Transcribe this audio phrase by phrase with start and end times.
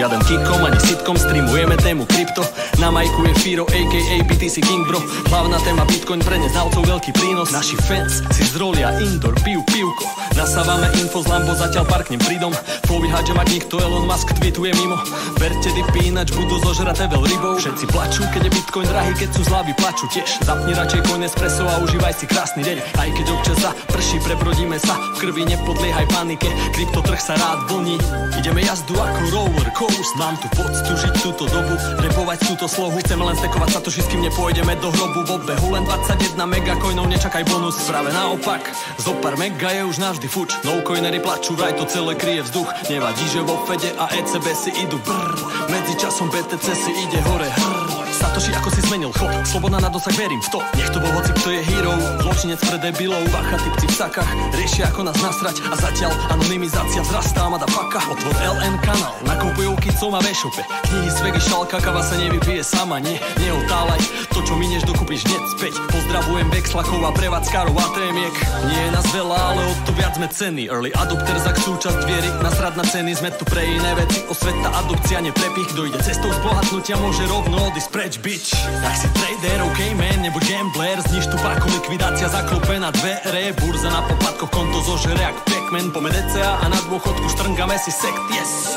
[0.00, 2.40] Žiaden kikom ani sitkom, streamujeme tému krypto.
[2.80, 5.00] Na majku je Firo, aka BTC King bro.
[5.32, 7.48] Hlavná téma Bitcoin pre neznalcov veľký prínos.
[7.48, 10.04] Naši fans si zrolia indoor, pijú pivko.
[10.36, 12.52] Nasávame info z Lambo, zatiaľ parknem pridom.
[12.84, 15.00] Povíhať, že mať nikto Elon Musk tweetuje mimo.
[15.40, 17.56] Verte dipy, ináč budú zožraté veľ rybou.
[17.56, 20.28] Všetci plačú, keď je Bitcoin drahý, keď sú zlavy plačú tiež.
[20.44, 22.76] Zapni radšej coin espresso a užívaj si krásny deň.
[23.00, 25.00] Aj keď občas za prší, prebrodíme sa.
[25.16, 27.96] V krvi nepodliehaj panike, kryptotrh sa rád vlní.
[28.36, 31.72] Ideme jazdu ako roller coast Mám tu poctu žiť túto dobu,
[32.04, 33.00] repovať túto slohu.
[33.00, 37.46] Chceme len stekovať sa to kým nepôjdeme do hrobu V obehu len 21 megacoinov, nečakaj
[37.46, 37.78] bonus.
[37.86, 38.58] Práve naopak,
[38.98, 40.58] zo pár mega je už navždy fuč.
[40.66, 42.66] No coinery plačú, vraj to celé kryje vzduch.
[42.90, 44.98] Nevadí, že vo Fede a ECB si idú.
[45.06, 45.30] Brr
[45.70, 47.46] Medzi časom BTC si ide hore.
[47.46, 47.79] Hrr
[48.20, 49.32] Satoshi ako si zmenil chod?
[49.48, 50.60] Sloboda na dosah, verím v to.
[50.76, 51.96] Nech to bol hoci, kto je hero.
[52.20, 53.24] Zločinec pre debilov.
[53.32, 55.56] Bacha, typci v sakách Riešia ako nás nasrať.
[55.72, 59.16] A zatiaľ anonymizácia vzrastá Madafaka Otvor LN kanál.
[59.24, 63.00] Nakupujú kicom a vešupe Knihy z vegy šalka Kava sa nevypije sama.
[63.00, 64.04] Nie, neotálaj.
[64.36, 65.74] To čo minieš dokupíš hneď späť.
[65.88, 68.34] Pozdravujem Vexlakov a prevádzkarov a témiek
[68.68, 70.68] Nie je nás veľa, ale o to viac sme ceny.
[70.68, 72.28] Early adopter za súčasť viery.
[72.44, 74.20] Nasrad na ceny Sme tu pre iné veci.
[74.28, 75.72] Osveta, adopcia, neprepich.
[75.72, 78.50] Kto ide cestou zbohatnutia Môže rovno odísť preč preč, bitch.
[78.82, 80.98] Tak si trader, ok man, nebuď gambler.
[81.00, 83.52] Zniž tu páku, likvidácia zaklope na dvere.
[83.52, 85.94] Burza na poplatkoch, konto zožere jak Pac-Man.
[85.94, 88.74] Pome DCA a na dôchodku štrngame si sekt, yes.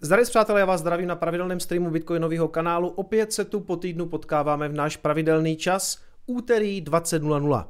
[0.00, 2.88] Zdravím přátelé, já vás zdravím na pravidelném streamu Bitcoinového kanálu.
[2.88, 7.66] Opět se tu po týdnu potkáváme v náš pravidelný čas úterý 20.00.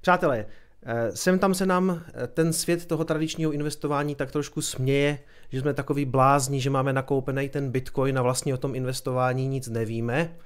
[0.00, 0.46] Přátelé,
[0.86, 5.18] eh, sem tam se nám eh, ten svět toho tradičního investování tak trošku směje,
[5.50, 9.68] že jsme takový blázni, že máme nakoupený ten bitcoin a vlastně o tom investování nic
[9.68, 10.36] nevíme.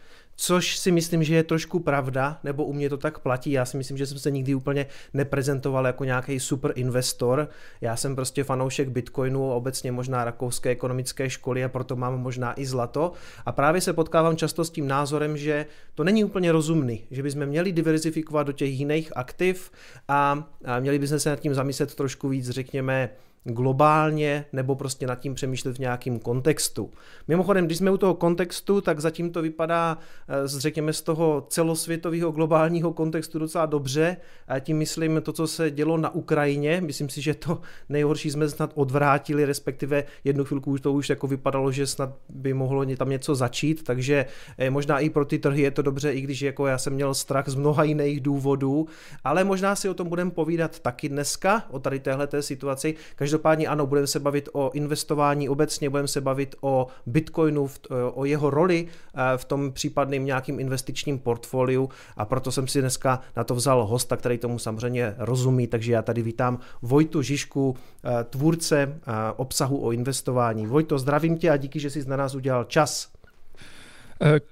[0.41, 3.53] Což si myslím, že je trošku pravda, nebo u mě to tak platí.
[3.53, 7.49] Já si myslím, že jsem se nikdy úplně neprezentoval jako nějaký super investor.
[7.81, 12.67] Já jsem prostě fanoušek Bitcoinu, obecně možná rakouské ekonomické školy a proto mám možná i
[12.67, 13.13] zlato.
[13.47, 17.47] A právě se potkávám často s tím názorem, že to není úplně rozumný, že bychom
[17.47, 19.71] měli diverzifikovat do těch jiných aktiv
[20.09, 23.11] a, a měli bychom se nad tím zamyslet trošku víc, řekněme,
[23.55, 26.91] globálně nebo prostě nad tím přemýšlet v nějakém kontextu.
[27.29, 29.99] Mimochodem, když jsme u toho kontextu, tak zatím to vypadá,
[30.29, 34.17] eh, řekněme, z toho celosvětového globálního kontextu docela dobře.
[34.49, 36.81] A tím myslím to, co se dělo na Ukrajině.
[36.81, 41.27] Myslím si, že to nejhorší jsme snad odvrátili, respektive jednu chvilku už to už jako
[41.27, 44.27] vypadalo, že snad by mohlo tam něco začít, takže
[44.59, 47.15] eh, možná i pro ty trhy je to dobře, i když jako já jsem měl
[47.15, 48.87] strach z mnoha jiných důvodů,
[49.25, 52.95] ale možná si o tom budeme povídat taky dneska, o tady téhle situaci.
[53.17, 57.69] Každopádně ano, budeme se bavit o investování obecně, budeme se bavit o Bitcoinu,
[58.15, 63.21] o jeho roli eh, v tom případným nějakým investičním portfoliu a proto jsem si dneska
[63.37, 68.25] na to vzal hosta, který tomu samozřejmě rozumí, takže já tady vítám Vojtu Žižku, eh,
[68.25, 68.99] tvůrce
[69.37, 70.67] obsahu o investování.
[70.67, 73.09] Vojto, zdravím tě a díky, že jsi na nás udělal čas.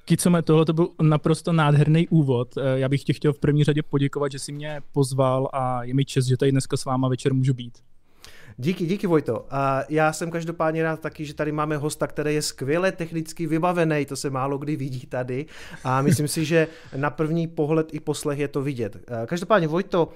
[0.05, 2.55] Kicome, tohle to byl naprosto nádherný úvod.
[2.75, 6.05] Já bych tě chtěl v první řadě poděkovat, že jsi mě pozval a je mi
[6.05, 7.79] čest, že tady dneska s váma večer můžu být.
[8.59, 9.47] Díky, díky Vojto.
[9.50, 14.06] A já jsem každopádně rád taky, že tady máme hosta, který je skvěle technicky vybavený,
[14.06, 15.47] to se málo kdy vidí tady
[15.84, 18.97] a myslím si, že na první pohled i poslech je to vidět.
[19.27, 20.09] Každopádně Vojto,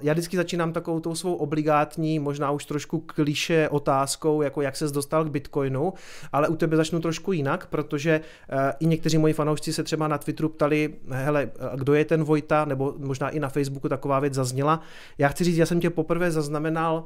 [0.00, 4.92] já vždycky začínám takovou tou svou obligátní, možná už trošku kliše otázkou, jako jak ses
[4.92, 5.92] dostal k Bitcoinu,
[6.32, 8.20] ale u tebe začnu trošku jinak, protože
[8.52, 12.64] uh, i někteří moji fanoušci se třeba na Twitteru ptali, hele, kdo je ten Vojta,
[12.64, 14.80] nebo možná i na Facebooku taková věc zazněla.
[15.18, 17.04] Já chci říct, já jsem tě poprvé zaznamenal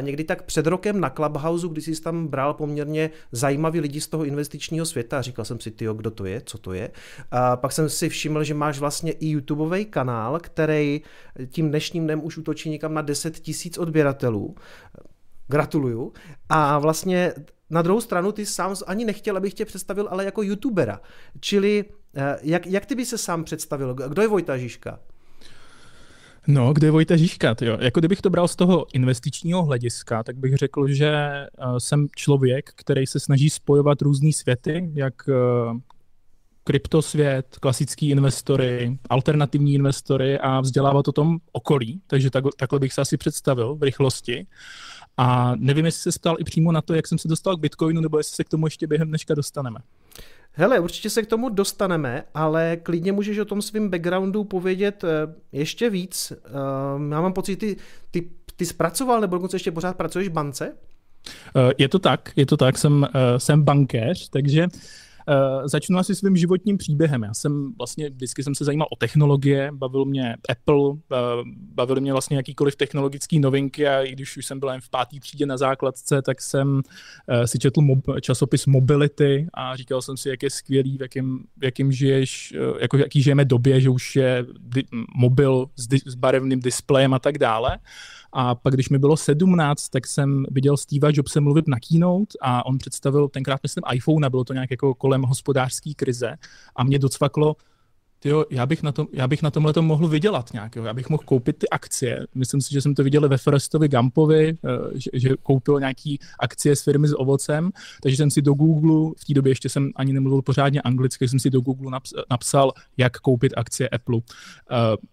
[0.00, 4.24] někdy tak před rokem na Clubhouse, kdy jsi tam bral poměrně zajímavý lidi z toho
[4.24, 6.90] investičního světa říkal jsem si, tyjo, kdo to je, co to je.
[7.30, 11.02] A pak jsem si všiml, že máš vlastně i YouTubeový kanál, který
[11.46, 14.54] tím dnešním dnem už útočí někam na 10 tisíc odběratelů.
[15.48, 16.12] Gratuluju.
[16.48, 17.34] A vlastně
[17.70, 21.00] na druhou stranu ty sám ani nechtěl, abych tě představil, ale jako youtubera.
[21.40, 21.84] Čili
[22.16, 23.94] eh, jak, jak ty by se sám představil?
[23.94, 24.98] Kdo je Vojta Žižka?
[26.50, 27.78] No, kde je Vojta Žižka, jo?
[27.80, 31.12] Jako kdybych to bral z toho investičního hlediska, tak bych řekl, že
[31.58, 35.78] uh, jsem člověk, který se snaží spojovat různé světy, jak uh,
[36.64, 43.00] kryptosvět, klasický investory, alternativní investory a vzdělávat o tom okolí, takže tak, takhle bych se
[43.00, 44.46] asi představil v rychlosti.
[45.16, 48.00] A nevím, jestli se ptal i přímo na to, jak jsem se dostal k Bitcoinu,
[48.00, 49.78] nebo jestli se k tomu ještě během dneška dostaneme.
[50.52, 55.34] Hele, určitě se k tomu dostaneme, ale klidně můžeš o tom svým backgroundu povědět eh,
[55.52, 56.32] ještě víc.
[56.96, 57.76] Ehm, já mám pocit, ty,
[58.10, 60.76] ty, ty zpracoval, nebo dokonce ještě pořád pracuješ v bance?
[61.56, 64.68] Eh, je to tak, je to tak, jsem, eh, jsem bankéř, takže
[65.64, 67.22] začnu asi svým životním příběhem.
[67.22, 70.98] Já jsem vlastně, vždycky jsem se zajímal o technologie, bavil mě Apple, uh,
[71.74, 75.20] bavil mě vlastně jakýkoliv technologické novinky a i když už jsem byl jen v pátý
[75.20, 80.28] třídě na základce, tak jsem uh, si četl mob- časopis Mobility a říkal jsem si,
[80.28, 84.46] jak je skvělý, v jakým, v jakým žiješ, jako jaký žijeme době, že už je
[85.16, 87.78] mobil s, di- s barevným displejem a tak dále.
[88.32, 92.66] A pak, když mi bylo 17, tak jsem viděl Steve Jobse mluvit na keynote a
[92.66, 96.36] on představil tenkrát, myslím, iPhone, bylo to nějak jako kolem hospodářské krize.
[96.76, 97.56] A mě docvaklo,
[98.20, 100.84] tyjo, já bych na, tom, já bych na tomhle tom mohl vydělat nějak, jo.
[100.84, 102.26] já bych mohl koupit ty akcie.
[102.34, 106.76] Myslím si, že jsem to viděl ve Forestovi Gumpovi, eh, že, že koupil nějaký akcie
[106.76, 107.70] z firmy s ovocem,
[108.02, 111.38] takže jsem si do Google, v té době ještě jsem ani nemluvil pořádně anglicky, jsem
[111.38, 112.00] si do Google
[112.30, 114.16] napsal, jak koupit akcie Apple.
[114.16, 114.22] Uh,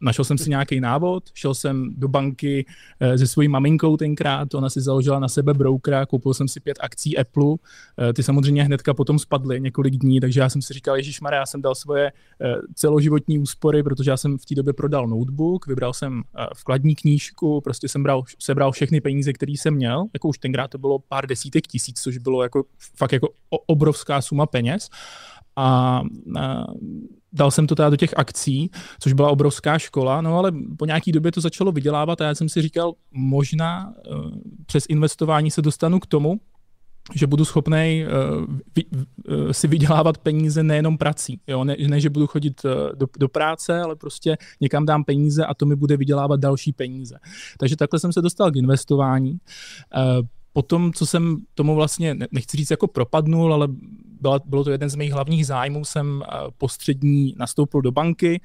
[0.02, 2.66] našel jsem si nějaký návod, šel jsem do banky
[3.02, 6.78] uh, se svojí maminkou tenkrát, ona si založila na sebe broukera, koupil jsem si pět
[6.80, 7.56] akcí Apple,
[8.16, 11.62] ty samozřejmě hnedka potom spadly několik dní, takže já jsem si říkal, Ježíš já jsem
[11.62, 12.12] dal svoje
[12.76, 16.96] celou celoživotní úspory, protože já jsem v té době prodal notebook, vybral jsem eh, vkladní
[16.96, 21.00] knížku, prostě jsem bral, sebral všechny peníze, které jsem měl, jako už tenkrát to bylo
[21.00, 22.64] pár desítek tisíc, což bylo jako
[22.96, 23.30] fakt jako
[23.68, 24.90] obrovská suma peněz.
[25.56, 26.02] A,
[26.40, 26.66] a
[27.34, 31.12] dal jsem to teda do těch akcí, což byla obrovská škola, no ale po nějaký
[31.12, 34.32] době to začalo vydělávat a já jsem si říkal, možná uh,
[34.66, 36.40] přes investování se dostanu k tomu,
[37.14, 41.40] že budu schopný uh, uh, si vydělávat peníze nejenom prací.
[41.48, 41.64] Jo?
[41.64, 45.54] Ne, ne, že budu chodit uh, do, do práce, ale prostě někam dám peníze a
[45.54, 47.16] to mi bude vydělávat další peníze.
[47.58, 49.32] Takže takhle jsem se dostal k investování.
[49.32, 53.68] Uh, potom, co jsem tomu vlastně, nechci říct jako propadnul, ale
[54.22, 56.24] byla, bylo to jeden z mých hlavních zájmů, jsem
[56.58, 58.42] postřední nastoupil do banky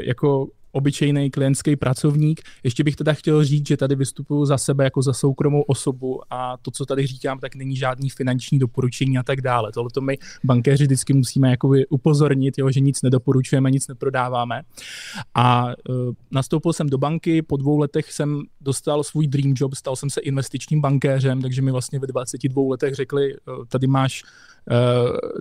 [0.00, 2.40] jako obyčejný klientský pracovník.
[2.64, 6.56] Ještě bych teda chtěl říct, že tady vystupuju za sebe jako za soukromou osobu a
[6.56, 9.72] to, co tady říkám, tak není žádný finanční doporučení a tak dále.
[9.72, 14.62] Tohle to my bankéři vždycky musíme jakoby upozornit, jo, že nic nedoporučujeme, nic neprodáváme.
[15.34, 15.72] A uh,
[16.30, 20.20] nastoupil jsem do banky, po dvou letech jsem dostal svůj dream job, stal jsem se
[20.20, 24.22] investičním bankéřem, takže mi vlastně ve 22 letech řekli, uh, tady máš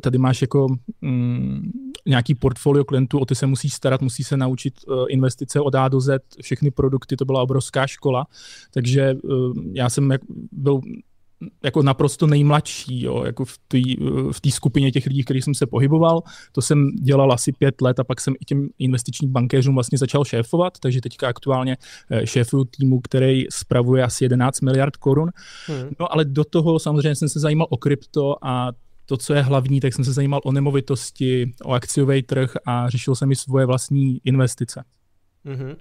[0.01, 0.67] tady máš jako
[1.01, 1.71] um,
[2.05, 5.87] nějaký portfolio klientů, o ty se musíš starat, musí se naučit uh, investice od A
[5.87, 8.25] do Z, všechny produkty, to byla obrovská škola,
[8.73, 10.81] takže uh, já jsem jak, byl
[11.63, 13.77] jako naprosto nejmladší, jo, jako v té
[14.31, 16.21] v tý skupině těch lidí, kterých jsem se pohyboval.
[16.51, 20.25] To jsem dělal asi pět let a pak jsem i těm investičním bankéřům vlastně začal
[20.25, 21.77] šéfovat, takže teďka aktuálně
[22.23, 25.29] šéfuju týmu, který spravuje asi 11 miliard korun.
[25.67, 25.89] Hmm.
[25.99, 28.71] No ale do toho samozřejmě jsem se zajímal o krypto a
[29.05, 33.15] to, co je hlavní, tak jsem se zajímal o nemovitosti, o akciový trh a řešil
[33.15, 34.83] jsem i svoje vlastní investice.
[35.45, 35.75] Mm-hmm.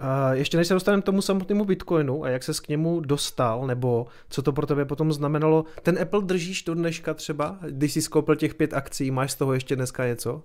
[0.00, 3.66] A ještě než se dostaneme k tomu samotnému Bitcoinu a jak se k němu dostal,
[3.66, 8.02] nebo co to pro tebe potom znamenalo, ten Apple držíš do dneška třeba, když jsi
[8.02, 10.42] skoupil těch pět akcí, máš z toho ještě dneska něco?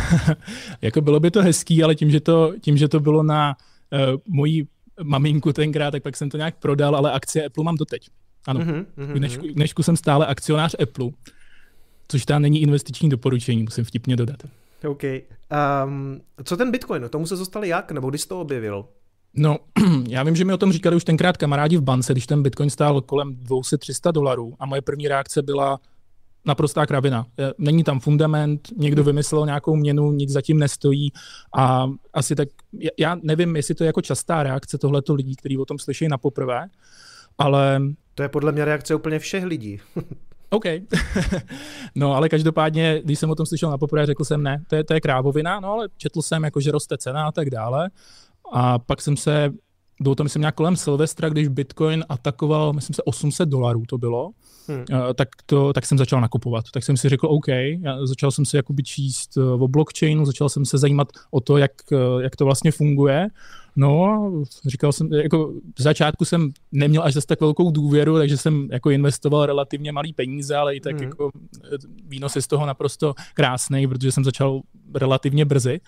[0.80, 3.56] jako bylo by to hezký, ale tím, že to, tím, že to bylo na
[3.92, 4.66] uh, moji
[5.02, 8.08] maminku tenkrát, tak pak jsem to nějak prodal, ale akcie Apple mám doteď.
[8.46, 11.08] Ano, mm-hmm, v dnešku, v dnešku jsem stále akcionář Apple,
[12.08, 14.36] což tam není investiční doporučení, musím vtipně dodat.
[14.88, 15.02] OK.
[15.84, 17.08] Um, co ten Bitcoin?
[17.08, 17.92] Tomu se zostali jak?
[17.92, 18.84] Nebo kdy jsi to objevil?
[19.34, 19.56] No,
[20.08, 22.70] já vím, že mi o tom říkali už tenkrát kamarádi v bance, když ten Bitcoin
[22.70, 25.80] stál kolem 200-300 dolarů a moje první reakce byla
[26.44, 27.26] naprostá kravina.
[27.58, 31.12] Není tam fundament, někdo vymyslel nějakou měnu, nic zatím nestojí
[31.56, 32.48] a asi tak,
[32.98, 36.18] já nevím, jestli to je jako častá reakce tohleto lidí, kteří o tom slyší na
[36.18, 36.66] poprvé,
[37.38, 37.82] ale
[38.14, 39.80] to je podle mě reakce úplně všech lidí.
[40.50, 40.64] OK.
[41.94, 44.84] no ale každopádně, když jsem o tom slyšel na poprvé, řekl jsem ne, to je,
[44.84, 47.90] to je krávovina, no ale četl jsem, jako, že roste cena a tak dále.
[48.52, 49.52] A pak jsem se,
[50.00, 54.30] bylo to myslím nějak kolem Silvestra, když Bitcoin atakoval, myslím se 800 dolarů to bylo,
[54.68, 54.84] hmm.
[55.14, 56.64] tak, to, tak jsem začal nakupovat.
[56.72, 57.48] Tak jsem si řekl, OK,
[57.80, 61.56] já začal jsem se jakoby číst eh, o blockchainu, začal jsem se zajímat o to,
[61.56, 63.28] jak, eh, jak to vlastně funguje.
[63.80, 64.30] No,
[64.66, 68.90] říkal jsem, jako v začátku jsem neměl až zase tak velkou důvěru, takže jsem jako
[68.90, 71.04] investoval relativně malý peníze, ale i tak hmm.
[71.04, 71.30] jako
[72.04, 74.60] výnos je z toho naprosto krásný, protože jsem začal
[74.94, 75.80] relativně brzy.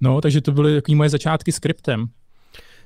[0.00, 2.06] No, takže to byly takové moje začátky s kryptem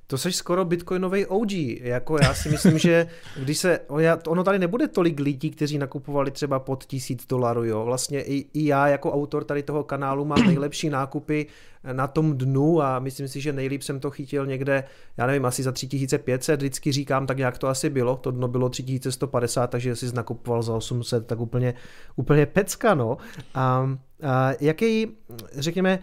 [0.06, 1.52] to seš skoro bitcoinový OG.
[1.80, 3.06] Jako já si myslím, že
[3.36, 3.80] když se,
[4.28, 7.84] ono tady nebude tolik lidí, kteří nakupovali třeba pod tisíc dolarů, jo.
[7.84, 11.46] Vlastně i, i já jako autor tady toho kanálu mám nejlepší nákupy
[11.92, 14.84] na tom dnu a myslím si, že nejlíp jsem to chytil někde,
[15.16, 18.68] já nevím, asi za 3500, vždycky říkám tak, jak to asi bylo, to dno bylo
[18.68, 21.74] 3150, takže jsi nakupoval za 800, tak úplně,
[22.16, 23.16] úplně pecka, no.
[23.54, 23.90] A,
[24.22, 25.08] a jaký,
[25.52, 25.98] řekněme,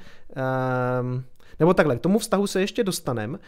[1.01, 1.23] um,
[1.61, 3.39] nebo takhle, k tomu vztahu se ještě dostanem.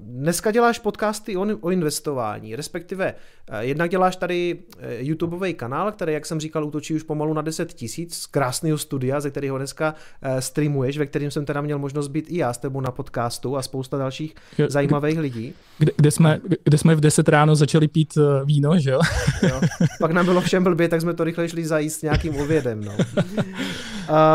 [0.00, 3.14] Dneska děláš podcasty o, investování, respektive
[3.60, 4.58] jednak děláš tady
[4.98, 9.20] YouTubeový kanál, který, jak jsem říkal, útočí už pomalu na 10 tisíc z krásného studia,
[9.20, 9.94] ze kterého dneska
[10.38, 13.62] streamuješ, ve kterém jsem teda měl možnost být i já s tebou na podcastu a
[13.62, 14.34] spousta dalších
[14.68, 15.54] zajímavých lidí.
[15.78, 19.00] Kde, kde, jsme, kde jsme v 10 ráno začali pít víno, že jo?
[19.42, 19.60] jo.
[20.00, 22.84] Pak nám bylo všem blbě, tak jsme to rychle šli zajíst s nějakým obědem.
[22.84, 22.92] No.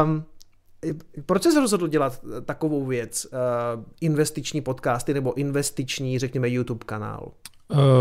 [0.04, 0.24] Um,
[1.25, 7.32] proč jsi rozhodl dělat takovou věc, uh, investiční podcasty nebo investiční, řekněme, YouTube kanál?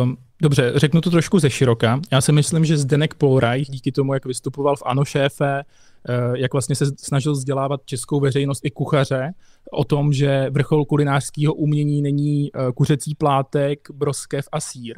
[0.03, 2.01] Um, dobře, řeknu to trošku ze široka.
[2.13, 5.63] Já si myslím, že Zdenek Polraj, díky tomu, jak vystupoval v Ano šéfe,
[6.09, 9.33] uh, jak vlastně se snažil vzdělávat českou veřejnost i kuchaře
[9.73, 14.97] o tom, že vrchol kulinářského umění není kuřecí plátek, broskev a sír,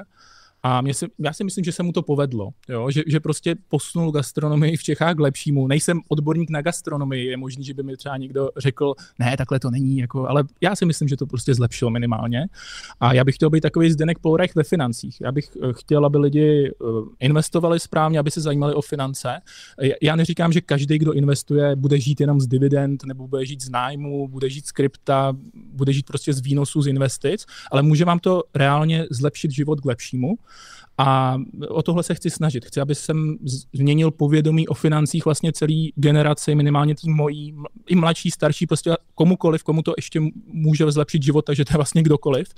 [0.66, 2.90] a mě si, já si myslím, že se mu to povedlo, jo?
[2.90, 5.66] Že, že prostě posunul gastronomii v Čechách k lepšímu.
[5.66, 9.70] Nejsem odborník na gastronomii, je možný, že by mi třeba někdo řekl, ne, takhle to
[9.70, 12.46] není, jako, ale já si myslím, že to prostě zlepšilo minimálně.
[13.00, 15.20] A já bych chtěl být takový Zdenek Pourech ve financích.
[15.20, 16.84] Já bych eh, chtěl, aby lidi eh,
[17.20, 19.40] investovali správně, aby se zajímali o finance.
[20.02, 23.70] Já neříkám, že každý, kdo investuje, bude žít jenom z dividend, nebo bude žít z
[23.70, 28.18] nájmu, bude žít z krypta, bude žít prostě z výnosů z investic, ale může vám
[28.18, 30.36] to reálně zlepšit život k lepšímu.
[30.98, 31.38] A
[31.68, 32.64] o tohle se chci snažit.
[32.64, 33.36] Chci, aby jsem
[33.72, 37.54] změnil povědomí o financích vlastně celý generaci, minimálně tým mojí,
[37.88, 42.02] i mladší, starší, prostě komukoliv, komu to ještě může zlepšit život, takže to je vlastně
[42.02, 42.48] kdokoliv.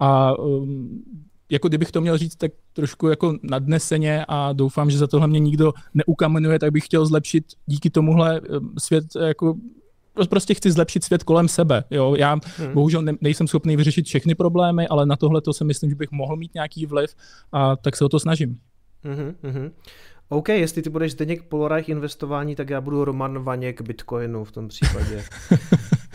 [0.00, 1.02] A um,
[1.50, 5.38] jako kdybych to měl říct tak trošku jako nadneseně a doufám, že za tohle mě
[5.40, 9.54] nikdo neukamenuje, tak bych chtěl zlepšit díky tomuhle um, svět jako
[10.28, 11.84] prostě chci zlepšit svět kolem sebe.
[11.90, 12.14] Jo?
[12.14, 12.72] Já hmm.
[12.74, 16.10] bohužel ne, nejsem schopný vyřešit všechny problémy, ale na tohle to si myslím, že bych
[16.10, 17.14] mohl mít nějaký vliv
[17.52, 18.58] a tak se o to snažím.
[19.04, 19.70] Hmm,
[20.28, 24.68] OK, jestli ty budeš Zdeněk Polorajch investování, tak já budu Roman Vaněk Bitcoinu v tom
[24.68, 25.24] případě.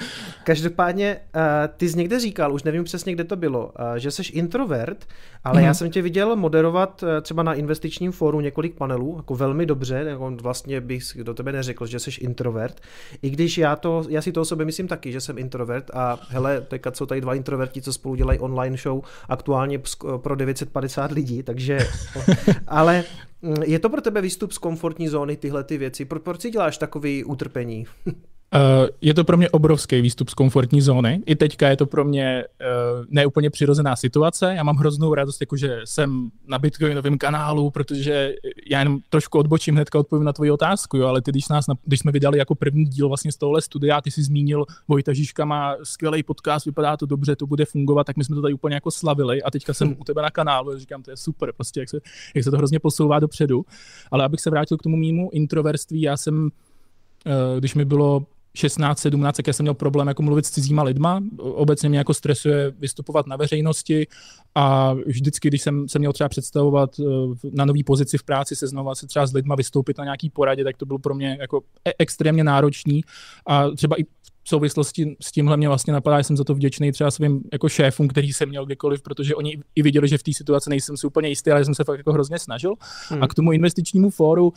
[0.44, 1.42] Každopádně, uh,
[1.78, 5.08] ty jsi někde říkal, už nevím přesně, kde to bylo, uh, že jsi introvert,
[5.44, 5.66] ale mm-hmm.
[5.66, 9.96] já jsem tě viděl moderovat uh, třeba na investičním fóru několik panelů, jako velmi dobře,
[10.08, 12.82] jako vlastně bych do tebe neřekl, že jsi introvert,
[13.22, 16.20] i když já, to, já si to o sobě myslím taky, že jsem introvert a
[16.30, 19.82] hele, teďka jsou tady dva introverti, co spolu dělají online show aktuálně
[20.18, 21.80] pro 950 lidí, takže,
[22.68, 23.04] ale
[23.42, 26.06] mm, je to pro tebe výstup z komfortní zóny tyhle ty věci?
[26.06, 27.86] Pro, proč si děláš takový utrpení?
[28.56, 31.24] Uh, je to pro mě obrovský výstup z komfortní zóny.
[31.26, 34.54] I teďka je to pro mě uh, neúplně přirozená situace.
[34.56, 38.34] Já mám hroznou radost, jakože jsem na Bitcoinovém kanálu, protože
[38.70, 42.00] já jenom trošku odbočím hnedka odpovím na tvoji otázku, jo, ale ty, když, nás, když
[42.00, 45.76] jsme vydali jako první díl vlastně z tohohle studia, ty jsi zmínil, Vojta Žižka má
[45.84, 48.92] skvělý podcast, vypadá to dobře, to bude fungovat, tak my jsme to tady úplně jako
[48.92, 49.98] slavili a teďka jsem hmm.
[50.00, 52.00] u tebe na kanálu a říkám, to je super, prostě jak se,
[52.36, 53.66] jak se to hrozně posouvá dopředu.
[54.12, 59.00] Ale abych se vrátil k tomu mýmu introverství, já jsem, uh, když mi bylo 16,
[59.00, 61.24] 17, jak jsem měl problém jako mluvit s cizíma lidma.
[61.38, 64.08] Obecně mě jako stresuje vystupovat na veřejnosti
[64.56, 67.04] a vždycky, když jsem se měl třeba představovat eh,
[67.52, 70.78] na nový pozici v práci, seznovat se třeba s lidma, vystoupit na nějaký poradě, tak
[70.78, 73.02] to bylo pro mě jako e- extrémně náročný
[73.48, 74.04] a třeba i
[74.44, 77.70] v souvislosti s tímhle mě vlastně napadá, že jsem za to vděčný třeba svým jako
[77.70, 81.08] šéfům, který jsem měl kdykoliv, protože oni i viděli, že v té situaci nejsem si
[81.08, 82.74] úplně jistý, ale jsem se fakt jako hrozně snažil.
[83.10, 83.24] Hmm.
[83.24, 84.54] A k tomu investičnímu fóru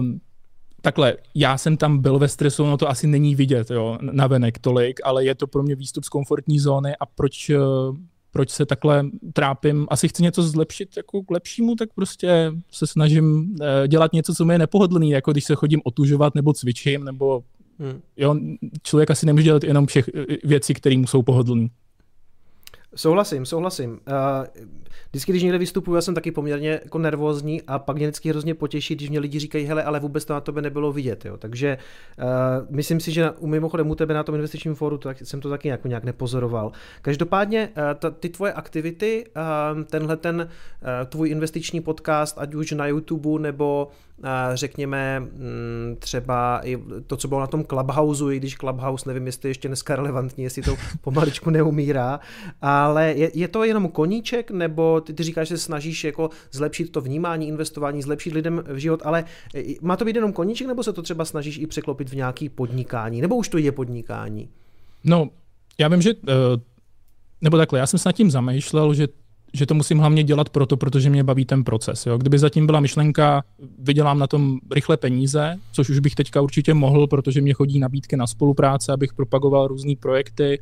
[0.00, 0.20] um,
[0.88, 4.58] takhle, já jsem tam byl ve stresu, no to asi není vidět, jo, na venek
[4.58, 7.58] tolik, ale je to pro mě výstup z komfortní zóny a proč, eh,
[8.30, 13.56] proč se takhle trápím, asi chci něco zlepšit jako k lepšímu, tak prostě se snažím
[13.62, 17.42] eh, dělat něco, co mi je nepohodlný, jako když se chodím otužovat nebo cvičím, nebo
[17.78, 18.00] hmm.
[18.16, 18.34] jo,
[18.82, 21.68] člověk asi nemůže dělat jenom všech eh, věcí, které mu jsou pohodlné.
[22.94, 23.90] Souhlasím, souhlasím.
[23.90, 23.96] Uh,
[25.10, 28.54] vždycky, když někde vystupuju, já jsem taky poměrně jako nervózní a pak mě vždycky hrozně
[28.54, 31.24] potěší, když mě lidi říkají, hele, ale vůbec to na tebe nebylo vidět.
[31.24, 31.36] Jo.
[31.36, 31.78] Takže
[32.18, 32.24] uh,
[32.70, 35.68] myslím si, že na, mimochodem u tebe na tom investičním fóru tak jsem to taky
[35.68, 36.72] jako nějak nepozoroval.
[37.02, 40.48] Každopádně uh, ta, ty tvoje aktivity, uh, tenhle ten
[40.82, 43.88] uh, tvůj investiční podcast, ať už na YouTube nebo
[44.54, 49.50] řekněme mm, třeba i to, co bylo na tom Clubhouse, i když Clubhouse, nevím, jestli
[49.50, 52.20] ještě dneska relevantní, jestli to pomaličku neumírá,
[52.62, 56.92] ale je, je to jenom koníček, nebo ty, ty říkáš, že se snažíš jako zlepšit
[56.92, 59.24] to vnímání, investování, zlepšit lidem v život, ale
[59.80, 63.20] má to být jenom koníček, nebo se to třeba snažíš i překlopit v nějaký podnikání,
[63.20, 64.48] nebo už to je podnikání?
[65.04, 65.30] No,
[65.78, 66.32] já vím, že, eh,
[67.40, 69.08] nebo takhle, já jsem se nad tím zamýšlel, že
[69.54, 72.06] že to musím hlavně dělat proto, protože mě baví ten proces.
[72.06, 72.18] Jo.
[72.18, 73.44] Kdyby zatím byla myšlenka,
[73.78, 78.16] vydělám na tom rychle peníze, což už bych teďka určitě mohl, protože mě chodí nabídky
[78.16, 80.60] na spolupráce, abych propagoval různé projekty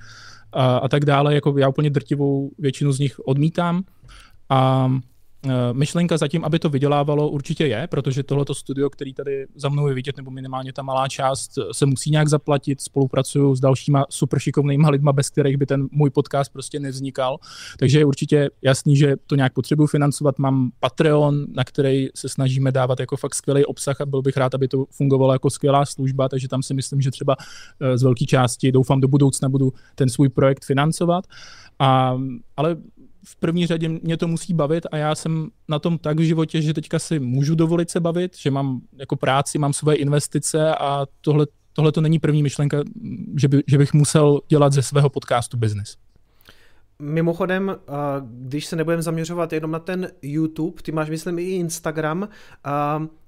[0.53, 1.35] a, a tak dále.
[1.35, 3.83] Jako já úplně drtivou většinu z nich odmítám.
[4.49, 4.91] A
[5.73, 9.95] myšlenka zatím, aby to vydělávalo, určitě je, protože tohleto studio, který tady za mnou je
[9.95, 12.81] vidět, nebo minimálně ta malá část, se musí nějak zaplatit.
[12.81, 17.39] Spolupracuju s dalšíma super šikovnýma lidma, bez kterých by ten můj podcast prostě nevznikal.
[17.79, 20.39] Takže je určitě jasný, že to nějak potřebuji financovat.
[20.39, 24.55] Mám Patreon, na který se snažíme dávat jako fakt skvělý obsah a byl bych rád,
[24.55, 27.37] aby to fungovalo jako skvělá služba, takže tam si myslím, že třeba
[27.95, 31.25] z velké části doufám do budoucna budu ten svůj projekt financovat.
[31.79, 32.17] A,
[32.57, 32.77] ale
[33.27, 36.63] v první řadě mě to musí bavit a já jsem na tom tak v životě,
[36.63, 41.07] že teďka si můžu dovolit se bavit, že mám jako práci, mám svoje investice a
[41.21, 42.83] tohle, tohle to není první myšlenka,
[43.37, 45.97] že, by, že bych musel dělat ze svého podcastu business.
[46.99, 47.77] Mimochodem,
[48.23, 52.29] když se nebudeme zaměřovat jenom na ten YouTube, ty máš, myslím, i Instagram,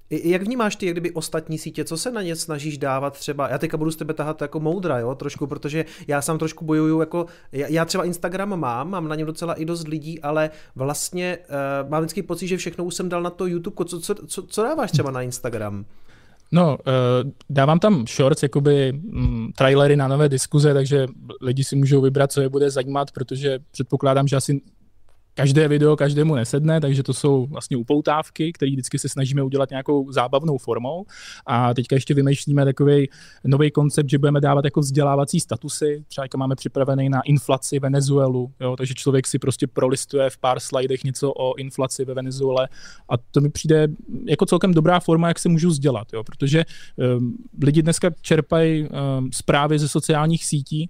[0.09, 3.57] jak vnímáš ty, jak kdyby ostatní sítě, co se na ně snažíš dávat třeba, já
[3.57, 7.25] teďka budu z tebe tahat jako moudra, jo, trošku, protože já sám trošku bojuju jako,
[7.51, 11.37] já třeba Instagram mám, mám na něm docela i dost lidí, ale vlastně
[11.83, 14.43] uh, mám vždycky pocit, že všechno už jsem dal na to YouTube, co, co, co,
[14.43, 15.85] co dáváš třeba na Instagram?
[16.51, 21.07] No, uh, dávám tam shorts, jakoby um, trailery na nové diskuze, takže
[21.41, 24.61] lidi si můžou vybrat, co je bude zajímat, protože předpokládám, že asi
[25.39, 30.11] každé video každému nesedne, takže to jsou vlastně upoutávky, které vždycky se snažíme udělat nějakou
[30.11, 31.05] zábavnou formou.
[31.45, 33.09] A teďka ještě vymýšlíme takový
[33.45, 36.03] nový koncept, že budeme dávat jako vzdělávací statusy.
[36.07, 40.59] Třeba jako máme připravený na inflaci Venezuelu, jo, takže člověk si prostě prolistuje v pár
[40.59, 42.67] slajdech něco o inflaci ve Venezuele
[43.09, 43.87] a to mi přijde
[44.25, 46.65] jako celkem dobrá forma, jak se můžu vzdělat, jo, protože
[47.17, 50.89] um, lidi dneska čerpají um, zprávy ze sociálních sítí,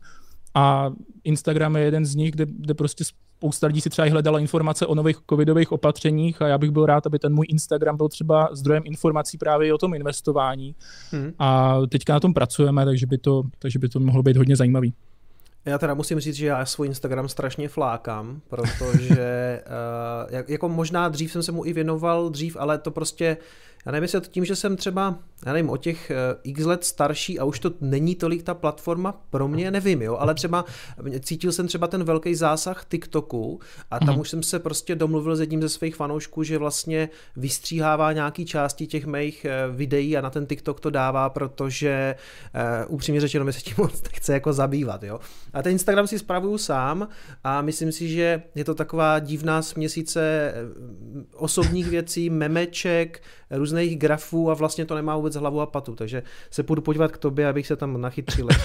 [0.53, 0.91] a
[1.23, 3.03] Instagram je jeden z nich, kde, kde prostě
[3.39, 7.07] spousta lidí si třeba hledala informace o nových covidových opatřeních a já bych byl rád,
[7.07, 10.75] aby ten můj Instagram byl třeba zdrojem informací právě o tom investování.
[11.11, 11.33] Hmm.
[11.39, 14.93] A teďka na tom pracujeme, takže by to, takže by to mohlo být hodně zajímavý.
[15.65, 19.61] Já teda musím říct, že já svůj Instagram strašně flákám, protože
[20.31, 23.37] uh, jako možná dřív jsem se mu i věnoval dřív, ale to prostě
[23.85, 26.83] já nevím, jestli to tím, že jsem třeba, já nevím, o těch eh, x let
[26.83, 30.65] starší a už to není tolik ta platforma pro mě, nevím, jo, ale třeba
[31.19, 33.59] cítil jsem třeba ten velký zásah TikToku
[33.91, 34.21] a tam mm.
[34.21, 38.87] už jsem se prostě domluvil s jedním ze svých fanoušků, že vlastně vystříhává nějaký části
[38.87, 42.15] těch mých eh, videí a na ten TikTok to dává, protože
[42.87, 45.19] uh, upřímně řečeno mi se tím moc chce jako zabývat, jo.
[45.53, 47.07] A ten Instagram si spravuju sám
[47.43, 50.53] a myslím si, že je to taková divná směsice
[51.35, 56.63] osobních věcí, memeček, různých grafů a vlastně to nemá vůbec hlavu a patu, takže se
[56.63, 58.61] půjdu podívat k tobě, abych se tam nachytřil, jak,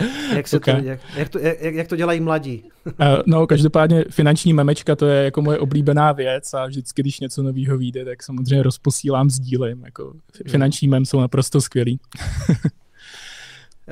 [0.36, 0.82] jak, se okay.
[0.82, 2.64] to, jak, jak, to, jak, jak to dělají mladí.
[2.86, 2.92] uh,
[3.26, 7.78] no, každopádně finanční memečka, to je jako moje oblíbená věc a vždycky, když něco nového
[7.78, 10.12] vyjde, tak samozřejmě rozposílám, sdílím, jako
[10.48, 12.00] finanční mem jsou naprosto skvělý.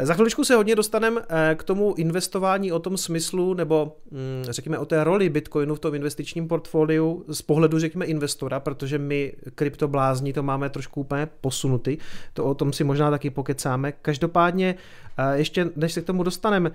[0.00, 4.78] Za chviličku se hodně dostaneme eh, k tomu investování o tom smyslu, nebo mm, řekněme
[4.78, 10.32] o té roli Bitcoinu v tom investičním portfoliu z pohledu, řekněme, investora, protože my kryptoblázni
[10.32, 11.98] to máme trošku úplně posunutý,
[12.32, 13.92] to o tom si možná taky pokecáme.
[13.92, 14.74] Každopádně,
[15.18, 16.72] eh, ještě než se k tomu dostaneme,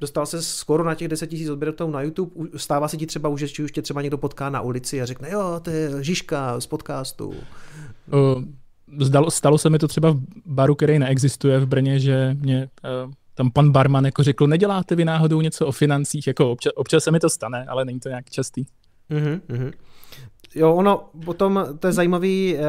[0.00, 3.40] dostal se skoro na těch 10 000 odběratelů na YouTube, stává se ti třeba už,
[3.40, 6.66] že už tě třeba někdo potká na ulici a řekne, jo, to je Žižka z
[6.66, 7.34] podcastu.
[8.12, 8.42] Uh
[9.00, 12.68] zdalo, stalo se mi to třeba v baru, který neexistuje v Brně, že mě
[13.04, 17.04] uh, tam pan barman jako řekl, neděláte vy náhodou něco o financích, jako občas, občas
[17.04, 18.64] se mi to stane, ale není to nějak častý.
[19.10, 19.72] Mm-hmm.
[20.54, 22.62] Jo, ono potom, to je zajímavý, eh,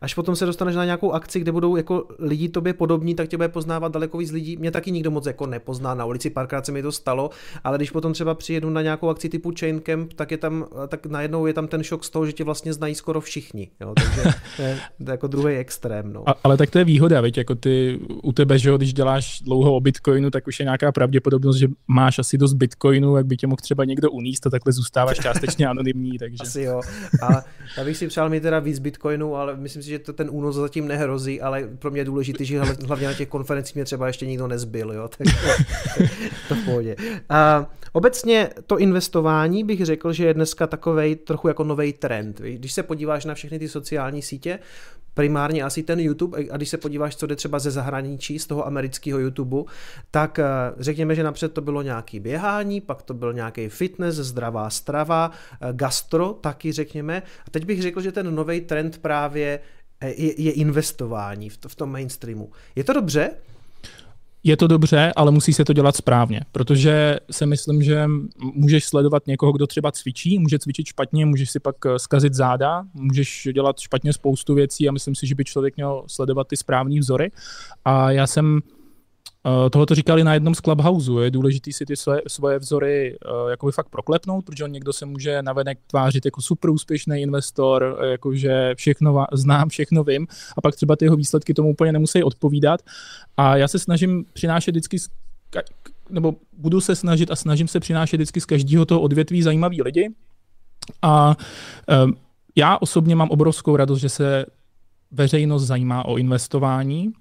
[0.00, 3.36] až potom se dostaneš na nějakou akci, kde budou jako lidi tobě podobní, tak tě
[3.36, 4.56] bude poznávat daleko víc lidí.
[4.56, 7.30] Mě taky nikdo moc jako nepozná na ulici, párkrát se mi to stalo,
[7.64, 11.06] ale když potom třeba přijedu na nějakou akci typu Chain Camp, tak je tam, tak
[11.06, 13.70] najednou je tam ten šok z toho, že tě vlastně znají skoro všichni.
[13.80, 14.22] Jo, takže
[14.56, 16.12] to je, to je jako druhý extrém.
[16.12, 16.28] No.
[16.28, 17.40] A, ale tak to je výhoda, viď?
[17.40, 20.92] jako ty u tebe, že jo, když děláš dlouho o Bitcoinu, tak už je nějaká
[20.92, 24.72] pravděpodobnost, že máš asi dost Bitcoinu, jak by tě mohl třeba někdo uníst a takhle
[24.72, 26.18] zůstáváš částečně anonymní.
[26.18, 26.36] Takže...
[26.40, 26.80] Asi jo.
[27.22, 27.44] A
[27.76, 30.56] já bych si přál mít teda víc Bitcoinu, ale myslím si, že to ten únos
[30.56, 34.26] zatím nehrozí, ale pro mě je důležité, že hlavně na těch konferencích mě třeba ještě
[34.26, 35.26] nikdo nezbyl, jo, tak
[36.48, 36.96] to, v pohodě.
[37.28, 42.40] A obecně to investování bych řekl, že je dneska takovej trochu jako nový trend.
[42.40, 44.58] Když se podíváš na všechny ty sociální sítě,
[45.14, 48.66] primárně asi ten YouTube, a když se podíváš, co jde třeba ze zahraničí, z toho
[48.66, 49.56] amerického YouTube,
[50.10, 50.44] tak eh,
[50.78, 55.68] řekněme, že napřed to bylo nějaký běhání, pak to byl nějaký fitness, zdravá strava, eh,
[55.72, 57.22] gastro taky řekněme.
[57.46, 59.60] A teď bych řekl, že ten nový trend právě
[60.00, 62.50] eh, je, je investování v, to, v tom mainstreamu.
[62.76, 63.30] Je to dobře?
[64.44, 68.06] Je to dobře, ale musí se to dělat správně, protože si myslím, že
[68.54, 73.48] můžeš sledovat někoho, kdo třeba cvičí, může cvičit špatně, můžeš si pak zkazit záda, můžeš
[73.54, 77.30] dělat špatně spoustu věcí a myslím si, že by člověk měl sledovat ty správní vzory.
[77.84, 78.60] A já jsem
[79.70, 81.10] tohle to říkali na jednom z Clubhouse.
[81.22, 85.06] Je důležité si ty svoje, svoje vzory uh, jakoby fakt proklepnout, protože on někdo se
[85.06, 90.26] může navenek tvářit jako super úspěšný investor, jakože všechno znám, všechno vím,
[90.56, 92.80] a pak třeba ty jeho výsledky tomu úplně nemusí odpovídat.
[93.36, 94.96] A já se snažím přinášet vždycky
[96.10, 100.10] nebo budu se snažit a snažím se přinášet vždycky z každého toho odvětví zajímavý lidi.
[101.02, 101.36] A
[102.56, 104.46] já osobně mám obrovskou radost, že se
[105.10, 107.12] veřejnost zajímá o investování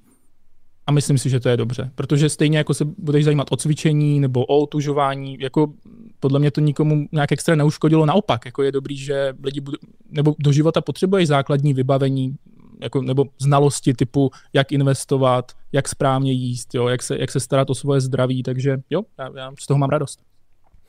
[0.89, 4.19] a myslím si, že to je dobře, protože stejně jako se budeš zajímat o cvičení
[4.19, 5.73] nebo o otužování, jako
[6.19, 9.78] podle mě to nikomu nějak extra neuškodilo, naopak, jako je dobrý, že lidi budou,
[10.12, 12.36] nebo do života potřebuješ základní vybavení,
[12.82, 17.69] jako, nebo znalosti typu, jak investovat, jak správně jíst, jo, jak, se, jak se starat
[17.69, 20.19] o svoje zdraví, takže jo, já, já z toho mám radost.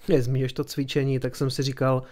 [0.08, 2.02] Je, zmíněš to cvičení, tak jsem si říkal,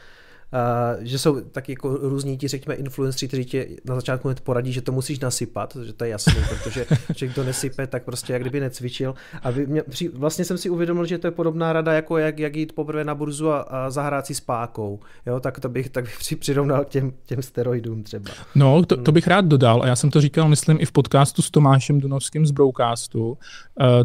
[1.01, 4.83] že jsou taky jako různí ti, řekněme, influenceri, kteří ti na začátku hned poradí, že
[4.83, 8.61] to musíš nasypat, že to je jasné, protože člověk to nesype, tak prostě jak kdyby
[8.61, 9.15] necvičil.
[9.43, 9.83] A mě,
[10.13, 13.15] vlastně jsem si uvědomil, že to je podobná rada, jako jak, jak jít poprvé na
[13.15, 15.01] burzu a, a zahrát si s pákou.
[15.27, 18.31] Jo, tak to bych, tak bych přirovnal k těm, těm steroidům třeba.
[18.55, 21.43] No, to, to, bych rád dodal, a já jsem to říkal, myslím, i v podcastu
[21.43, 23.37] s Tomášem Dunovským z Broadcastu, uh,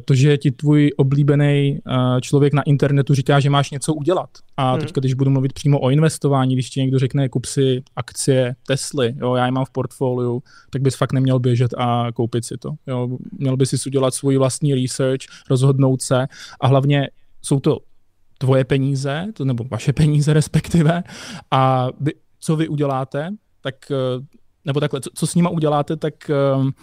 [0.05, 4.29] to, že ti tvůj oblíbený uh, člověk na internetu říká, že máš něco udělat.
[4.57, 4.81] A hmm.
[4.81, 9.15] teďka, když budu mluvit přímo o investování, když ti někdo řekne, kup si akcie Tesly,
[9.17, 12.69] jo, já je mám v portfoliu, tak bys fakt neměl běžet a koupit si to.
[12.87, 13.17] Jo.
[13.37, 16.27] Měl bys si udělat svůj vlastní research, rozhodnout se
[16.61, 17.09] a hlavně
[17.41, 17.79] jsou to
[18.37, 21.03] tvoje peníze, to, nebo vaše peníze respektive,
[21.51, 23.29] a vy, co vy uděláte,
[23.61, 24.25] tak, eh,
[24.65, 26.13] nebo takhle, co, co s nima uděláte, tak
[26.57, 26.73] um,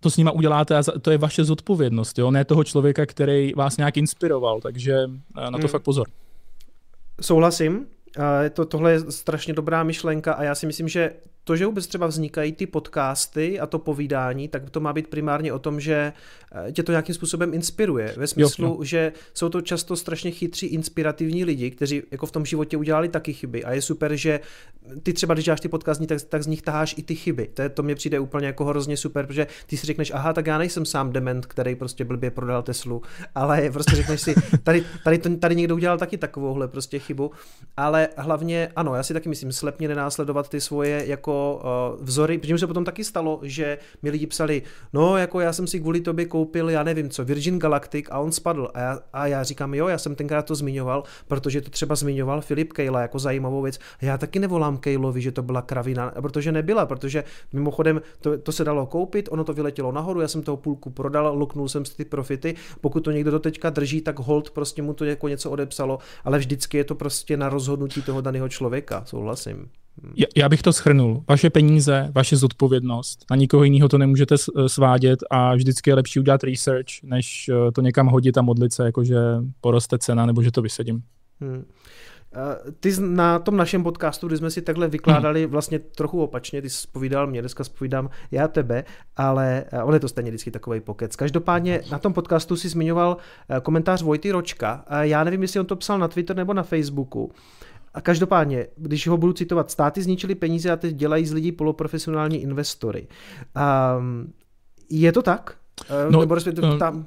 [0.00, 2.30] to s nima uděláte a to je vaše zodpovědnost, jo?
[2.30, 4.94] ne toho člověka, který vás nějak inspiroval, takže
[5.38, 5.68] eh, na to hmm.
[5.68, 6.08] fakt pozor.
[7.20, 7.86] Souhlasím.
[8.52, 11.12] To, tohle je strašně dobrá myšlenka a já si myslím, že
[11.46, 15.52] to, že vůbec třeba vznikají ty podcasty a to povídání, tak to má být primárně
[15.52, 16.12] o tom, že
[16.68, 18.14] eh, tě to nějakým způsobem inspiruje.
[18.16, 18.84] Ve smyslu, jo, jo.
[18.84, 23.32] že jsou to často strašně chytří, inspirativní lidi, kteří jako v tom životě udělali taky
[23.32, 23.64] chyby.
[23.64, 24.40] A je super, že
[25.02, 27.50] ty třeba, když děláš ty podcasty, tak, tak z nich taháš i ty chyby.
[27.54, 30.46] To, je, to mě přijde úplně jako hrozně super, protože ty si řekneš, aha, tak
[30.46, 33.02] já nejsem sám dement, který prostě blbě prodal Teslu,
[33.34, 37.30] ale prostě řekneš si, tady, tady, to, tady někdo udělal taky takovouhle prostě chybu.
[37.76, 42.58] Ale hlavně, ano, já si taky myslím, slepně nenásledovat ty svoje jako uh, vzory, protože
[42.58, 46.24] se potom taky stalo, že mi lidi psali, no jako já jsem si kvůli tobě
[46.24, 48.68] koupil, já nevím co, Virgin Galactic a on spadl.
[48.74, 52.40] A já, a já říkám, jo, já jsem tenkrát to zmiňoval, protože to třeba zmiňoval
[52.40, 53.78] Filip Kejla jako zajímavou věc.
[54.02, 58.52] A já taky nevolám Kejlovi, že to byla kravina, protože nebyla, protože mimochodem to, to
[58.52, 61.96] se dalo koupit, ono to vyletělo nahoru, já jsem toho půlku prodal, luknul jsem si
[61.96, 65.50] ty profity, pokud to někdo do teďka drží, tak hold prostě mu to jako něco
[65.50, 69.70] odepsalo, ale vždycky je to prostě na rozhodnutí toho daného člověka, souhlasím.
[70.36, 71.24] Já bych to schrnul.
[71.28, 73.24] Vaše peníze, vaše zodpovědnost.
[73.30, 74.34] Na nikoho jiného to nemůžete
[74.66, 78.84] svádět a vždycky je lepší udělat research, než eh, to někam hodit a modlit se,
[78.84, 79.16] jakože
[79.60, 81.02] poroste cena nebo že to vysedím.
[81.40, 81.64] Hmm.
[82.34, 85.50] Eh, ty na tom našem podcastu, kdy jsme si takhle vykládali hmm.
[85.50, 88.84] vlastně trochu opačně, ty jsi spovídal mě, dneska spovídám já tebe,
[89.16, 91.16] ale eh, on je to stejně vždycky takový pokec.
[91.16, 93.16] Každopádně na tom podcastu si zmiňoval
[93.62, 94.84] komentář Vojty Ročka.
[95.00, 97.32] Já nevím, jestli on to psal na Twitter nebo na Facebooku.
[97.96, 102.42] A každopádně, když ho budu citovat, státy zničily peníze a teď dělají z lidí poloprofesionální
[102.42, 103.06] investory.
[103.98, 104.32] Um,
[104.90, 105.56] je to tak?
[106.10, 107.06] No, Nebo respektive no, tam...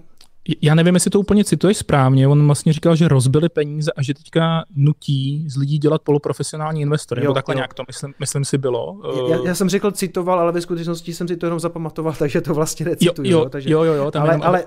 [0.62, 2.28] Já nevím, jestli to úplně cituješ správně.
[2.28, 7.21] On vlastně říkal, že rozbili peníze a že teďka nutí z lidí dělat poloprofesionální investory.
[7.21, 7.58] Jo, nebo takhle jo.
[7.58, 9.02] nějak to myslím, myslím si bylo.
[9.30, 12.54] Já, já, jsem řekl citoval, ale ve skutečnosti jsem si to jenom zapamatoval, takže to
[12.54, 13.32] vlastně necituju.
[13.32, 14.63] Jo, jo, takže, jo, jo, jo tam ale, jenom, ale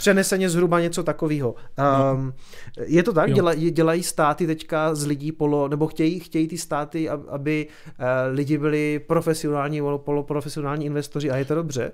[0.00, 1.54] přeneseně zhruba něco takového.
[1.54, 2.32] Um, no.
[2.86, 3.32] Je to tak?
[3.32, 8.58] Dělají, dělají státy teďka z lidí polo, nebo chtějí, chtějí ty státy, aby uh, lidi
[8.58, 11.92] byli profesionální, poloprofesionální investoři a je to dobře?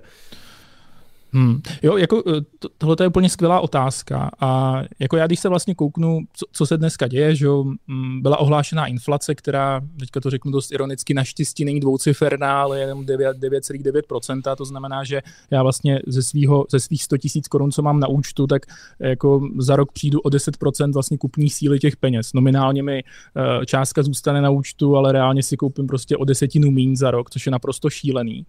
[1.31, 1.61] Hmm.
[1.83, 5.75] Jo, jako eh, to, tohle je úplně skvělá otázka a jako já, když se vlastně
[5.75, 7.47] kouknu, co, co se dneska děje, že
[7.87, 13.05] mm, byla ohlášená inflace, která, teďka to řeknu dost ironicky, naštěstí není dvouciferná, ale jenom
[13.05, 17.99] 9,9%, to znamená, že já vlastně ze, svýho, ze svých 100 tisíc korun, co mám
[17.99, 18.65] na účtu, tak
[18.99, 22.33] jako za rok přijdu o 10% vlastně kupní síly těch peněz.
[22.33, 26.95] Nominálně mi uh, částka zůstane na účtu, ale reálně si koupím prostě o desetinu mín
[26.95, 28.45] za rok, což je naprosto šílený.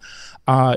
[0.47, 0.73] A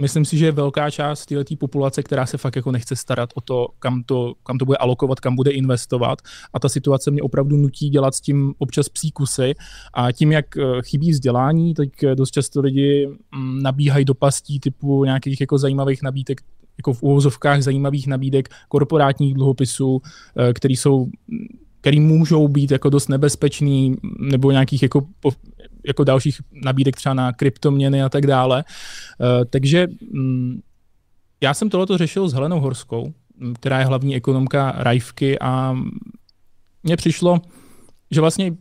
[0.00, 3.40] myslím si, že je velká část této populace, která se fakt jako nechce starat o
[3.40, 6.18] to, kam to, kam to bude alokovat, kam bude investovat.
[6.52, 9.54] A ta situace mě opravdu nutí dělat s tím občas příkusy.
[9.94, 14.60] A tím, jak eh, chybí vzdělání, tak eh, dost často lidi mm, nabíhají do pastí
[14.60, 16.40] typu nějakých jako zajímavých nabídek,
[16.78, 20.02] jako v úvozovkách zajímavých nabídek korporátních dluhopisů,
[20.36, 21.08] eh, které jsou
[21.80, 25.06] který můžou být jako dost nebezpečný, nebo nějakých jako,
[25.86, 28.64] jako dalších nabídek třeba na kryptoměny a tak dále.
[29.18, 30.62] Uh, takže um,
[31.40, 33.12] já jsem tohleto řešil s Helenou Horskou,
[33.54, 35.76] která je hlavní ekonomka Rajvky a
[36.82, 37.40] mně přišlo,
[38.10, 38.52] že vlastně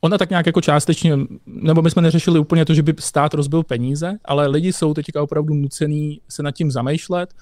[0.00, 3.62] ona tak nějak jako částečně, nebo my jsme neřešili úplně to, že by stát rozbil
[3.62, 7.34] peníze, ale lidi jsou teďka opravdu nucený se nad tím zamýšlet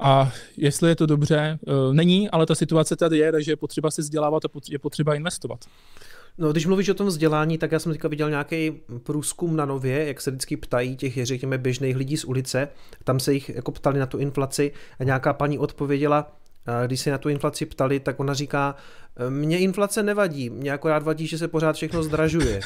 [0.00, 3.90] a jestli je to dobře, eh, není, ale ta situace tady je, takže je potřeba
[3.90, 5.64] se vzdělávat a je potřeba investovat.
[6.38, 10.06] No, když mluvíš o tom vzdělání, tak já jsem teďka viděl nějaký průzkum na nově,
[10.06, 12.68] jak se vždycky ptají těch, řekněme, běžných lidí z ulice.
[13.04, 16.32] Tam se jich jako ptali na tu inflaci a nějaká paní odpověděla,
[16.86, 18.76] když se na tu inflaci ptali, tak ona říká,
[19.28, 22.60] mně inflace nevadí, mě akorát vadí, že se pořád všechno zdražuje.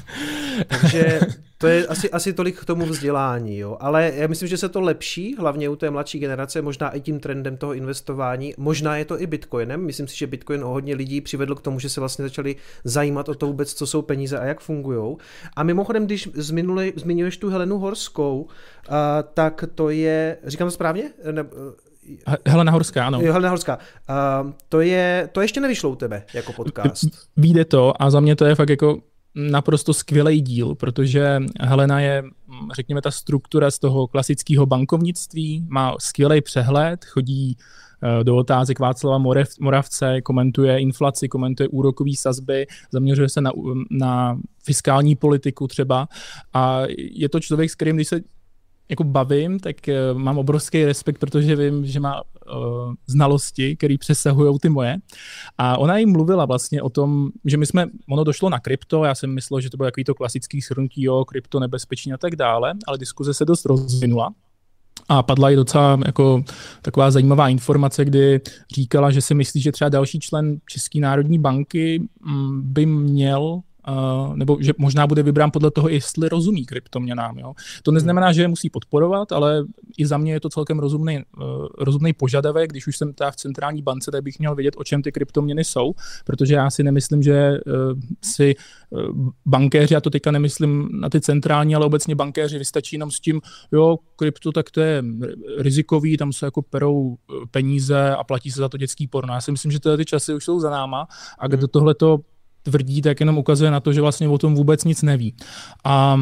[0.68, 1.20] Takže
[1.58, 3.76] to je asi, asi tolik k tomu vzdělání, jo.
[3.80, 7.20] Ale já myslím, že se to lepší, hlavně u té mladší generace, možná i tím
[7.20, 8.54] trendem toho investování.
[8.56, 9.80] Možná je to i Bitcoinem.
[9.80, 13.28] Myslím si, že Bitcoin o hodně lidí přivedl k tomu, že se vlastně začali zajímat
[13.28, 15.16] o to vůbec, co jsou peníze a jak fungují.
[15.56, 16.28] A mimochodem, když
[16.96, 18.48] zmiňuješ tu Helenu Horskou, uh,
[19.34, 21.10] tak to je, říkám to správně?
[21.32, 21.44] Ne,
[22.46, 23.20] Helena Horská, ano.
[23.20, 23.78] Jo, Helena Horská.
[23.78, 27.04] Uh, to, je, to ještě nevyšlo u tebe jako podcast.
[27.36, 28.98] Víde to a za mě to je fakt jako
[29.34, 32.22] naprosto skvělý díl, protože Helena je,
[32.74, 37.56] řekněme, ta struktura z toho klasického bankovnictví, má skvělý přehled, chodí
[38.02, 39.18] eh, do otázek Václava
[39.60, 43.50] Moravce, komentuje inflaci, komentuje úrokové sazby, zaměřuje se na,
[43.90, 46.08] na fiskální politiku třeba
[46.54, 48.20] a je to člověk, s kterým, když se
[48.88, 54.58] jako bavím, tak uh, mám obrovský respekt, protože vím, že má uh, znalosti, které přesahují
[54.58, 54.96] ty moje.
[55.58, 59.14] A ona jim mluvila vlastně o tom, že my jsme, ono došlo na krypto, já
[59.14, 62.74] jsem myslel, že to bylo takový to klasický shrnutí, jo, krypto nebezpečný a tak dále,
[62.86, 64.30] ale diskuze se dost rozvinula.
[65.08, 66.42] A padla i docela jako
[66.82, 68.40] taková zajímavá informace, kdy
[68.74, 74.36] říkala, že si myslí, že třeba další člen České národní banky mm, by měl Uh,
[74.36, 77.38] nebo že možná bude vybrán podle toho, jestli rozumí kryptoměnám.
[77.38, 77.54] Jo?
[77.82, 79.64] To neznamená, že je musí podporovat, ale
[79.98, 82.70] i za mě je to celkem rozumný, uh, rozumný požadavek.
[82.70, 85.64] Když už jsem teda v centrální bance, tak bych měl vědět, o čem ty kryptoměny
[85.64, 85.92] jsou,
[86.24, 88.54] protože já si nemyslím, že uh, si
[88.90, 93.20] uh, bankéři, a to teďka nemyslím na ty centrální, ale obecně bankéři vystačí jenom s
[93.20, 93.40] tím,
[93.72, 95.04] jo, krypto, tak to je
[95.58, 97.16] rizikový, tam se jako perou
[97.50, 99.34] peníze a platí se za to dětský porno.
[99.34, 101.06] Já si myslím, že tyhle ty časy už jsou za náma
[101.38, 102.18] a kdo hmm.
[102.68, 105.34] Tvrdí, tak jenom ukazuje na to, že vlastně o tom vůbec nic neví.
[105.84, 106.20] A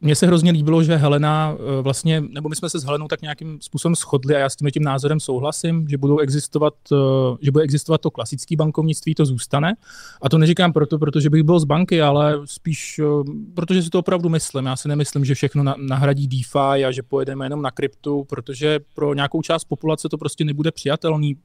[0.00, 3.22] mně se hrozně líbilo, že Helena eh, vlastně, nebo my jsme se s Helenou tak
[3.22, 7.50] nějakým způsobem shodli a já s tím tím názorem souhlasím, že budou existovat, eh, že
[7.50, 9.74] bude existovat to klasické bankovnictví, to zůstane.
[10.22, 13.04] A to neříkám proto, protože bych byl z banky, ale spíš, eh,
[13.54, 14.66] protože si to opravdu myslím.
[14.66, 19.14] Já si nemyslím, že všechno nahradí DeFi a že pojedeme jenom na kryptu, protože pro
[19.14, 21.36] nějakou část populace to prostě nebude přijatelný.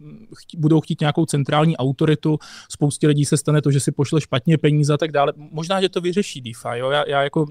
[0.58, 2.40] Budou chtít nějakou centrální autoritu,
[2.70, 5.34] spoustě lidí se stane to, že si pošle špatně peníze a tak dále.
[5.36, 6.80] Možná, že to vyřeší DeFi.
[6.80, 6.90] Jo?
[6.90, 7.46] Já, já jako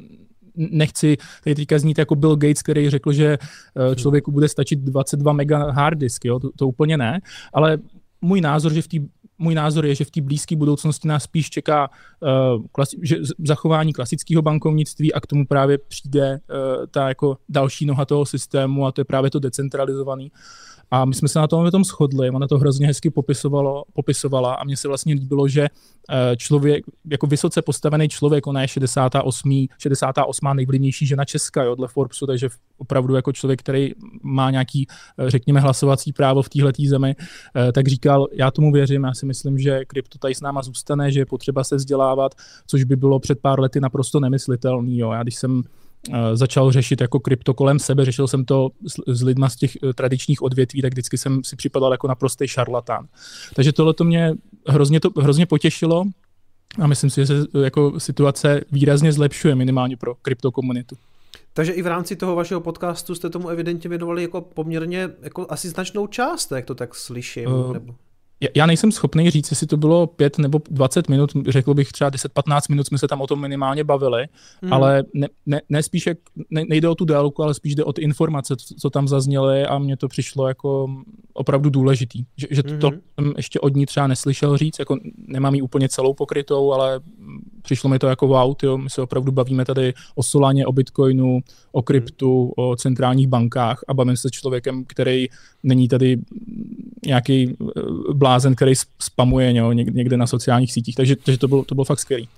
[0.56, 3.38] nechci tady teďka znít jako Bill Gates, který řekl, že
[3.92, 6.38] eh, člověku bude stačit 22 mega hard disk, jo?
[6.38, 7.20] To, to úplně ne,
[7.52, 7.78] ale
[8.20, 8.98] můj názor, že v té
[9.38, 13.92] můj názor je, že v té blízké budoucnosti nás spíš čeká uh, klasi- že zachování
[13.92, 18.92] klasického bankovnictví a k tomu právě přijde uh, ta jako další noha toho systému a
[18.92, 20.30] to je právě to decentralizovaný.
[20.92, 24.64] A my jsme se na tom, tom shodli, ona to hrozně hezky popisovalo, popisovala a
[24.64, 29.66] mně se vlastně líbilo, že eh, člověk, jako vysoce postavený člověk, ona je 68.
[29.78, 30.56] 68.
[30.56, 34.86] nejvlivnější žena Česka, jo, dle Forbesu, takže opravdu jako člověk, který má nějaký,
[35.18, 37.16] eh, řekněme, hlasovací právo v téhle zemi,
[37.56, 41.12] eh, tak říkal, já tomu věřím, já si myslím, že krypto tady s náma zůstane,
[41.12, 42.34] že je potřeba se vzdělávat,
[42.66, 44.98] což by bylo před pár lety naprosto nemyslitelný.
[44.98, 45.12] Jo.
[45.12, 45.62] Já když jsem
[46.34, 49.92] začal řešit jako krypto kolem sebe, řešil jsem to s, s lidma z těch eh,
[49.92, 53.06] tradičních odvětví, tak vždycky jsem si připadal jako naprostý šarlatán.
[53.54, 54.34] Takže tohle to mě
[54.68, 56.04] hrozně, to, hrozně potěšilo
[56.80, 60.96] a myslím si, že se eh, jako situace výrazně zlepšuje minimálně pro kryptokomunitu.
[61.54, 65.68] Takže i v rámci toho vašeho podcastu jste tomu evidentně věnovali jako poměrně jako asi
[65.68, 67.52] značnou část, jak to tak slyším.
[67.52, 67.94] Uh, nebo
[68.54, 72.60] já nejsem schopný říct, jestli to bylo 5 nebo 20 minut, řekl bych třeba 10-15
[72.68, 74.26] minut jsme se tam o tom minimálně bavili,
[74.62, 74.72] mm.
[74.72, 76.18] ale ne, ne, ne spíš, jak,
[76.50, 79.78] ne, nejde o tu délku, ale spíš jde o ty informace, co tam zazněly a
[79.78, 80.88] mně to přišlo jako
[81.34, 82.24] opravdu důležitý.
[82.36, 83.00] Že, že to mm-hmm.
[83.20, 87.00] jsem ještě od ní třeba neslyšel říct, jako nemám ji úplně celou pokrytou, ale
[87.62, 91.40] přišlo mi to jako wow, tyjo, my se opravdu bavíme tady o Solaně, o Bitcoinu,
[91.72, 95.28] o kryptu, o centrálních bankách a bavíme se člověkem, který
[95.62, 96.18] není tady
[97.06, 97.80] nějaký eh,
[98.12, 102.00] blázen, který spamuje jo, někde na sociálních sítích, takže, takže to, bylo, to bylo fakt
[102.00, 102.28] skvělý.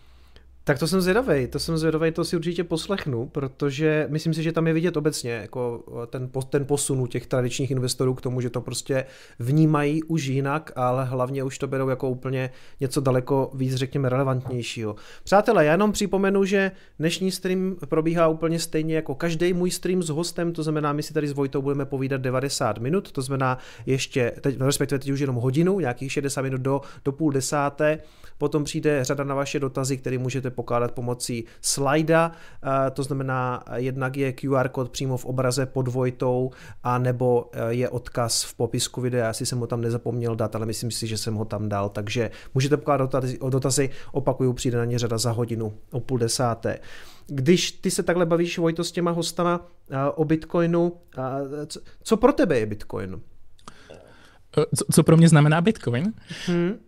[0.67, 4.53] Tak to jsem zvědavý, to jsem zvědavý, to si určitě poslechnu, protože myslím si, že
[4.53, 8.51] tam je vidět obecně jako ten, ten posun u těch tradičních investorů k tomu, že
[8.51, 9.05] to prostě
[9.39, 12.51] vnímají už jinak, ale hlavně už to berou jako úplně
[12.81, 14.97] něco daleko víc, řekněme, relevantnějšího.
[15.25, 20.09] Přátelé, já jenom připomenu, že dnešní stream probíhá úplně stejně jako každý můj stream s
[20.09, 24.33] hostem, to znamená, my si tady s Vojtou budeme povídat 90 minut, to znamená ještě,
[24.41, 27.99] teď, respektive teď už jenom hodinu, nějakých 60 minut do, do půl desáté,
[28.39, 34.17] potom přijde řada na vaše dotazy, které můžete pokládat pomocí slajda, eh, to znamená jednak
[34.17, 36.51] je QR kód přímo v obraze pod Vojtou,
[36.83, 40.67] a nebo eh, je odkaz v popisku videa, asi jsem ho tam nezapomněl dát, ale
[40.67, 44.85] myslím si, že jsem ho tam dal, takže můžete pokládat dotazy, dotazy opakuju, přijde na
[44.85, 46.79] ně řada za hodinu o půl desáté.
[47.27, 50.93] Když ty se takhle bavíš, Vojto, s těma hostama eh, o Bitcoinu,
[52.03, 53.21] co pro tebe je Bitcoin?
[54.77, 56.13] Co, co pro mě znamená Bitcoin?
[56.47, 56.79] Hmm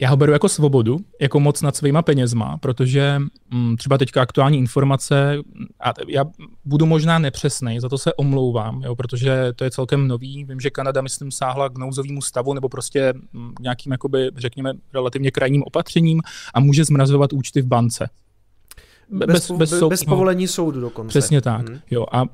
[0.00, 4.22] já ho beru jako svobodu, jako moc nad svýma penězma, protože m, mm, třeba teďka
[4.22, 5.38] aktuální informace,
[5.80, 6.24] a já
[6.64, 10.44] budu možná nepřesný, za to se omlouvám, jo, protože to je celkem nový.
[10.44, 14.72] Vím, že Kanada, myslím, sáhla k nouzovému stavu nebo prostě m, mm, nějakým, jakoby, řekněme,
[14.94, 16.20] relativně krajním opatřením
[16.54, 18.08] a může zmrazovat účty v bance.
[19.10, 21.08] Bez, bez, bez, bez, bez povolení soudu dokonce.
[21.08, 21.68] Přesně tak.
[21.68, 21.78] Hmm.
[21.90, 22.24] Jo, a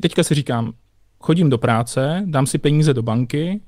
[0.00, 0.72] teďka si říkám,
[1.20, 3.60] chodím do práce, dám si peníze do banky,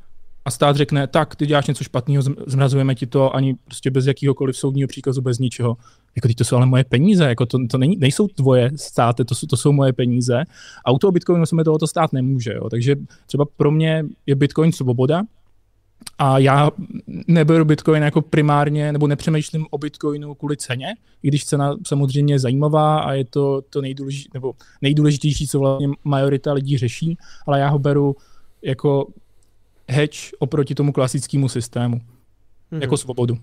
[0.45, 4.57] a stát řekne, tak, ty děláš něco špatného, zmrazujeme ti to ani prostě bez jakýhokoliv
[4.57, 5.77] soudního příkazu, bez ničeho.
[6.17, 9.35] Jako ty to jsou ale moje peníze, jako to, to není, nejsou tvoje státy, to
[9.35, 10.45] jsou, to jsou moje peníze.
[10.85, 12.53] A u toho Bitcoinu se mi tohoto stát nemůže.
[12.53, 12.71] Jo.
[12.71, 15.23] Takže třeba pro mě je Bitcoin svoboda,
[16.19, 16.71] a já
[17.27, 20.87] neberu Bitcoin jako primárně, nebo nepřemýšlím o Bitcoinu kvůli ceně,
[21.23, 25.89] i když cena samozřejmě je zajímavá a je to, to nejdůležitější, nebo nejdůležitější, co vlastně
[26.05, 28.17] majorita lidí řeší, ale já ho beru
[28.63, 29.07] jako
[29.89, 31.97] hedge oproti tomu klasickému systému.
[31.97, 32.81] Mm-hmm.
[32.81, 33.39] Jako svobodu.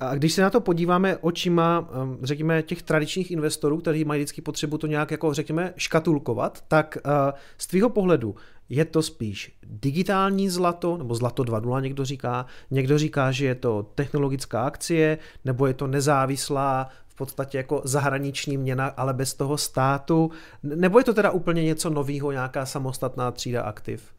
[0.00, 4.42] A když se na to podíváme očima, um, řekněme, těch tradičních investorů, kteří mají vždycky
[4.42, 7.12] potřebu to nějak, jako řekněme, škatulkovat, tak uh,
[7.58, 8.34] z tvýho pohledu
[8.68, 13.82] je to spíš digitální zlato, nebo zlato 2.0 někdo říká, někdo říká, že je to
[13.94, 20.30] technologická akcie, nebo je to nezávislá v podstatě jako zahraniční měna, ale bez toho státu,
[20.62, 24.14] nebo je to teda úplně něco nového, nějaká samostatná třída aktiv?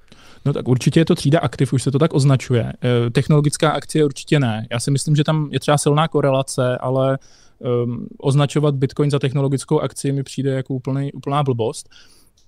[0.46, 2.74] No tak určitě je to třída aktiv, už se to tak označuje.
[2.84, 4.68] Eh, technologická akcie určitě ne.
[4.72, 7.18] Já si myslím, že tam je třeba silná korelace, ale
[7.60, 11.90] um, označovat Bitcoin za technologickou akci mi přijde jako úplný, úplná blbost.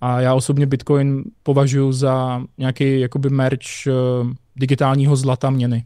[0.01, 5.86] A já osobně Bitcoin považuji za nějaký jakoby merch uh, digitálního zlata měny.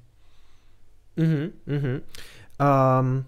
[1.17, 2.01] Mm-hmm, mm-hmm.
[2.99, 3.23] Um,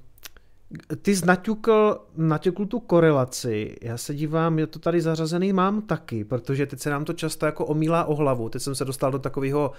[1.02, 6.24] ty jsi naťukl, naťukl tu korelaci, já se dívám, já to tady zařazený mám taky,
[6.24, 9.20] protože teď se nám to často jako omílá o hlavu, teď jsem se dostal do
[9.20, 9.72] takového,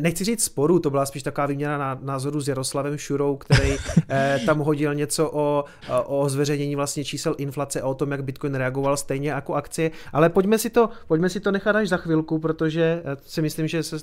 [0.00, 3.76] nechci říct sporu, to byla spíš taková výměna názoru s Jaroslavem Šurou, který
[4.08, 5.64] eh, tam hodil něco o,
[6.06, 10.28] o zveřejnění vlastně čísel inflace a o tom, jak Bitcoin reagoval stejně jako akcie, ale
[10.28, 13.82] pojďme si to, pojďme si to nechat až za chvilku, protože eh, si myslím, že
[13.82, 13.96] se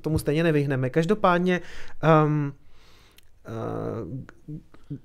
[0.00, 0.90] tomu stejně nevyhneme.
[0.90, 1.60] Každopádně
[2.24, 2.52] um,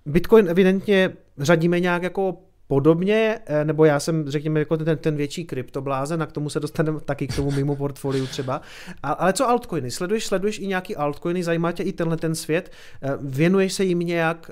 [0.05, 5.45] Bitcoin evidentně řadíme nějak jako podobně, eh, nebo já jsem, řekněme, jako ten, ten větší
[5.45, 8.61] kryptoblázen a k tomu se dostaneme taky k tomu mimo portfoliu třeba.
[9.03, 9.91] A, ale co altcoiny?
[9.91, 11.43] Sleduješ, sleduješ i nějaký altcoiny?
[11.43, 12.71] Zajímá tě i tenhle ten svět?
[13.01, 14.51] Eh, věnuješ se jim nějak?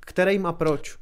[0.00, 0.96] Kterým a proč?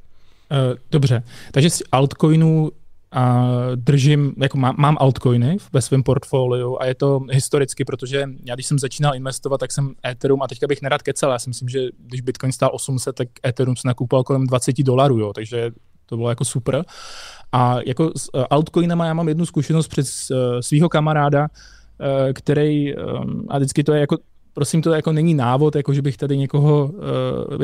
[0.91, 2.71] Dobře, takže z altcoinů
[3.17, 8.55] a držím, jako mám, mám altcoiny ve svém portfoliu a je to historicky, protože já
[8.55, 11.69] když jsem začínal investovat, tak jsem Ethereum a teďka bych nerad kecel, já si myslím,
[11.69, 15.71] že když Bitcoin stál 800, tak Ethereum se nakoupil kolem 20 dolarů, jo, takže
[16.05, 16.85] to bylo jako super.
[17.51, 22.95] A jako s uh, altcoinama já mám jednu zkušenost přes uh, svého kamaráda, uh, který,
[23.49, 24.17] a vždycky to je jako
[24.57, 26.85] prosím, to jako není návod, jako že bych tady někoho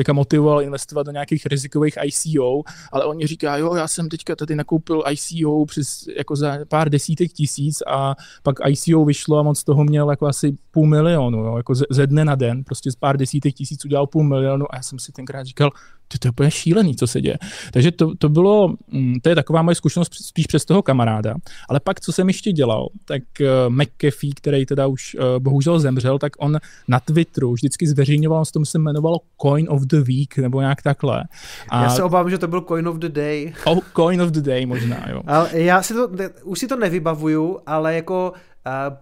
[0.08, 4.54] uh, motivoval investovat do nějakých rizikových ICO, ale oni říká, jo, já jsem teďka tady
[4.54, 9.84] nakoupil ICO přes jako za pár desítek tisíc a pak ICO vyšlo a moc toho
[9.84, 13.16] měl jako asi půl milionu, jo, jako ze, ze dne na den, prostě z pár
[13.16, 15.70] desítek tisíc udělal půl milionu a já jsem si tenkrát říkal,
[16.08, 17.38] to, to je úplně šílený, co se děje.
[17.72, 21.34] Takže to, to bylo, mm, to je taková moje zkušenost spíš přes toho kamaráda.
[21.68, 26.18] Ale pak, co jsem ještě dělal, tak uh, McAfee, který teda už uh, bohužel zemřel,
[26.18, 30.60] tak on na Twitteru vždycky zveřejňoval, s tom se jmenovalo Coin of the Week, nebo
[30.60, 31.24] nějak takhle.
[31.68, 31.82] A...
[31.82, 33.54] Já se obávám, že to byl Coin of the Day.
[33.64, 35.22] Oh, Coin of the Day možná, jo.
[35.26, 36.08] Ale já si to,
[36.44, 38.32] už si to nevybavuju, ale jako
[38.66, 38.96] uh,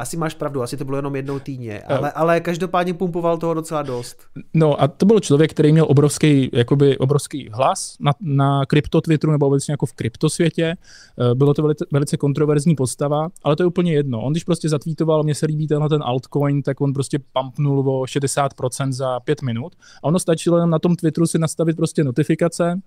[0.00, 3.82] asi máš pravdu, asi to bylo jenom jednou týdně, ale, ale každopádně pumpoval toho docela
[3.82, 4.22] dost.
[4.54, 9.32] No a to byl člověk, který měl obrovský, jakoby obrovský hlas na, na krypto Twitteru
[9.32, 10.76] nebo obecně jako v kryptosvětě.
[11.20, 14.22] Eh, bylo to velice, velice kontroverzní postava, ale to je úplně jedno.
[14.22, 18.02] On když prostě zatvítoval, mně se líbí tenhle ten altcoin, tak on prostě pumpnul o
[18.02, 19.72] 60% za pět minut.
[20.02, 22.80] A ono stačilo jenom na tom Twitteru si nastavit prostě notifikace,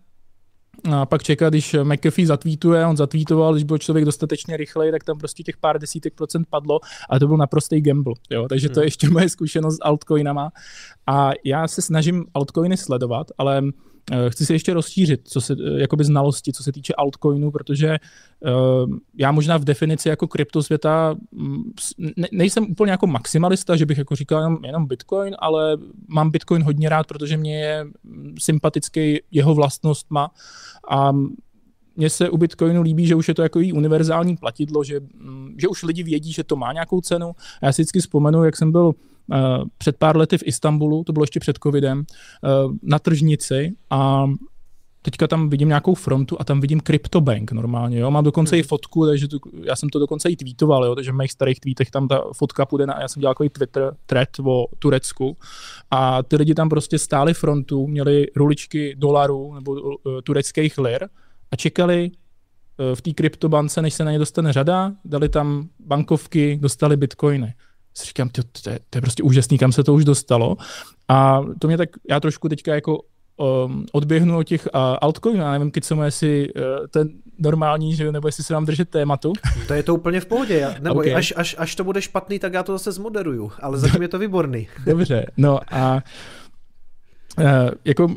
[0.92, 5.18] a pak čekat, když McAfee zatvítuje, on zatvítoval, když byl člověk dostatečně rychlej, tak tam
[5.18, 6.80] prostě těch pár desítek procent padlo
[7.10, 8.14] a to byl naprostý gamble.
[8.30, 8.48] Jo?
[8.50, 8.88] Takže to je hmm.
[8.88, 10.52] ještě moje zkušenost s altcoinama.
[11.08, 13.62] A já se snažím altcoiny sledovat, ale
[14.30, 17.98] chci se ještě rozšířit, co se, eh, jakoby znalosti, co se týče altcoinu, protože
[18.40, 21.64] uh, já možná v definici jako kryptosvěta mm,
[22.18, 25.78] ne, nejsem úplně jako maximalista, že bych jako říkal jenom, jenom Bitcoin, ale
[26.08, 30.32] mám Bitcoin hodně rád, protože mě je mm, sympatický jeho vlastnostma
[30.90, 31.12] a
[31.96, 35.68] mně se u Bitcoinu líbí, že už je to jako univerzální platidlo, že, mm, že
[35.68, 37.32] už lidi vědí, že to má nějakou cenu.
[37.62, 39.13] A já si vždycky vzpomenu, jak jsem byl Eh,
[39.78, 42.04] před pár lety v Istanbulu, to bylo ještě před covidem,
[42.44, 42.50] eh,
[42.84, 44.28] na tržnici a
[45.02, 48.12] teďka tam vidím nějakou frontu a tam vidím CryptoBank normálně, jo.
[48.12, 48.68] Mám dokonce i hmm.
[48.68, 51.92] fotku, takže tu, já jsem to dokonce i tweetoval, jo, takže v mých starých tweetech
[51.92, 55.38] tam ta fotka půjde na, já jsem dělal takový Twitter thread o Turecku
[55.92, 61.08] a ty lidi tam prostě stáli frontu, měli ruličky dolarů nebo uh, tureckých lir
[61.52, 66.60] a čekali uh, v té kryptobance, než se na ně dostane řada, dali tam bankovky,
[66.62, 67.54] dostali bitcoiny
[67.94, 70.58] si říkám, to, to, je, to je prostě úžasný, kam se to už dostalo.
[71.08, 73.00] A to mě tak, já trošku teďka jako
[73.38, 78.28] um, odběhnu od těch uh, altcoinů, já nevím, co jestli uh, ten normální, že, nebo
[78.28, 79.34] jestli se vám držet tématu.
[79.68, 81.16] To je to úplně v pohodě, já, nebo okay.
[81.16, 84.20] až, až, až to bude špatný, tak já to zase zmoderuju, ale zatím je to
[84.20, 84.68] výborný.
[84.86, 86.04] Dobře, no a
[87.38, 87.46] uh,
[87.86, 88.16] jako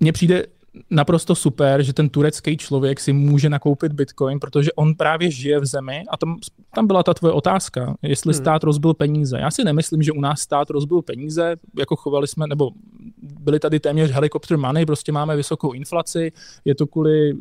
[0.00, 0.44] mně přijde
[0.90, 5.66] naprosto super, že ten turecký člověk si může nakoupit bitcoin, protože on právě žije v
[5.66, 6.36] zemi a tam,
[6.74, 8.42] tam byla ta tvoje otázka, jestli hmm.
[8.42, 9.38] stát rozbil peníze.
[9.38, 12.70] Já si nemyslím, že u nás stát rozbil peníze, jako chovali jsme, nebo
[13.40, 16.32] byly tady téměř helicopter money, prostě máme vysokou inflaci,
[16.64, 17.32] je to kvůli,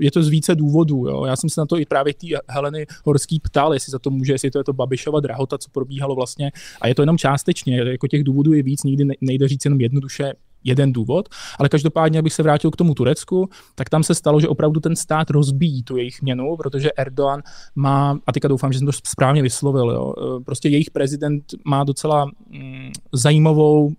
[0.00, 1.06] je to z více důvodů.
[1.06, 1.24] Jo.
[1.24, 4.32] Já jsem se na to i právě té Heleny Horský ptal, jestli za to může,
[4.32, 6.52] jestli to je to Babišova drahota, co probíhalo vlastně.
[6.80, 10.32] A je to jenom částečně, jako těch důvodů je víc, nikdy nejde říct jenom jednoduše
[10.64, 14.48] jeden důvod, ale každopádně, abych se vrátil k tomu Turecku, tak tam se stalo, že
[14.48, 17.42] opravdu ten stát rozbíjí tu jejich měnu, protože Erdogan
[17.74, 22.30] má, a teďka doufám, že jsem to správně vyslovil, jo, prostě jejich prezident má docela
[22.50, 23.92] mm, zajímavou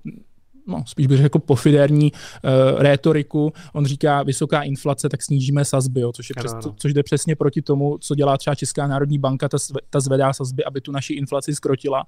[0.68, 3.54] no, spíš bych řekl pofiderní uh, rétoriku.
[3.74, 7.36] On říká vysoká inflace, tak snížíme sazby, jo, což, je přes, co, což jde přesně
[7.36, 9.58] proti tomu, co dělá třeba Česká národní banka, ta,
[9.90, 12.04] ta zvedá sazby, aby tu naši inflaci skrotila.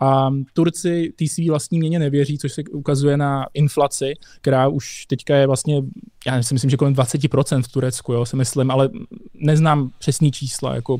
[0.00, 5.36] A Turci té svý vlastní měně nevěří, což se ukazuje na inflaci, která už teďka
[5.36, 5.82] je vlastně,
[6.26, 8.90] já si myslím, že kolem 20% v Turecku, jo, si myslím, ale
[9.34, 10.98] neznám přesný čísla, jako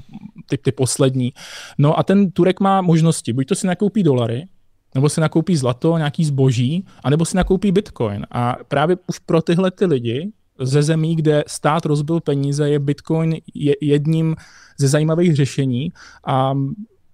[0.48, 1.32] ty, ty poslední.
[1.78, 4.46] No a ten Turek má možnosti, buď to si nakoupí dolary,
[4.94, 8.26] nebo si nakoupí zlato, nějaký zboží, anebo si nakoupí bitcoin.
[8.30, 13.36] A právě už pro tyhle ty lidi ze zemí, kde stát rozbil peníze, je bitcoin
[13.80, 14.36] jedním
[14.78, 15.92] ze zajímavých řešení
[16.26, 16.54] a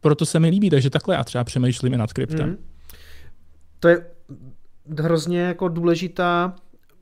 [0.01, 2.49] proto se mi líbí, takže takhle já třeba přemýšlím i nad kryptem.
[2.49, 2.57] Mm.
[3.81, 4.07] To je
[4.99, 6.55] hrozně jako důležitá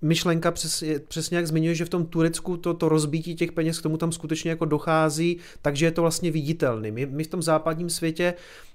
[0.04, 3.82] myšlenka přes, přesně jak zmiňuje, že v tom Turecku to, to rozbítí těch peněz k
[3.82, 6.90] tomu tam skutečně jako dochází, takže je to vlastně viditelný.
[6.90, 8.34] My, my v tom západním světě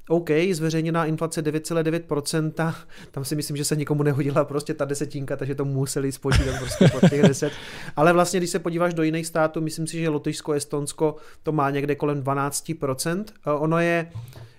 [0.09, 2.73] OK, zveřejněná inflace 9,9%,
[3.11, 6.87] tam si myslím, že se nikomu nehodila prostě ta desetinka, takže to museli spočítat prostě
[6.87, 7.53] pod těch 10.
[7.95, 11.69] Ale vlastně, když se podíváš do jiných států, myslím si, že Lotyšsko, Estonsko to má
[11.69, 13.25] někde kolem 12%.
[13.45, 14.11] Ono je,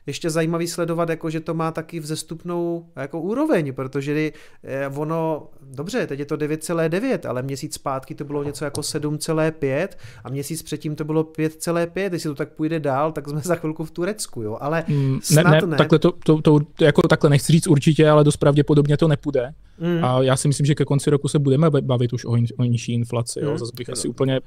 [0.07, 4.33] ještě zajímavý sledovat, jako že to má taky vzestupnou jako úroveň, protože
[4.65, 9.89] eh, ono, dobře, teď je to 9,9, ale měsíc zpátky to bylo něco jako 7,5
[10.25, 13.85] a měsíc předtím to bylo 5,5, jestli to tak půjde dál, tak jsme za chvilku
[13.85, 15.77] v Turecku, jo, ale mm, snad ne, ne, ne.
[15.77, 19.53] Takhle to, to, to, jako takhle nechci říct určitě, ale dost pravděpodobně to nepůjde.
[19.81, 20.05] Mm.
[20.05, 22.93] A já si myslím, že ke konci roku se budeme bavit už o, o nižší
[22.93, 23.59] inflaci, jo, mm.
[23.59, 24.41] zase bych asi úplně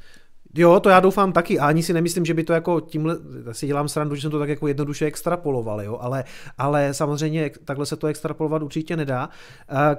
[0.56, 1.60] Jo, to já doufám taky.
[1.60, 3.18] A ani si nemyslím, že by to jako tímhle,
[3.52, 6.24] si dělám srandu, že jsem to tak jako jednoduše extrapoloval, jo, ale,
[6.58, 9.30] ale samozřejmě takhle se to extrapolovat určitě nedá.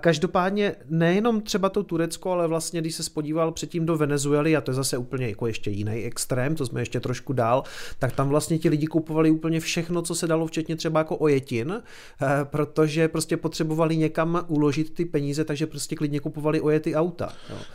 [0.01, 4.71] Každopádně nejenom třeba to Turecko, ale vlastně, když se spodíval předtím do Venezuely, a to
[4.71, 7.63] je zase úplně jako ještě jiný extrém, to jsme ještě trošku dál,
[7.99, 11.83] tak tam vlastně ti lidi kupovali úplně všechno, co se dalo, včetně třeba jako ojetin,
[12.23, 17.33] eh, protože prostě potřebovali někam uložit ty peníze, takže prostě klidně kupovali ojety auta.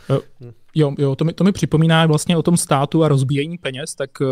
[0.08, 0.20] Jo,
[0.74, 4.10] jo, jo to, mi, to mi připomíná vlastně o tom státu a rozbíjení peněz, tak
[4.22, 4.26] eh,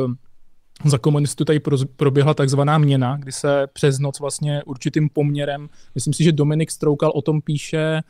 [0.84, 1.60] za komunistů tady
[1.96, 7.12] proběhla takzvaná měna, kdy se přes noc vlastně určitým poměrem, myslím si, že Dominik Stroukal
[7.14, 8.02] o tom píše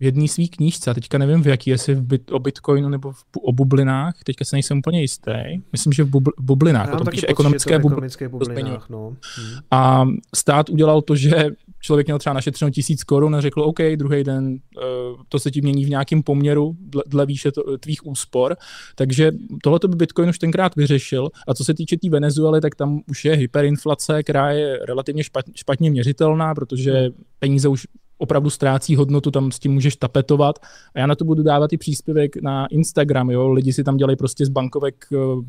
[0.00, 3.12] v jedné své knížce, a teďka nevím v jaký, jestli v bit, o Bitcoinu nebo
[3.12, 5.62] v, o bublinách, teďka se nejsem úplně jistý.
[5.72, 8.88] Myslím, že v bubl, bublinách, Já potom taky píše pocit, ekonomické, to bubl, ekonomické bublinách.
[8.88, 9.08] No.
[9.08, 9.58] Hmm.
[9.70, 10.04] A
[10.34, 11.50] stát udělal to, že
[11.82, 15.60] člověk měl třeba našetřeno tisíc korun a řekl, OK, druhý den uh, to se ti
[15.60, 18.56] mění v nějakém poměru dle, dle výše to, tvých úspor.
[18.94, 21.28] Takže tohle by Bitcoin už tenkrát vyřešil.
[21.48, 25.24] A co se týče té tý Venezuely, tak tam už je hyperinflace, která je relativně
[25.24, 27.86] špat, špatně měřitelná, protože peníze už
[28.18, 30.58] opravdu ztrácí hodnotu, tam s tím můžeš tapetovat.
[30.94, 33.48] A já na to budu dávat i příspěvek na Instagram, jo.
[33.48, 35.44] Lidi si tam dělají prostě z bankovek uh,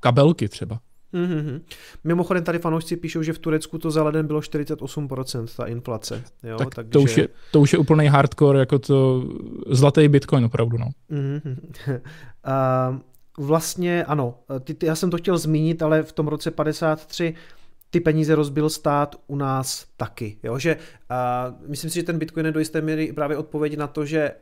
[0.00, 0.80] kabelky třeba.
[1.14, 1.60] Mm-hmm.
[2.04, 6.22] Mimochodem tady fanoušci píšou, že v Turecku to za leden bylo 48% ta inflace.
[6.42, 6.58] Jo?
[6.58, 6.90] Tak Takže...
[6.90, 9.24] to, už je, to už je úplný hardcore, jako to
[9.66, 10.78] zlatý bitcoin opravdu.
[10.78, 10.86] No.
[11.10, 11.60] Mm-hmm.
[12.90, 14.34] uh, vlastně ano,
[14.64, 17.34] ty, ty, já jsem to chtěl zmínit, ale v tom roce 53
[17.90, 20.36] ty peníze rozbil stát u nás taky.
[20.42, 20.58] Jo?
[20.58, 24.06] Že, uh, myslím si, že ten bitcoin je do jisté míry právě odpověď na to,
[24.06, 24.32] že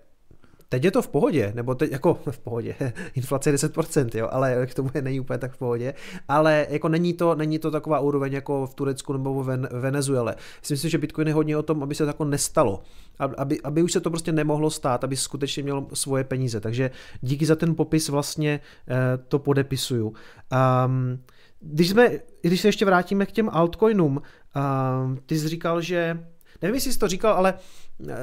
[0.69, 2.75] teď je to v pohodě, nebo teď jako v pohodě,
[3.15, 5.95] inflace je 10%, jo, ale k tomu je není úplně tak v pohodě,
[6.29, 9.47] ale jako není to, není to taková úroveň jako v Turecku nebo v
[9.81, 10.37] Venezuele.
[10.61, 12.83] Myslím si, že Bitcoin je hodně o tom, aby se to jako nestalo,
[13.19, 16.91] aby, aby už se to prostě nemohlo stát, aby skutečně měl svoje peníze, takže
[17.21, 18.95] díky za ten popis vlastně uh,
[19.29, 20.07] to podepisuju.
[20.87, 21.19] Um,
[21.61, 22.11] když, jsme,
[22.43, 26.25] když se ještě vrátíme k těm altcoinům, uh, ty jsi říkal, že
[26.63, 27.55] nevím, jestli jsi to říkal, ale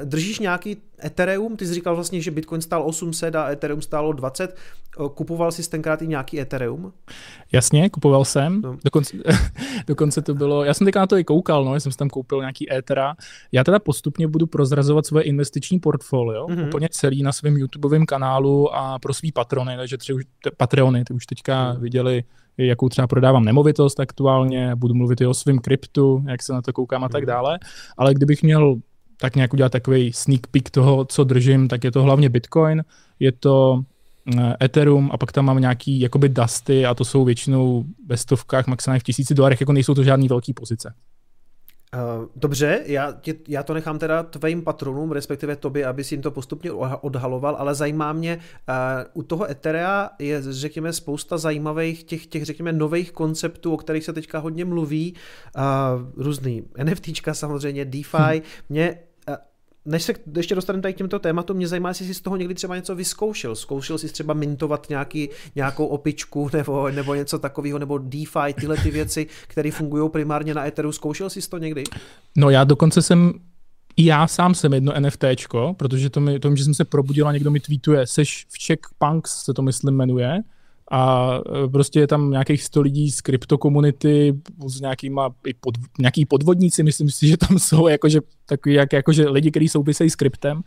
[0.04, 4.56] držíš nějaký Ethereum, ty jsi říkal vlastně, že Bitcoin stál 800 a Ethereum stálo 20,
[5.14, 6.92] kupoval jsi tenkrát i nějaký Ethereum?
[7.52, 8.76] Jasně, kupoval jsem, no.
[8.84, 9.16] dokonce,
[9.86, 12.40] dokonce to bylo, já jsem teďka na to i koukal, no, jsem si tam koupil
[12.40, 13.14] nějaký Ethera,
[13.52, 16.66] já teda postupně budu prozrazovat svoje investiční portfolio, mm-hmm.
[16.66, 20.24] úplně celý na svém YouTubeovém kanálu a pro svý patrony, takže třeba už,
[20.56, 21.80] Patreony, ty už teďka mm.
[21.80, 22.24] viděli
[22.58, 26.72] jakou třeba prodávám nemovitost aktuálně, budu mluvit i o svém kryptu, jak se na to
[26.72, 27.26] koukám a tak mhm.
[27.26, 27.58] dále,
[27.96, 28.76] ale kdybych měl
[29.20, 32.84] tak nějak udělat takový sneak peek toho, co držím, tak je to hlavně Bitcoin,
[33.20, 33.82] je to
[34.38, 38.66] eh, Ethereum a pak tam mám nějaký jakoby dusty a to jsou většinou ve stovkách,
[38.66, 40.94] maximálně v tisíci dolarech, jako nejsou to žádný velký pozice.
[41.94, 46.22] Uh, dobře, já, tě, já to nechám teda tvým patronům, respektive tobě, aby si jim
[46.22, 48.38] to postupně odhaloval, ale zajímá mě,
[48.68, 54.04] uh, u toho Etherea je, řekněme, spousta zajímavých těch, těch řekněme, nových konceptů, o kterých
[54.04, 55.14] se teďka hodně mluví,
[55.56, 58.16] uh, různý NFTčka samozřejmě, DeFi.
[58.18, 58.40] Hmm.
[58.68, 58.98] Mě
[59.86, 62.54] než se ještě dostaneme tady k těmto tématům, mě zajímá, jestli jsi z toho někdy
[62.54, 63.54] třeba něco vyzkoušel.
[63.54, 68.90] Zkoušel jsi třeba mintovat nějaký, nějakou opičku nebo, nebo něco takového, nebo DeFi, tyhle ty
[68.90, 70.92] věci, které fungují primárně na Etheru.
[70.92, 71.84] Zkoušel jsi to někdy?
[72.36, 73.32] No já dokonce jsem
[73.96, 77.32] i já sám jsem jedno NFTčko, protože to, mi, to že jsem se probudil a
[77.32, 80.42] někdo mi tweetuje, seš v Czech Punks se to myslím jmenuje,
[80.90, 81.34] a
[81.64, 84.34] e, prostě je tam nějakých 100 lidí z kryptokomunity
[84.66, 89.28] s nějakýma i pod, nějaký podvodníci, myslím si, že tam jsou jakože, takový jak, jakože
[89.28, 90.62] lidi, kteří souvisejí s kryptem.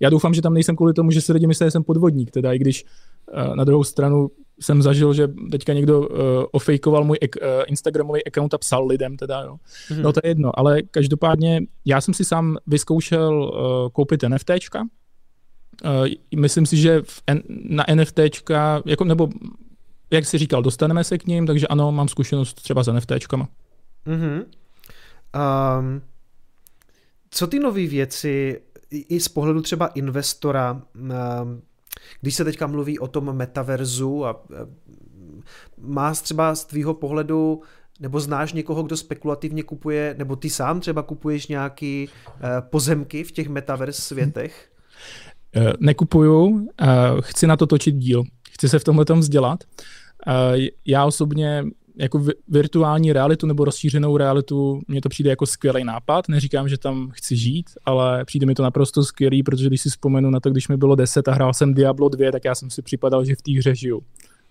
[0.00, 2.52] Já doufám, že tam nejsem kvůli tomu, že si lidi myslí, že jsem podvodník, teda
[2.52, 6.06] i když uh, na druhou stranu jsem zažil, že teďka někdo uh,
[6.52, 9.56] ofejkoval můj ek, uh, Instagramový account a psal lidem, teda jo.
[9.88, 10.02] Hmm.
[10.02, 14.84] No to je jedno, ale každopádně já jsem si sám vyzkoušel uh, koupit NFTčka,
[16.36, 17.22] myslím si, že v
[17.68, 19.28] na NFTčka, jako, nebo
[20.10, 23.48] jak jsi říkal, dostaneme se k ním, takže ano, mám zkušenost třeba s NFTčkama.
[24.06, 24.44] Mm-hmm.
[25.78, 26.02] Um,
[27.30, 28.60] co ty nové věci
[28.90, 31.62] i z pohledu třeba investora, um,
[32.20, 34.44] když se teďka mluví o tom metaverzu a
[35.78, 37.62] má třeba z tvýho pohledu
[38.00, 43.32] nebo znáš někoho, kdo spekulativně kupuje, nebo ty sám třeba kupuješ nějaký uh, pozemky v
[43.32, 44.70] těch metaverse světech?
[45.56, 46.86] Eh, nekupuju, eh,
[47.20, 49.64] chci na to točit díl, chci se v tomhle tom vzdělat.
[50.26, 51.64] Eh, já osobně
[51.96, 56.28] jako virtuální realitu nebo rozšířenou realitu, mně to přijde jako skvělý nápad.
[56.28, 60.30] Neříkám, že tam chci žít, ale přijde mi to naprosto skvělý, protože když si vzpomenu
[60.30, 62.82] na to, když mi bylo 10 a hrál jsem Diablo 2, tak já jsem si
[62.82, 64.02] připadal, že v té hře žiju.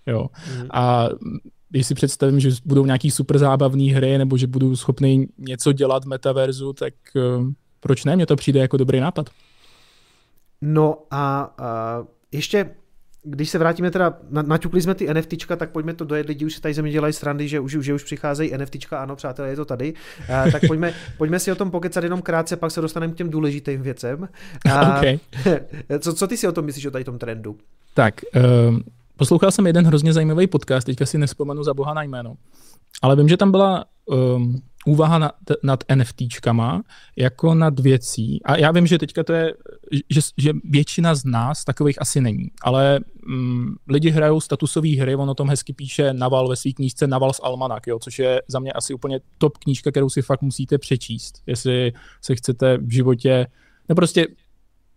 [0.06, 0.26] Jo.
[0.56, 0.66] Mm.
[0.70, 1.08] A
[1.70, 6.04] když si představím, že budou nějaký super zábavné hry, nebo že budu schopný něco dělat
[6.04, 6.94] v metaverzu, tak
[7.80, 8.16] proč ne?
[8.16, 9.30] Mně to přijde jako dobrý nápad.
[10.62, 12.70] No a, a ještě
[13.22, 16.60] když se vrátíme teda, naťukli jsme ty NFTčka, tak pojďme to dojet, lidi už se
[16.60, 19.94] tady země dělají srandy, že už, že už přicházejí NFTčka, ano přátelé, je to tady,
[20.34, 23.30] a, tak pojďme, pojďme si o tom pokecat jenom krátce, pak se dostaneme k těm
[23.30, 24.28] důležitým věcem.
[24.70, 25.18] A, okay.
[25.98, 27.56] co, co ty si o tom myslíš, o tady tom trendu?
[27.94, 28.14] Tak,
[28.68, 28.82] um,
[29.16, 32.34] poslouchal jsem jeden hrozně zajímavý podcast, teďka si nespomenu za boha na jméno,
[33.02, 36.82] ale vím, že tam byla um, úvaha nad, nad NFTčkama
[37.16, 38.40] jako nad věcí.
[38.44, 39.54] A já vím, že teďka to je,
[40.10, 45.30] že, že většina z nás takových asi není, ale mm, lidi hrajou statusové hry, on
[45.30, 48.58] o tom hezky píše Naval ve své knížce Naval z Almanak, jo, což je za
[48.58, 53.46] mě asi úplně top knížka, kterou si fakt musíte přečíst, jestli se chcete v životě,
[53.88, 54.26] no prostě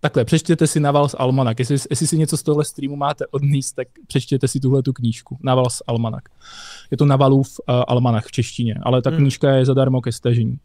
[0.02, 1.60] takhle, přečtěte si Navals Almanak.
[1.60, 5.38] Jestli, jestli si něco z tohle streamu máte odníst, tak přečtěte si tuhle tu knížku.
[5.44, 6.30] Navals Almanak.
[6.92, 9.20] Je to Navalův uh, Almanach v češtině, ale ta hmm.
[9.20, 10.60] knížka je zadarmo ke stažení.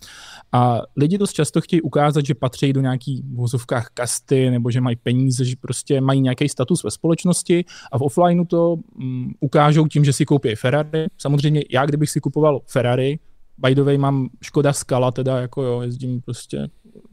[0.53, 4.81] A lidi dost často chtějí ukázat, že patří do nějaký v vozovkách kasty, nebo že
[4.81, 9.87] mají peníze, že prostě mají nějaký status ve společnosti a v offlineu to um, ukážou
[9.87, 11.07] tím, že si koupí Ferrari.
[11.19, 13.19] Samozřejmě já, kdybych si kupoval Ferrari,
[13.59, 16.69] by the way, mám Škoda Skala, teda jako jo, jezdím prostě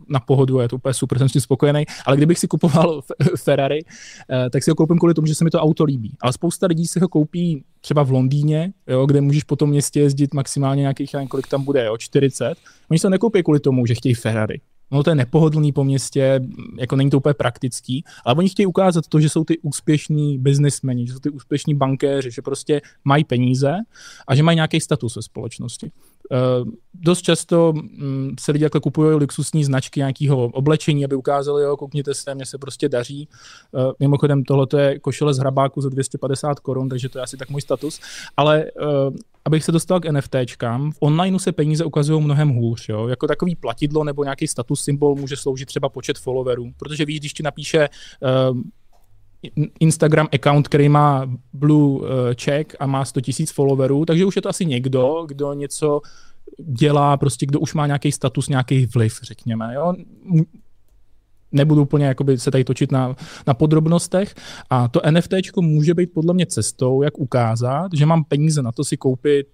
[0.10, 3.01] na pohodu, je to úplně super, jsem s tím spokojený, ale kdybych si kupoval
[3.43, 3.80] Ferrari,
[4.32, 6.18] eh, tak si ho koupím kvůli tomu, že se mi to auto líbí.
[6.22, 9.99] Ale spousta lidí si ho koupí třeba v Londýně, jo, kde můžeš po tom městě
[9.99, 12.56] jezdit maximálně nějakých, nevím, kolik tam bude, jo, 40.
[12.91, 14.62] Oni se nekoupí kvůli tomu, že chtějí Ferrari.
[14.91, 16.41] No to je nepohodlný po městě,
[16.79, 21.07] jako není to úplně praktický, ale oni chtějí ukázat to, že jsou ty úspěšní biznismeni,
[21.07, 23.75] že jsou ty úspěšní bankéři, že prostě mají peníze
[24.27, 25.91] a že mají nějaký status ve společnosti.
[26.31, 31.77] Uh, dost často um, se lidi jako kupují luxusní značky nějakého oblečení, aby ukázali, jo,
[31.77, 33.27] koukněte se, mně se prostě daří.
[33.71, 37.49] Uh, mimochodem, tohle je košile z hrabáku za 250 korun, takže to je asi tak
[37.49, 37.99] můj status.
[38.38, 39.15] Ale uh,
[39.46, 42.89] abych se dostal k NFTčkám, v onlineu se peníze ukazují mnohem hůř.
[42.89, 43.08] Jo?
[43.08, 47.34] Jako takový platidlo nebo nějaký status symbol může sloužit třeba počet followerů, protože víš, když
[47.34, 47.89] ti napíše
[48.52, 48.62] uh,
[49.80, 54.41] Instagram account, který má blue eh, check a má 100 000 followerů, takže už je
[54.41, 56.02] to asi někdo, kdo něco
[56.60, 59.74] dělá, prostě kdo už má nějaký status, nějaký vliv, řekněme.
[59.76, 59.94] Jo?
[61.54, 63.16] Nebudu úplně jakoby, se tady točit na,
[63.47, 64.36] na podrobnostech.
[64.70, 68.84] A to NFT může být podle mě cestou, jak ukázat, že mám peníze na to
[68.84, 69.47] si koupit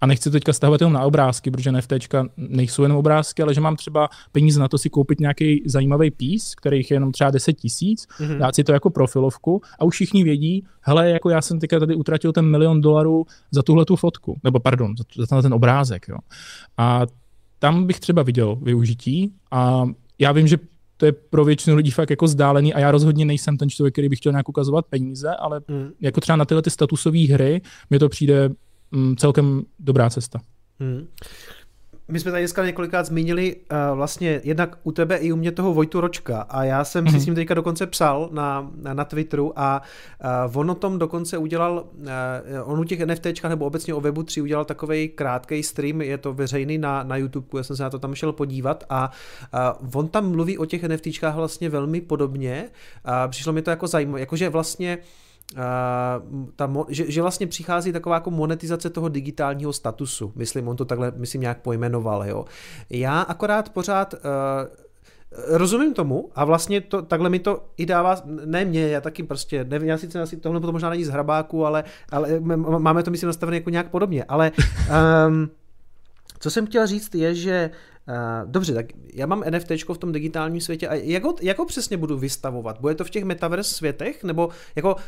[0.00, 1.92] a nechci teďka stavovat jenom na obrázky, protože NFT
[2.36, 6.54] nejsou jenom obrázky, ale že mám třeba peníze na to si koupit nějaký zajímavý pís,
[6.54, 8.38] kterých je jenom třeba 10 tisíc, mm-hmm.
[8.38, 11.94] dát si to jako profilovku a už všichni vědí, hele, jako já jsem teďka tady
[11.94, 16.08] utratil ten milion dolarů za tuhle tu fotku, nebo pardon, za, za ten obrázek.
[16.08, 16.16] Jo.
[16.76, 17.02] A
[17.58, 19.86] tam bych třeba viděl využití a
[20.18, 20.58] já vím, že
[20.96, 24.08] to je pro většinu lidí fakt jako zdálený a já rozhodně nejsem ten člověk, který
[24.08, 25.90] by chtěl nějak ukazovat peníze, ale mm.
[26.00, 28.50] jako třeba na tyhle ty statusové hry mi to přijde
[28.90, 30.40] mm, celkem dobrá cesta.
[30.80, 31.06] Hmm.
[32.08, 35.74] My jsme tady dneska několikrát zmínili uh, vlastně jednak u tebe i u mě toho
[35.74, 37.10] Vojtu Ročka a já jsem mm-hmm.
[37.10, 37.22] si mhm.
[37.22, 39.82] s ním teďka dokonce psal na, na, na Twitteru a
[40.48, 44.22] uh, on o tom dokonce udělal, uh, on u těch NFTčkách nebo obecně o Webu
[44.22, 47.90] 3 udělal takový krátký stream, je to veřejný na, na YouTube, já jsem se na
[47.90, 49.10] to tam šel podívat a
[49.82, 52.68] uh, on tam mluví o těch NFTčkách vlastně velmi podobně
[53.04, 55.04] a přišlo mi to jako zajímavé, jakože vlastně uh,
[56.56, 60.32] Ta, že, že vlastně přichází taková jako monetizace toho digitálního statusu.
[60.34, 62.44] Myslím, on to takhle, myslím, nějak pojmenoval, jo.
[62.90, 64.20] Já akorát pořád uh,
[65.46, 69.64] rozumím tomu a vlastně to, takhle mi to i dává, ne mě, já taky prostě,
[69.64, 72.40] nevím, já sice asi tohle to možná není z hrabáku, ale, ale
[72.78, 74.52] máme to myslím nastavené jako nějak podobně, ale
[75.28, 75.50] um,
[76.38, 77.70] co jsem chtěl říct je, že
[78.44, 81.96] dobře, tak já mám NFT v tom digitálním světě a jak ho, jak ho přesně
[81.96, 82.80] budu vystavovat?
[82.80, 84.24] Bude to v těch metaverse světech?
[84.24, 85.00] Nebo jako uh,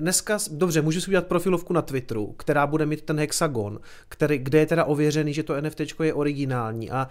[0.00, 4.58] dneska, dobře, můžu si udělat profilovku na Twitteru, která bude mít ten hexagon, který, kde
[4.58, 7.08] je teda ověřený, že to NFT je originální a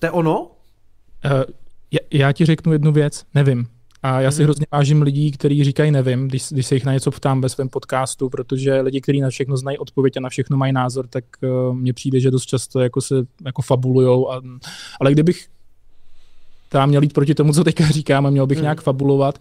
[0.00, 0.40] to je ono?
[0.40, 0.50] Uh,
[1.90, 3.66] já, já ti řeknu jednu věc, nevím.
[4.06, 4.44] A já si mm-hmm.
[4.44, 7.68] hrozně vážím lidí, kteří říkají nevím, když, když se jich na něco ptám ve svém
[7.68, 11.74] podcastu, protože lidi, kteří na všechno znají odpověď a na všechno mají názor, tak uh,
[11.76, 14.30] mně přijde, že dost často jako se jako fabulujou.
[14.30, 14.42] A,
[15.00, 15.46] ale kdybych
[16.74, 18.62] která měl jít proti tomu, co teďka říkám a měl bych mm.
[18.62, 19.38] nějak fabulovat.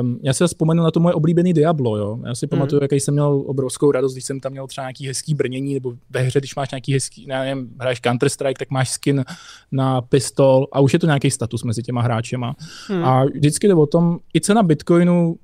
[0.00, 2.18] Um, já si vzpomenu na to moje oblíbený Diablo, jo.
[2.26, 2.50] Já si mm.
[2.50, 5.94] pamatuju, jaký jsem měl obrovskou radost, když jsem tam měl třeba nějaký hezký brnění, nebo
[6.10, 9.24] ve hře, když máš nějaký hezký, nevím, hraješ Counter-Strike, tak máš skin
[9.72, 12.56] na pistol a už je to nějaký status mezi těma hráčema.
[12.90, 13.04] Mm.
[13.04, 15.36] A vždycky jde o tom, i cena Bitcoinu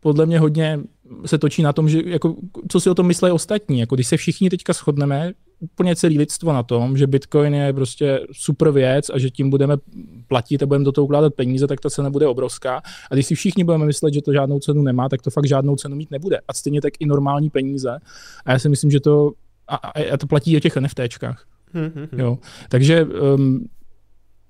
[0.00, 0.80] podle mě hodně
[1.26, 2.36] se točí na tom, že jako,
[2.68, 3.78] co si o tom myslí ostatní.
[3.78, 5.32] Jako, když se všichni teďka shodneme,
[5.72, 9.76] úplně celý lidstvo na tom, že Bitcoin je prostě super věc a že tím budeme
[10.28, 12.82] platit a budeme do toho ukládat peníze, tak ta cena bude obrovská.
[13.10, 15.76] A když si všichni budeme myslet, že to žádnou cenu nemá, tak to fakt žádnou
[15.76, 16.38] cenu mít nebude.
[16.48, 17.98] A stejně tak i normální peníze.
[18.44, 19.32] A já si myslím, že to,
[19.68, 19.76] a,
[20.12, 21.44] a to platí o těch NFTčkách.
[21.74, 22.08] Mm-hmm.
[22.18, 22.38] Jo.
[22.68, 23.68] Takže um,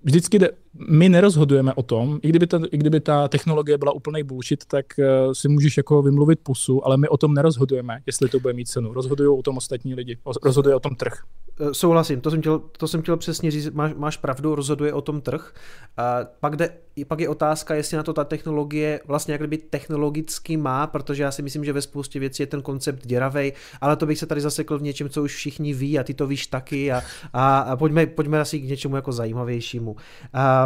[0.02, 0.48] vždycky jde,
[0.88, 4.86] my nerozhodujeme o tom, i kdyby ta, i kdyby ta technologie byla úplný bullshit, tak
[4.98, 8.68] uh, si můžeš jako vymluvit pusu, ale my o tom nerozhodujeme, jestli to bude mít
[8.68, 8.92] cenu.
[8.92, 11.14] Rozhodují o tom ostatní lidi, rozhoduje o tom trh.
[11.60, 15.00] Eh, souhlasím, to jsem chtěl, to jsem chtěl přesně říct, máš, máš pravdu, rozhoduje o
[15.00, 15.52] tom trh.
[15.96, 16.70] A pak, jde,
[17.08, 21.30] pak je otázka, jestli na to ta technologie vlastně jak kdyby technologicky má, protože já
[21.30, 24.40] si myslím, že ve spoustě věcí je ten koncept děravej, ale to bych se tady
[24.40, 27.02] zasekl v něčem, co už všichni ví a ty to víš taky a,
[27.32, 29.96] a, a pojďme, pojďme asi k něčemu jako zajímavějšímu.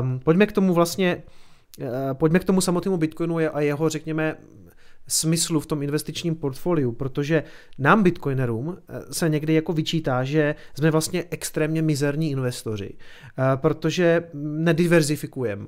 [0.01, 1.23] Um, pojďme k tomu vlastně,
[1.81, 4.37] uh, pojďme k tomu samotnému Bitcoinu a jeho, řekněme,
[5.09, 7.43] smyslu v tom investičním portfoliu, protože
[7.79, 12.95] nám bitcoinerům eh, se někdy jako vyčítá, že jsme vlastně extrémně mizerní investoři,
[13.57, 15.67] protože nediverzifikujeme.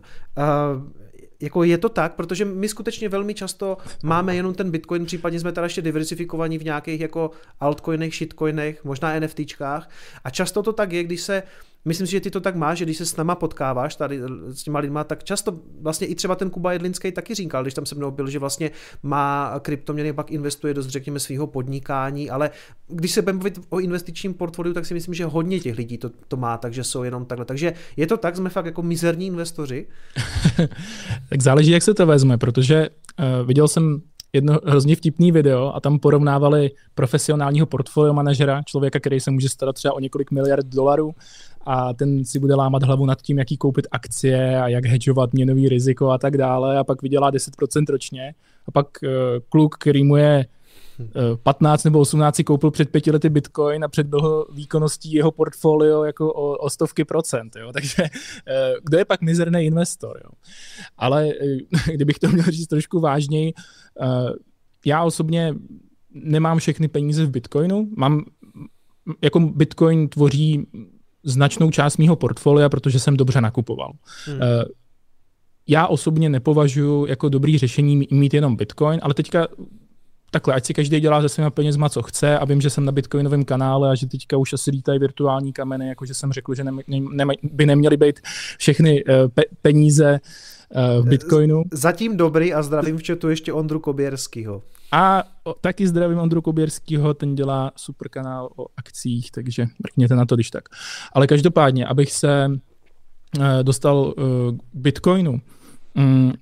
[1.40, 5.52] jako je to tak, protože my skutečně velmi často máme jenom ten Bitcoin, případně jsme
[5.52, 9.90] teda ještě diversifikovaní v nějakých jako altcoinech, shitcoinech, možná NFTčkách
[10.24, 11.42] a často to tak je, když se
[11.84, 14.62] Myslím si, že ty to tak máš, že když se s náma potkáváš tady s
[14.62, 17.94] těma lidma, tak často vlastně i třeba ten Kuba Jedlinský taky říkal, když tam se
[17.94, 18.70] mnou byl, že vlastně
[19.02, 22.50] má kryptoměny, pak investuje dost, řekněme, svého podnikání, ale
[22.88, 26.10] když se budeme mluvit o investičním portfoliu, tak si myslím, že hodně těch lidí to,
[26.28, 27.44] to má, takže jsou jenom takhle.
[27.44, 29.86] Takže je to tak, jsme fakt jako mizerní investoři?
[31.28, 34.02] tak záleží, jak se to vezme, protože uh, viděl jsem
[34.32, 39.72] jedno hrozně vtipný video a tam porovnávali profesionálního portfolio manažera, člověka, který se může starat
[39.72, 41.14] třeba o několik miliard dolarů
[41.66, 45.68] a ten si bude lámat hlavu nad tím, jaký koupit akcie a jak hedžovat měnový
[45.68, 48.34] riziko a tak dále a pak vydělá 10% ročně
[48.66, 49.10] a pak uh,
[49.48, 50.46] kluk, který mu je
[51.42, 56.32] 15 nebo 18 si koupil před pěti lety Bitcoin a předběhl výkonností jeho portfolio jako
[56.32, 57.56] o, o stovky procent.
[57.56, 57.72] Jo?
[57.72, 60.20] Takže eh, kdo je pak mizerný investor?
[60.24, 60.30] Jo?
[60.96, 63.52] Ale eh, kdybych to měl říct trošku vážněji,
[64.00, 64.06] eh,
[64.86, 65.54] já osobně
[66.10, 68.24] nemám všechny peníze v Bitcoinu, mám
[69.22, 70.66] jako Bitcoin tvoří
[71.24, 73.92] značnou část mého portfolia, protože jsem dobře nakupoval.
[74.26, 74.38] Hmm.
[75.68, 79.48] Já osobně nepovažuji jako dobrý řešení mít jenom Bitcoin, ale teďka
[80.30, 82.92] takhle, ať si každý dělá se svýma penězma, co chce a vím, že jsem na
[82.92, 86.72] bitcoinovém kanále a že teďka už asi lítají virtuální kameny, jakože jsem řekl, že ne,
[86.86, 88.20] ne, ne, by neměly být
[88.58, 90.20] všechny uh, pe, peníze
[91.00, 91.62] v bitcoinu.
[91.72, 94.62] Zatím dobrý a zdravím v chatu ještě Ondru Koběrskýho.
[94.92, 95.24] A
[95.60, 100.50] taky zdravím Ondru Koběrskýho, ten dělá super kanál o akcích, takže mrkněte na to, když
[100.50, 100.64] tak.
[101.12, 104.14] Ale každopádně, abych se uh, dostal uh,
[104.56, 105.40] k bitcoinu,
[105.96, 106.32] um,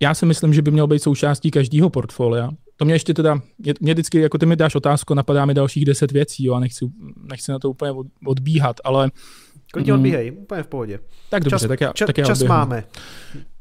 [0.00, 3.40] já si myslím, že by měl být součástí každého portfolia, to mě ještě teda,
[3.80, 6.86] mě vždycky, jako ty mi dáš otázku, napadá mi dalších deset věcí, jo, a nechci,
[7.30, 7.92] nechci na to úplně
[8.26, 9.10] odbíhat, ale...
[9.72, 10.98] Klidně mm, odbíhej, úplně v pohodě.
[11.30, 12.84] Tak dobře, čas, tak já, čas, tak já čas máme.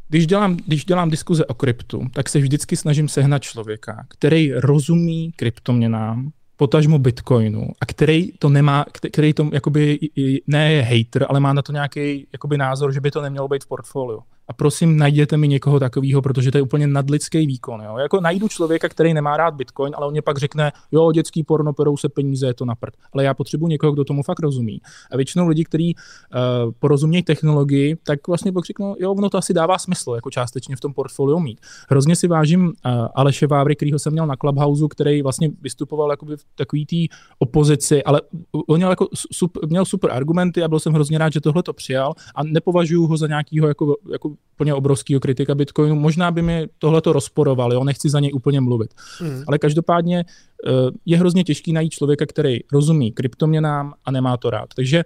[0.10, 5.32] Když dělám, když dělám diskuze o kryptu, tak se vždycky snažím sehnat člověka, který rozumí
[5.36, 10.00] kryptoměnám, potažmo Bitcoinu a který to nemá, který to jakoby
[10.48, 13.64] ne je hater, ale má na to nějaký jakoby názor, že by to nemělo být
[13.64, 17.82] v portfoliu a prosím, najděte mi někoho takového, protože to je úplně nadlidský výkon.
[17.82, 17.98] Jo?
[17.98, 21.74] Jako najdu člověka, který nemá rád Bitcoin, ale on mě pak řekne, jo, dětský porno,
[21.74, 22.94] perou se peníze, je to na prd.
[23.14, 24.82] Ale já potřebuji někoho, kdo tomu fakt rozumí.
[25.12, 29.54] A většinou lidi, kteří uh, porozumějí technologii, tak vlastně pak řeknou, jo, ono to asi
[29.54, 31.60] dává smysl, jako částečně v tom portfoliu mít.
[31.90, 32.72] Hrozně si vážím uh,
[33.16, 38.04] Aleše Vávry, kterýho jsem měl na Clubhouse, který vlastně vystupoval jakoby v takový té opozici,
[38.04, 38.22] ale
[38.68, 41.74] on měl, jako, super, měl super argumenty a byl jsem hrozně rád, že tohle to
[41.74, 45.96] přijal a nepovažuji ho za nějakého jako, jako úplně obrovského kritika Bitcoinu.
[45.96, 48.94] Možná by mi tohle to rozporoval, jo, nechci za něj úplně mluvit.
[49.22, 49.44] Mm.
[49.48, 50.72] Ale každopádně eh,
[51.06, 54.70] je hrozně těžký najít člověka, který rozumí kryptoměnám a nemá to rád.
[54.76, 55.04] Takže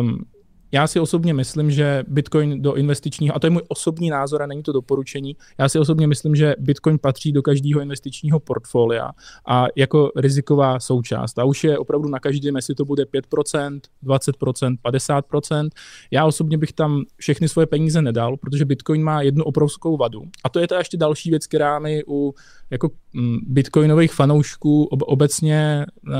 [0.00, 0.24] um,
[0.72, 4.46] já si osobně myslím, že Bitcoin do investičního, a to je můj osobní názor a
[4.46, 9.10] není to doporučení, já si osobně myslím, že Bitcoin patří do každého investičního portfolia
[9.48, 11.38] a jako riziková součást.
[11.38, 15.68] A už je opravdu na každém, jestli to bude 5%, 20%, 50%.
[16.10, 20.22] Já osobně bych tam všechny svoje peníze nedal, protože Bitcoin má jednu obrovskou vadu.
[20.44, 22.34] A to je ta ještě další věc, která mi u
[22.70, 26.14] jako mm, bitcoinových fanoušků obecně uh,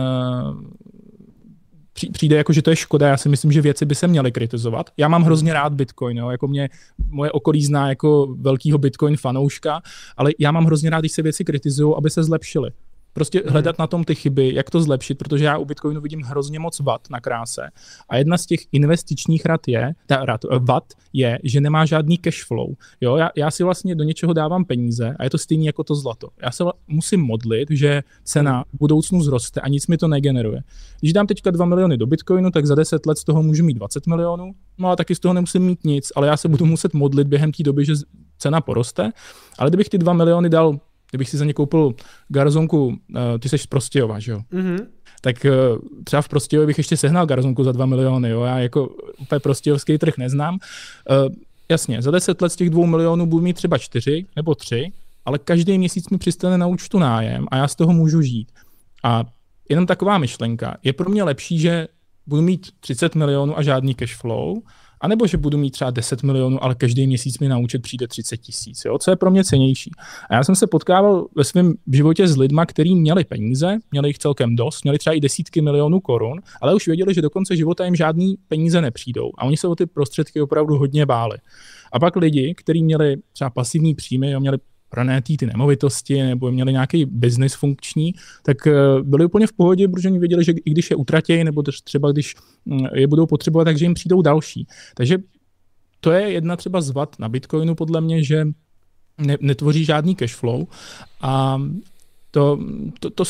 [2.13, 3.09] přijde jako, že to je škoda.
[3.09, 4.91] Já si myslím, že věci by se měly kritizovat.
[4.97, 6.69] Já mám hrozně rád Bitcoin, jo, jako mě
[7.09, 9.83] moje okolí zná jako velkýho Bitcoin fanouška,
[10.17, 12.71] ale já mám hrozně rád, když se věci kritizují, aby se zlepšily.
[13.13, 13.53] Prostě mhm.
[13.53, 16.81] hledat na tom ty chyby, jak to zlepšit, protože já u Bitcoinu vidím hrozně moc
[16.81, 17.71] vat na kráse.
[18.09, 22.19] A jedna z těch investičních rad je, ta rad, eh, vat je, že nemá žádný
[22.19, 22.75] cash flow.
[23.01, 25.95] Jo, já, já si vlastně do něčeho dávám peníze a je to stejné jako to
[25.95, 26.29] zlato.
[26.43, 30.63] Já se musím modlit, že cena v budoucnu zroste a nic mi to negeneruje.
[31.01, 33.75] Když dám teďka 2 miliony do Bitcoinu, tak za 10 let z toho můžu mít
[33.75, 36.95] 20 milionů, no a taky z toho nemusím mít nic, ale já se budu muset
[36.95, 37.93] modlit během té doby, že
[38.39, 39.13] cena poroste.
[39.59, 40.79] Ale kdybych ty 2 miliony dal
[41.11, 41.95] kdybych si za ně koupil
[42.29, 42.95] garzonku, uh,
[43.41, 44.41] ty seš z Prostějova, že jo?
[44.53, 44.87] Mm-hmm.
[45.21, 48.43] Tak uh, třeba v Prostějově bych ještě sehnal garzonku za 2 miliony, jo?
[48.43, 48.89] Já jako
[49.19, 50.55] úplně prostějovský trh neznám.
[50.55, 51.35] Uh,
[51.71, 54.93] jasně, za 10 let z těch 2 milionů budu mít třeba 4 nebo 3,
[55.25, 58.53] ale každý měsíc mi přistane na účtu nájem a já z toho můžu žít.
[59.05, 59.25] A
[59.69, 60.77] jenom taková myšlenka.
[60.83, 61.89] Je pro mě lepší, že
[62.27, 64.63] budu mít 30 milionů a žádný cash flow,
[65.01, 68.09] a nebo že budu mít třeba 10 milionů, ale každý měsíc mi na účet přijde
[68.09, 69.91] 30 tisíc, co je pro mě cenější.
[70.31, 74.19] A já jsem se potkával ve svém životě s lidma, kteří měli peníze, měli jich
[74.19, 77.85] celkem dost, měli třeba i desítky milionů korun, ale už věděli, že do konce života
[77.85, 79.31] jim žádný peníze nepřijdou.
[79.39, 81.39] A oni se o ty prostředky opravdu hodně báli.
[81.93, 84.59] A pak lidi, kteří měli třeba pasivní příjmy, jo, měli
[84.89, 88.73] pronajatý ty nemovitosti nebo měli nějaký biznis funkční, tak eh,
[89.03, 92.35] byli úplně v pohodě, protože oni věděli, že i když je utratí, nebo třeba když
[92.65, 94.67] mm, je budou potřebovat, takže jim přijdou další.
[94.95, 95.19] Takže
[96.01, 98.47] to je jedna třeba z vad na Bitcoinu podle mě, že
[99.19, 100.67] ne, netvoří žádný cash flow
[101.21, 101.63] a
[102.31, 102.59] to,
[103.01, 103.25] to, to,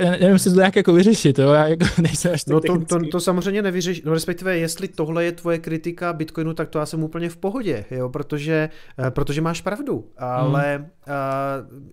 [0.00, 1.50] nevím, jestli to nějak jako vyřešit, jo?
[1.50, 5.32] já jako nejsem až No to, to, to, samozřejmě nevyřešit, no respektive jestli tohle je
[5.32, 8.68] tvoje kritika Bitcoinu, tak to já jsem úplně v pohodě, jo, protože,
[9.06, 10.86] eh, protože máš pravdu, ale hmm.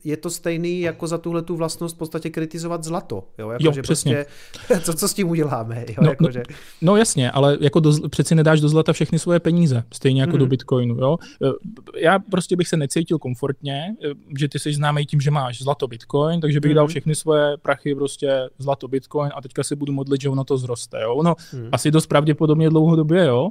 [0.04, 3.72] Je to stejný jako za tuhle tu vlastnost v podstatě kritizovat zlato, jo, jako jo
[3.72, 4.26] že přesně.
[4.52, 6.44] Prostě, co, co s tím uděláme, jo, no, jako no, že...
[6.82, 10.40] no jasně, ale jako do, přeci nedáš do zlata všechny svoje peníze, stejně jako hmm.
[10.40, 11.18] do Bitcoinu, jo.
[11.44, 13.96] Eh, já prostě bych se necítil komfortně,
[14.38, 16.76] že ty jsi známý tím, že máš zlato Bitcoin, takže bych mm.
[16.76, 16.90] dal mhm.
[16.90, 21.02] všechny svoje prachy prostě zlato Bitcoin a teďka si budu modlit, že ono to zroste.
[21.02, 21.24] Jo?
[21.24, 21.70] No, mm.
[21.72, 23.50] asi dost pravděpodobně dlouhodobě, jo.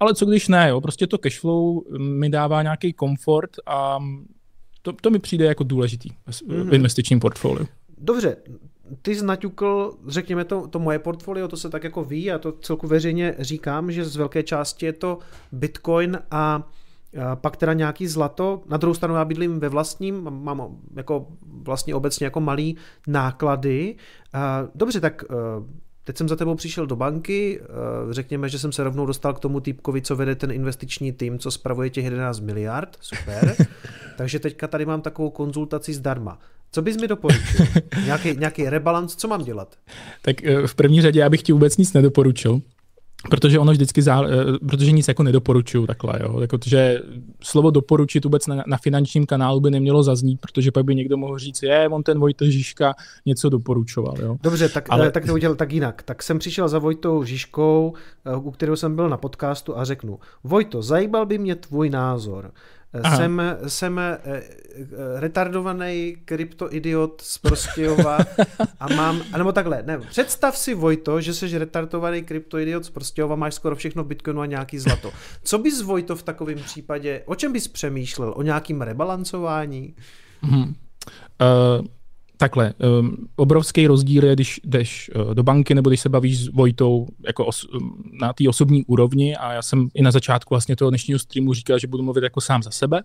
[0.00, 0.80] Ale co když ne, jo?
[0.80, 3.98] Prostě to cashflow mi dává nějaký komfort a
[4.92, 6.10] to, to mi přijde jako důležitý
[6.46, 6.70] mm.
[6.70, 7.66] v investičním portfoliu.
[7.98, 8.36] Dobře,
[9.02, 12.52] ty jsi naťukl, řekněme to, to moje portfolio, to se tak jako ví, a to
[12.52, 15.18] celku veřejně říkám, že z velké části je to
[15.52, 16.68] Bitcoin a
[17.34, 18.62] pak teda nějaký zlato.
[18.68, 22.76] Na druhou stranu já bydlím ve vlastním, mám jako vlastně obecně jako malý
[23.06, 23.96] náklady.
[24.74, 25.34] Dobře, tak e,
[26.08, 29.40] Teď jsem za tebou přišel do banky, e, řekněme, že jsem se rovnou dostal k
[29.40, 33.56] tomu týpkovi, co vede ten investiční tým, co spravuje těch 11 miliard, super.
[34.16, 36.38] Takže teďka tady mám takovou konzultaci zdarma.
[36.72, 37.66] Co bys mi doporučil?
[38.04, 39.76] Nějaký, nějaký rebalans, co mám dělat?
[40.22, 42.60] Tak e, v první řadě já bych ti vůbec nic nedoporučil.
[43.30, 46.40] Protože ono vždycky, zá, eh, protože nic jako nedoporučuju takhle, jo.
[46.40, 47.02] Jako, že
[47.42, 51.38] slovo doporučit vůbec na, na, finančním kanálu by nemělo zaznít, protože pak by někdo mohl
[51.38, 52.94] říct, je, on ten Vojta Žižka
[53.26, 54.36] něco doporučoval, jo.
[54.42, 55.10] Dobře, tak, Ale...
[55.10, 56.02] tak to udělal tak jinak.
[56.02, 57.92] Tak jsem přišel za Vojtou Žižkou,
[58.24, 62.52] eh, u kterého jsem byl na podcastu a řeknu, Vojto, zajíbal by mě tvůj názor.
[63.04, 63.16] Aha.
[63.16, 64.42] Jsem, jsem eh, eh,
[65.20, 68.18] retardovaný kryptoidiot z Prostějova
[68.80, 73.54] a mám, nebo takhle, ne, představ si Vojto, že jsi retardovaný kryptoidiot z Prostějova, máš
[73.54, 75.12] skoro všechno v Bitcoinu a nějaký zlato.
[75.42, 78.32] Co bys Vojto v takovém případě, o čem bys přemýšlel?
[78.36, 79.94] O nějakým rebalancování?
[80.42, 80.62] Hmm.
[80.62, 81.86] Uh,
[82.38, 86.48] takhle, um, obrovský rozdíl je, když jdeš uh, do banky nebo když se bavíš s
[86.48, 87.66] Vojtou jako os,
[88.20, 91.78] na té osobní úrovni a já jsem i na začátku vlastně toho dnešního streamu říkal,
[91.78, 93.02] že budu mluvit jako sám za sebe.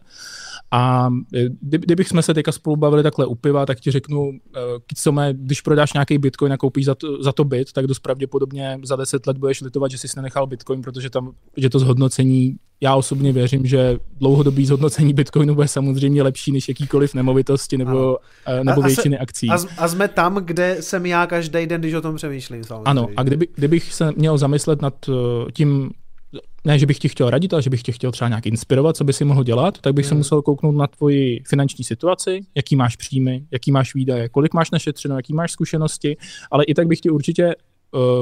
[0.72, 4.36] A e, kdybych jsme se teďka spolu bavili takhle u piva, tak ti řeknu, uh,
[4.88, 8.80] kicome, když prodáš nějaký bitcoin a koupíš za to, za to bit, tak dost pravděpodobně
[8.84, 12.96] za 10 let budeš litovat, že jsi nenechal bitcoin, protože tam, že to zhodnocení já
[12.96, 18.64] osobně věřím, že dlouhodobý zhodnocení Bitcoinu bude samozřejmě lepší než jakýkoliv nemovitosti nebo, ano.
[18.64, 19.50] nebo a, většiny a se, akcí.
[19.50, 22.64] A, a jsme tam, kde jsem já každý den, když o tom přemýšlím.
[22.64, 22.84] Samozřejmě.
[22.86, 25.92] Ano, a kdyby, kdybych se měl zamyslet nad eh, tím,
[26.66, 29.04] ne, že bych ti chtěl radit, ale že bych tě chtěl třeba nějak inspirovat, co
[29.04, 30.10] by si mohl dělat, tak bych hmm.
[30.10, 34.72] se musel kouknout na tvoji finanční situaci, jaký máš příjmy, jaký máš výdaje, kolik máš
[34.72, 36.18] našetřeno, jaký máš zkušenosti,
[36.52, 37.56] ale i tak bych ti určitě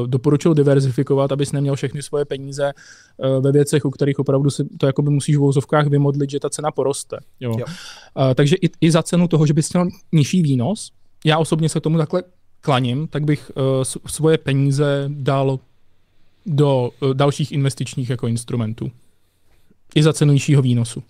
[0.05, 2.73] doporučil diverzifikovat, abys neměl všechny svoje peníze
[3.17, 6.49] uh, ve věcech, u kterých opravdu si to jakoby musíš v vouzovkách vymodlit, že ta
[6.49, 7.17] cena poroste.
[7.39, 7.55] Jo.
[7.59, 7.65] Jo.
[7.65, 10.91] Uh, takže i, i za cenu toho, že bys měl nižší výnos,
[11.25, 12.23] já osobně se tomu takhle
[12.61, 15.59] klaním, tak bych uh, svoje peníze dal
[16.45, 18.91] do uh, dalších investičních jako instrumentů.
[19.95, 21.03] I za cenu nižšího výnosu.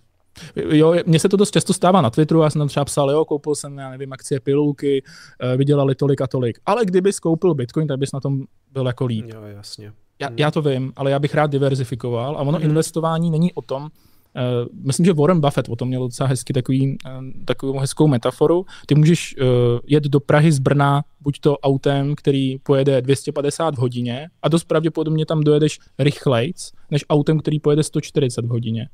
[0.56, 3.26] Jo, mně se to dost často stává na Twitteru, já jsem tam třeba psal, jo,
[3.26, 6.60] koupil jsem, já nevím, akcie pilulky, uh, vydělali tolik a tolik.
[6.66, 9.26] Ale kdybys koupil Bitcoin, tak bys na tom byl jako líp.
[9.34, 9.94] Jo, jasně.
[10.22, 12.66] Já, já to vím, ale já bych rád diverzifikoval a ono mm.
[12.66, 13.90] investování není o tom,
[14.36, 18.66] Uh, myslím, že Warren Buffett o tom měl docela hezky takový, uh, takovou hezkou metaforu.
[18.86, 19.46] Ty můžeš uh,
[19.88, 24.64] jet do Prahy z Brna buď to autem, který pojede 250 v hodině a dost
[24.64, 28.90] pravděpodobně tam dojedeš rychlejc, než autem, který pojede 140 v hodině.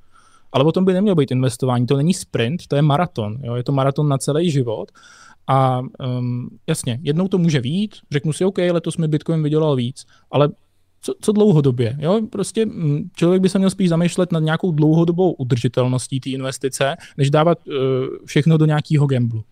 [0.52, 1.86] Ale o tom by nemělo být investování.
[1.86, 3.38] To není sprint, to je maraton.
[3.43, 3.56] Jo?
[3.56, 4.91] Je to maraton na celý život.
[5.48, 10.06] A um, jasně, jednou to může vít, řeknu si, OK, letos mi Bitcoin vydělal víc,
[10.32, 10.50] ale
[11.02, 11.98] co, co dlouhodobě.
[12.00, 12.22] Jo?
[12.32, 17.30] Prostě mm, člověk by se měl spíš zamýšlet nad nějakou dlouhodobou udržitelností té investice, než
[17.30, 17.74] dávat uh,
[18.26, 19.43] všechno do nějakého gamblu.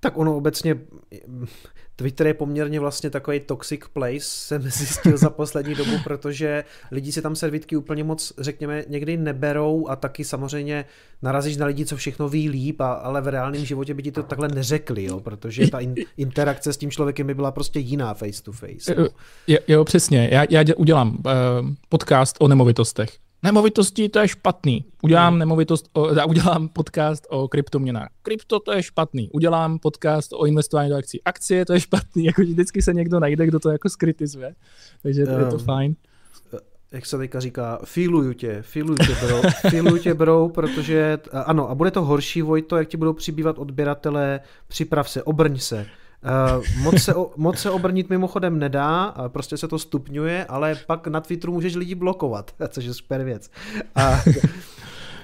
[0.00, 0.78] Tak ono obecně
[1.96, 7.22] Twitter je poměrně vlastně takový toxic place, jsem zjistil za poslední dobu, protože lidi si
[7.22, 10.84] tam servítky úplně moc, řekněme, někdy neberou a taky samozřejmě
[11.22, 14.22] narazíš na lidi, co všechno ví líp, a, ale v reálném životě by ti to
[14.22, 18.42] takhle neřekli, jo, protože ta in, interakce s tím člověkem by byla prostě jiná face
[18.42, 18.94] to face.
[19.46, 20.28] Jo, jo, přesně.
[20.32, 21.22] Já, já udělám uh,
[21.88, 24.84] podcast o nemovitostech Nemovitosti to je špatný.
[25.02, 25.38] Udělám hmm.
[25.38, 28.08] nemovitost, o, udělám podcast o kryptoměnách.
[28.22, 29.30] Krypto to je špatný.
[29.30, 31.22] Udělám podcast o investování do akcí.
[31.24, 32.24] Akcie to je špatný.
[32.30, 34.54] Jako vždycky se někdo najde, kdo to jako skritizuje.
[35.02, 35.94] Takže um, je to fajn.
[36.92, 41.74] Jak se teďka říká, feeluju tě, feeluju tě, bro, feeluju tě, bro, protože, ano, a
[41.74, 45.86] bude to horší, Vojto, jak ti budou přibývat odběratele, připrav se, obrň se.
[46.24, 51.20] Uh, moc, se, moc se obrnit mimochodem nedá, prostě se to stupňuje, ale pak na
[51.20, 53.50] Twitteru můžeš lidi blokovat, což je super věc.
[53.94, 54.20] A,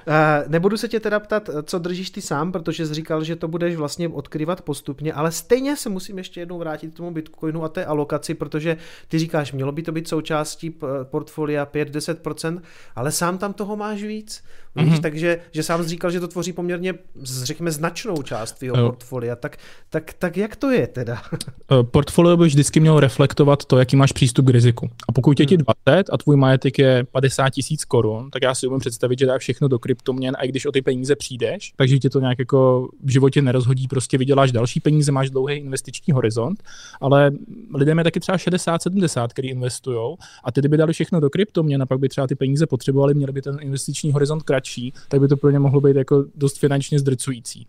[0.07, 3.49] Uh, nebudu se tě teda ptat, co držíš ty sám, protože jsi říkal, že to
[3.49, 7.69] budeš vlastně odkryvat postupně, ale stejně se musím ještě jednou vrátit k tomu Bitcoinu a
[7.69, 8.77] té alokaci, protože
[9.09, 12.61] ty říkáš, mělo by to být součástí portfolia 5-10%,
[12.97, 14.45] ale sám tam toho máš víc.
[14.77, 15.01] Víš, mm-hmm.
[15.01, 19.37] takže že sám říkal, že to tvoří poměrně, řekněme, značnou část tvého portfolia.
[19.37, 19.57] Tak,
[19.91, 21.23] tak, tak jak to je teda?
[21.73, 24.91] Eh, portfolio by vždycky mělo reflektovat to, jaký máš přístup k riziku.
[25.09, 26.03] A pokud je ti 20 hmm.
[26.13, 29.69] a tvůj majetek je 50 tisíc korun, tak já si umím představit, že dá všechno
[29.69, 33.11] do kryptoměn a i když o ty peníze přijdeš, takže tě to nějak jako v
[33.11, 36.63] životě nerozhodí, prostě vyděláš další peníze, máš dlouhý investiční horizont,
[37.01, 37.33] ale
[37.75, 41.87] lidem je taky třeba 60-70, který investují a ty kdyby dali všechno do kryptoměn a
[41.87, 45.29] pak by třeba ty peníze potřebovali, měli by ten investiční horizont kratší kratší, tak by
[45.29, 47.67] to pro ně mohlo být jako dost finančně zdrcující.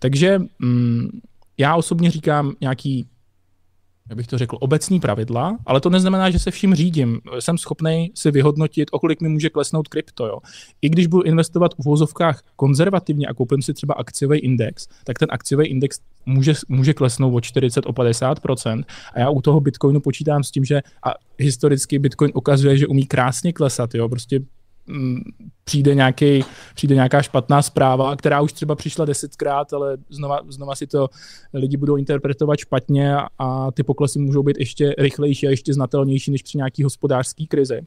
[0.00, 1.08] Takže mm,
[1.58, 3.08] já osobně říkám nějaký
[4.08, 7.20] jak bych to řekl, obecní pravidla, ale to neznamená, že se vším řídím.
[7.38, 10.26] Jsem schopný si vyhodnotit, o kolik mi může klesnout krypto.
[10.26, 10.38] Jo.
[10.82, 15.28] I když budu investovat v uvozovkách konzervativně a koupím si třeba akciový index, tak ten
[15.30, 18.38] akciový index může, může klesnout o 40, o 50
[19.14, 23.06] a já u toho Bitcoinu počítám s tím, že a historicky Bitcoin ukazuje, že umí
[23.06, 23.94] krásně klesat.
[23.94, 24.08] Jo.
[24.08, 24.40] Prostě
[25.64, 30.86] přijde, nějaký, přijde nějaká špatná zpráva, která už třeba přišla desetkrát, ale znova, znova si
[30.86, 31.08] to
[31.54, 36.42] lidi budou interpretovat špatně a ty poklesy můžou být ještě rychlejší a ještě znatelnější než
[36.42, 37.80] při nějaký hospodářský krizi.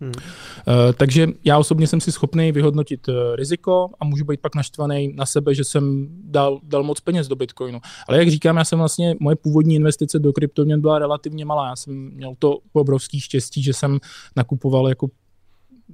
[0.00, 0.10] Hmm.
[0.10, 5.12] Uh, takže já osobně jsem si schopný vyhodnotit uh, riziko a můžu být pak naštvaný
[5.16, 7.80] na sebe, že jsem dal, dal moc peněz do Bitcoinu.
[8.08, 11.68] Ale jak říkám, já jsem vlastně, moje původní investice do kryptoměn byla relativně malá.
[11.68, 13.98] Já jsem měl to obrovský štěstí, že jsem
[14.36, 15.08] nakupoval jako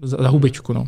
[0.03, 0.86] za, za hubičku, no.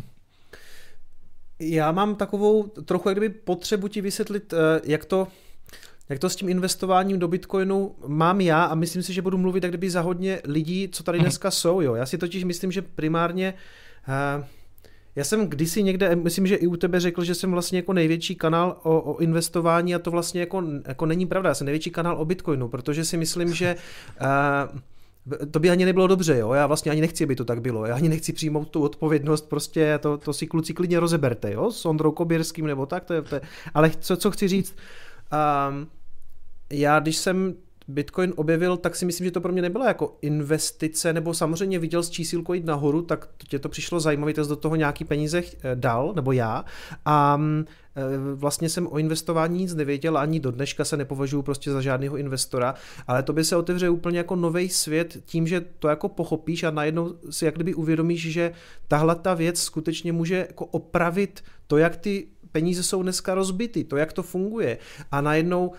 [1.59, 5.27] Já mám takovou trochu jak kdyby potřebu ti vysvětlit, eh, jak to,
[6.09, 9.61] jak to s tím investováním do Bitcoinu mám já a myslím si, že budu mluvit
[9.61, 11.23] tak kdyby za hodně lidí, co tady mhm.
[11.23, 11.81] dneska jsou.
[11.81, 11.95] Jo.
[11.95, 13.53] Já si totiž myslím, že primárně
[14.39, 14.45] uh,
[15.15, 18.35] já jsem kdysi někde, myslím, že i u tebe řekl, že jsem vlastně jako největší
[18.35, 21.49] kanál o, o investování a to vlastně jako, jako není pravda.
[21.49, 23.75] Já jsem největší kanál o Bitcoinu, protože si myslím, že
[24.21, 24.79] uh,
[25.51, 26.53] to by ani nebylo dobře, jo.
[26.53, 27.85] Já vlastně ani nechci, aby to tak bylo.
[27.85, 31.85] Já ani nechci přijmout tu odpovědnost, prostě to, to si kluci klidně rozeberte, jo, s
[31.85, 33.41] Ondrou Koběrským nebo tak, to je, to je.
[33.73, 34.75] ale co, co chci říct,
[35.69, 35.87] um,
[36.69, 37.53] já když jsem
[37.87, 42.03] Bitcoin objevil, tak si myslím, že to pro mě nebyla jako investice, nebo samozřejmě viděl
[42.03, 45.75] s čísílkou jít nahoru, tak tě to přišlo zajímavé, ty do toho nějaký peníze eh,
[45.75, 46.65] dal, nebo já.
[47.05, 47.65] A mm,
[47.95, 48.01] eh,
[48.35, 52.73] vlastně jsem o investování nic nevěděl, ani do dneška se nepovažuji prostě za žádného investora,
[53.07, 56.71] ale to by se otevře úplně jako nový svět tím, že to jako pochopíš a
[56.71, 58.51] najednou si jak kdyby uvědomíš, že
[58.87, 63.97] tahle ta věc skutečně může jako opravit to, jak ty peníze jsou dneska rozbity, to,
[63.97, 64.77] jak to funguje.
[65.11, 65.71] A najednou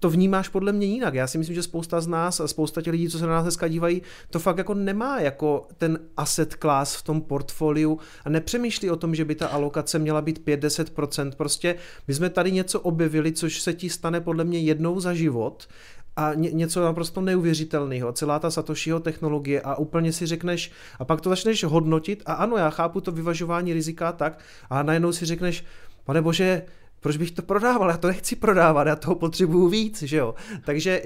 [0.00, 1.14] to vnímáš podle mě jinak.
[1.14, 3.42] Já si myslím, že spousta z nás a spousta těch lidí, co se na nás
[3.42, 8.90] dneska dívají, to fakt jako nemá jako ten asset class v tom portfoliu a nepřemýšlí
[8.90, 11.32] o tom, že by ta alokace měla být 5-10%.
[11.36, 11.74] Prostě
[12.08, 15.68] my jsme tady něco objevili, což se ti stane podle mě jednou za život
[16.16, 21.20] a ně, něco naprosto neuvěřitelného, celá ta Satoshiho technologie a úplně si řekneš, a pak
[21.20, 24.38] to začneš hodnotit a ano, já chápu to vyvažování rizika tak
[24.70, 25.64] a najednou si řekneš,
[26.04, 26.62] pane bože,
[27.06, 27.88] proč bych to prodával?
[27.90, 30.34] Já to nechci prodávat, já toho potřebuju víc, že jo.
[30.64, 31.02] Takže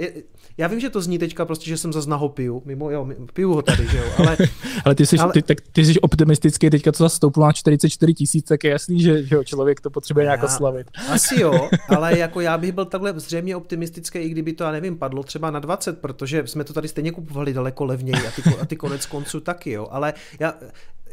[0.59, 3.63] já vím, že to zní teďka prostě, že jsem zase piju, mimo, jo, piju ho
[3.63, 4.37] tady, že jo, ale...
[4.85, 5.33] ale ty jsi, ale...
[5.33, 9.03] Ty, tak ty jsi optimistický, teďka to zase stouplo na 44 tisíc, tak je jasný,
[9.03, 10.87] že, že jo, člověk to potřebuje nějak oslavit.
[11.11, 14.99] Asi jo, ale jako já bych byl takhle zřejmě optimistický, i kdyby to, já nevím,
[14.99, 18.67] padlo třeba na 20, protože jsme to tady stejně kupovali daleko levněji a ty, a
[18.67, 20.55] ty konec konců taky, jo, ale já,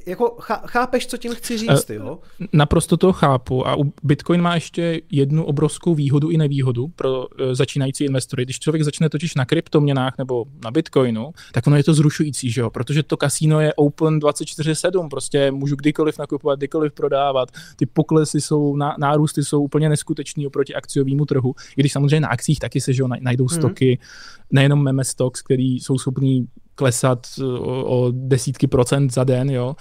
[0.07, 0.35] jako
[0.65, 2.19] chápeš, co tím chci říct, jo?
[2.53, 8.03] Naprosto to chápu a Bitcoin má ještě jednu obrovskou výhodu i nevýhodu pro e, začínající
[8.03, 8.43] investory.
[8.43, 12.61] Když člověk začne totiž na kryptoměnách nebo na Bitcoinu, tak ono je to zrušující, že
[12.61, 12.69] jo?
[12.69, 17.49] Protože to kasíno je open 24/7, prostě můžu kdykoliv nakupovat, kdykoliv prodávat.
[17.75, 21.55] Ty poklesy jsou, nárůsty jsou úplně neskutečný oproti akciovému trhu.
[21.77, 23.55] I když samozřejmě na akcích taky se že jo, najdou mhm.
[23.55, 24.47] stoky, hmm.
[24.51, 26.47] nejenom meme stocks, který jsou schopný
[26.78, 29.75] klesat eh, o, o desítky procent za den, jo.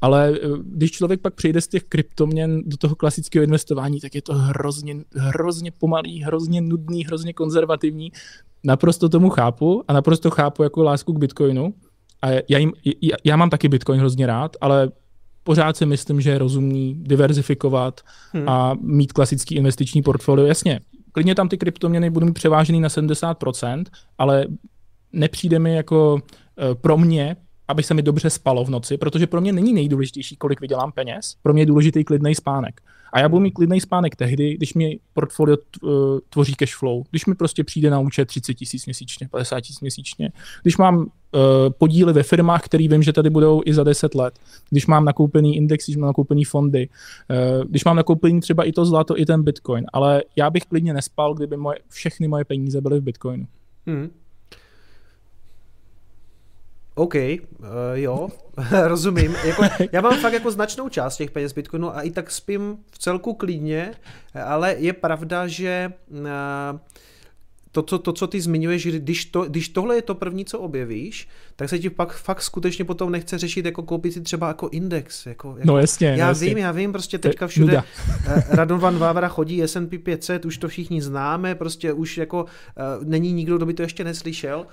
[0.00, 4.22] Ale eh, když člověk pak přijde z těch kryptoměn do toho klasického investování, tak je
[4.22, 8.12] to hrozně, hrozně pomalý, hrozně nudný, hrozně konzervativní.
[8.64, 11.74] Naprosto tomu chápu a naprosto chápu jako lásku k Bitcoinu.
[12.22, 12.72] A já, jim,
[13.02, 14.90] já, já mám taky Bitcoin hrozně rád, ale
[15.42, 18.00] pořád si myslím, že je rozumný diverzifikovat
[18.32, 18.48] hmm.
[18.48, 20.46] a mít klasický investiční portfolio.
[20.46, 20.80] Jasně,
[21.12, 23.84] klidně tam ty kryptoměny budou mít převážený na 70%,
[24.18, 24.46] ale
[25.12, 26.22] nepřijde mi jako
[26.58, 27.36] eh, pro mě
[27.68, 31.36] aby se mi dobře spalo v noci, protože pro mě není nejdůležitější, kolik vydělám peněz,
[31.42, 32.80] pro mě je důležitý klidný spánek.
[33.12, 35.88] A já budu mít klidný spánek tehdy, když mi portfolio eh,
[36.30, 40.32] tvoří cash flow, když mi prostě přijde na účet 30 tisíc měsíčně, 50 tisíc měsíčně,
[40.62, 41.06] když mám uh,
[41.78, 44.38] podíly ve firmách, které vím, že tady budou i za 10 let,
[44.70, 46.88] když mám nakoupený index, když mám nakoupený fondy,
[47.30, 50.94] uh, když mám nakoupený třeba i to zlato, i ten bitcoin, ale já bych klidně
[50.94, 53.46] nespal, kdyby moje, všechny moje peníze byly v bitcoinu.
[53.86, 54.10] Hmm.
[56.98, 58.28] OK, uh, jo,
[58.84, 59.34] rozumím.
[59.44, 62.98] Jako, já mám fakt jako značnou část těch peněz Bitcoinu a i tak spím v
[62.98, 63.94] celku klidně,
[64.44, 66.18] ale je pravda, že uh,
[67.76, 71.28] to, co, to, co ty zmiňuješ, když, to, když tohle je to první, co objevíš,
[71.56, 75.26] tak se ti pak fakt skutečně potom nechce řešit, jako koupit si třeba jako index.
[75.26, 76.08] Jako, jako, no jasně.
[76.08, 76.48] Já no jasně.
[76.48, 77.84] vím, já vím, prostě teďka všude Nuda.
[78.26, 83.32] Eh, Radovan Vávra chodí S&P 500, už to všichni známe, prostě už jako uh, není
[83.32, 84.66] nikdo, kdo by to ještě neslyšel,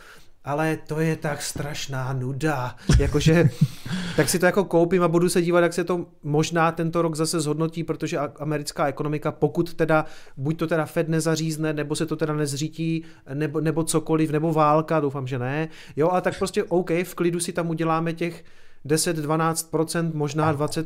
[0.46, 3.50] ale to je tak strašná nuda, jakože
[4.16, 7.16] tak si to jako koupím a budu se dívat, jak se to možná tento rok
[7.16, 10.06] zase zhodnotí, protože americká ekonomika, pokud teda,
[10.38, 15.00] buď to teda Fed nezařízne, nebo se to teda nezřítí, nebo, nebo cokoliv, nebo válka,
[15.00, 18.44] doufám, že ne, jo, a tak prostě OK, v klidu si tam uděláme těch
[18.86, 20.86] 10-12%, možná 20%,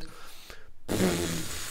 [0.88, 1.67] Pff,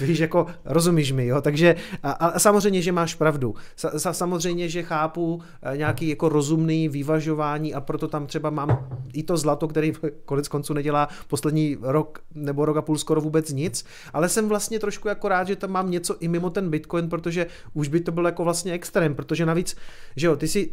[0.00, 3.54] Víš, jako rozumíš mi, jo, takže a, a samozřejmě, že máš pravdu.
[3.76, 8.88] Sa, sa, samozřejmě, že chápu eh, nějaký jako rozumný vyvažování a proto tam třeba mám
[9.12, 9.92] i to zlato, který
[10.24, 14.78] konec konců nedělá poslední rok nebo rok a půl skoro vůbec nic, ale jsem vlastně
[14.78, 18.12] trošku jako rád, že tam mám něco i mimo ten Bitcoin, protože už by to
[18.12, 19.76] byl jako vlastně extrém, protože navíc,
[20.16, 20.70] že jo, ty si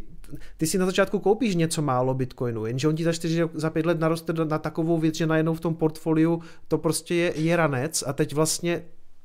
[0.56, 3.86] ty si na začátku koupíš něco málo bitcoinu, jenže on ti za 4, za 5
[3.86, 8.04] let naroste na takovou věc, že najednou v tom portfoliu to prostě je, je ranec
[8.06, 8.84] a teď vlastně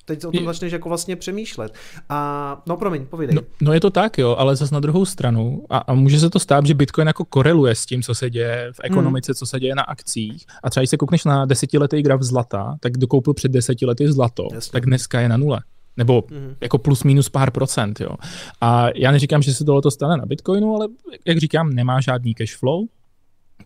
[0.09, 1.73] teď o tom začneš jako vlastně přemýšlet.
[2.09, 3.35] A no promiň, povídej.
[3.35, 6.29] No, no je to tak, jo, ale zase na druhou stranu a, a může se
[6.29, 9.35] to stát, že Bitcoin jako koreluje s tím, co se děje v ekonomice, hmm.
[9.35, 10.45] co se děje na akcích.
[10.63, 14.47] A třeba když se koukneš na desetiletý graf zlata, tak dokoupil před deseti lety zlato,
[14.53, 14.71] Jasně.
[14.71, 15.59] tak dneska je na nule
[15.97, 16.55] nebo mm.
[16.61, 18.09] jako plus minus pár procent, jo.
[18.61, 20.87] A já neříkám, že se tohle to stane na Bitcoinu, ale
[21.25, 22.85] jak říkám, nemá žádný cash flow,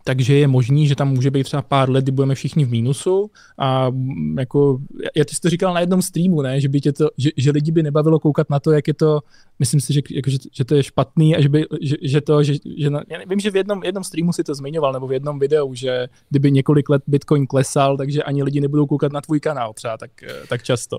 [0.04, 3.30] takže je možný, že tam může být třeba pár let, kdy budeme všichni v mínusu
[3.58, 4.78] a mm, jako,
[5.16, 7.50] já ty jsi to říkal na jednom streamu, ne, že by tě to, že, že
[7.50, 9.20] lidi by nebavilo koukat na to, jak je to,
[9.58, 12.42] myslím si, že, jako, že, že to je špatný a že, by, že, že to,
[12.42, 15.12] že, že na, já vím, že v jednom, jednom streamu si to zmiňoval, nebo v
[15.12, 19.40] jednom videu, že kdyby několik let Bitcoin klesal, takže ani lidi nebudou koukat na tvůj
[19.40, 20.10] kanál třeba tak,
[20.48, 20.98] tak často.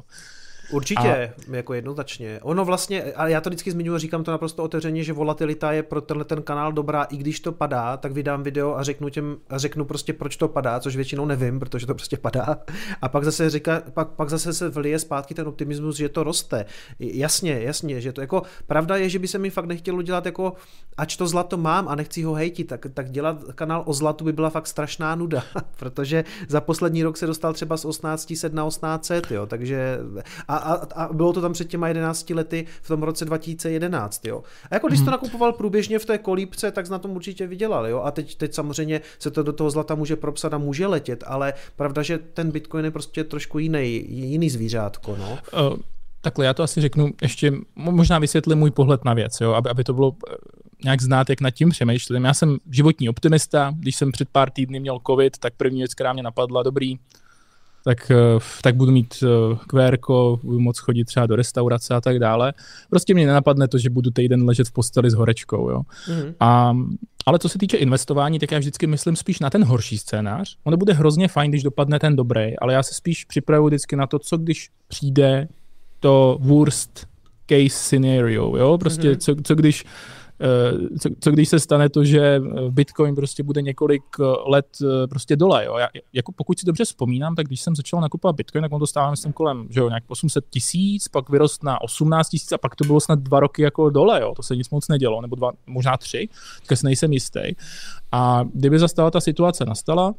[0.71, 1.55] Určitě, a...
[1.55, 2.39] jako jednoznačně.
[2.41, 6.01] Ono vlastně, ale já to vždycky zmiňuji, říkám to naprosto otevřeně, že volatilita je pro
[6.01, 9.57] tenhle ten kanál dobrá, i když to padá, tak vydám video a řeknu těm, a
[9.57, 12.57] řeknu prostě, proč to padá, což většinou nevím, protože to prostě padá.
[13.01, 16.65] A pak zase říká, pak, pak zase se vlije zpátky ten optimismus, že to roste.
[16.99, 20.53] Jasně, jasně, že to jako, pravda je, že by se mi fakt nechtělo dělat jako,
[20.97, 24.33] ač to zlato mám a nechci ho hejtit, tak, tak dělat kanál o zlatu by
[24.33, 25.43] byla fakt strašná nuda,
[25.79, 29.99] protože za poslední rok se dostal třeba z 1800 na 1800, jo, takže
[30.47, 34.43] a a, a, bylo to tam před těma 11 lety v tom roce 2011, jo.
[34.71, 35.11] A jako když to mhm.
[35.11, 38.01] nakupoval průběžně v té kolípce, tak na tom určitě vydělal, jo.
[38.01, 41.53] A teď, teď samozřejmě se to do toho zlata může propsat a může letět, ale
[41.75, 45.37] pravda, že ten Bitcoin je prostě trošku jiný, jiný zvířátko, no.
[45.69, 45.77] Uh.
[46.21, 49.83] Takhle, já to asi řeknu, ještě možná vysvětlím můj pohled na věc, jo, aby, aby
[49.83, 50.35] to bylo eh,
[50.83, 52.23] nějak znát, jak nad tím přemýšlím.
[52.23, 56.13] Já jsem životní optimista, když jsem před pár týdny měl covid, tak první věc, která
[56.13, 56.97] mě napadla, dobrý,
[57.85, 59.97] tak, eh, tak budu mít eh, QR,
[60.43, 62.53] budu moc chodit třeba do restaurace a tak dále.
[62.89, 65.69] Prostě mě nenapadne to, že budu týden ležet v posteli s horečkou.
[65.69, 65.81] Jo.
[66.09, 66.33] Mm.
[66.39, 66.77] A,
[67.25, 70.57] ale co se týče investování, tak já vždycky myslím spíš na ten horší scénář.
[70.63, 74.07] Ono bude hrozně fajn, když dopadne ten dobrý, ale já se spíš připravuji vždycky na
[74.07, 75.47] to, co když přijde
[75.99, 77.07] to worst
[77.47, 79.17] case scenario, jo, prostě mm-hmm.
[79.17, 79.85] co, co když
[80.99, 84.65] co, co když se stane to, že eh, Bitcoin prostě bude několik eh, let
[85.09, 85.77] prostě dole, jo.
[85.77, 88.87] Já, jako pokud si dobře vzpomínám, tak když jsem začal nakupovat Bitcoin, tak on to
[88.87, 92.75] stával myslím kolem, že jo, nějak 800 tisíc, pak vyrost na 18 tisíc a pak
[92.75, 94.33] to bylo snad dva roky jako dole, jo.
[94.35, 96.29] To se nic moc nedělo, nebo dva, možná tři,
[96.67, 97.55] tak si nejsem jistý.
[98.11, 100.13] A kdyby zastala ta situace nastala,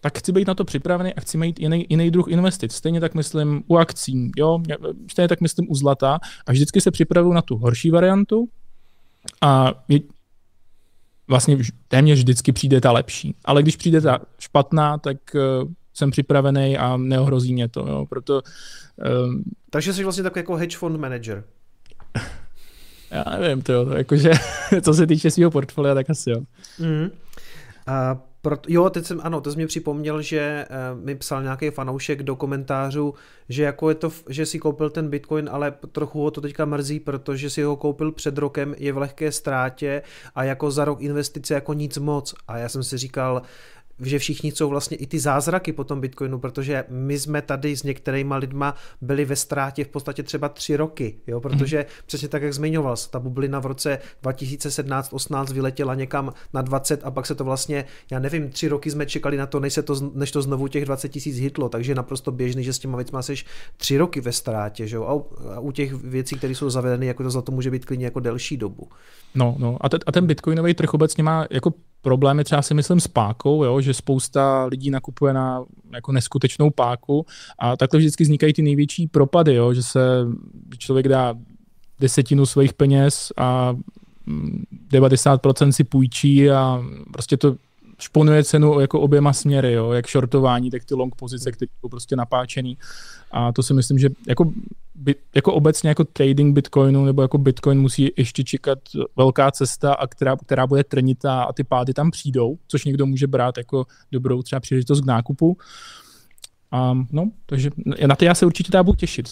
[0.00, 2.72] tak chci být na to připravený a chci mít jiný, jiný druh investic.
[2.72, 4.58] Stejně tak myslím u akcí, jo,
[5.10, 8.48] stejně tak myslím u zlata a vždycky se připravuju na tu horší variantu,
[9.40, 10.00] a je,
[11.28, 11.58] vlastně
[11.88, 13.34] téměř vždycky přijde ta lepší.
[13.44, 17.80] Ale když přijde ta špatná, tak uh, jsem připravený a neohrozí mě to.
[17.88, 18.06] Jo.
[18.08, 18.42] Proto,
[19.24, 21.44] um, Takže jsi vlastně takový jako hedge fund manager.
[23.10, 24.30] Já nevím, to, jo, jakože,
[24.82, 26.40] co se týče svého portfolia, tak asi jo.
[26.78, 27.10] Mm.
[27.86, 31.70] A proto, jo, teď jsem, ano, to jsi mi připomněl, že uh, mi psal nějaký
[31.70, 33.14] fanoušek do komentářů,
[33.48, 37.00] že jako je to, že si koupil ten Bitcoin, ale trochu ho to teďka mrzí,
[37.00, 40.02] protože si ho koupil před rokem, je v lehké ztrátě
[40.34, 42.34] a jako za rok investice jako nic moc.
[42.48, 43.42] A já jsem si říkal,
[44.00, 47.82] že všichni jsou vlastně i ty zázraky po tom Bitcoinu, protože my jsme tady s
[47.82, 51.84] některýma lidma byli ve ztrátě v podstatě třeba tři roky, jo, protože mm.
[52.06, 57.26] přesně tak, jak zmiňoval, ta bublina v roce 2017-18 vyletěla někam na 20 a pak
[57.26, 60.30] se to vlastně, já nevím, tři roky jsme čekali na to, než, se to, než
[60.30, 63.34] to znovu těch 20 tisíc hitlo, takže je naprosto běžný, že s těma věcma jsi
[63.76, 67.06] tři roky ve ztrátě, že jo, a, u, a u těch věcí, které jsou zavedeny,
[67.06, 68.88] jako to za to může být klidně jako delší dobu.
[69.34, 71.72] No, no, a, te, a ten bitcoinový trh obecně má jako
[72.02, 77.26] problémy třeba si myslím s pákou, jo, že spousta lidí nakupuje na jako neskutečnou páku
[77.58, 80.00] a takhle vždycky vznikají ty největší propady, jo, že se
[80.78, 81.34] člověk dá
[82.00, 83.76] desetinu svých peněz a
[84.92, 87.56] 90% mm, si půjčí a prostě to
[87.98, 92.16] šponuje cenu jako oběma směry, jo, jak shortování, tak ty long pozice, které jsou prostě
[92.16, 92.76] napáčený.
[93.30, 94.52] A to si myslím, že jako,
[94.94, 98.78] by, jako obecně jako trading bitcoinu nebo jako bitcoin musí ještě čekat
[99.16, 103.26] velká cesta, a která, která bude trnitá a ty pády tam přijdou, což někdo může
[103.26, 105.56] brát jako dobrou třeba příležitost k nákupu.
[106.70, 107.70] A, no, takže
[108.06, 109.28] na to já se určitě dá budu těšit.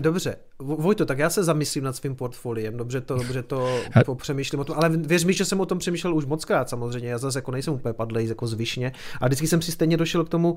[0.00, 4.64] Dobře, Vojto, tak já se zamyslím nad svým portfoliem, dobře to, dobře to popřemýšlím o
[4.64, 7.38] tom, ale věř mi, že jsem o tom přemýšlel už moc krát samozřejmě, já zase
[7.38, 10.56] jako nejsem úplně padlej jako zvyšně a vždycky jsem si stejně došel k tomu,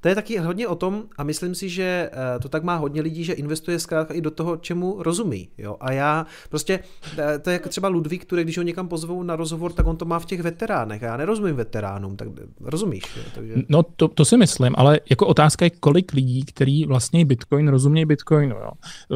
[0.00, 3.02] to je taky hodně o tom a myslím si, že eh, to tak má hodně
[3.02, 5.48] lidí, že investuje zkrátka i do toho, čemu rozumí.
[5.58, 5.76] Jo?
[5.80, 6.80] A já prostě,
[7.18, 9.96] eh, to je jako třeba Ludvík, který když ho někam pozvou na rozhovor, tak on
[9.96, 11.02] to má v těch veteránech.
[11.02, 12.28] A já nerozumím veteránům, tak
[12.60, 13.02] rozumíš.
[13.16, 13.22] Jo?
[13.34, 13.54] Takže...
[13.68, 18.04] No to, to si myslím, ale jako otázka je, kolik lidí, který vlastně Bitcoin rozumějí
[18.04, 18.56] Bitcoinu.
[18.56, 18.70] Jo?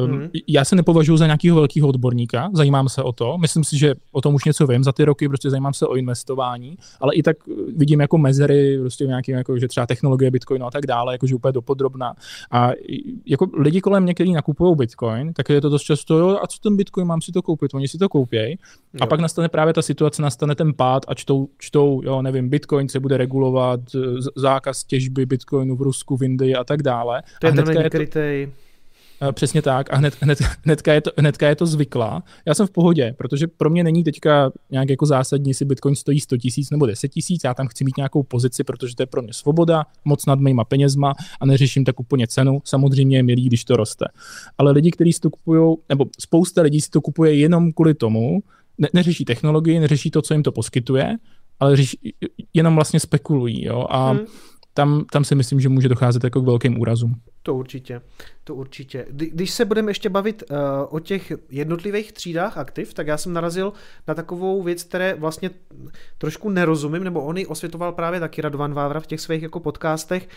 [0.05, 0.29] Hmm.
[0.47, 4.21] Já se nepovažuji za nějakého velkého odborníka, zajímám se o to, myslím si, že o
[4.21, 7.37] tom už něco vím za ty roky, prostě zajímám se o investování, ale i tak
[7.75, 11.51] vidím jako mezery, prostě nějaký, jako, že třeba technologie Bitcoinu a tak dále, jakože úplně
[11.51, 12.13] dopodrobná.
[12.51, 12.71] A
[13.25, 16.59] jako lidi kolem mě, kteří nakupují Bitcoin, tak je to dost často, jo, a co
[16.59, 18.57] ten Bitcoin, mám si to koupit, oni si to koupějí.
[19.01, 22.89] A pak nastane právě ta situace, nastane ten pád a čtou, čtou jo, nevím, Bitcoin
[22.89, 23.79] se bude regulovat,
[24.35, 27.23] zákaz těžby Bitcoinu v Rusku, v Indii a tak dále.
[27.39, 28.64] To je ten to...
[29.29, 32.23] Eh, přesně tak a hned, hned, hnedka, je to, hnedka je to zvyklá.
[32.45, 36.19] Já jsem v pohodě, protože pro mě není teďka nějak jako zásadní, jestli Bitcoin stojí
[36.19, 39.21] 100 tisíc nebo 10 tisíc, já tam chci mít nějakou pozici, protože to je pro
[39.21, 42.61] mě svoboda, moc nad mýma penězma a neřeším tak úplně cenu.
[42.63, 44.05] Samozřejmě je milý, když to roste.
[44.57, 48.39] Ale lidi, kteří si to kupují, nebo spousta lidí si to kupuje jenom kvůli tomu,
[48.77, 51.15] ne, neřeší technologii, neřeší to, co jim to poskytuje,
[51.59, 51.99] ale řeší,
[52.53, 53.65] jenom vlastně spekulují.
[53.65, 53.85] Jo?
[53.89, 54.25] A hmm
[54.77, 57.15] tam, tam si myslím, že může docházet jako k velkým úrazům.
[57.45, 58.01] To určitě,
[58.43, 59.05] to určitě.
[59.09, 60.57] Když se budeme ještě bavit uh,
[60.89, 63.73] o těch jednotlivých třídách aktiv, tak já jsem narazil
[64.07, 65.49] na takovou věc, které vlastně
[66.17, 70.29] trošku nerozumím, nebo on ji osvětoval právě taky Radovan Vávra v těch svých jako podcastech.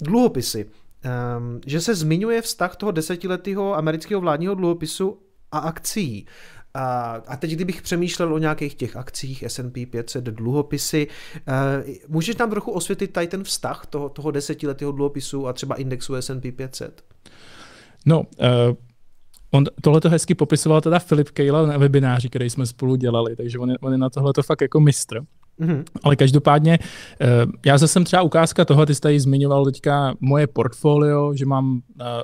[0.00, 0.64] Dluhopisy.
[0.64, 5.18] Um, že se zmiňuje vztah toho desetiletého amerického vládního dluhopisu
[5.52, 6.26] a akcí.
[6.78, 12.70] A, teď, kdybych přemýšlel o nějakých těch akcích S&P 500, dluhopisy, uh, můžeš nám trochu
[12.70, 17.04] osvětlit tady ten vztah toho, toho desetiletého dluhopisu a třeba indexu S&P 500?
[18.06, 18.26] No, uh,
[19.50, 23.58] on tohle to hezky popisoval teda Filip Kejla na webináři, který jsme spolu dělali, takže
[23.58, 25.20] on je, on je na tohle to fakt jako mistr.
[25.60, 25.84] Mm-hmm.
[26.02, 26.78] Ale každopádně,
[27.20, 27.26] eh,
[27.66, 31.72] já zase jsem třeba ukázka toho, ty jsi tady zmiňoval teďka moje portfolio, že mám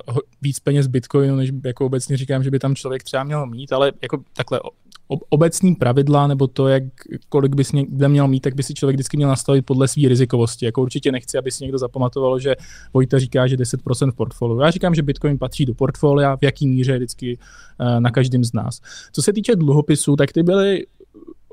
[0.09, 3.73] uh, víc peněz Bitcoinu, než jako obecně říkám, že by tam člověk třeba měl mít,
[3.73, 4.61] ale jako takhle
[5.09, 6.83] obecní pravidla, nebo to, jak,
[7.29, 10.65] kolik bys někde měl mít, tak by si člověk vždycky měl nastavit podle své rizikovosti.
[10.65, 12.55] Jako určitě nechci, aby si někdo zapamatovalo, že
[12.95, 14.61] Vojta říká, že 10% v portfoliu.
[14.61, 17.39] Já říkám, že Bitcoin patří do portfolia, v jaký míře vždycky
[17.81, 18.81] uh, na každém z nás.
[19.13, 20.87] Co se týče dluhopisů, tak ty byly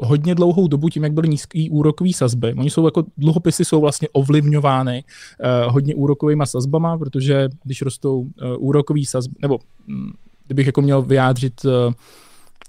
[0.02, 2.53] hodně dlouhou dobu tím, jak byly nízké úrokové sazby.
[2.53, 8.28] Oni jsou jako, dluhopisy jsou vlastně ovlivňovány uh, hodně úrokovými sazbama, protože když rostou uh,
[8.57, 9.60] úrokové sazby, nebo
[9.90, 10.14] um,
[10.48, 11.94] kdybych jako měl vyjádřit uh,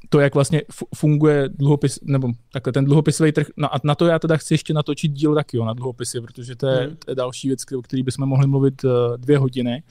[0.09, 0.63] to, jak vlastně
[0.95, 4.75] funguje dluhopis, nebo takhle ten dluhopisový trh, no a na to já teda chci ještě
[4.75, 6.97] natočit díl taky, jo, na dluhopisy, protože to je, hmm.
[7.05, 9.83] to je další věc, o které bychom mohli mluvit uh, dvě hodiny.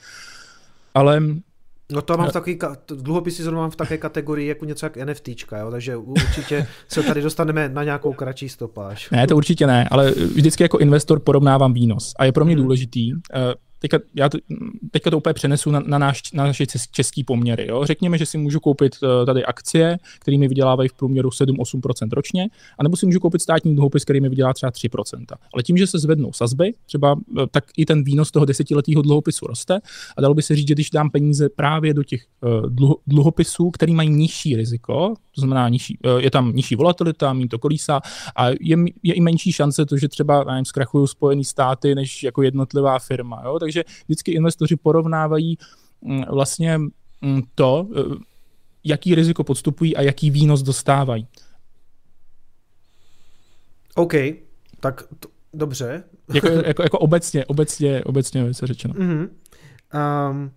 [0.94, 1.22] Ale
[1.92, 2.58] No to mám v takový,
[2.94, 7.22] dluhopisy zrovna mám v také kategorii jako něco jak NFTčka, jo, takže určitě se tady
[7.22, 9.10] dostaneme na nějakou kratší stopáž.
[9.10, 12.62] Ne, to určitě ne, ale vždycky jako investor porovnávám výnos a je pro mě hmm.
[12.62, 14.38] důležitý, eh, teďka, já to,
[14.90, 17.66] teďka to úplně přenesu na, na, náš, na naše český poměry.
[17.68, 17.84] Jo?
[17.84, 22.48] Řekněme, že si můžu koupit uh, tady akcie, které mi vydělávají v průměru 7-8% ročně,
[22.78, 25.24] anebo si můžu koupit státní dluhopis, který mi vydělá třeba 3%.
[25.54, 29.46] Ale tím, že se zvednou sazby, třeba uh, tak i ten výnos toho desetiletého dluhopisu
[29.46, 29.80] roste
[30.16, 33.70] a dalo by se říct, že když dám peníze právě do těch uh, dluho, dluhopisů,
[33.70, 38.00] který mají nižší riziko, to znamená, nižší, je tam nižší volatilita, méně to kolísá
[38.36, 42.42] a je, je i menší šance to, že třeba nevím, zkrachují Spojené státy než jako
[42.42, 43.42] jednotlivá firma.
[43.44, 43.58] Jo?
[43.58, 45.58] Takže takže vždycky investoři porovnávají
[46.00, 46.78] mm, vlastně
[47.20, 48.02] mm, to, eh,
[48.84, 51.26] jaký riziko podstupují a jaký výnos dostávají.
[53.94, 54.14] OK,
[54.80, 55.04] tak
[55.54, 56.04] Dobře.
[56.34, 58.94] jako, jako, jako obecně, obecně, obecně se řečeno.
[58.94, 59.28] Mm-hmm.
[60.30, 60.50] Um,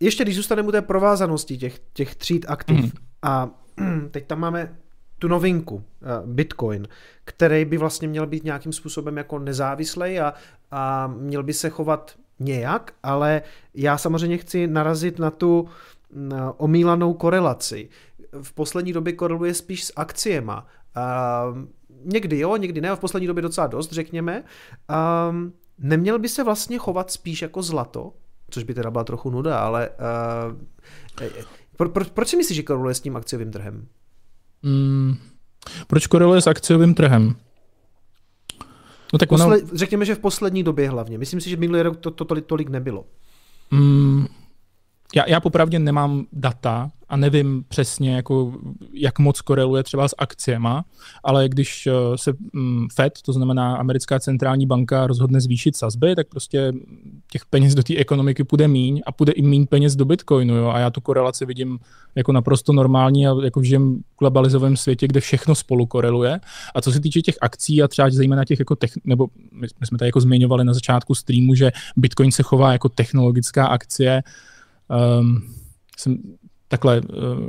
[0.00, 2.90] ještě když zůstaneme u té provázanosti těch, těch tříd aktiv mm.
[3.22, 3.50] a
[4.10, 4.76] teď tam máme
[5.18, 5.82] tu novinku, uh,
[6.26, 6.88] Bitcoin,
[7.24, 10.34] který by vlastně měl být nějakým způsobem jako nezávislý a,
[10.70, 13.42] a měl by se chovat nějak, ale
[13.74, 15.68] já samozřejmě chci narazit na tu
[16.14, 17.88] na omílanou korelaci.
[18.42, 20.66] V poslední době koreluje spíš s akciema.
[20.96, 21.58] Uh,
[22.04, 24.44] někdy jo, někdy ne, v poslední době docela dost, řekněme.
[25.30, 28.12] Um, neměl by se vlastně chovat spíš jako zlato,
[28.50, 30.56] což by teda byla trochu nuda, ale uh,
[31.76, 33.86] pro, pro, proč si myslíš, že koreluje s tím akciovým trhem?
[34.64, 35.16] Mm,
[35.86, 37.36] proč koreluje s akciovým trhem?
[39.12, 39.78] No tak Posled, ono...
[39.78, 41.18] Řekněme, že v poslední době hlavně.
[41.18, 43.04] Myslím si, že minulý rok to, to tolik, tolik nebylo.
[43.70, 44.26] Mm,
[45.14, 48.52] já, já popravdě nemám data a nevím přesně, jako,
[48.92, 50.84] jak moc koreluje třeba s akciema,
[51.24, 56.28] ale když eh, se mm, Fed, to znamená americká centrální banka, rozhodne zvýšit sazby, tak
[56.28, 56.72] prostě
[57.30, 60.56] těch peněz do té ekonomiky půjde míň a půjde i míň peněz do Bitcoinu.
[60.56, 60.68] Jo?
[60.68, 61.78] A já tu korelaci vidím
[62.14, 66.40] jako naprosto normální a jako v žijím globalizovém světě, kde všechno spolu koreluje.
[66.74, 69.98] A co se týče těch akcí a třeba zejména těch jako, techn- nebo my jsme
[69.98, 74.22] tady jako zmiňovali na začátku streamu, že Bitcoin se chová jako technologická akcie,
[74.88, 75.42] um,
[75.98, 76.18] jsem
[76.68, 77.48] takhle, uh,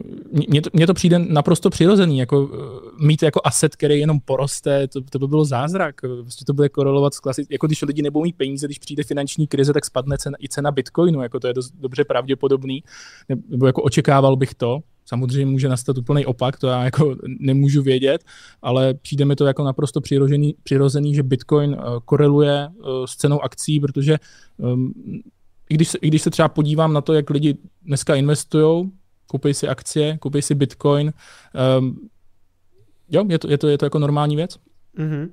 [0.50, 2.50] mně to, mně to přijde naprosto přirozený, jako uh,
[3.00, 7.14] mít jako asset, který jenom poroste, to, to by bylo zázrak, prostě to bude korelovat
[7.14, 10.38] s klasickým, jako když lidi nebudou mít peníze, když přijde finanční krize, tak spadne cena,
[10.42, 12.84] i cena Bitcoinu, jako to je dost dobře pravděpodobný,
[13.50, 18.24] nebo jako očekával bych to, Samozřejmě může nastat úplný opak, to já jako nemůžu vědět,
[18.62, 22.70] ale přijde mi to jako naprosto přirozený, přirozený že Bitcoin uh, koreluje
[23.06, 24.18] s cenou akcí, protože
[24.58, 24.94] um,
[25.70, 28.92] i když, se, i když se třeba podívám na to, jak lidi dneska investují,
[29.28, 31.14] koupí si akcie, koupí si bitcoin,
[31.80, 32.10] um,
[33.10, 34.58] jo, je to, je, to, je to jako normální věc.
[34.98, 35.30] Mm-hmm.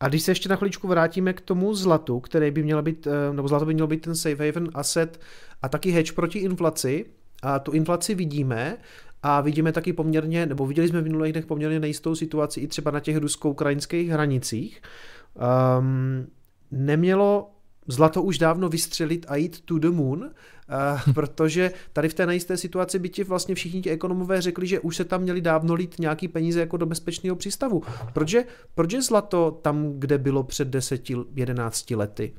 [0.00, 3.32] A když se ještě na chviličku vrátíme k tomu zlatu, který by měl být, eh,
[3.32, 5.20] nebo zlato by mělo být ten safe haven asset
[5.62, 7.06] a taky hedge proti inflaci,
[7.42, 8.76] a tu inflaci vidíme
[9.22, 12.90] a vidíme taky poměrně, nebo viděli jsme v minulých dnech poměrně nejistou situaci i třeba
[12.90, 14.82] na těch rusko-ukrajinských hranicích.
[15.78, 16.26] Um,
[16.70, 17.50] nemělo
[17.88, 22.56] zlato už dávno vystřelit a jít to the moon, uh, protože tady v té nejisté
[22.56, 25.94] situaci by ti vlastně všichni ti ekonomové řekli, že už se tam měli dávno lít
[25.98, 27.82] nějaký peníze jako do bezpečného přístavu.
[28.12, 28.44] Proč je,
[28.74, 32.34] proč je zlato tam, kde bylo před 10-11 lety?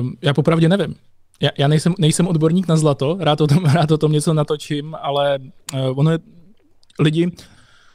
[0.00, 0.94] Um, já popravdě nevím.
[1.42, 4.96] Já, já nejsem, nejsem odborník na zlato, rád o tom, rád o tom něco natočím,
[5.00, 5.38] ale
[5.74, 6.18] uh, ono je,
[6.98, 7.30] lidi,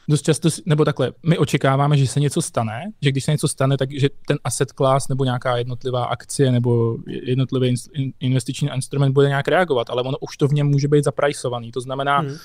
[0.10, 3.78] dost často, nebo takhle, my očekáváme, že se něco stane, že když se něco stane,
[3.78, 7.76] tak že ten asset class nebo nějaká jednotlivá akcie nebo jednotlivý
[8.20, 11.72] investiční instrument bude nějak reagovat, ale ono už to v něm může být zaprajsovaný.
[11.72, 12.30] To znamená, hmm.
[12.30, 12.36] uh,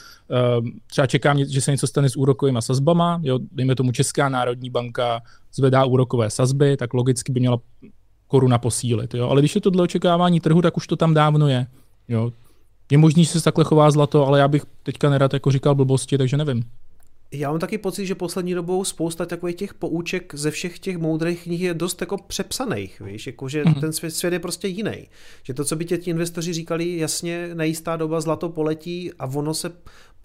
[0.87, 5.23] třeba čekám, že se něco stane s úrokovými sazbama, jo, dejme tomu Česká národní banka
[5.55, 7.59] zvedá úrokové sazby, tak logicky by měla
[8.27, 9.15] koruna posílit.
[9.15, 9.29] Jo?
[9.29, 11.67] Ale když je to dle očekávání trhu, tak už to tam dávno je.
[12.09, 12.33] Jo?
[12.91, 16.19] Je možný, že se takhle chová zlato, ale já bych teďka nerad jako říkal blbosti,
[16.19, 16.63] takže nevím.
[17.33, 21.43] Já mám taky pocit, že poslední dobou spousta takových těch pouček ze všech těch moudrých
[21.43, 23.81] knih je dost jako přepsaných, víš, jako že mm-hmm.
[23.81, 25.09] ten svět, svět je prostě jiný.
[25.43, 29.55] Že to, co by tě ti investoři říkali, jasně, nejistá doba zlato poletí a ono
[29.55, 29.73] se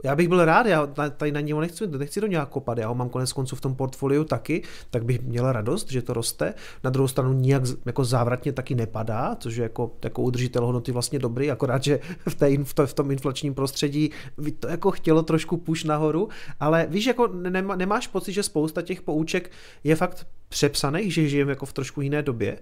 [0.04, 2.96] já bych byl rád, já tady na něho nechci, nechci do nějak kopat, já ho
[2.96, 6.54] mám konec konců v tom portfoliu taky, tak bych měl radost, že to roste.
[6.84, 11.20] Na druhou stranu nijak jako závratně taky nepadá, což je jako, jako udržitel hodnoty vlastně
[11.20, 12.00] dobrý, akorát, že
[12.30, 17.06] v, té, v, tom inflačním prostředí by to jako chtělo trošku puš nahoru, ale víš,
[17.06, 19.52] jako nemá, nemáš pocit, že spousta těch pouček
[19.84, 22.58] je fakt přepsaných, že žijeme jako v trošku jiné době?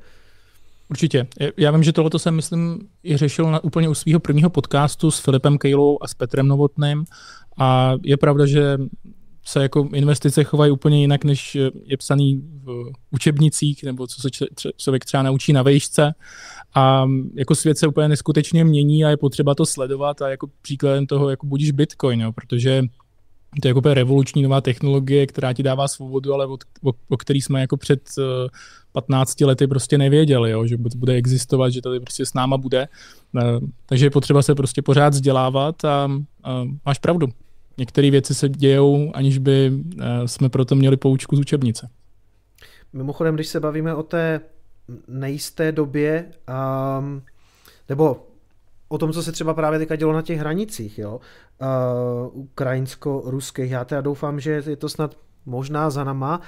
[0.90, 1.28] Určitě.
[1.58, 5.20] Já vím, že tohle jsem, myslím, i řešil na, úplně u svého prvního podcastu s
[5.20, 7.06] Filipem Kejlou a s Petrem Novotným.
[7.58, 8.78] A je pravda, že
[9.46, 14.30] se jako investice chovají úplně jinak, než je psaný v učebnicích, nebo co se
[14.78, 16.14] člověk třeba naučí na vejšce.
[16.76, 21.08] A jako svět se úplně neskutečně mění a je potřeba to sledovat a jako příkladem
[21.08, 22.84] toho jako budíš Bitcoin, jo, protože
[23.62, 27.42] to je jako revoluční nová technologie, která ti dává svobodu, ale o, o, o který
[27.42, 28.02] jsme jako před
[28.92, 32.88] 15 eh, lety prostě nevěděli, jo, že bude existovat, že tady prostě s náma bude.
[33.38, 36.12] Eh, takže je potřeba se prostě pořád vzdělávat a,
[36.44, 37.28] a máš pravdu.
[37.78, 41.90] Některé věci se dějou, aniž by eh, jsme proto měli poučku z učebnice.
[42.94, 44.42] Mimochodem, když se bavíme o té
[45.08, 46.26] nejisté době,
[47.00, 47.22] um,
[47.90, 48.33] nebo
[48.94, 51.20] o tom, co se třeba právě teďka dělo na těch hranicích, jo,
[51.62, 53.72] uh, ukrajinsko-ruských.
[53.72, 56.42] Já teda doufám, že je to snad možná za nama.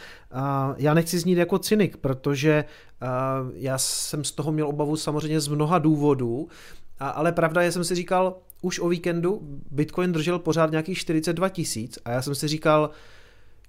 [0.78, 2.66] Já nechci znít jako cynik, protože
[3.54, 6.48] já jsem z toho měl obavu samozřejmě z mnoha důvodů,
[7.00, 9.40] ale pravda je, jsem si říkal, už o víkendu
[9.72, 12.90] Bitcoin držel pořád nějakých 42 tisíc a já jsem si říkal,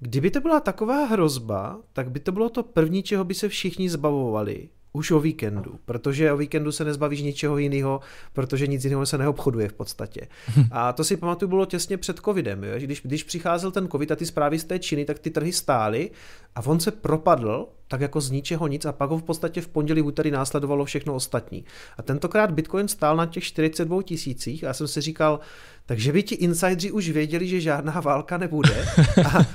[0.00, 3.90] Kdyby to byla taková hrozba, tak by to bylo to první, čeho by se všichni
[3.90, 8.00] zbavovali už o víkendu, protože o víkendu se nezbavíš ničeho jiného,
[8.32, 10.28] protože nic jiného se neobchoduje v podstatě.
[10.70, 12.74] A to si pamatuju, bylo těsně před covidem, jo?
[12.78, 16.10] Když, když přicházel ten covid a ty zprávy z té Číny, tak ty trhy stály
[16.54, 19.68] a on se propadl tak jako z ničeho nic a pak ho v podstatě v
[19.68, 21.64] pondělí, úterý následovalo všechno ostatní.
[21.98, 25.40] A tentokrát Bitcoin stál na těch 42 tisících a já jsem si říkal,
[25.86, 28.86] takže by ti insidři už věděli, že žádná válka nebude.
[29.24, 29.46] A,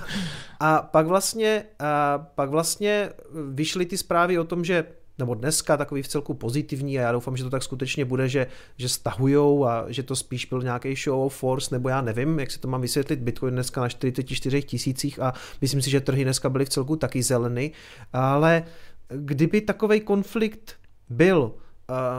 [0.60, 3.10] a pak vlastně, a pak vlastně
[3.52, 4.86] vyšly ty zprávy o tom, že
[5.18, 8.48] nebo dneska takový v celku pozitivní a já doufám, že to tak skutečně bude, že,
[8.78, 12.52] že stahujou a že to spíš byl nějaký show of force, nebo já nevím, jak
[12.52, 16.50] si to mám vysvětlit, Bitcoin dneska na 44 tisících a myslím si, že trhy dneska
[16.50, 17.72] byly v celku taky zeleny,
[18.14, 18.64] ale
[19.08, 20.76] kdyby takový konflikt
[21.10, 21.52] byl,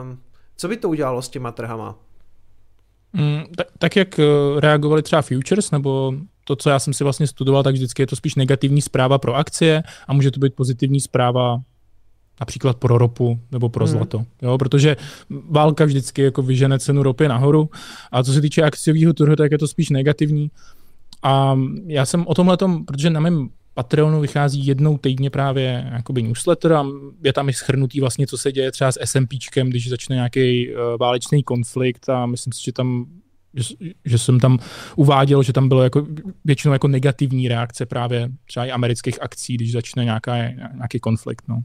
[0.02, 0.18] um,
[0.56, 1.98] co by to udělalo s těma trhama?
[3.12, 4.24] Mm, tak, tak jak eh,
[4.60, 6.14] reagovali třeba futures, nebo
[6.44, 9.34] to, co já jsem si vlastně studoval, tak vždycky je to spíš negativní zpráva pro
[9.34, 11.60] akcie a může to být pozitivní zpráva
[12.42, 13.92] například pro ropu nebo pro hmm.
[13.92, 14.24] zlato.
[14.42, 14.96] Jo, protože
[15.50, 17.70] válka vždycky jako vyžene cenu ropy nahoru
[18.12, 20.50] a co se týče akciového trhu, tak je to spíš negativní.
[21.22, 22.56] A já jsem o tomhle,
[22.86, 26.86] protože na mém Patreonu vychází jednou týdně právě jakoby newsletter a
[27.24, 30.98] je tam i schrnutý vlastně, co se děje třeba s SMPčkem, když začne nějaký uh,
[31.00, 33.06] válečný konflikt a myslím si, že tam
[33.54, 33.74] že,
[34.04, 34.58] že jsem tam
[34.96, 36.06] uváděl, že tam bylo jako
[36.44, 40.36] většinou jako negativní reakce právě třeba i amerických akcí, když začne nějaká,
[40.74, 41.44] nějaký konflikt.
[41.48, 41.62] No.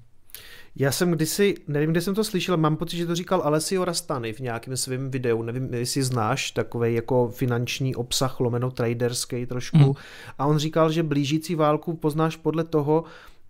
[0.79, 4.33] Já jsem kdysi, nevím, kde jsem to slyšel, mám pocit, že to říkal Alessio Rastany
[4.33, 9.77] v nějakém svém videu, nevím, jestli znáš takový jako finanční obsah lomeno traderský trošku.
[9.77, 9.93] Mm.
[10.37, 13.03] A on říkal, že blížící válku poznáš podle toho,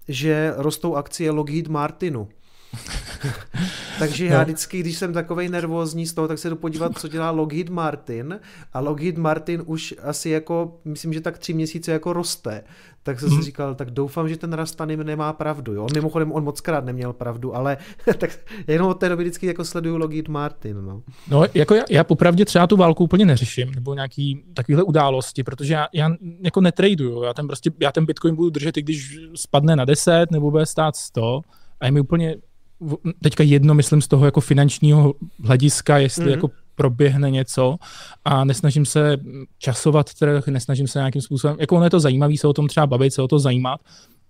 [0.07, 2.27] že rostou akcie Lockheed Martinu.
[3.99, 4.43] Takže já no.
[4.43, 8.39] vždycky, když jsem takovej nervózní z toho, tak se jdu podívat, co dělá Lockheed Martin
[8.73, 12.63] a Lockheed Martin už asi jako, myslím, že tak tři měsíce jako roste.
[13.07, 13.43] Tak jsem si mhm.
[13.43, 15.73] říkal, tak doufám, že ten Rastanim nemá pravdu.
[15.73, 15.87] Jo?
[15.93, 17.77] Mimochodem, on moc krát neměl pravdu, ale
[18.17, 20.85] tak jenom od té doby vždycky jako sleduju Lockheed Martin.
[20.85, 25.43] No, no jako já, já popravdě třeba tu válku úplně neřeším, nebo nějaký takovéhle události,
[25.43, 26.09] protože já, já
[26.41, 27.23] jako netraduju.
[27.23, 30.65] Já ten, prostě, já ten Bitcoin budu držet, i když spadne na 10 nebo bude
[30.65, 31.41] stát 100
[31.79, 32.35] a je mi úplně
[33.23, 35.13] teďka jedno, myslím, z toho jako finančního
[35.43, 36.29] hlediska, jestli mm-hmm.
[36.29, 37.75] jako proběhne něco
[38.25, 39.17] a nesnažím se
[39.57, 42.87] časovat trh, nesnažím se nějakým způsobem, jako ono je to zajímavé se o tom třeba
[42.87, 43.79] bavit, se o to zajímat,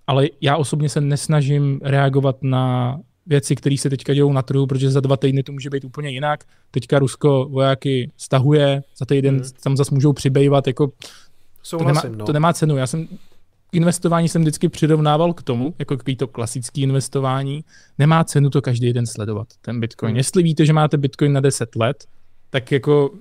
[0.08, 4.92] ale já osobně se nesnažím reagovat na věci, které se teďka dějou na trhu, protože
[4.92, 6.44] za dva týdny to může být úplně jinak.
[6.72, 9.44] Teďka Rusko vojáky stahuje, za týden mm.
[9.64, 10.92] tam zase můžou přibývat, jako
[11.64, 12.26] Souhlasím, to, nemá, no.
[12.26, 12.78] to nemá cenu.
[12.78, 13.08] Já jsem
[13.72, 17.64] investování jsem vždycky přirovnával k tomu, jako k to klasické investování,
[17.98, 20.10] nemá cenu to každý den sledovat, ten Bitcoin.
[20.10, 20.18] Hmm.
[20.18, 22.06] Jestli víte, že máte Bitcoin na 10 let,
[22.50, 23.12] tak jako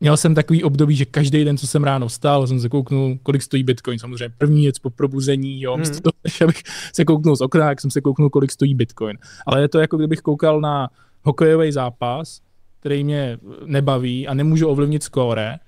[0.00, 3.42] měl jsem takový období, že každý den, co jsem ráno vstal, jsem se kouknul, kolik
[3.42, 3.98] stojí Bitcoin.
[3.98, 5.84] Samozřejmě první věc po probuzení, jo, hmm.
[6.02, 6.62] to, než abych
[6.94, 9.18] se kouknul z okna, jak jsem se kouknul, kolik stojí Bitcoin.
[9.46, 10.88] Ale je to jako kdybych koukal na
[11.22, 12.40] hokejový zápas,
[12.80, 15.58] který mě nebaví a nemůžu ovlivnit skóre,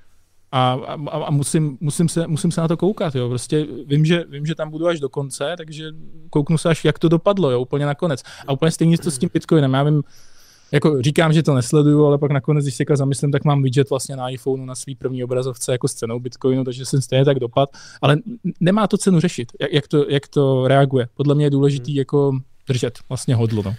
[0.52, 3.28] a, a, a musím, musím, se, musím se na to koukat, jo.
[3.28, 5.84] Prostě vím že, vím, že tam budu až do konce, takže
[6.30, 8.22] kouknu se až, jak to dopadlo, jo, úplně nakonec.
[8.46, 9.74] A úplně stejně to s tím Bitcoinem.
[9.74, 10.02] Já vím,
[10.72, 14.16] jako říkám, že to nesleduju, ale pak nakonec, když se zamyslím, tak mám widget vlastně
[14.16, 17.68] na iPhoneu na svý první obrazovce jako s cenou Bitcoinu, takže jsem stejně tak dopad,
[18.02, 18.16] ale
[18.60, 21.08] nemá to cenu řešit, jak, jak, to, jak to reaguje.
[21.14, 21.98] Podle mě je důležitý hmm.
[21.98, 22.32] jako
[22.68, 23.62] držet vlastně hodlo.
[23.62, 23.74] No.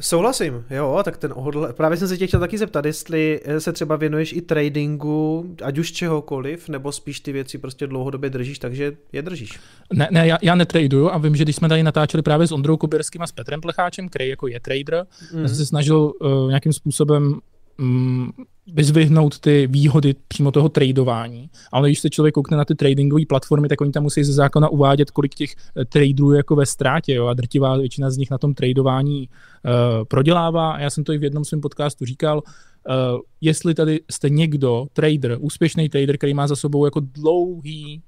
[0.00, 3.72] Souhlasím, jo, tak ten ohodl, právě jsem se tě chtěl taky zeptat, jestli eh, se
[3.72, 8.92] třeba věnuješ i tradingu, ať už čehokoliv, nebo spíš ty věci prostě dlouhodobě držíš, takže
[9.12, 9.60] je držíš.
[9.92, 12.76] Ne, ne, já, já netraduju a vím, že když jsme tady natáčeli právě s Ondrou
[12.76, 15.48] Kubirským a s Petrem Plecháčem, který jako je trader, mm.
[15.48, 17.40] jsem se snažil uh, nějakým způsobem
[17.78, 18.32] um,
[18.72, 21.50] vyzvihnout ty výhody přímo toho tradování.
[21.72, 24.68] Ale když se člověk koukne na ty tradingové platformy, tak oni tam musí ze zákona
[24.68, 27.14] uvádět, kolik těch eh, traderů jako ve ztrátě.
[27.14, 27.26] Jo?
[27.26, 30.72] A drtivá většina z nich na tom tradování uh, prodělává.
[30.72, 34.86] A já jsem to i v jednom svém podcastu říkal, uh, jestli tady jste někdo,
[34.92, 38.02] trader, úspěšný trader, který má za sebou jako dlouhý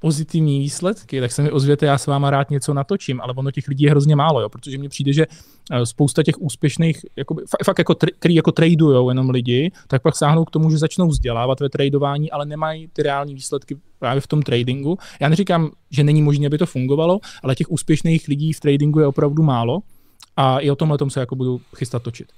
[0.00, 3.68] pozitivní výsledky, tak se mi ozvěte, já s váma rád něco natočím, ale ono těch
[3.68, 5.26] lidí je hrozně málo, jo, protože mně přijde, že
[5.70, 10.44] eh, spousta těch úspěšných, jakoby, fakt jako, který jako tradujou jenom lidi, tak pak sáhnou
[10.44, 14.42] k tomu, že začnou vzdělávat ve tradování, ale nemají ty reální výsledky právě v tom
[14.42, 14.98] tradingu.
[15.20, 19.06] Já neříkám, že není možné, aby to fungovalo, ale těch úspěšných lidí v tradingu je
[19.06, 19.78] opravdu málo
[20.36, 22.28] a i o tomhle tom se jako budu chystat točit.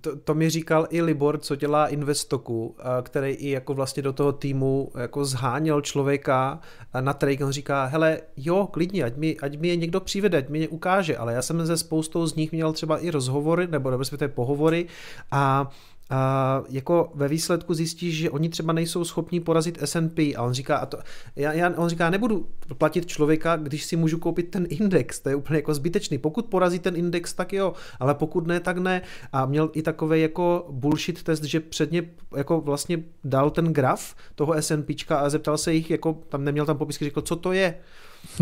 [0.00, 4.32] To, to mi říkal i Libor, co dělá Investoku, který i jako vlastně do toho
[4.32, 6.60] týmu jako zháněl člověka
[7.00, 7.44] na trade.
[7.44, 10.68] On říká, hele, jo, klidně, ať mi, ať mi je někdo přivede, ať mi je
[10.68, 14.86] ukáže, ale já jsem se spoustou z nich měl třeba i rozhovory, nebo respektive pohovory
[15.30, 15.70] a
[16.10, 20.76] a jako ve výsledku zjistíš, že oni třeba nejsou schopni porazit S&P a on říká,
[20.76, 20.98] a to,
[21.36, 22.46] já, já, on říká, nebudu
[22.78, 26.18] platit člověka, když si můžu koupit ten index, to je úplně jako zbytečný.
[26.18, 29.02] Pokud porazí ten index, tak jo, ale pokud ne, tak ne.
[29.32, 32.02] A měl i takový jako bullshit test, že předně
[32.36, 36.78] jako vlastně dal ten graf toho S&Pčka a zeptal se jich, jako tam neměl tam
[36.78, 37.74] popisky, řekl, co to je.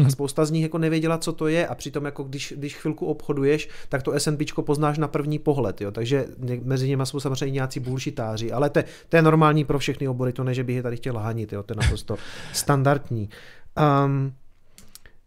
[0.06, 3.06] A spousta z nich jako nevěděla, co to je a přitom jako když, když chvilku
[3.06, 5.90] obchoduješ, tak to S&P poznáš na první pohled, jo.
[5.90, 6.26] takže
[6.62, 10.44] mezi nimi jsou samozřejmě nějací bullshitáři, ale to, to je normální pro všechny obory, to
[10.44, 11.62] ne, že bych je tady chtěl hanit, jo.
[11.62, 12.16] to je naprosto
[12.52, 13.28] standardní.
[14.04, 14.32] Um,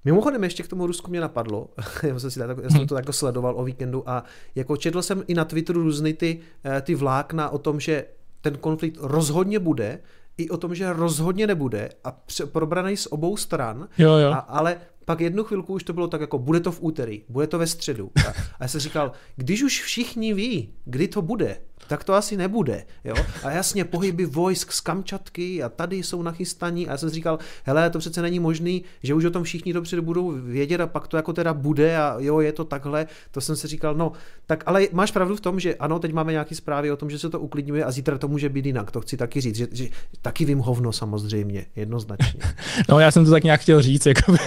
[0.05, 1.69] Mimochodem ještě k tomu Rusku mě napadlo,
[2.03, 4.23] já jsem, si tak, já jsem to tak sledoval o víkendu a
[4.55, 8.05] jako četl jsem i na Twitteru různý ty, eh, ty vlákna o tom, že
[8.41, 9.99] ten konflikt rozhodně bude,
[10.37, 12.19] i o tom, že rozhodně nebude a
[12.51, 14.31] probraný z obou stran, jo, jo.
[14.31, 17.47] A, ale pak jednu chvilku už to bylo tak jako, bude to v úterý, bude
[17.47, 18.11] to ve středu.
[18.27, 21.57] A, a já jsem říkal, když už všichni ví, kdy to bude,
[21.87, 22.85] tak to asi nebude.
[23.03, 23.15] Jo?
[23.43, 27.39] A jasně, pohyby vojsk z Kamčatky a tady jsou nachystaní a já jsem si říkal,
[27.63, 31.07] hele, to přece není možný, že už o tom všichni dobře budou vědět a pak
[31.07, 33.07] to jako teda bude a jo, je to takhle.
[33.31, 34.11] To jsem si říkal, no,
[34.45, 37.19] tak ale máš pravdu v tom, že ano, teď máme nějaké zprávy o tom, že
[37.19, 38.91] se to uklidňuje a zítra to může být jinak.
[38.91, 39.87] To chci taky říct, že, že
[40.21, 42.41] taky vím hovno samozřejmě, jednoznačně.
[42.89, 44.37] No, já jsem to tak nějak chtěl říct, jakoby,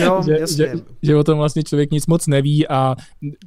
[0.00, 0.72] jo, že, že,
[1.02, 2.96] že, o tom vlastně člověk nic moc neví a...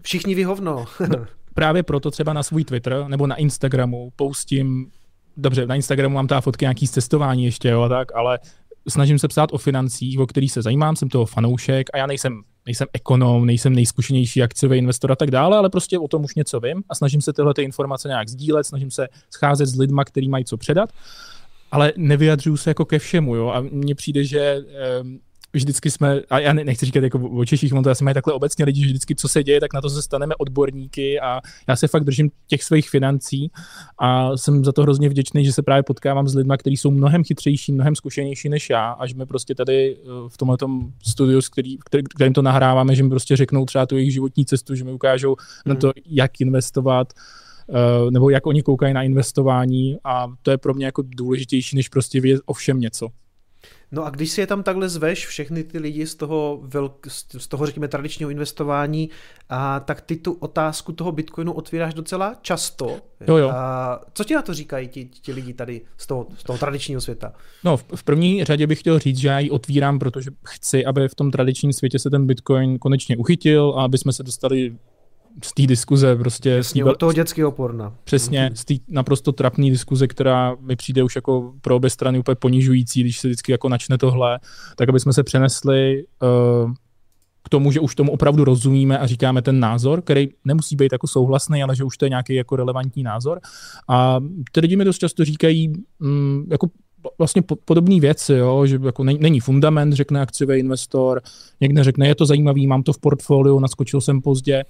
[0.02, 0.86] Všichni ví hovno.
[1.10, 4.92] no, právě proto třeba na svůj Twitter nebo na Instagramu postím,
[5.38, 8.40] dobře, na Instagramu mám ta fotky nějaký z cestování ještě, jo, tak, ale
[8.88, 12.42] snažím se psát o financích, o kterých se zajímám, jsem toho fanoušek a já nejsem,
[12.66, 16.60] nejsem ekonom, nejsem nejzkušenější akciový investor a tak dále, ale prostě o tom už něco
[16.60, 20.30] vím a snažím se tyhle ty informace nějak sdílet, snažím se scházet s lidma, který
[20.30, 20.90] mají co předat,
[21.72, 24.62] ale nevyjadřuju se jako ke všemu, jo, a mně přijde, že
[25.54, 28.66] vždycky jsme, a já nechci říkat jako o Češích, on to asi mají takhle obecně
[28.66, 31.88] lidi, že vždycky co se děje, tak na to se staneme odborníky a já se
[31.88, 33.52] fakt držím těch svých financí
[34.00, 37.24] a jsem za to hrozně vděčný, že se právě potkávám s lidmi, kteří jsou mnohem
[37.24, 40.58] chytřejší, mnohem zkušenější než já a že mi prostě tady eh, v tomhle
[41.04, 44.76] studiu, který, který, kterým to nahráváme, že mi prostě řeknou třeba tu jejich životní cestu,
[44.76, 45.76] že mi ukážou hmm.
[45.76, 47.14] na to, jak investovat,
[47.70, 51.90] eh, nebo jak oni koukají na investování a to je pro mě jako důležitější, než
[51.90, 53.10] prostě vědět o všem něco.
[53.92, 57.08] No a když si je tam takhle zveš, všechny ty lidi z toho, velk,
[57.38, 59.10] z toho řekněme, tradičního investování,
[59.50, 62.98] a tak ty tu otázku toho Bitcoinu otvíráš docela často.
[63.28, 63.50] Jo, jo.
[63.50, 67.02] A co ti na to říkají ti, ti lidi tady z toho, z toho tradičního
[67.02, 67.34] světa?
[67.64, 71.08] No, v, v první řadě bych chtěl říct, že já ji otvírám, protože chci, aby
[71.08, 74.76] v tom tradičním světě se ten Bitcoin konečně uchytil a aby jsme se dostali
[75.44, 76.50] z té diskuze prostě...
[76.50, 77.94] Jasně, od toho dětského porna.
[78.04, 78.56] Přesně, mhm.
[78.56, 83.02] z té naprosto trapné diskuze, která mi přijde už jako pro obě strany úplně ponižující,
[83.02, 84.40] když se vždycky jako načne tohle,
[84.76, 86.72] tak aby jsme se přenesli uh,
[87.44, 91.08] k tomu, že už tomu opravdu rozumíme a říkáme ten názor, který nemusí být jako
[91.08, 93.40] souhlasný, ale že už to je nějaký jako relevantní názor.
[93.90, 94.20] A
[94.52, 96.68] ty lidi mi dost často říkají, um, jako
[97.18, 101.22] vlastně podobné věci, jo, že jako není fundament, řekne akciový investor,
[101.62, 104.64] někde řekne, je to zajímavý, mám to v portfoliu, naskočil jsem pozdě,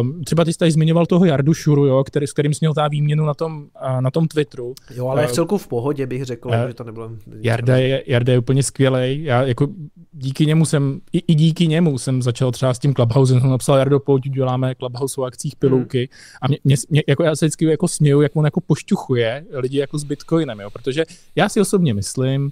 [0.00, 2.74] Um, třeba ty jsi tady zmiňoval toho Jardu Šuru, jo, který, s kterým jsi měl
[2.74, 3.66] ta výměnu na tom,
[4.00, 4.74] na tom Twitteru.
[4.94, 7.10] Jo, ale uh, v celku v pohodě bych řekl, uh, že to nebylo...
[7.40, 9.24] Jarda je, Jarda je úplně skvělý.
[9.24, 9.68] Já jako
[10.12, 13.76] díky němu jsem, i, i, díky němu jsem začal třeba s tím Clubhousem, jsem napsal
[13.78, 15.98] Jardo, pojď, děláme Clubhouse o akcích pilouky.
[15.98, 16.38] Hmm.
[16.42, 19.78] A mě, mě, mě, jako já se vždycky jako směju, jak on jako pošťuchuje lidi
[19.78, 21.04] jako s Bitcoinem, jo, protože
[21.36, 22.50] já si osobně myslím,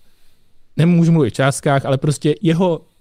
[0.76, 2.91] nemůžu mluvit v částkách, ale prostě jeho Eh,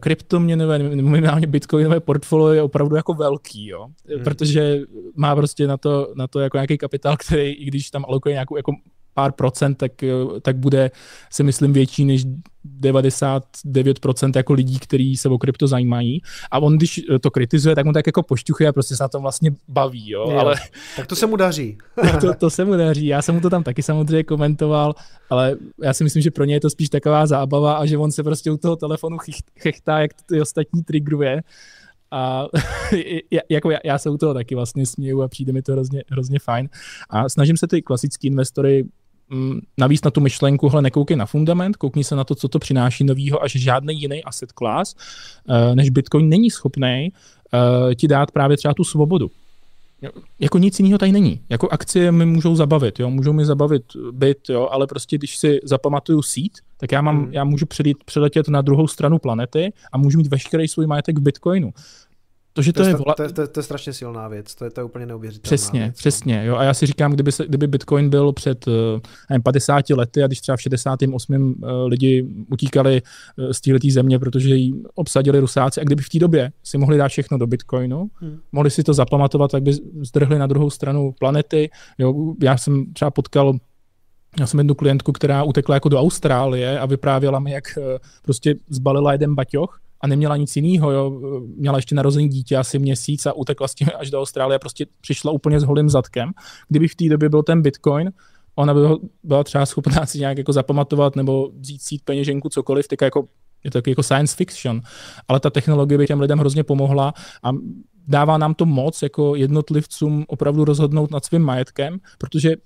[0.00, 3.86] kryptoměnové, minimálně bitcoinové portfolio je opravdu jako velký, jo?
[4.14, 4.24] Hmm.
[4.24, 4.80] protože
[5.16, 8.56] má prostě na to, na to jako nějaký kapitál, který i když tam alokuje nějakou
[8.56, 8.72] jako
[9.18, 10.90] pár procent, tak, eh, tak bude,
[11.30, 12.24] si myslím, větší než
[12.80, 16.22] 99% jako lidí, kteří se o krypto zajímají.
[16.50, 19.22] A on, když to kritizuje, tak on tak jako pošťuchuje a prostě se na tom
[19.22, 20.10] vlastně baví.
[20.10, 20.30] Jo?
[20.30, 20.54] jo ale...
[20.96, 21.78] Tak to se mu daří.
[22.20, 23.06] to, to se mu daří.
[23.06, 24.94] Já jsem mu to tam taky samozřejmě komentoval,
[25.30, 28.12] ale já si myslím, že pro ně je to spíš taková zábava a že on
[28.12, 29.18] se prostě u toho telefonu
[29.58, 31.42] chechtá, jak ty ostatní triggeruje.
[32.10, 32.46] A
[33.50, 36.38] jako já, já se u toho taky vlastně směju a přijde mi to hrozně, hrozně
[36.38, 36.68] fajn.
[37.10, 38.84] A snažím se ty klasické investory
[39.78, 43.04] navíc na tu myšlenku, hle, nekoukej na fundament, koukni se na to, co to přináší
[43.04, 44.94] novýho, až žádný jiný asset class,
[45.48, 47.08] eh, než Bitcoin není schopný
[47.54, 49.30] eh, ti dát právě třeba tu svobodu.
[50.40, 51.40] Jako nic jiného tady není.
[51.48, 55.60] Jako akcie mi můžou zabavit, jo, můžou mi zabavit byt, jo, ale prostě když si
[55.64, 57.32] zapamatuju sít, tak já, mám, hmm.
[57.32, 61.22] já můžu předjet, přeletět na druhou stranu planety a můžu mít veškerý svůj majetek v
[61.22, 61.72] Bitcoinu
[62.58, 63.14] To, že to, to, je, vola...
[63.14, 65.42] to, to, to je strašně silná věc, to je, to je úplně neuvěřitelné.
[65.42, 65.88] Přesně, věc.
[65.88, 65.98] No.
[65.98, 66.44] přesně.
[66.44, 66.56] Jo.
[66.56, 68.74] A já si říkám, kdyby, se, kdyby Bitcoin byl před uh,
[69.30, 71.34] nevím, 50 lety a když třeba v 68.
[71.34, 73.02] Uh, lidi utíkali
[73.36, 76.98] uh, z této země, protože ji obsadili rusáci a kdyby v té době si mohli
[76.98, 78.38] dát všechno do Bitcoinu, hmm.
[78.52, 79.72] mohli si to zapamatovat, tak by
[80.02, 81.70] zdrhli na druhou stranu planety.
[81.98, 82.34] Jo.
[82.42, 83.54] Já jsem třeba potkal
[84.40, 87.64] já jsem jednu klientku, která utekla jako do Austrálie a vyprávěla mi, jak
[88.22, 91.10] prostě zbalila jeden baťoch a neměla nic jiného, jo.
[91.56, 95.32] měla ještě narozený dítě asi měsíc a utekla s tím až do Austrálie prostě přišla
[95.32, 96.30] úplně s holým zadkem.
[96.68, 98.12] Kdyby v té době byl ten Bitcoin,
[98.54, 98.80] ona by
[99.22, 103.24] byla třeba schopná si nějak jako zapamatovat nebo vzít sít peněženku, cokoliv, tak jako
[103.64, 104.80] je to jako science fiction,
[105.28, 107.50] ale ta technologie by těm lidem hrozně pomohla a
[108.06, 112.56] dává nám to moc jako jednotlivcům opravdu rozhodnout nad svým majetkem, protože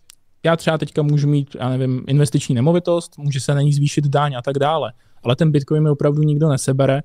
[0.45, 4.35] já třeba teďka můžu mít, já nevím, investiční nemovitost, může se na ní zvýšit daň
[4.35, 4.93] a tak dále
[5.23, 7.03] ale ten Bitcoin mi opravdu nikdo nesebere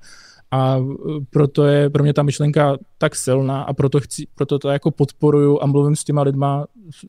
[0.50, 0.82] a e,
[1.30, 5.62] proto je pro mě ta myšlenka tak silná a proto, chci, proto to jako podporuju
[5.62, 6.66] a mluvím s těma lidma,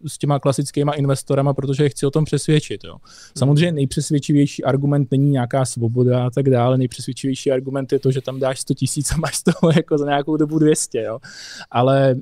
[0.07, 2.83] s těma klasickýma investorama, protože je chci o tom přesvědčit.
[2.83, 2.95] Jo.
[3.37, 8.39] Samozřejmě nejpřesvědčivější argument není nějaká svoboda a tak dále, nejpřesvědčivější argument je to, že tam
[8.39, 11.19] dáš 100 tisíc a máš toho jako za nějakou dobu 200, jo.
[11.71, 12.15] ale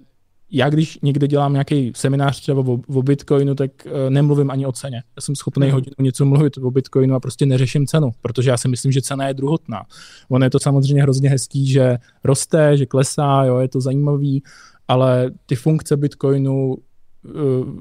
[0.52, 4.72] já když někde dělám nějaký seminář třeba o, o Bitcoinu, tak uh, nemluvím ani o
[4.72, 5.04] ceně.
[5.16, 5.74] Já jsem schopný hmm.
[5.74, 9.28] hodinu něco mluvit o Bitcoinu a prostě neřeším cenu, protože já si myslím, že cena
[9.28, 9.84] je druhotná.
[10.30, 14.44] Ono je to samozřejmě hrozně hezký, že roste, že klesá, jo, je to zajímavý,
[14.88, 16.76] ale ty funkce Bitcoinu uh,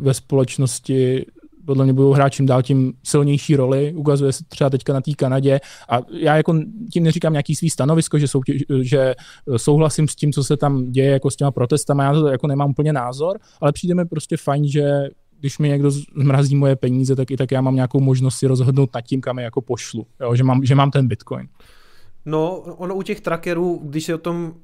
[0.01, 1.27] ve společnosti
[1.67, 3.93] podle mě budou hrát čím dál tím silnější roli.
[3.97, 5.61] Ukazuje se třeba teďka na té Kanadě.
[5.89, 6.55] A já jako
[6.93, 9.15] tím neříkám nějaký svý stanovisko, že, soutěž, že
[9.57, 12.05] souhlasím s tím, co se tam děje jako s těma protestama.
[12.05, 15.09] Já to jako nemám úplně názor, ale přijde mi prostě fajn, že
[15.41, 18.91] když mi někdo zmrazí moje peníze, tak i tak já mám nějakou možnost si rozhodnout
[18.95, 20.07] nad tím, kam je jako pošlu.
[20.21, 21.49] Jo, že, mám, že mám ten bitcoin.
[22.25, 24.55] No, ono u těch trackerů, když se o tom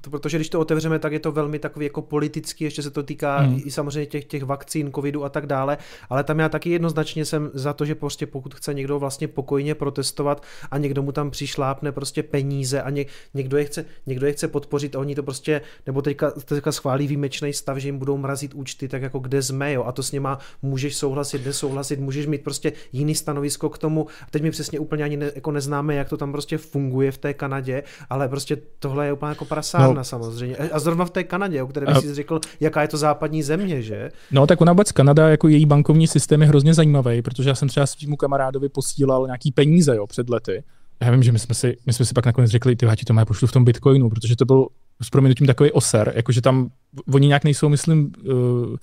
[0.00, 3.02] to, protože když to otevřeme, tak je to velmi takový jako politický, ještě se to
[3.02, 3.60] týká hmm.
[3.64, 5.78] i samozřejmě těch, těch vakcín, covidu a tak dále,
[6.10, 9.74] ale tam já taky jednoznačně jsem za to, že prostě pokud chce někdo vlastně pokojně
[9.74, 14.32] protestovat a někdo mu tam přišlápne prostě peníze a ně, někdo, je chce, někdo je
[14.32, 18.16] chce podpořit a oni to prostě, nebo teďka, teďka schválí výjimečný stav, že jim budou
[18.16, 22.26] mrazit účty, tak jako kde jsme, jo, a to s něma můžeš souhlasit, nesouhlasit, můžeš
[22.26, 24.06] mít prostě jiný stanovisko k tomu.
[24.30, 27.34] Teď mi přesně úplně ani ne, jako neznáme, jak to tam prostě funguje v té
[27.34, 30.04] Kanadě, ale prostě tohle je úplně jako prasárna no.
[30.04, 30.56] samozřejmě.
[30.56, 33.82] A zrovna v té Kanadě, o které bys si řekl, jaká je to západní země,
[33.82, 34.10] že?
[34.30, 37.68] No tak ona vůbec Kanada, jako její bankovní systém je hrozně zajímavý, protože já jsem
[37.68, 40.62] třeba svýmu kamarádovi posílal nějaký peníze jo, před lety.
[41.00, 43.12] Já vím, že my jsme si, my jsme si pak nakonec řekli, ty ti to
[43.12, 44.66] mají pošlu v tom bitcoinu, protože to byl
[45.02, 46.70] s proměnutím takový oser, jakože tam
[47.12, 48.76] oni nějak nejsou, myslím, uh,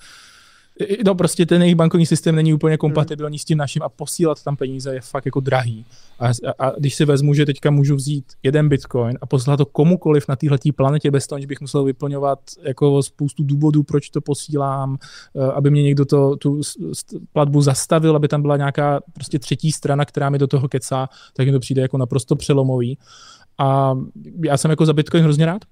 [1.04, 3.38] no prostě ten jejich bankovní systém není úplně kompatibilní hmm.
[3.38, 5.84] s tím naším a posílat tam peníze je fakt jako drahý.
[6.18, 9.66] A, a, a když si vezmu, že teďka můžu vzít jeden bitcoin a poslat to
[9.66, 14.20] komukoliv na téhle planetě bez toho, že bych musel vyplňovat jako spoustu důvodů, proč to
[14.20, 14.98] posílám,
[15.36, 16.60] eh, aby mě někdo to, tu
[17.32, 21.46] platbu zastavil, aby tam byla nějaká prostě třetí strana, která mi do toho kecá, tak
[21.46, 22.98] mi to přijde jako naprosto přelomový.
[23.58, 23.98] A
[24.44, 25.62] já jsem jako za Bitcoin hrozně rád,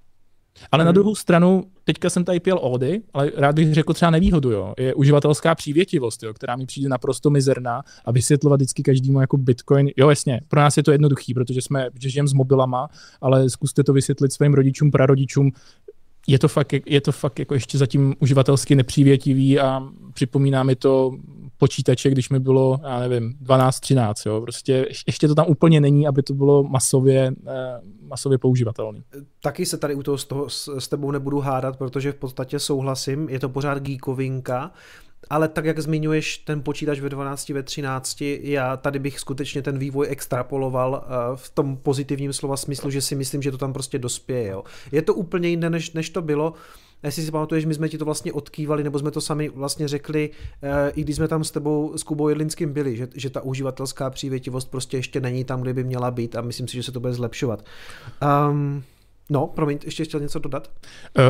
[0.73, 0.87] ale hmm.
[0.87, 4.75] na druhou stranu, teďka jsem tady pěl Ody, ale rád bych řekl třeba nevýhodu, jo.
[4.79, 9.91] Je uživatelská přívětivost, jo, která mi přijde naprosto mizerná a vysvětlovat vždycky každému jako Bitcoin.
[9.97, 12.89] Jo, jasně, pro nás je to jednoduchý, protože jsme, že žijeme s mobilama,
[13.21, 15.53] ale zkuste to vysvětlit svým rodičům, prarodičům,
[16.27, 19.83] je to fakt, je to fakt jako ještě zatím uživatelsky nepřívětivý a
[20.15, 21.13] připomíná mi to
[21.65, 26.07] počítače, když mi bylo, já nevím, 12, 13, jo, prostě ještě to tam úplně není,
[26.07, 29.01] aby to bylo masově, eh, masově používatelné.
[29.43, 33.29] Taky se tady u toho, z toho s tebou nebudu hádat, protože v podstatě souhlasím,
[33.29, 34.71] je to pořád geekovinka,
[35.31, 39.79] ale tak, jak zmiňuješ ten počítač ve 12, ve 13, já tady bych skutečně ten
[39.79, 43.99] vývoj extrapoloval eh, v tom pozitivním slova smyslu, že si myslím, že to tam prostě
[43.99, 44.51] dospěje.
[44.51, 44.65] Jo.
[44.93, 46.55] Je to úplně jiné, než, než to bylo.
[47.05, 50.31] Jestli si pamatuješ, my jsme ti to vlastně odkývali, nebo jsme to sami vlastně řekli,
[50.63, 54.11] eh, i když jsme tam s tebou, s Kubou Jedlinským byli, že, že ta uživatelská
[54.11, 57.01] přívětivost prostě ještě není tam, kde by měla být a myslím si, že se to
[57.01, 57.65] bude zlepšovat.
[58.51, 58.83] Um,
[59.31, 60.71] No, promiň, ještě chtěl něco dodat?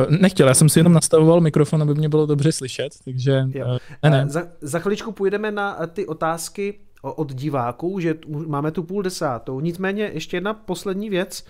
[0.09, 3.77] Uh, nechtěl, já jsem si jenom nastavoval mikrofon, aby mě bylo dobře slyšet, takže Uh,
[4.03, 4.25] ne, ne.
[4.27, 8.15] Za, za chviličku půjdeme na ty otázky od diváků, že
[8.47, 9.59] máme tu půl desátou.
[9.59, 11.45] Nicméně ještě jedna poslední věc.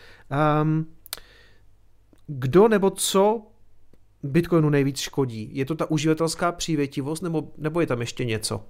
[0.61, 0.85] Um,
[2.27, 3.41] kdo nebo co
[4.25, 5.49] Bitcoinu nejvíc škodí?
[5.51, 8.61] Je to ta uživatelská přívětivost nebo, nebo je tam ještě něco?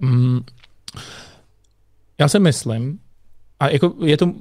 [0.00, 0.40] Mm,
[2.18, 2.98] já si myslím,
[3.60, 4.32] a jako je to,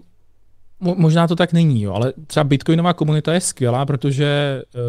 [0.80, 4.26] možná to tak není, jo, ale třeba bitcoinová komunita je skvělá, protože
[4.76, 4.80] eh,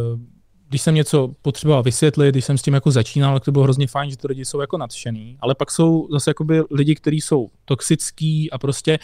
[0.68, 3.86] když jsem něco potřeboval vysvětlit, když jsem s tím jako začínal, tak to bylo hrozně
[3.86, 7.50] fajn, že ty lidi jsou jako nadšený, ale pak jsou zase jakoby lidi, kteří jsou
[7.64, 8.98] toxický a prostě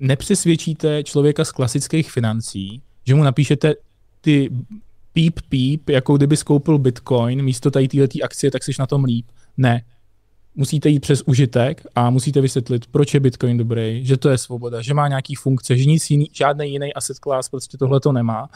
[0.00, 3.74] nepřesvědčíte člověka z klasických financí, že mu napíšete
[4.20, 4.50] ty
[5.14, 9.26] píp píp, jako kdyby skoupil Bitcoin místo tady této akcie, tak jsi na tom líp.
[9.56, 9.84] Ne.
[10.54, 14.82] Musíte jít přes užitek a musíte vysvětlit, proč je Bitcoin dobrý, že to je svoboda,
[14.82, 18.48] že má nějaký funkce, že nic jiný, žádný jiný asset class prostě tohle to nemá.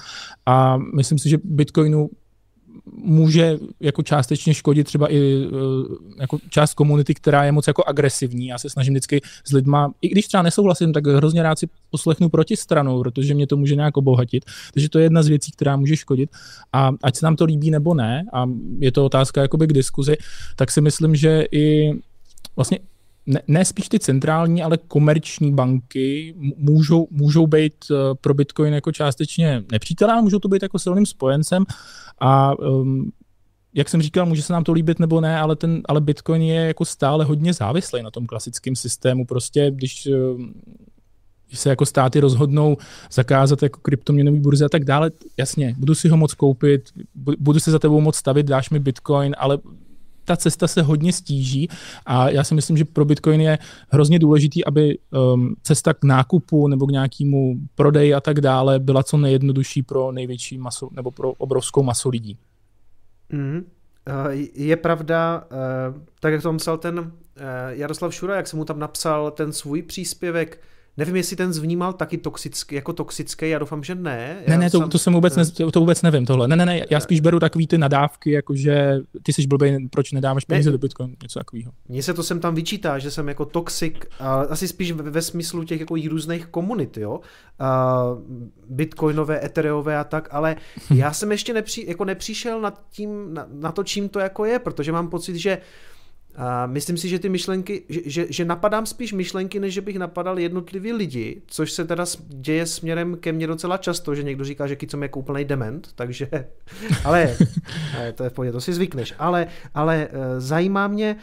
[0.47, 2.11] A myslím si, že Bitcoinu
[2.93, 5.51] může jako částečně škodit třeba i eh,
[6.21, 8.47] jako část komunity, která je moc jako agresivní.
[8.47, 12.29] Já se snažím vždycky s lidma, i když třeba nesouhlasím, tak hrozně rád si poslechnu
[12.29, 14.45] protistranu, protože mě to může nějak obohatit.
[14.75, 16.31] Takže to je jedna z věcí, která může škodit.
[16.73, 18.47] A ať se nám to líbí nebo ne, a
[18.79, 20.17] je to otázka jakoby k diskuzi,
[20.57, 21.93] tak si myslím, že i
[22.57, 22.79] vlastně
[23.29, 28.93] ne, ne spíš ty centrální, ale komerční banky můžou, můžou být eh, pro Bitcoin jako
[28.93, 31.65] částečně nepřítelé, můžou to být jako silným spojencem
[32.21, 33.11] a um,
[33.75, 36.61] jak jsem říkal, může se nám to líbit nebo ne, ale, ten, ale Bitcoin je
[36.61, 39.27] jako stále hodně závislý na tom klasickém systému.
[39.27, 40.53] Prostě když, ehm,
[41.47, 42.77] když se jako státy rozhodnou
[43.13, 46.91] zakázat jako kryptoměnový burzy a tak dále, jasně, budu si ho moc koupit,
[47.39, 49.59] budu se za tebou moc stavit, dáš mi Bitcoin, ale
[50.29, 51.69] ta cesta se hodně stíží
[52.07, 56.69] a já si myslím, že pro Bitcoin je hrozně důležitý, aby um, cesta k nákupu
[56.69, 61.33] nebo k nějakému prodeji a tak dále byla co nejjednodušší pro největší masu nebo pro
[61.33, 62.37] obrovskou masu lidí.
[63.33, 63.65] Mm.
[64.55, 67.05] Je pravda, uh, tak jak to psal ten uh,
[67.69, 70.61] Jaroslav Šura, jak jsem mu tam napsal ten svůj příspěvek,
[70.99, 74.37] Nevím, jestli ten zvnímal taky toxický, jako toxický, já doufám, že ne.
[74.47, 74.91] Já ne, ne, to, sam...
[74.91, 76.49] to, jsem vůbec ne, to vůbec nevím tohle.
[76.49, 80.45] Ne, ne, ne, já spíš beru takový ty nadávky, jakože ty jsi blbý, proč nedáváš
[80.45, 81.73] peníze ne, do Bitcoin, něco takového.
[81.89, 85.23] Mně se to sem tam vyčítá, že jsem jako toxic, a asi spíš ve, ve
[85.23, 87.21] smyslu těch jako různých komunit, jo.
[87.59, 88.03] A
[88.69, 90.57] Bitcoinové, Ethereové a tak, ale
[90.95, 94.59] já jsem ještě nepří, jako nepřišel nad tím, na, na to, čím to jako je,
[94.59, 95.59] protože mám pocit, že
[96.41, 99.99] a myslím si, že ty myšlenky, že, že, že napadám spíš myšlenky, než že bych
[99.99, 104.67] napadal jednotlivý lidi, což se teda děje směrem ke mně docela často, že někdo říká,
[104.67, 106.29] že Kicom je jako úplný dement, takže,
[107.05, 107.37] ale,
[108.15, 111.17] to je v pohodě, to si zvykneš, ale, ale eh, zajímá mě,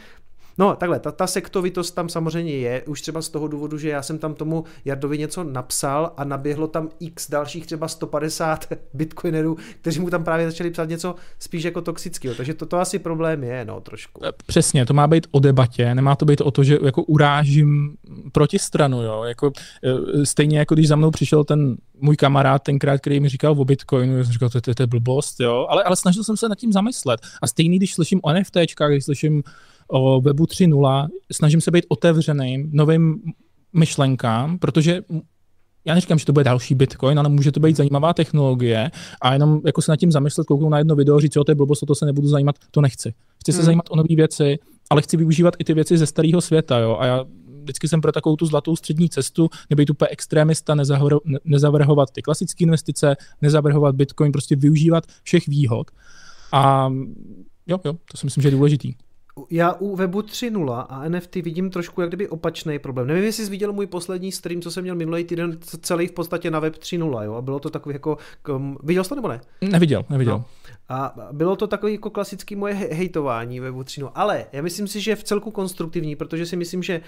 [0.58, 4.02] No, takhle, ta, ta sektovitost tam samozřejmě je, už třeba z toho důvodu, že já
[4.02, 10.00] jsem tam tomu Jardovi něco napsal a naběhlo tam x dalších třeba 150 bitcoinerů, kteří
[10.00, 13.64] mu tam právě začali psát něco spíš jako toxického, takže to, to asi problém je,
[13.64, 14.24] no, trošku.
[14.24, 17.96] E, přesně, to má být o debatě, nemá to být o to, že jako urážím
[18.32, 19.52] protistranu, jo, jako
[19.84, 23.64] e, stejně jako když za mnou přišel ten můj kamarád tenkrát, který mi říkal o
[23.64, 26.58] Bitcoinu, jsem říkal, to, to, to je blbost, jo, ale, ale snažil jsem se nad
[26.58, 27.20] tím zamyslet.
[27.42, 29.42] A stejný, když slyším o NFTčkách, když slyším
[29.88, 33.22] o webu 3.0, snažím se být otevřeným novým
[33.72, 35.02] myšlenkám, protože
[35.84, 38.90] já neříkám, že to bude další Bitcoin, ale může to být zajímavá technologie
[39.22, 41.54] a jenom jako se nad tím zamyslet, kouknout na jedno video, říct, co to je
[41.54, 43.14] blbost, o to se nebudu zajímat, to nechci.
[43.40, 43.60] Chci hmm.
[43.60, 44.58] se zajímat o nové věci,
[44.90, 46.96] ale chci využívat i ty věci ze starého světa, jo.
[47.00, 47.24] A já
[47.62, 50.74] vždycky jsem pro takovou tu zlatou střední cestu, nebejt úplně extrémista,
[51.44, 55.90] nezavrhovat ty klasické investice, nezavrhovat Bitcoin, prostě využívat všech výhod.
[56.52, 56.92] A
[57.66, 58.94] jo, jo, to si myslím, že je důležitý
[59.50, 63.06] já u webu 3.0 a NFT vidím trošku jak kdyby opačný problém.
[63.06, 66.50] Nevím, jestli jsi viděl můj poslední stream, co jsem měl minulý týden, celý v podstatě
[66.50, 68.18] na web 3.0, jo, a bylo to takový jako,
[68.82, 69.40] viděl jsi to nebo ne?
[69.70, 70.38] Neviděl, neviděl.
[70.38, 70.44] No.
[70.88, 75.10] A bylo to takový jako klasický moje hejtování webu 3.0, ale já myslím si, že
[75.10, 77.00] je v celku konstruktivní, protože si myslím, že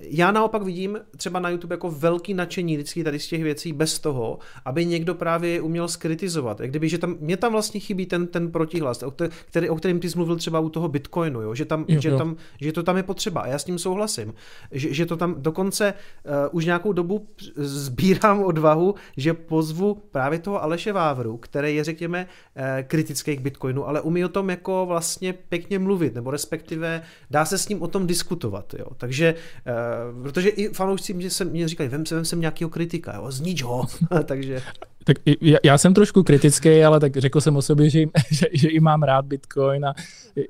[0.00, 3.98] já naopak vidím třeba na YouTube jako velký nadšení vždycky tady z těch věcí bez
[3.98, 6.60] toho, aby někdo právě uměl skritizovat.
[6.60, 9.12] Jak kdyby, že tam, mě tam vlastně chybí ten, ten protihlas, o,
[9.46, 11.54] který, o kterém ty jsi mluvil třeba u toho Bitcoinu, jo?
[11.54, 12.18] Že, tam, jo, že, jo.
[12.18, 14.34] Tam, že to tam je potřeba a já s tím souhlasím.
[14.72, 20.62] Že, že to tam dokonce uh, už nějakou dobu sbírám odvahu, že pozvu právě toho
[20.62, 25.32] Aleše Vávru, který je, řekněme, uh, kritický k Bitcoinu, ale umí o tom jako vlastně
[25.32, 28.74] pěkně mluvit, nebo respektive dá se s ním o tom diskutovat.
[28.78, 28.86] Jo?
[28.96, 29.85] Takže uh, Uh,
[30.22, 33.62] protože i fanoušci mě, se, mě říkají, vem se, vem sem nějakého kritika, jo, znič
[33.62, 33.86] ho,
[34.24, 34.62] takže...
[35.04, 35.16] Tak
[35.64, 38.00] já, jsem trošku kritický, ale tak řekl jsem o sobě, že,
[38.30, 39.94] že, že i mám rád Bitcoin a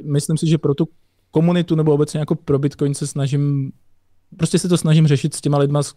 [0.04, 0.88] myslím si, že pro tu
[1.30, 3.72] komunitu nebo obecně jako pro Bitcoin se snažím
[4.36, 5.94] prostě se to snažím řešit s těma lidma z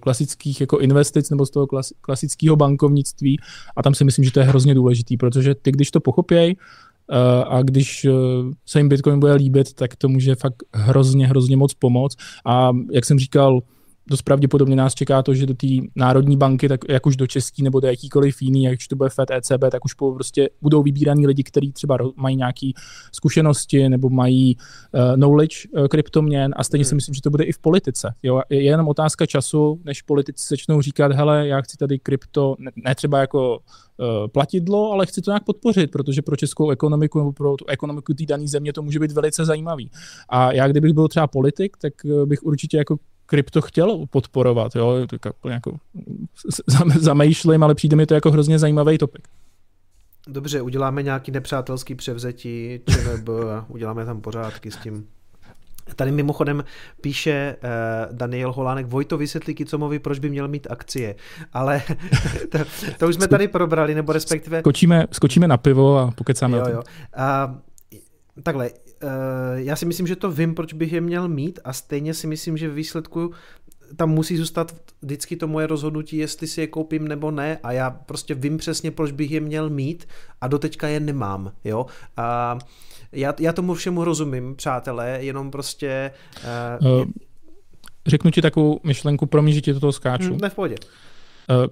[0.00, 1.66] klasických jako investic nebo z toho
[2.00, 3.40] klasického bankovnictví
[3.76, 6.93] a tam si myslím, že to je hrozně důležitý, protože ty, když to pochopějí, Eh,
[7.48, 8.10] a když eh,
[8.66, 12.16] se jim Bitcoin bude líbit, tak to může fakt hrozně, hrozně moc pomoct.
[12.46, 13.60] A jak jsem říkal,
[14.06, 15.66] dost pravděpodobně nás čeká to, že do té
[15.96, 19.10] národní banky, tak jak už do český nebo do jakýkoliv jiný, jak už to bude
[19.10, 22.70] FED, ECB, tak už prostě budou vybíraní lidi, kteří třeba mají nějaké
[23.12, 26.88] zkušenosti nebo mají uh, knowledge uh, kryptoměn a stejně hmm.
[26.88, 28.14] si myslím, že to bude i v politice.
[28.22, 28.40] Jo?
[28.50, 32.94] Je jenom otázka času, než politici začnou říkat, hele, já chci tady krypto, ne, ne
[32.94, 37.56] třeba jako uh, platidlo, ale chci to nějak podpořit, protože pro českou ekonomiku nebo pro
[37.56, 39.90] tu ekonomiku té dané země to může být velice zajímavý.
[40.28, 41.92] A já, kdybych byl třeba politik, tak
[42.24, 45.76] bych určitě jako krypto chtěl podporovat, jo, tak jako
[46.98, 49.28] zamýšlím, ale přijde mi to jako hrozně zajímavý topik.
[50.28, 53.28] Dobře, uděláme nějaký nepřátelský převzetí, ČNB,
[53.68, 55.06] uděláme tam pořádky s tím.
[55.96, 56.64] Tady mimochodem
[57.00, 61.14] píše uh, Daniel Holánek, Vojto vysvětlí Kicomovi, proč by měl mít akcie.
[61.52, 61.82] Ale
[62.50, 62.58] to,
[62.98, 64.60] to už jsme tady probrali, nebo respektive...
[64.60, 66.82] Skočíme, skočíme na pivo a pokecáme jo, jo.
[67.16, 67.56] Uh,
[68.42, 69.08] takhle, uh,
[69.54, 72.56] já si myslím, že to vím, proč bych je měl mít a stejně si myslím,
[72.56, 73.32] že v výsledku
[73.96, 77.90] tam musí zůstat vždycky to moje rozhodnutí, jestli si je koupím nebo ne a já
[77.90, 80.08] prostě vím přesně, proč bych je měl mít
[80.40, 81.86] a doteďka je nemám, jo.
[82.16, 82.58] A
[83.12, 86.10] já, já tomu všemu rozumím, přátelé, jenom prostě...
[86.80, 87.04] Uh, uh,
[88.06, 90.28] řeknu ti takovou myšlenku, pro mě, že ti do toho skáču.
[90.28, 90.74] Hmm, ne v pohodě.
[91.50, 91.66] Uh,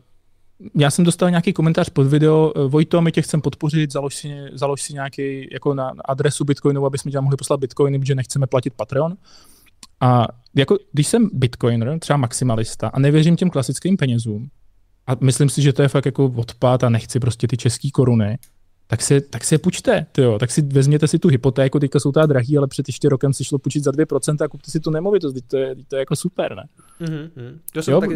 [0.74, 4.82] já jsem dostal nějaký komentář pod video, Vojto, my tě chcem podpořit, založ si, založ
[4.82, 8.74] si nějaký jako na adresu Bitcoinu, aby jsme tě mohli poslat Bitcoiny, protože nechceme platit
[8.74, 9.16] Patreon.
[10.00, 14.48] A jako, když jsem bitcoiner, třeba maximalista a nevěřím těm klasickým penězům
[15.06, 18.38] a myslím si, že to je fakt jako odpad a nechci prostě ty české koruny,
[18.92, 22.26] tak se, tak se půjčte, tyjo, tak si vezměte si tu hypotéku, teďka jsou ta
[22.26, 25.36] drahý, ale před ještě rokem si šlo půjčit za 2% a kupte si tu nemovitost,
[25.46, 26.64] to je, to je jako super, ne?
[27.00, 27.58] Mm-hmm.
[27.72, 28.00] To jsem jo?
[28.00, 28.14] taky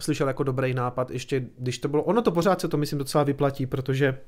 [0.00, 3.24] slyšel jako dobrý nápad, ještě když to bylo, ono to pořád se to myslím docela
[3.24, 4.18] vyplatí, protože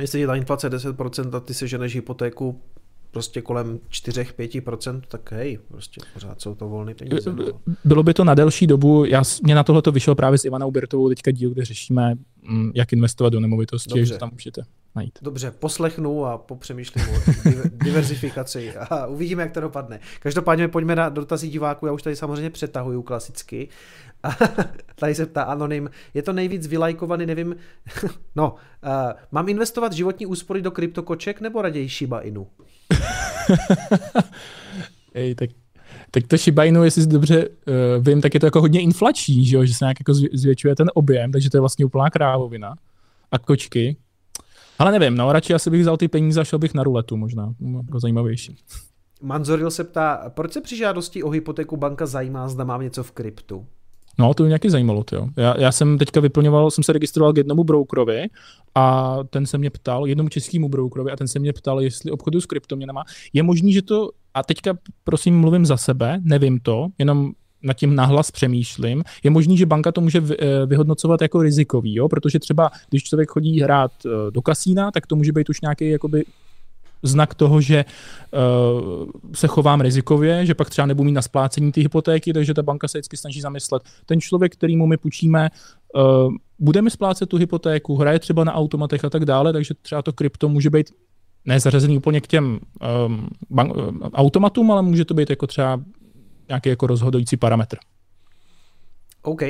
[0.00, 2.60] jestli je ta inflace 10% a ty se ženeš hypotéku
[3.10, 7.32] prostě kolem 4-5%, tak hej, prostě pořád jsou to volné peníze.
[7.32, 7.44] No.
[7.84, 10.70] Bylo by to na delší dobu, já, mě na tohle to vyšel právě s Ivanou
[10.70, 14.62] Bertovou teďka díl, kde řešíme, mm, jak investovat do nemovitosti, že tam můžete
[14.94, 15.18] najít.
[15.22, 17.18] Dobře, poslechnu a popřemýšlím o
[17.84, 20.00] diverzifikaci a uvidíme, jak to dopadne.
[20.20, 23.68] Každopádně pojďme na dotazy diváků, já už tady samozřejmě přetahuju klasicky.
[24.22, 24.36] A
[24.94, 27.56] tady se ptá Anonym, je to nejvíc vylajkovaný, nevím,
[28.36, 28.54] no,
[28.84, 28.90] uh,
[29.32, 32.46] mám investovat životní úspory do kryptokoček nebo raději Shiba Inu?
[35.14, 35.50] Ej, tak,
[36.10, 39.56] tak to Shiba Inu, jestli dobře uh, vím, tak je to jako hodně inflační, že,
[39.56, 39.64] jo?
[39.64, 42.74] že se nějak jako zvětšuje ten objem, takže to je vlastně úplná krávovina.
[43.32, 43.96] A kočky.
[44.78, 47.54] Ale nevím, no radši asi bych vzal ty peníze a šel bych na ruletu možná,
[47.86, 48.56] jako zajímavější.
[49.22, 53.12] Manzoril se ptá, proč se při žádosti o hypotéku banka zajímá, zda mám něco v
[53.12, 53.66] kryptu?
[54.18, 55.28] No, to mě nějaký zajímalo, jo.
[55.36, 58.26] Já, já, jsem teďka vyplňoval, jsem se registroval k jednomu brokerovi
[58.74, 62.40] a ten se mě ptal, jednomu českému brokerovi a ten se mě ptal, jestli obchodu
[62.40, 63.04] s kryptoměnama.
[63.32, 67.32] Je možný, že to, a teďka prosím mluvím za sebe, nevím to, jenom
[67.62, 69.04] nad tím nahlas přemýšlím.
[69.22, 72.08] Je možný, že banka to může eh, vyhodnocovat jako rizikový, jo?
[72.08, 75.90] protože třeba když člověk chodí hrát eh, do kasína, tak to může být už nějaký
[75.90, 76.24] jakoby
[77.02, 81.80] znak toho, že uh, se chovám rizikově, že pak třeba nebudu mít na splácení ty
[81.80, 83.82] hypotéky, takže ta banka se vždycky snaží zamyslet.
[84.06, 85.50] Ten člověk, kterýmu my půjčíme,
[85.94, 90.12] uh, budeme splácet tu hypotéku, hraje třeba na automatech a tak dále, takže třeba to
[90.12, 90.90] krypto může být
[91.44, 92.60] ne zařazený úplně k těm
[93.06, 95.80] um, bank, um, automatům, ale může to být jako třeba
[96.52, 97.76] nějaký jako rozhodující parametr.
[99.22, 99.42] OK.
[99.42, 99.48] Uh,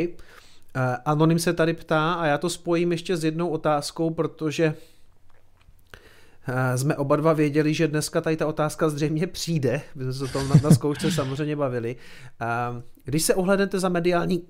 [1.04, 4.74] Anonym se tady ptá a já to spojím ještě s jednou otázkou, protože
[6.76, 10.28] jsme oba dva věděli, že dneska tady ta otázka zřejmě přijde, my jsme se o
[10.28, 11.96] tom na, na zkoušce samozřejmě bavili.
[13.04, 14.42] Když se ohlednete za mediální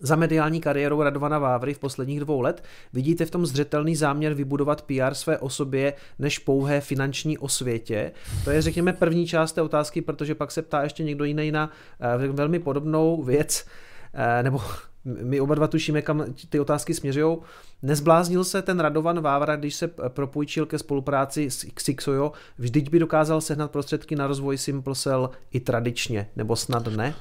[0.00, 4.82] za mediální kariérou Radovana Vávry v posledních dvou let vidíte v tom zřetelný záměr vybudovat
[4.82, 8.12] PR své osobě než pouhé finanční osvětě.
[8.44, 11.70] To je, řekněme, první část té otázky, protože pak se ptá ještě někdo jiný na
[12.00, 13.66] eh, velmi podobnou věc,
[14.14, 14.60] eh, nebo
[15.04, 17.38] my oba dva tušíme, kam ty otázky směřují.
[17.82, 23.40] Nezbláznil se ten Radovan Vávra, když se propůjčil ke spolupráci s Xixojo, vždyť by dokázal
[23.40, 27.14] sehnat prostředky na rozvoj Simplcell i tradičně, nebo snad ne?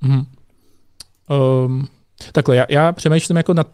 [0.00, 0.24] Hmm.
[1.30, 1.86] Um,
[2.32, 3.68] takhle, já, já přemýšlím jako nad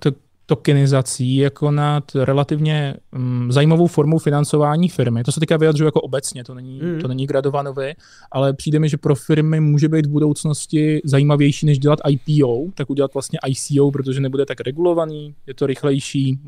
[0.51, 5.25] tokenizací jako nad relativně um, zajímavou formou financování firmy.
[5.25, 7.01] To se týká vyjadřuje jako obecně, to není, mm.
[7.01, 7.95] to není gradovanovi,
[8.33, 12.91] ale přijde mi, že pro firmy může být v budoucnosti zajímavější, než dělat IPO, tak
[12.91, 16.39] udělat vlastně ICO, protože nebude tak regulovaný, je to rychlejší,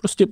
[0.00, 0.26] prostě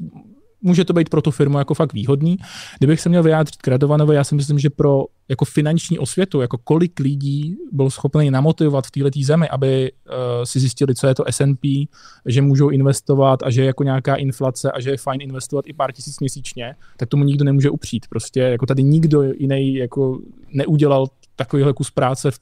[0.63, 2.37] může to být pro tu firmu jako fakt výhodný.
[2.79, 6.59] Kdybych se měl vyjádřit k Radovanovi, já si myslím, že pro jako finanční osvětu, jako
[6.59, 11.25] kolik lidí byl schopný namotivovat v této zemi, aby uh, si zjistili, co je to
[11.27, 11.89] S&P,
[12.27, 15.73] že můžou investovat a že je jako nějaká inflace a že je fajn investovat i
[15.73, 18.07] pár tisíc měsíčně, tak tomu nikdo nemůže upřít.
[18.09, 20.19] Prostě jako tady nikdo jiný jako
[20.53, 21.07] neudělal
[21.37, 22.39] takovýhle kus práce v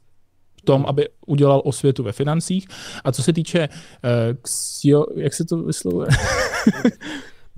[0.65, 2.67] tom, aby udělal osvětu ve financích.
[3.05, 6.09] A co se týče, uh, ksio, jak se to vyslovuje?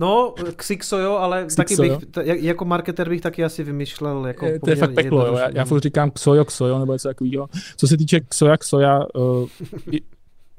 [0.03, 4.27] No, Xixo jo, ale Xixo, taky bych, t- jako marketer bych taky asi vymýšlel.
[4.27, 5.37] Jako to je fakt peklo, jo.
[5.37, 7.47] Já, já furt říkám Xojo, Xojo, nebo něco takového.
[7.77, 9.47] Co se týče Xoja, Xoja, uh,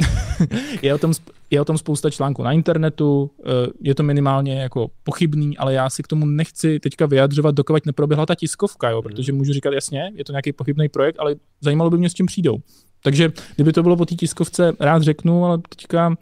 [0.82, 1.12] je, o tom,
[1.50, 3.50] je o tom spousta článků na internetu, uh,
[3.80, 8.26] je to minimálně jako pochybný, ale já si k tomu nechci teďka vyjadřovat, dokud neproběhla
[8.26, 11.98] ta tiskovka, jo, protože můžu říkat jasně, je to nějaký pochybný projekt, ale zajímalo by
[11.98, 12.56] mě, s čím přijdou.
[13.02, 16.16] Takže kdyby to bylo po té tiskovce, rád řeknu, ale teďka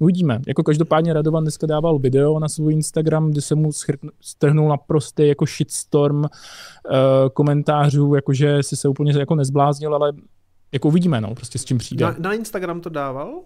[0.00, 0.40] Uvidíme.
[0.46, 3.70] Jako každopádně Radovan dneska dával video na svůj Instagram, kde se mu
[4.20, 6.28] strhnul naprostý jako shitstorm uh,
[7.32, 10.12] komentářů, jakože si se úplně jako nezbláznil, ale
[10.72, 12.04] jako uvidíme, no, prostě s čím přijde.
[12.04, 13.40] Na, na Instagram to dával?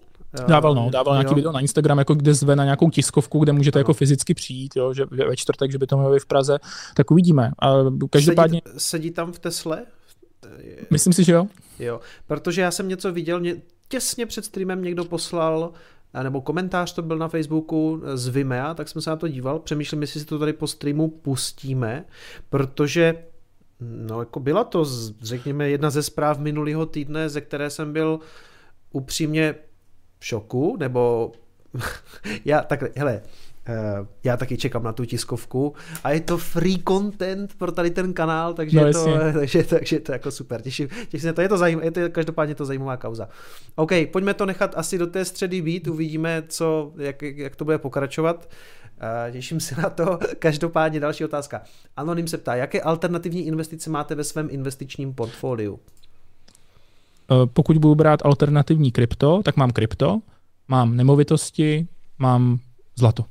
[0.47, 1.21] Dával, no, dával jo.
[1.21, 3.79] nějaký video na Instagram, jako kde zve na nějakou tiskovku, kde můžete ano.
[3.79, 6.57] jako fyzicky přijít, jo, že ve čtvrtek, že by to mělo v Praze,
[6.95, 7.51] tak uvidíme.
[7.59, 7.73] A
[8.09, 8.61] každopádně...
[8.65, 9.83] Sedí, sedí tam v Tesle?
[10.89, 11.47] Myslím si, že jo.
[11.79, 13.55] Jo, protože já jsem něco viděl, mě,
[13.87, 15.71] těsně před streamem někdo poslal
[16.23, 19.59] nebo komentář to byl na Facebooku z Vimea, tak jsem se na to díval.
[19.59, 22.05] Přemýšlím, jestli si to tady po streamu pustíme,
[22.49, 23.23] protože
[23.79, 24.85] no, jako byla to,
[25.21, 28.19] řekněme, jedna ze zpráv minulého týdne, ze které jsem byl
[28.91, 29.55] upřímně
[30.19, 31.31] v šoku, nebo
[32.45, 33.21] já takhle, hele,
[34.23, 35.73] já taky čekám na tu tiskovku
[36.03, 39.05] a je to free content pro tady ten kanál, takže, no, je, to,
[39.39, 40.61] takže, takže to je jako super.
[40.61, 43.29] Těším, těším se to, je to, zajím, je to každopádně to zajímavá kauza.
[43.75, 47.77] OK, pojďme to nechat asi do té středy být, uvidíme, co, jak, jak to bude
[47.77, 48.49] pokračovat.
[49.27, 50.19] Uh, těším se na to.
[50.39, 51.61] Každopádně další otázka.
[51.97, 55.79] Anonym se ptá, jaké alternativní investice máte ve svém investičním portfoliu?
[57.31, 60.21] Eh, pokud budu brát alternativní krypto, tak mám krypto,
[60.67, 61.87] mám nemovitosti,
[62.19, 62.59] mám
[62.95, 63.25] zlato.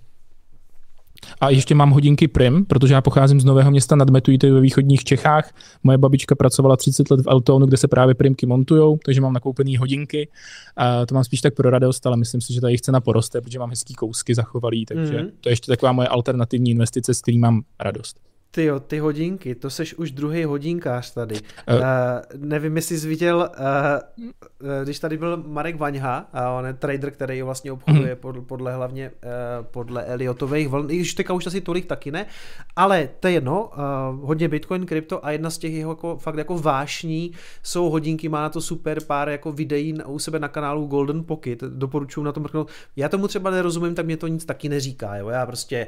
[1.41, 5.05] A ještě mám hodinky Prim, protože já pocházím z Nového města nad Metují, ve východních
[5.05, 5.55] Čechách.
[5.83, 9.77] Moje babička pracovala 30 let v Eltonu, kde se právě Primky montujou, takže mám nakoupený
[9.77, 10.29] hodinky.
[10.77, 13.41] A to mám spíš tak pro radost, ale myslím si, že ta jejich cena poroste,
[13.41, 15.31] protože mám hezký kousky zachovalý, takže mm-hmm.
[15.41, 18.30] to je ještě taková moje alternativní investice, s kterým mám radost.
[18.52, 21.35] Ty jo, ty hodinky, to seš už druhý hodinkář tady.
[21.35, 21.82] Uh, uh,
[22.36, 27.43] nevím, jestli jsi viděl, uh, když tady byl Marek Vaňha, a on je trader, který
[27.43, 31.60] vlastně obchoduje uh podle, podle hlavně uh, podle Eliotových vln, i když teďka už asi
[31.60, 32.27] tolik taky ne,
[32.77, 36.36] ale to je jedno, uh, hodně Bitcoin, krypto a jedna z těch jeho jako, fakt
[36.36, 37.32] jako vášní
[37.62, 41.60] jsou hodinky, má na to super pár jako videí u sebe na kanálu Golden Pocket,
[41.60, 42.70] doporučuji na to mrknout.
[42.97, 45.28] Já tomu třeba nerozumím, tak mě to nic taky neříká, jo?
[45.28, 45.86] já prostě,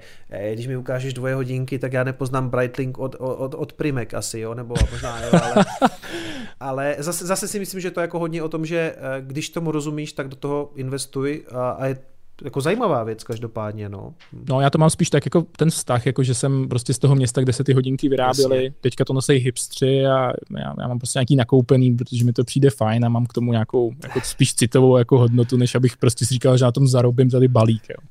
[0.52, 4.54] když mi ukážeš dvoje hodinky, tak já nepoznám Breitling od, od, od Primek asi, jo,
[4.54, 5.64] nebo možná, jo, ale,
[6.60, 9.50] ale zase, zase si myslím, že to je jako hodně o tom, že eh, když
[9.50, 11.96] tomu rozumíš, tak do toho investuj a, a je
[12.44, 14.14] jako zajímavá věc každopádně, no.
[14.48, 17.14] No já to mám spíš tak jako ten vztah, jako že jsem prostě z toho
[17.14, 18.74] města, kde se ty hodinky vyráběly, Jasně.
[18.80, 22.70] teďka to nosí hipstři a já, já, mám prostě nějaký nakoupený, protože mi to přijde
[22.70, 26.34] fajn a mám k tomu nějakou jako spíš citovou jako hodnotu, než abych prostě si
[26.34, 28.08] říkal, že na tom zarobím tady balík, jo.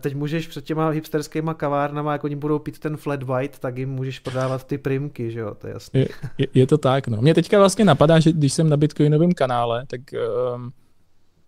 [0.00, 3.90] Teď můžeš před těma hipsterskýma kavárnama, jako oni budou pít ten flat white, tak jim
[3.90, 6.00] můžeš prodávat ty primky, že jo, to je jasné.
[6.00, 6.08] Je,
[6.38, 7.22] je, je, to tak, no.
[7.22, 10.00] Mě teďka vlastně napadá, že když jsem na Bitcoinovém kanále, tak
[10.54, 10.72] um,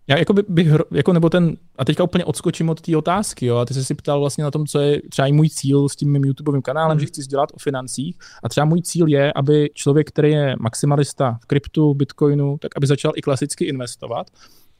[0.09, 3.57] já jako by, bych, jako nebo ten, a teďka úplně odskočím od té otázky, jo,
[3.57, 5.95] a ty jsi si ptal vlastně na tom, co je třeba i můj cíl s
[5.95, 6.99] tím mým YouTubeovým kanálem, mm.
[6.99, 11.37] že chci dělat o financích a třeba můj cíl je, aby člověk, který je maximalista
[11.43, 14.27] v kryptu, bitcoinu, tak aby začal i klasicky investovat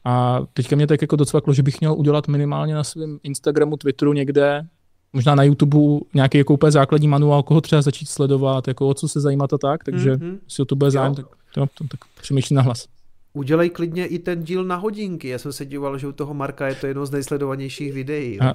[0.04, 4.12] a teďka mě tak jako docvaklo, že bych měl udělat minimálně na svém Instagramu, Twitteru
[4.12, 4.66] někde,
[5.12, 9.08] možná na YouTube nějaký jako úplně základní manuál, koho třeba začít sledovat, jako o co
[9.08, 10.38] se zajímat a tak, takže mm-hmm.
[10.48, 12.86] si o to bude zájem, tak, to, to, tak přemýšlím na hlas.
[13.32, 15.28] Udělej klidně i ten díl na hodinky.
[15.28, 18.40] Já jsem se díval, že u toho Marka je to jedno z nejsledovanějších videí.
[18.40, 18.54] A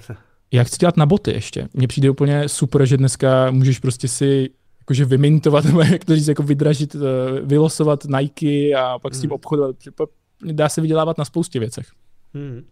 [0.52, 1.68] já chci dělat na boty ještě.
[1.74, 4.50] Mně přijde úplně super, že dneska můžeš prostě si
[4.80, 7.00] jakože vymintovat, nebo jak to říct, jako vydražit, eh,
[7.42, 9.36] vylosovat Nike a pak s tím hmm.
[9.36, 9.76] obchodovat
[10.44, 11.88] dá se vydělávat na spoustě věcech.
[12.34, 12.66] Hmm.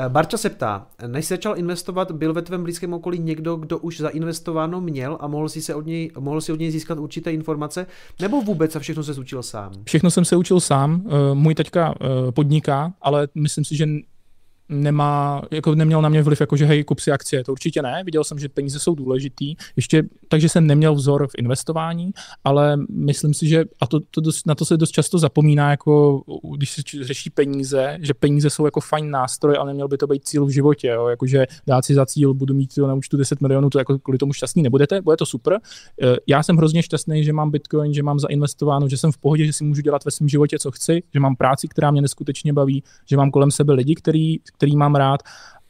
[0.00, 3.78] Eh, Barča se ptá, než jsi začal investovat, byl ve tvém blízkém okolí někdo, kdo
[3.78, 7.32] už zainvestováno měl a mohl si, se od něj, mohl si od něj získat určité
[7.32, 7.86] informace,
[8.20, 9.72] nebo vůbec a všechno se učil sám?
[9.84, 13.86] Všechno jsem se učil sám, eh, můj teďka eh, podniká, ale myslím si, že
[14.68, 18.02] nemá, jako neměl na mě vliv, jako že hej, kup si akcie, to určitě ne,
[18.04, 22.10] viděl jsem, že peníze jsou důležitý, ještě, takže jsem neměl vzor v investování,
[22.44, 26.22] ale myslím si, že, a to, to dost, na to se dost často zapomíná, jako
[26.56, 30.24] když se řeší peníze, že peníze jsou jako fajn nástroj, ale neměl by to být
[30.24, 31.08] cíl v životě, jo?
[31.08, 34.32] jakože dát si za cíl, budu mít na účtu 10 milionů, to jako kvůli tomu
[34.32, 35.58] šťastný nebudete, bude to super.
[36.02, 39.46] Eh, já jsem hrozně šťastný, že mám Bitcoin, že mám zainvestováno, že jsem v pohodě,
[39.46, 42.52] že si můžu dělat ve svém životě, co chci, že mám práci, která mě neskutečně
[42.52, 45.20] baví, že mám kolem sebe lidi, který, který mám rád,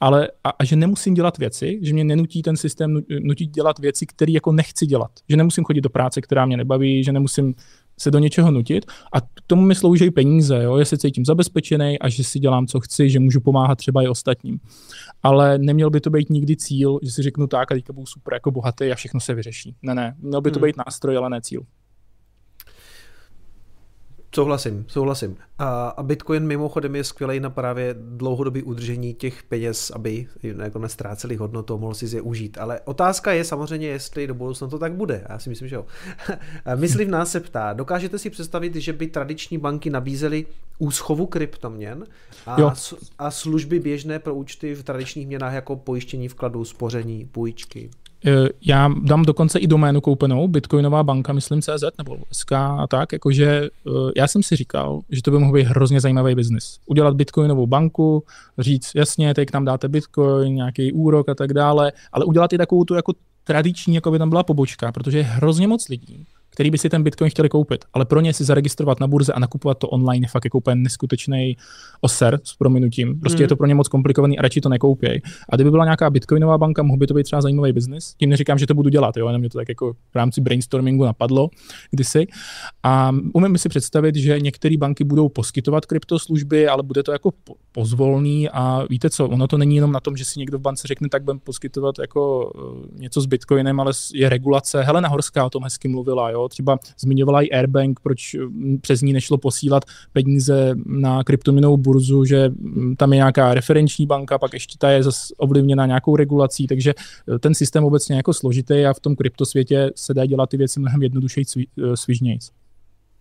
[0.01, 4.06] ale a, a že nemusím dělat věci, že mě nenutí ten systém nutit dělat věci,
[4.06, 5.10] které jako nechci dělat.
[5.28, 7.55] Že nemusím chodit do práce, která mě nebaví, že nemusím
[8.01, 8.86] se do něčeho nutit.
[9.12, 10.78] A k tomu mi slouží peníze, jo?
[10.78, 14.09] že se cítím zabezpečený a že si dělám, co chci, že můžu pomáhat třeba i
[14.09, 14.60] ostatním.
[15.23, 18.35] Ale neměl by to být nikdy cíl, že si řeknu tak a teďka budu super
[18.35, 19.74] jako bohatý a všechno se vyřeší.
[19.82, 20.69] Ne, ne, měl by to hmm.
[20.69, 21.62] být nástroj, ale ne cíl
[24.39, 25.36] Souhlasím, souhlasím.
[25.59, 31.36] A, a Bitcoin mimochodem je skvělý na právě dlouhodobý udržení těch peněz, aby jako nestráceli
[31.36, 32.59] hodnotu a mohl si je užít.
[32.59, 35.27] Ale otázka je samozřejmě, jestli do budoucna to tak bude.
[35.28, 35.86] Já si myslím, že jo.
[36.74, 40.47] Myslí v nás se ptá, dokážete si představit, že by tradiční banky nabízely
[40.78, 42.06] úschovu kryptoměn
[42.47, 42.73] a, jo.
[43.19, 47.90] a služby běžné pro účty v tradičních měnách jako pojištění vkladů, spoření, půjčky?
[48.27, 53.12] Eh, já dám dokonce i doménu koupenou, Bitcoinová banka, myslím CZ nebo SK a tak,
[53.12, 56.78] jakože eh, já jsem si říkal, že to by mohl být hrozně zajímavý biznis.
[56.86, 58.24] Udělat Bitcoinovou banku,
[58.59, 62.85] říct, jasně, teď tam dáte Bitcoin, nějaký úrok a tak dále, ale udělat i takovou
[62.85, 63.12] tu jako
[63.45, 66.27] tradiční, jako by tam byla pobočka, protože je hrozně moc lidí,
[66.59, 67.85] který by si ten Bitcoin chtěli koupit.
[67.93, 70.74] Ale pro ně si zaregistrovat na burze a nakupovat to online je fakt jako úplně
[70.74, 71.56] neskutečný
[72.01, 73.20] oser s prominutím.
[73.20, 73.43] Prostě mm.
[73.43, 75.22] je to pro ně moc komplikovaný a radši to nekoupěj.
[75.48, 78.14] A kdyby byla nějaká Bitcoinová banka, mohl by to být třeba zajímavý biznis.
[78.14, 81.05] Tím neříkám, že to budu dělat, jo, jenom mě to tak jako v rámci brainstormingu
[81.05, 81.51] napadlo
[81.90, 82.26] kdysi.
[82.82, 87.30] A umím si představit, že některé banky budou poskytovat kryptoslužby, ale bude to jako
[87.72, 90.89] pozvolný a víte co, ono to není jenom na tom, že si někdo v bance
[90.89, 94.82] řekne, tak budeme poskytovat jako eh, něco s Bitcoinem, ale je regulace.
[94.82, 99.12] Helena Horská o tom hezky mluvila, jo, třeba zmiňovala i Airbank, proč mm, přes ní
[99.12, 104.79] nešlo posílat peníze na kryptoměnovou burzu, že mm, tam je nějaká referenční banka, pak ještě
[104.79, 106.95] ta je zase ovlivněna nějakou regulací, takže
[107.35, 110.81] eh, ten systém obecně jako složitý a v tom kryptosvětě se dá dělat ty věci
[110.81, 112.51] mnohem jednodušeji eh, svižnějc.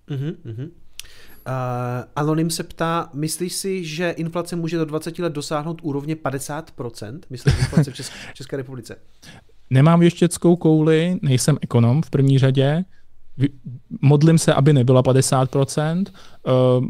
[0.09, 0.69] Uh-huh, uh-huh.
[1.47, 1.53] Uh,
[2.15, 7.19] Anonym se ptá, myslíš si, že inflace může do 20 let dosáhnout úrovně 50%?
[7.29, 8.95] Myslím inflace v České, České republice.
[9.69, 12.83] Nemám věštěckou kouli, nejsem ekonom v první řadě,
[14.01, 16.05] modlím se, aby nebyla 50%.
[16.79, 16.85] Uh,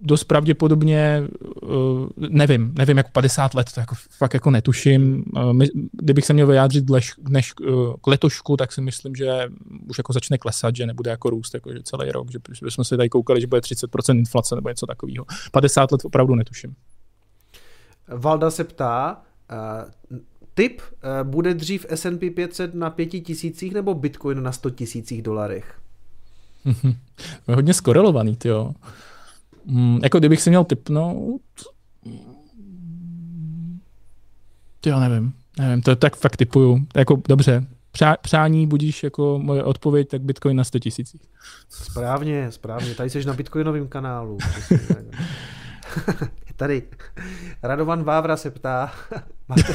[0.00, 1.22] dost pravděpodobně,
[1.62, 5.24] uh, nevím, nevím, jako 50 let, to jako, fakt jako netuším.
[5.36, 9.48] Uh, my, kdybych se měl vyjádřit lež, než uh, k letošku, tak si myslím, že
[9.88, 12.84] už jako začne klesat, že nebude jako růst jako, že celý rok, že, že bychom
[12.84, 15.24] si tady koukali, že bude 30% inflace nebo něco takového.
[15.52, 16.74] 50 let opravdu netuším.
[18.08, 19.22] Valda se ptá,
[20.54, 25.78] Tip, eh, bude dřív S&P 500 na pěti tisících nebo Bitcoin na 100 tisících dolarech?
[27.48, 28.72] je hodně skorelovaný, jo.
[29.64, 31.42] Mm, jako kdybych si měl typnout,
[34.86, 36.86] jo, nevím, nevím, to tak fakt typuju.
[36.96, 41.20] Jako, dobře, Přá, přání budíš jako moje odpověď, tak Bitcoin na 100 tisících.
[41.68, 42.94] Správně, správně.
[42.94, 44.38] Tady jsi na Bitcoinovém kanálu.
[46.56, 46.82] Tady
[47.62, 48.92] Radovan Vávra se ptá,
[49.48, 49.74] máte,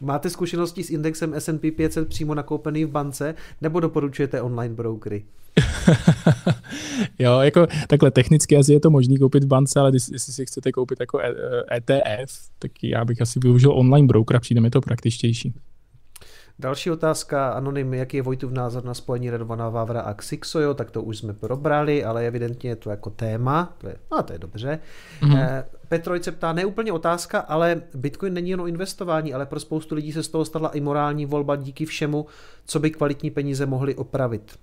[0.00, 5.24] máte zkušenosti s indexem S&P 500 přímo nakoupený v bance, nebo doporučujete online brokery?
[7.18, 10.72] jo, jako takhle technicky asi je to možný koupit v bance, ale jestli si chcete
[10.72, 11.20] koupit jako
[11.72, 15.54] ETF, tak já bych asi využil online broker, přijde mi to praktičtější.
[16.58, 21.02] Další otázka, anonym, jaký je Vojtův názor na spojení Radovaná Vávra a Xixojo, tak to
[21.02, 24.78] už jsme probrali, ale evidentně je to jako téma, to je, no, to je dobře.
[25.20, 25.38] Mm-hmm.
[25.38, 30.12] Eh, Petrojce ptá, neúplně otázka, ale Bitcoin není jen o investování, ale pro spoustu lidí
[30.12, 32.26] se z toho stala i morální volba díky všemu,
[32.66, 34.58] co by kvalitní peníze mohly opravit.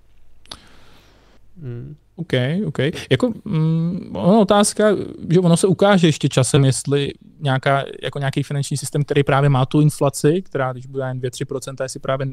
[1.61, 1.95] Hmm.
[2.15, 2.33] OK,
[2.65, 2.77] OK.
[3.11, 4.95] Jako, mm, ono otázka,
[5.29, 9.65] že ono se ukáže ještě časem, jestli nějaká, jako nějaký finanční systém, který právě má
[9.65, 12.27] tu inflaci, která když bude jen 2-3%, jestli právě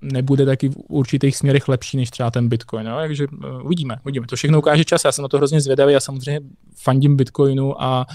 [0.00, 2.86] nebude taky v určitých směrech lepší než třeba ten Bitcoin.
[2.86, 2.96] No?
[2.96, 4.26] Takže uh, uvidíme, uvidíme.
[4.26, 5.04] To všechno ukáže čas.
[5.04, 5.92] Já jsem na to hrozně zvědavý.
[5.92, 6.40] Já samozřejmě
[6.82, 8.06] fandím Bitcoinu a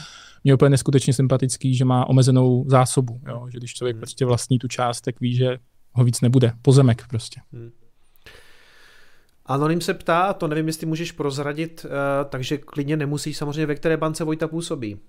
[0.43, 3.21] mě úplně neskutečně sympatický, že má omezenou zásobu.
[3.27, 3.47] Jo?
[3.51, 4.01] Že když člověk hmm.
[4.01, 5.57] prostě vlastní tu část, tak ví, že
[5.91, 6.53] ho víc nebude.
[6.61, 7.41] Pozemek prostě.
[7.53, 7.71] Hmm.
[9.51, 11.91] Anonym se ptá, to nevím, jestli můžeš prozradit, uh,
[12.29, 14.99] takže klidně nemusíš samozřejmě, ve které bance Vojta působí.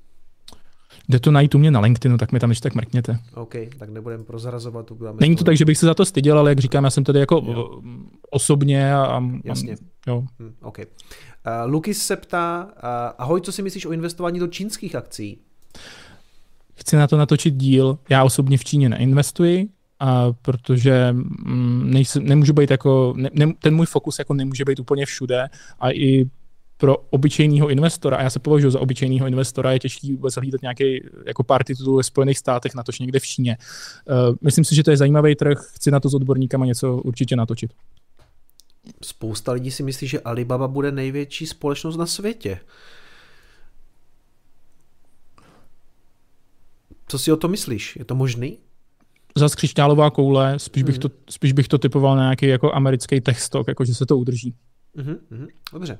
[1.08, 3.18] Jde to najít u mě na LinkedInu, tak mi tam ještě tak mrkněte.
[3.34, 4.86] OK, tak nebudeme prozrazovat.
[4.86, 7.04] Tu Není to tak, že bych se za to styděl, ale jak říkám, já jsem
[7.04, 7.80] tady jako jo.
[8.30, 9.22] osobně a...
[9.44, 9.72] Jasně.
[9.72, 10.24] A, jo.
[10.38, 10.78] Hm, OK.
[10.78, 10.84] Uh,
[11.70, 12.80] Lukis se ptá, uh,
[13.18, 15.38] ahoj, co si myslíš o investování do čínských akcí?
[16.74, 17.98] Chci na to natočit díl.
[18.08, 19.68] Já osobně v Číně neinvestuji,
[20.02, 25.06] a protože mm, nejsem, nemůžu být jako, ne, ten můj fokus jako nemůže být úplně
[25.06, 25.48] všude
[25.80, 26.24] a i
[26.76, 31.00] pro obyčejného investora, a já se považuji za obyčejného investora, je těžký vůbec hlídat nějaký
[31.26, 33.56] jako pár titulů ve Spojených státech, natož někde v Číně.
[33.58, 37.36] Uh, myslím si, že to je zajímavý trh, chci na to s odborníkama něco určitě
[37.36, 37.72] natočit.
[39.02, 42.60] Spousta lidí si myslí, že Alibaba bude největší společnost na světě.
[47.08, 47.96] Co si o to myslíš?
[47.96, 48.58] Je to možný?
[49.36, 51.00] Zas křišťálová koule, spíš bych, mm.
[51.00, 54.18] to, spíš bych to typoval na nějaký jako americký tech stock, jako že se to
[54.18, 54.54] udrží.
[54.96, 55.98] Mm-hmm, dobře.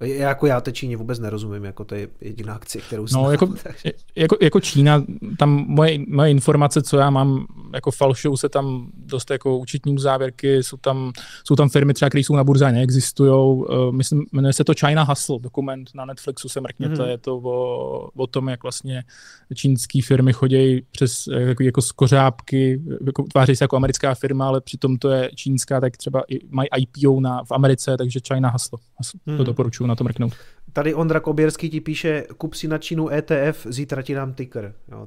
[0.00, 3.22] Jako já té Číně vůbec nerozumím, jako to je jediná akce, kterou znám.
[3.22, 3.54] No, jako,
[4.16, 5.04] jako, jako Čína,
[5.38, 10.62] tam moje, moje informace, co já mám jako falšou se tam dost jako účetní závěrky,
[10.62, 11.12] jsou tam,
[11.44, 13.30] jsou tam firmy třeba, které jsou na burze a neexistují.
[13.30, 17.08] Uh, myslím, jmenuje se to China Hustle, dokument na Netflixu se mrkněte, mm-hmm.
[17.08, 19.04] je to o, o tom, jak vlastně
[19.54, 24.98] čínské firmy chodí přes jako, jako skořápky, jako, tváří se jako americká firma, ale přitom
[24.98, 28.78] to je čínská, tak třeba i, mají IPO na, v Americe, takže China Hustle.
[29.02, 29.36] Mm-hmm.
[29.36, 30.32] To doporučuji na to mrknout.
[30.72, 34.74] Tady Ondra Koběrský ti píše, kup si na Čínu ETF, zítra ti dám ticker.
[34.92, 35.06] Jo,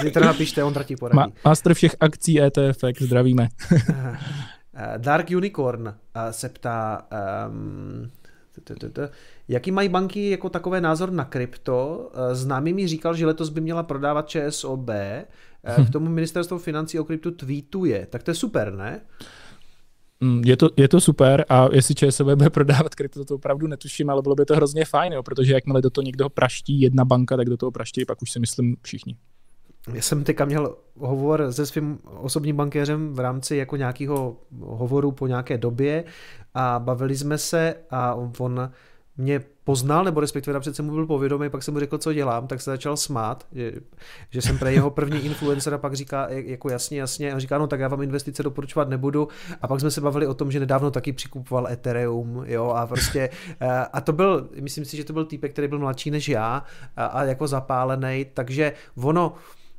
[0.02, 1.32] zítra napište, Ondra ti poradí.
[1.44, 3.48] Master všech akcí ETF, zdravíme.
[4.98, 7.06] Dark Unicorn eh, se ptá,
[7.48, 8.10] um,
[9.48, 12.10] Jaký mají banky jako takové názor na krypto?
[12.14, 15.26] Eh, známý mi říkal, že letos by měla prodávat ČSOB, eh,
[15.88, 18.06] k tomu ministerstvo financí o kryptu tweetuje.
[18.10, 19.00] Tak to je super, ne?
[20.24, 24.10] Mm, je to, je to super a jestli ČSOB bude prodávat krypto, to opravdu netuším,
[24.10, 27.36] ale bylo by to hrozně fajn, jo, protože jakmile do toho někdo praští jedna banka,
[27.36, 29.16] tak do toho praští pak už si myslím všichni.
[29.92, 35.26] Já jsem teďka měl hovor se svým osobním bankéřem v rámci jako nějakého hovoru po
[35.26, 36.04] nějaké době
[36.54, 38.70] a bavili jsme se a on
[39.16, 42.46] mě poznal, nebo respektive napřed jsem mu byl povědomý, pak jsem mu řekl, co dělám,
[42.46, 43.72] tak se začal smát, že,
[44.30, 47.66] že jsem pro jeho první influencer a pak říká jako jasně, jasně, a říká, no
[47.66, 49.28] tak já vám investice doporučovat nebudu.
[49.62, 53.30] A pak jsme se bavili o tom, že nedávno taky přikupoval Ethereum, jo, a prostě,
[53.60, 56.64] eh, a to byl, myslím si, že to byl týpek, který byl mladší než já
[56.96, 59.34] a, a jako zapálený, takže ono,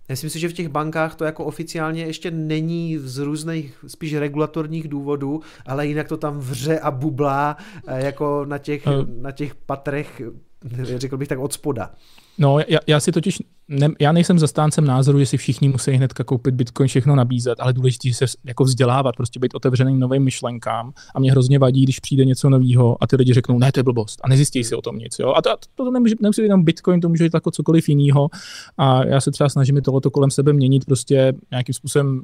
[0.09, 4.87] Myslím si, že v těch bankách to jako oficiálně ještě není z různých spíš regulatorních
[4.87, 7.57] důvodů, ale jinak to tam vře a bublá
[7.87, 10.21] eh, jako na těch, uh, na těch patrech,
[10.97, 11.91] řekl bych tak od spoda.
[12.37, 13.37] No, já, já si totiž,
[13.67, 17.73] ne, já nejsem zastáncem názoru, že si všichni musí hnedka koupit Bitcoin, všechno nabízet, ale
[17.73, 22.25] důležité se jako vzdělávat, prostě být otevřený novým myšlenkám a mě hrozně vadí, když přijde
[22.25, 24.97] něco nového a ty lidi řeknou, ne, to je blbost a nezjistí si o tom
[24.97, 25.19] nic.
[25.19, 25.33] Jo?
[25.33, 28.29] A to, to, to nemůže, nemusí být jenom Bitcoin, to může být jako cokoliv jiného
[28.77, 32.21] a já se třeba snažím tohleto kolem sebe měnit, prostě nějakým způsobem uh,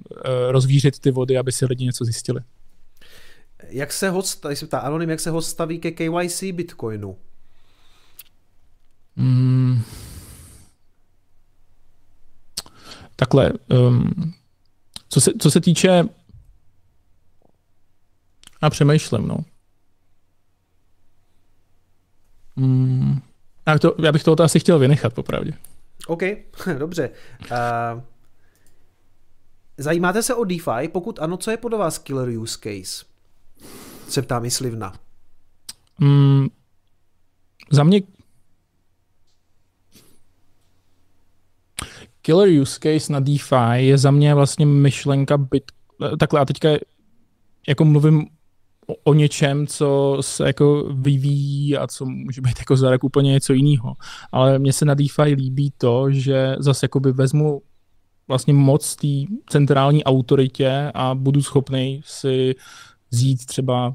[0.51, 2.41] rozvířit ty vody, aby si lidi něco zjistili.
[3.69, 7.15] Jak se host, tady se ptá Anonym, jak se host staví ke KYC Bitcoinu?
[9.15, 9.81] Mm.
[13.15, 14.33] Takhle, um,
[15.09, 16.03] co, se, co se týče,
[18.61, 19.37] já přemýšlím, no.
[22.55, 23.21] Mm,
[23.67, 25.53] já, to, já bych to asi chtěl vynechat, popravdě.
[26.07, 26.21] OK,
[26.77, 27.09] dobře.
[27.41, 28.01] Uh,
[29.77, 30.87] zajímáte se o DeFi?
[30.91, 33.05] Pokud ano, co je podle vás killer use case?
[34.09, 34.93] Se ptá myslivna.
[35.99, 36.47] Mm,
[37.69, 38.01] za mě
[42.21, 45.63] killer use case na DeFi je za mě vlastně myšlenka bit,
[46.19, 46.69] takhle a teďka
[47.67, 48.25] jako mluvím
[48.87, 53.31] o, o něčem, co se jako vyvíjí a co může být jako za rok úplně
[53.31, 53.93] něco jiného.
[54.31, 57.61] Ale mně se na DeFi líbí to, že zase jakoby vezmu
[58.27, 62.55] vlastně moc té centrální autoritě a budu schopný si
[63.11, 63.93] vzít třeba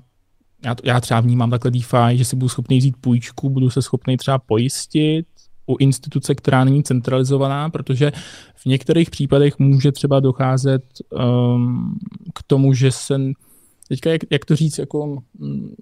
[0.65, 3.83] já, to, já třeba vnímám takhle DeFi, že si budu schopný vzít půjčku, budu se
[3.83, 5.27] schopný třeba pojistit,
[5.67, 8.13] u instituce, která není centralizovaná, protože
[8.55, 11.99] v některých případech může třeba docházet um,
[12.35, 13.21] k tomu, že se
[13.89, 15.75] teďka, jak, jak to říct, jako mm,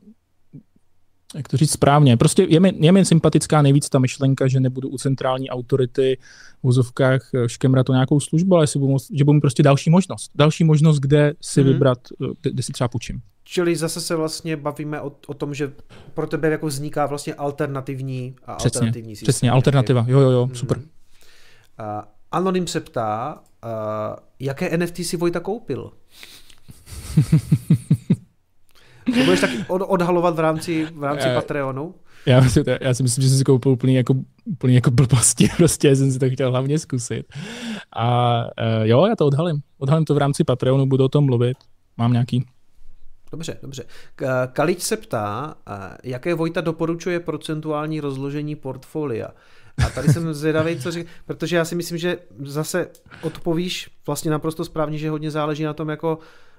[1.34, 2.16] jak to říct správně.
[2.16, 6.18] Prostě je mi, je mi sympatická nejvíc ta myšlenka, že nebudu u centrální autority
[6.60, 10.30] v vozovkách eh, škemrat to nějakou službu, ale budu, že budu prostě další možnost.
[10.34, 11.72] Další možnost, kde si hmm.
[11.72, 13.20] vybrat, eh, kde, kde si třeba půjčím.
[13.44, 15.72] Čili zase se vlastně bavíme o, o tom, že
[16.14, 19.32] pro tebe jako vzniká vlastně alternativní a přesně, alternativní systém.
[19.32, 20.54] Přesně, alternativa, jo, jo, jo, hmm.
[20.54, 20.78] super.
[20.78, 20.84] Uh,
[22.32, 23.70] Anonym se ptá, uh,
[24.38, 25.90] jaké NFT si Vojta koupil?
[29.12, 31.94] to budeš taky od, odhalovat v rámci, v rámci uh, Patreonu?
[32.26, 32.44] Já,
[32.80, 34.14] já si myslím, že jsem si koupil úplný jako,
[34.44, 37.26] úplný jako blbosti, prostě jsem si to chtěl hlavně zkusit.
[37.96, 39.60] A uh, jo, já to odhalím.
[39.78, 41.56] Odhalím to v rámci Patreonu, budu o tom mluvit.
[41.96, 42.44] Mám nějaký
[43.34, 43.84] Dobře, dobře.
[44.52, 45.54] Kalič se ptá,
[46.04, 49.28] jaké Vojta doporučuje procentuální rozložení portfolia.
[49.86, 52.88] A tady jsem zvědavý, co říká, protože já si myslím, že zase
[53.22, 56.18] odpovíš vlastně naprosto správně, že hodně záleží na tom, jako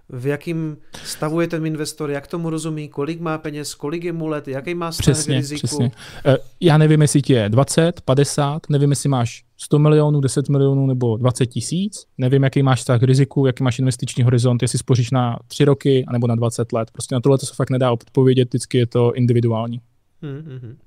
[0.10, 4.28] v jakém stavu je ten investor, jak tomu rozumí, kolik má peněz, kolik je mu
[4.28, 5.68] let, jaký má vztah k riziku.
[5.68, 5.92] Přesně.
[6.26, 10.88] Eh, já nevím, jestli ti je 20, 50, nevím, jestli máš 100 milionů, 10 milionů
[10.88, 15.12] nebo 20 tisíc, nevím, jaký máš vztah k riziku, jaký máš investiční horizont, jestli spoříš
[15.12, 16.92] na 3 roky nebo na 20 let.
[16.92, 19.82] Prostě na tohle to se fakt nedá odpovědět, vždycky je to individuální.
[20.22, 20.78] Hmm, hmm.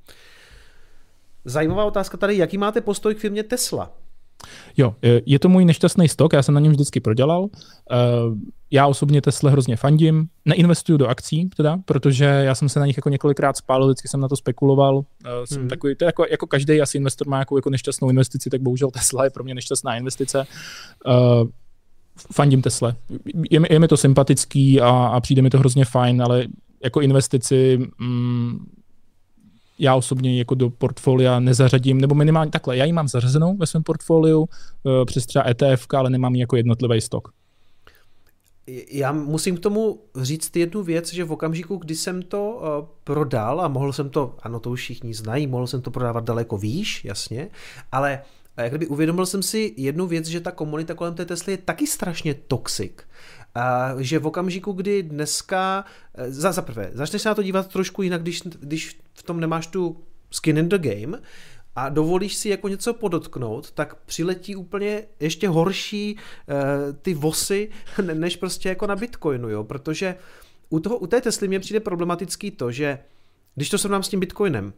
[1.45, 3.91] Zajímavá otázka tady, jaký máte postoj k firmě Tesla?
[4.77, 4.95] Jo,
[5.27, 7.49] je to můj nešťastný stok, já jsem na něm vždycky prodělal.
[7.93, 7.97] Eh,
[8.71, 12.97] já osobně Tesla hrozně fandím, neinvestuju do akcí teda, protože já jsem se na nich
[12.97, 15.03] jako několikrát spálil, vždycky jsem na to spekuloval.
[15.25, 15.69] Eh, jsem hmm.
[15.69, 18.91] takový, to je jako, jako každý asi investor má jako, jako nešťastnou investici, tak bohužel
[18.91, 20.47] Tesla je pro mě nešťastná investice.
[22.33, 22.97] Fandím Tesla.
[23.51, 26.47] Je, je mi to sympatický a, a přijde mi to hrozně fajn, ale
[26.85, 28.67] jako investici mm,
[29.79, 33.83] já osobně jako do portfolia nezařadím, nebo minimálně takhle, já ji mám zařazenou ve svém
[33.83, 37.29] portfoliu uh, přes třeba ETF, ale nemám ji jako jednotlivý stok.
[38.91, 43.61] Já musím k tomu říct jednu věc, že v okamžiku, kdy jsem to uh, prodal
[43.61, 47.05] a mohl jsem to, ano to už všichni znají, mohl jsem to prodávat daleko výš,
[47.05, 47.49] jasně,
[47.93, 48.21] ale
[48.57, 51.87] jak kdyby uvědomil jsem si jednu věc, že ta komunita kolem té Tesly je taky
[51.87, 52.93] strašně toxic.
[53.59, 57.69] A že v okamžiku, kdy dneska, eh, za, za prvé, začneš se na to dívat
[57.69, 59.97] trošku jinak, když, když v tom nemáš tu
[60.31, 61.19] skin in the game,
[61.77, 67.71] a dovolíš si jako něco podotknout, tak přiletí úplně ještě horší uh, ty vosy,
[68.15, 70.15] než prostě jako na Bitcoinu, jo, protože
[70.69, 72.99] u, toho, u té Tesly mě přijde problematický to, že
[73.55, 74.73] když to srovnám s tím Bitcoinem, uh,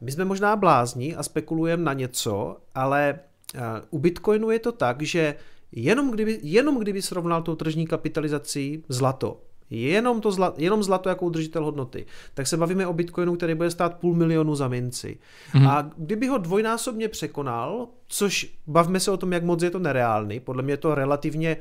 [0.00, 3.18] my jsme možná blázni a spekulujeme na něco, ale
[3.54, 5.34] uh, u Bitcoinu je to tak, že
[5.72, 9.40] jenom kdyby, jenom kdyby srovnal tou tržní kapitalizací zlato,
[9.70, 13.70] jenom, to zla, jenom zlato jako udržitel hodnoty, tak se bavíme o bitcoinu, který bude
[13.70, 15.18] stát půl milionu za minci.
[15.52, 15.68] Mm-hmm.
[15.70, 20.40] A kdyby ho dvojnásobně překonal, což bavme se o tom, jak moc je to nereálný,
[20.40, 21.56] podle mě je to relativně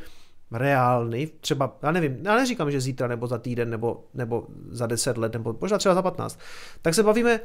[0.52, 5.18] reálný, třeba, já nevím, já neříkám, že zítra nebo za týden nebo, nebo za deset
[5.18, 6.40] let nebo možná třeba za 15,
[6.82, 7.40] tak se bavíme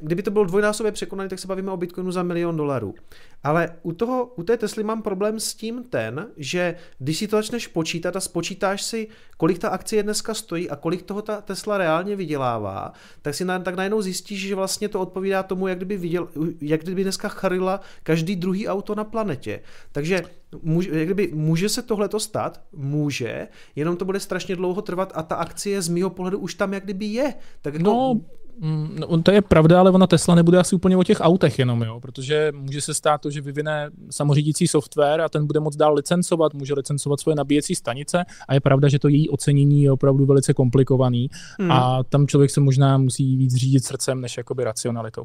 [0.00, 2.94] kdyby to bylo dvojnásobně překonané, tak se bavíme o Bitcoinu za milion dolarů.
[3.42, 7.36] Ale u, toho, u té Tesly mám problém s tím ten, že když si to
[7.36, 11.78] začneš počítat a spočítáš si, kolik ta akcie dneska stojí a kolik toho ta Tesla
[11.78, 15.96] reálně vydělává, tak si na, tak najednou zjistíš, že vlastně to odpovídá tomu, jak kdyby,
[15.96, 16.28] viděl,
[16.60, 19.60] jak kdyby dneska charila každý druhý auto na planetě.
[19.92, 20.22] Takže
[20.62, 22.60] může, jak kdyby, může se tohleto stát?
[22.72, 26.74] Může, jenom to bude strašně dlouho trvat a ta akcie z mýho pohledu už tam
[26.74, 27.34] jak kdyby je.
[27.62, 28.20] Tak jako, no,
[28.60, 32.00] no, to je pravda, ale ona Tesla nebude asi úplně o těch autech jenom, jo,
[32.00, 36.54] protože může se stát to, že vyvine samořídící software a ten bude moc dál licencovat,
[36.54, 40.54] může licencovat svoje nabíjecí stanice a je pravda, že to její ocenění je opravdu velice
[40.54, 41.72] komplikovaný hmm.
[41.72, 45.24] a tam člověk se možná musí víc řídit srdcem než jakoby racionalitou.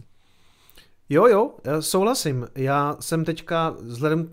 [1.10, 2.48] Jo, jo, souhlasím.
[2.56, 4.30] Já jsem teďka, vzhledem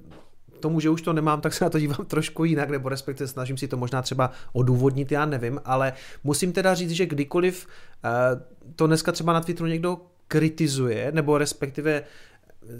[0.62, 3.56] tomu, že už to nemám, tak se na to dívám trošku jinak, nebo respektive snažím
[3.56, 5.92] si to možná třeba odůvodnit, já nevím, ale
[6.24, 8.42] musím teda říct, že kdykoliv uh,
[8.76, 12.02] to dneska třeba na Twitteru někdo kritizuje, nebo respektive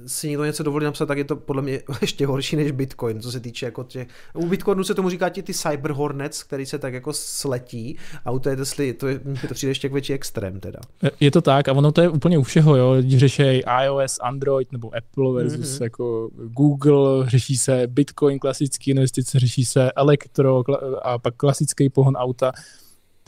[0.06, 3.32] si někdo něco dovolí napsat, tak je to podle mě ještě horší než Bitcoin, co
[3.32, 4.08] se týče jako těch...
[4.34, 8.30] U Bitcoinu se tomu říká ti ty cyber hornets, který se tak jako sletí a
[8.30, 10.78] u té Tesly to, je, to přijde ještě k větší extrém teda.
[11.20, 14.72] Je to tak a ono to je úplně u všeho, jo, když řeší iOS, Android
[14.72, 15.82] nebo Apple versus mm-hmm.
[15.82, 20.64] jako Google, řeší se Bitcoin, klasické investice, řeší se elektro
[21.02, 22.52] a pak klasický pohon auta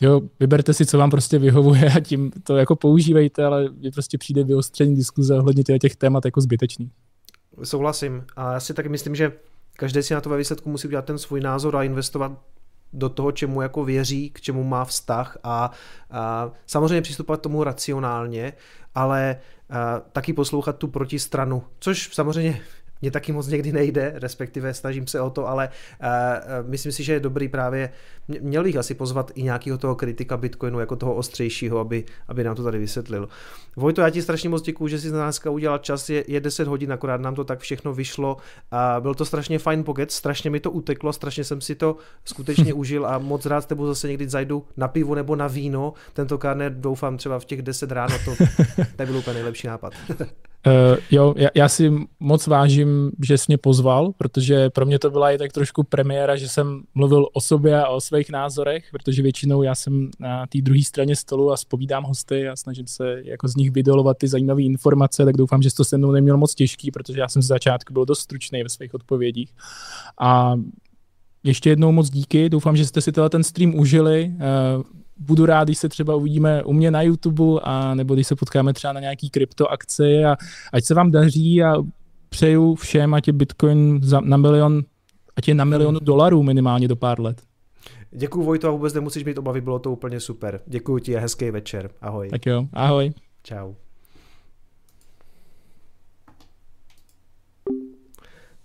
[0.01, 4.19] jo, vyberte si, co vám prostě vyhovuje a tím to jako používejte, ale vy prostě
[4.19, 6.91] přijde vyostření diskuze ohledně těch témat jako zbytečný.
[7.63, 9.33] Souhlasím a já si taky myslím, že
[9.77, 12.33] každý si na to ve výsledku musí udělat ten svůj názor a investovat
[12.93, 15.71] do toho, čemu jako věří, k čemu má vztah a,
[16.11, 18.53] a samozřejmě přistupovat tomu racionálně,
[18.95, 19.37] ale
[19.71, 22.61] a, taky poslouchat tu protistranu, což samozřejmě
[23.05, 25.69] mě taky moc někdy nejde, respektive snažím se o to, ale
[26.03, 27.91] uh, myslím si, že je dobrý právě,
[28.41, 32.57] měl bych asi pozvat i nějakého toho kritika Bitcoinu, jako toho ostřejšího, aby, aby nám
[32.57, 33.29] to tady vysvětlil.
[33.77, 36.69] Vojto, já ti strašně moc děkuju, že jsi na dneska udělal čas, je, je 10
[36.69, 38.37] hodin, akorát nám to tak všechno vyšlo
[38.71, 42.75] a byl to strašně fajn pokec, strašně mi to uteklo, strašně jsem si to skutečně
[42.85, 46.55] užil a moc rád s tebou zase někdy zajdu na pivo nebo na víno, tentokrát
[46.55, 48.35] ne, doufám třeba v těch 10 ráno, to,
[48.97, 49.93] to byl úplně nejlepší nápad.
[50.67, 55.11] Uh, jo, já, já si moc vážím, že jsi mě pozval, protože pro mě to
[55.11, 59.23] byla i tak trošku premiéra, že jsem mluvil o sobě a o svých názorech, protože
[59.23, 63.49] většinou já jsem na té druhé straně stolu a spovídám hosty a snažím se jako
[63.49, 66.55] z nich vydolovat ty zajímavé informace, tak doufám, že jsi to se mnou neměl moc
[66.55, 69.53] těžký, protože já jsem z začátku byl dost stručný ve svých odpovědích.
[70.21, 70.55] A
[71.45, 74.33] ještě jednou moc díky, doufám, že jste si ten stream užili.
[74.77, 74.83] Uh,
[75.19, 78.73] budu rád, když se třeba uvidíme u mě na YouTube, a nebo když se potkáme
[78.73, 80.37] třeba na nějaký kryptoakci a
[80.73, 81.75] ať se vám daří a
[82.29, 84.83] přeju všem, ať je Bitcoin za, na milion,
[85.37, 87.43] ať je na milionu dolarů minimálně do pár let.
[88.11, 90.61] Děkuji Vojto a vůbec nemusíš mít obavy, bylo to úplně super.
[90.67, 91.91] Děkuji ti a hezký večer.
[92.01, 92.29] Ahoj.
[92.29, 93.13] Tak jo, ahoj.
[93.43, 93.75] Čau.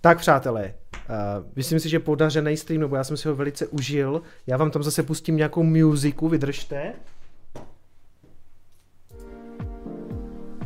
[0.02, 0.74] Tak přátelé,
[1.10, 4.22] Uh, myslím si, že podařený stream, nebo já jsem si ho velice užil.
[4.48, 6.94] Já vám tam zase pustím nějakou muziku, vydržte.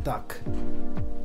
[0.04, 0.44] Tak.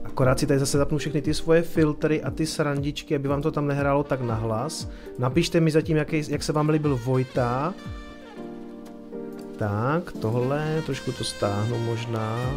[0.04, 3.50] Akorát si tady zase zapnu všechny ty svoje filtry a ty srandičky, aby vám to
[3.50, 4.90] tam nehrálo tak nahlas.
[5.18, 7.74] Napište mi zatím, jaký, jak se vám líbil Vojta.
[9.58, 12.54] Tak, tohle, trošku to stáhnu možná.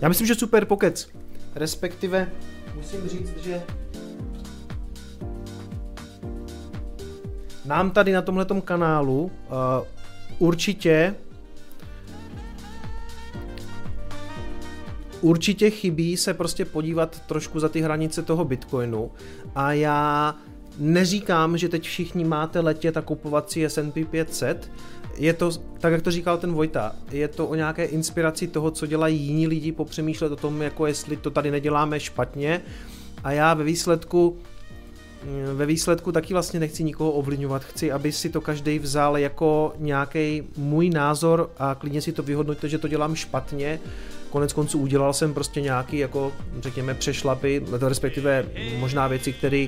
[0.00, 1.08] Já myslím, že super pokec.
[1.54, 2.30] Respektive
[2.74, 3.62] musím říct, že
[7.64, 9.30] nám tady na tomhletom kanálu uh,
[10.38, 11.14] určitě
[15.20, 19.10] určitě chybí se prostě podívat trošku za ty hranice toho Bitcoinu.
[19.54, 20.34] A já
[20.78, 24.70] neříkám, že teď všichni máte letět a kupovat si S&P 500,
[25.16, 28.86] je to, tak jak to říkal ten Vojta, je to o nějaké inspiraci toho, co
[28.86, 32.60] dělají jiní lidi, popřemýšlet o tom, jako jestli to tady neděláme špatně.
[33.24, 34.38] A já ve výsledku
[35.54, 40.42] ve výsledku taky vlastně nechci nikoho ovlivňovat, chci, aby si to každý vzal jako nějaký
[40.56, 43.80] můj názor a klidně si to vyhodnoťte, že to dělám špatně.
[44.30, 48.44] Konec konců udělal jsem prostě nějaký, jako řekněme, přešlapy, respektive
[48.78, 49.66] možná věci, které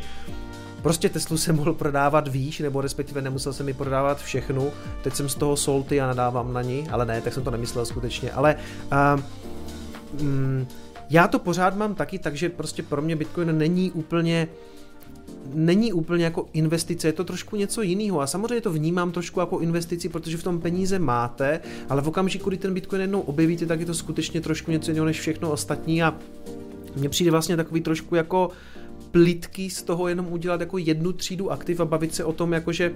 [0.83, 4.73] Prostě Teslu jsem mohl prodávat výš, nebo respektive nemusel jsem mi prodávat všechnu.
[5.03, 7.87] Teď jsem z toho solty a nadávám na ní, ale ne, tak jsem to nemyslel
[7.87, 8.31] skutečně.
[8.31, 8.57] Ale
[8.93, 10.67] uh, mm,
[11.11, 14.49] já to pořád mám taky, takže prostě pro mě Bitcoin není úplně
[15.55, 18.21] není úplně jako investice, je to trošku něco jiného.
[18.21, 22.49] A samozřejmě to vnímám trošku jako investici, protože v tom peníze máte, ale v okamžiku,
[22.49, 26.03] kdy ten Bitcoin jednou objevíte, tak je to skutečně trošku něco jiného než všechno ostatní
[26.03, 26.15] a
[26.97, 28.51] mně přijde vlastně takový trošku jako
[29.11, 32.93] plitký z toho jenom udělat jako jednu třídu aktiv a bavit se o tom, jakože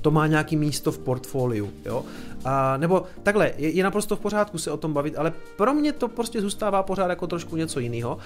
[0.00, 2.04] to má nějaký místo v portfoliu, jo.
[2.44, 5.92] A, nebo takhle, je, je naprosto v pořádku se o tom bavit, ale pro mě
[5.92, 8.18] to prostě zůstává pořád jako trošku něco jiného.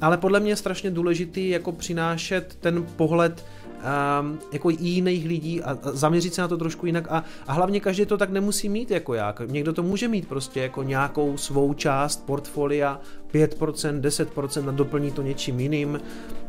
[0.00, 3.44] Ale podle mě je strašně důležitý jako přinášet ten pohled
[3.76, 7.80] um, jako jiných lidí a, a zaměřit se na to trošku jinak a, a hlavně
[7.80, 9.34] každý to tak nemusí mít jako já.
[9.46, 13.00] Někdo to může mít prostě jako nějakou svou část portfolia,
[13.32, 16.00] 5%, 10% a doplní to něčím jiným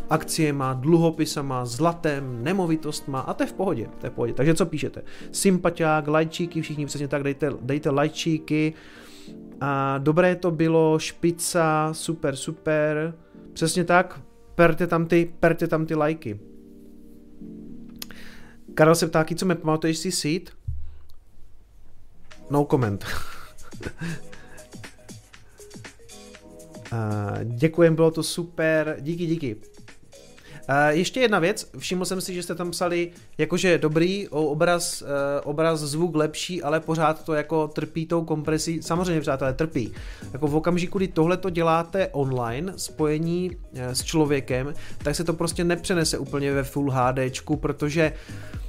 [0.10, 4.34] akciema, dluhopisama, zlatem, nemovitostma a to je v pohodě, to je v pohodě.
[4.34, 5.04] Takže co píšete?
[5.32, 8.74] Sympatiák, lajčíky, všichni přesně tak, dejte, dejte lajčíky.
[9.62, 13.14] A dobré to bylo, špica, super, super.
[13.54, 14.22] Přesně tak,
[14.56, 16.40] perte tam ty, perte tam ty lajky.
[18.74, 20.50] Karel se ptá, co mi pamatuješ si sít?
[22.50, 23.06] No comment.
[26.92, 29.56] Uh, děkujem, bylo to super, díky, díky.
[30.70, 35.08] Uh, ještě jedna věc, všiml jsem si, že jste tam psali, jakože dobrý, obraz, uh,
[35.44, 39.94] obraz, zvuk lepší, ale pořád to jako trpí tou kompresí, samozřejmě přátelé, trpí.
[40.34, 45.34] Jako v okamžiku, kdy tohle to děláte online, spojení uh, s člověkem, tak se to
[45.34, 48.67] prostě nepřenese úplně ve Full HDčku, protože uh,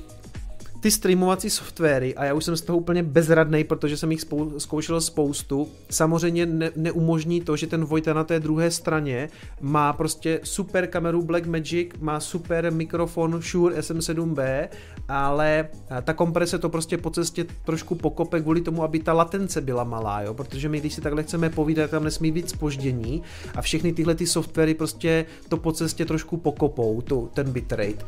[0.81, 4.59] ty streamovací softwary, a já už jsem z toho úplně bezradný, protože jsem jich spou-
[4.59, 9.29] zkoušel spoustu, samozřejmě ne- neumožní to, že ten Vojta na té druhé straně
[9.61, 14.69] má prostě super kameru Blackmagic, má super mikrofon Shure SM7B,
[15.09, 15.69] ale
[16.03, 20.23] ta komprese to prostě po cestě trošku pokope kvůli tomu, aby ta latence byla malá,
[20.23, 20.35] jo?
[20.35, 23.23] protože my když si takhle chceme povídat, tam nesmí být spoždění
[23.55, 28.05] a všechny tyhle ty softwary prostě to po cestě trošku pokopou, tu, ten bitrate.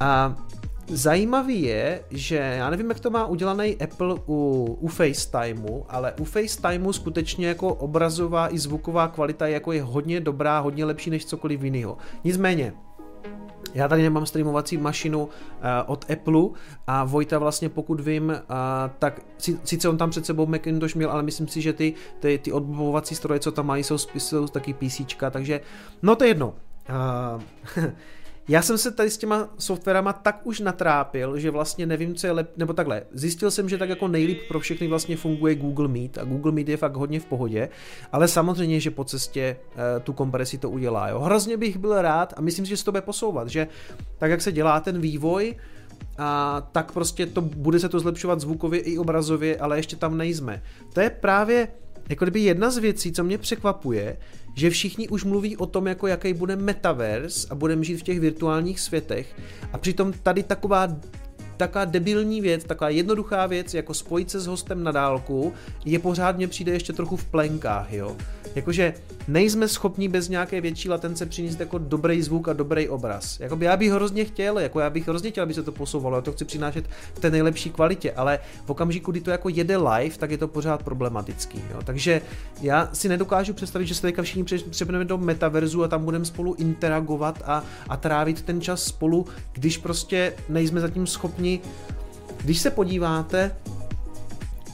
[0.00, 0.36] A
[0.86, 6.24] Zajímavý je, že já nevím, jak to má udělaný Apple u, u FaceTimeu, ale u
[6.24, 11.26] FaceTimeu skutečně jako obrazová i zvuková kvalita je jako je hodně dobrá, hodně lepší než
[11.26, 11.98] cokoliv jiného.
[12.24, 12.72] Nicméně,
[13.74, 15.30] já tady nemám streamovací mašinu uh,
[15.86, 16.42] od Apple
[16.86, 18.36] a Vojta vlastně pokud vím, uh,
[18.98, 19.20] tak
[19.64, 23.14] sice on tam před sebou Macintosh měl, ale myslím si, že ty, ty, ty odbovovací
[23.14, 25.00] stroje, co tam mají, jsou, jsou taky PC,
[25.30, 25.60] takže
[26.02, 26.54] no to je jedno.
[26.88, 27.42] Uh,
[28.48, 32.32] Já jsem se tady s těma softwarama tak už natrápil, že vlastně nevím, co je
[32.32, 33.02] lep, nebo takhle.
[33.12, 36.68] Zjistil jsem, že tak jako nejlíp pro všechny vlastně funguje Google Meet a Google Meet
[36.68, 37.68] je fakt hodně v pohodě,
[38.12, 39.56] ale samozřejmě, že po cestě
[39.96, 41.08] e, tu kompresi to udělá.
[41.08, 41.20] Jo.
[41.20, 43.68] Hrozně bych byl rád a myslím si, že se to bude posouvat, že
[44.18, 45.54] tak, jak se dělá ten vývoj,
[46.18, 50.62] a tak prostě to bude se to zlepšovat zvukově i obrazově, ale ještě tam nejsme.
[50.92, 51.68] To je právě
[52.08, 54.16] jako kdyby jedna z věcí, co mě překvapuje,
[54.54, 58.20] že všichni už mluví o tom, jako jaký bude metaverse a budeme žít v těch
[58.20, 59.36] virtuálních světech
[59.72, 60.88] a přitom tady taková
[61.56, 65.52] taková debilní věc, taková jednoduchá věc, jako spojit se s hostem na dálku,
[65.84, 68.16] je pořád mě přijde ještě trochu v plenkách, jo.
[68.54, 68.94] Jakože
[69.28, 73.40] nejsme schopni bez nějaké větší latence přinést jako dobrý zvuk a dobrý obraz.
[73.40, 76.22] Jakoby já bych hrozně chtěl, jako já bych hrozně chtěl, aby se to posouvalo, já
[76.22, 76.84] to chci přinášet
[77.14, 80.48] v té nejlepší kvalitě, ale v okamžiku, kdy to jako jede live, tak je to
[80.48, 81.62] pořád problematický.
[81.70, 81.80] Jo.
[81.84, 82.22] Takže
[82.60, 86.54] já si nedokážu představit, že se teďka všichni přepneme do metaverzu a tam budeme spolu
[86.54, 91.60] interagovat a, a trávit ten čas spolu, když prostě nejsme zatím schopni.
[92.44, 93.56] Když se podíváte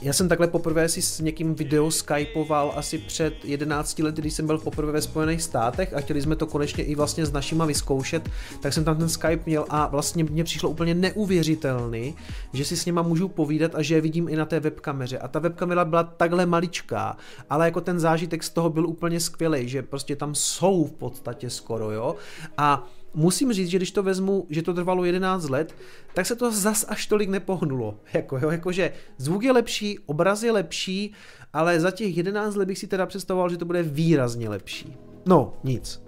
[0.01, 4.47] já jsem takhle poprvé si s někým video skypoval asi před 11 lety, když jsem
[4.47, 8.29] byl poprvé ve Spojených státech a chtěli jsme to konečně i vlastně s našima vyzkoušet,
[8.59, 12.15] tak jsem tam ten Skype měl a vlastně mně přišlo úplně neuvěřitelný,
[12.53, 15.17] že si s něma můžu povídat a že je vidím i na té webkameře.
[15.17, 17.17] A ta webkamera byla takhle maličká,
[17.49, 21.49] ale jako ten zážitek z toho byl úplně skvělý, že prostě tam jsou v podstatě
[21.49, 22.15] skoro, jo.
[22.57, 25.75] A musím říct, že když to vezmu, že to trvalo 11 let,
[26.13, 27.95] tak se to zas až tolik nepohnulo.
[28.13, 31.13] Jako, jo, jakože zvuk je lepší, obraz je lepší,
[31.53, 34.97] ale za těch 11 let bych si teda představoval, že to bude výrazně lepší.
[35.25, 36.01] No, nic.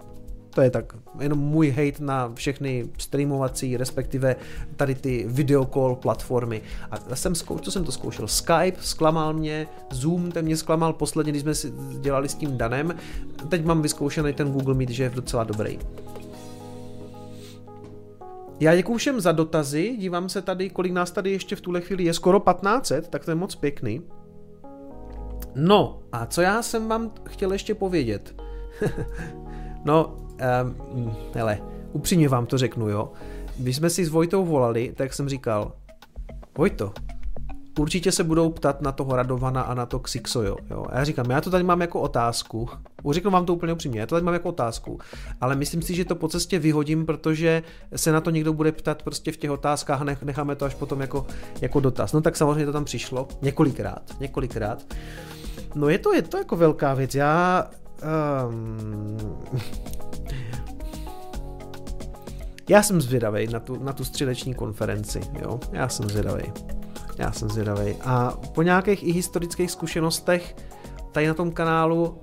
[0.54, 4.36] To je tak jenom můj hate na všechny streamovací, respektive
[4.76, 6.62] tady ty videocall platformy.
[6.90, 8.28] A jsem zkoušel, co jsem to zkoušel?
[8.28, 12.94] Skype zklamal mě, Zoom ten mě zklamal posledně, když jsme si dělali s tím Danem.
[13.48, 15.78] Teď mám vyzkoušený ten Google Meet, že je docela dobrý.
[18.62, 22.04] Já děkuji všem za dotazy, dívám se tady, kolik nás tady ještě v tuhle chvíli
[22.04, 24.02] je, skoro 1500, tak to je moc pěkný.
[25.54, 28.42] No, a co já jsem vám chtěl ještě povědět?
[29.84, 30.16] no,
[30.94, 31.62] um, hele,
[31.92, 33.12] upřímně vám to řeknu, jo.
[33.58, 35.72] Když jsme si s Vojtou volali, tak jsem říkal,
[36.58, 36.92] Vojto,
[37.78, 40.56] určitě se budou ptat na toho Radovana a na to Xixojo.
[40.70, 40.84] Jo?
[40.90, 42.68] A já říkám, já to tady mám jako otázku,
[43.10, 44.98] řeknu vám to úplně upřímně, já to tady mám jako otázku,
[45.40, 47.62] ale myslím si, že to po cestě vyhodím, protože
[47.96, 51.00] se na to někdo bude ptat prostě v těch otázkách a necháme to až potom
[51.00, 51.26] jako,
[51.60, 52.12] jako dotaz.
[52.12, 54.84] No tak samozřejmě to tam přišlo, několikrát, několikrát.
[55.74, 57.66] No je to, je to jako velká věc, já...
[58.48, 59.16] Um,
[62.72, 66.52] já jsem zvědavý na tu, na tu středeční konferenci, jo, já jsem zvědavý.
[67.18, 67.96] Já jsem zvědavý.
[68.04, 70.56] A po nějakých i historických zkušenostech
[71.12, 72.16] tady na tom kanálu uh,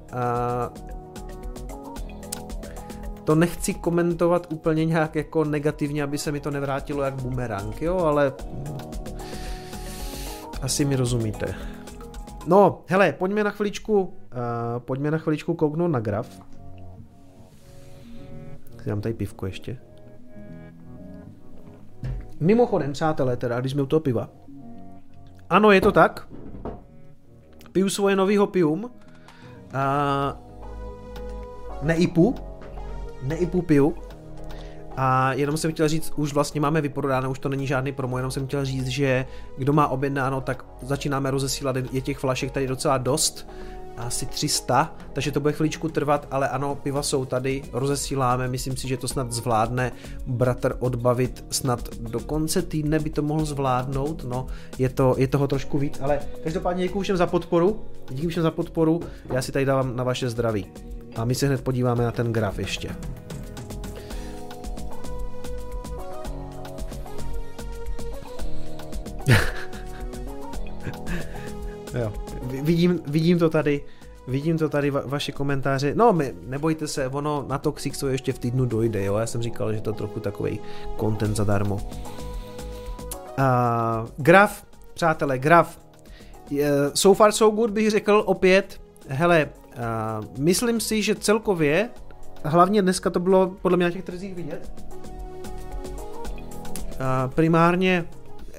[3.23, 7.97] to nechci komentovat úplně nějak jako negativně, aby se mi to nevrátilo jak bumerang, jo,
[7.97, 8.33] ale
[10.61, 11.55] asi mi rozumíte.
[12.47, 14.09] No, hele, pojďme na chviličku, uh,
[14.79, 16.41] pojďme na chviličku kouknout na graf.
[18.85, 19.88] Dám tady pivku ještě.
[22.39, 24.29] Mimochodem, přátelé, teda, když jsme u toho piva,
[25.49, 26.27] ano, je to tak.
[27.71, 28.91] Piju svoje nový hopium.
[29.73, 30.39] A
[31.81, 32.35] neipu.
[33.23, 33.95] Neipu piju.
[34.97, 38.31] A jenom jsem chtěl říct, už vlastně máme vyprodáno, už to není žádný promo, jenom
[38.31, 39.25] jsem chtěl říct, že
[39.57, 43.47] kdo má objednáno, tak začínáme rozesílat, je těch flašek tady docela dost
[43.99, 48.87] asi 300, takže to bude chviličku trvat, ale ano, piva jsou tady, rozesíláme, myslím si,
[48.87, 49.91] že to snad zvládne
[50.27, 54.47] bratr odbavit snad do konce týdne by to mohl zvládnout, no,
[54.77, 58.51] je, to, je toho trošku víc, ale každopádně děkuji všem za podporu, díky všem za
[58.51, 59.01] podporu,
[59.33, 60.65] já si tady dávám na vaše zdraví.
[61.15, 62.89] A my se hned podíváme na ten graf ještě.
[71.99, 72.28] jo
[72.61, 73.83] vidím, vidím to tady,
[74.27, 75.93] vidím to tady, va, vaše komentáře.
[75.95, 79.17] No, my, nebojte se, ono na Toxic co ještě v týdnu dojde, jo.
[79.17, 80.59] Já jsem říkal, že to je trochu takový
[80.99, 81.75] content zadarmo.
[81.75, 81.83] Uh,
[84.17, 85.79] graf, přátelé, graf.
[86.51, 86.59] Uh,
[86.93, 88.81] so far so good bych řekl opět.
[89.07, 91.89] Hele, uh, myslím si, že celkově,
[92.43, 94.71] hlavně dneska to bylo podle mě na těch trzích vidět,
[97.35, 98.05] primárně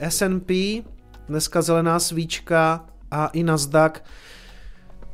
[0.08, 0.82] S&P,
[1.28, 4.02] dneska zelená svíčka, a i Nasdaq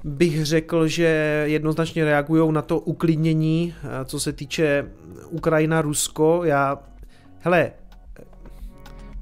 [0.04, 4.90] bych řekl, že jednoznačně reagují na to uklidnění, eh, co se týče
[5.30, 6.44] Ukrajina-Rusko.
[6.44, 6.78] Já,
[7.40, 7.72] hele,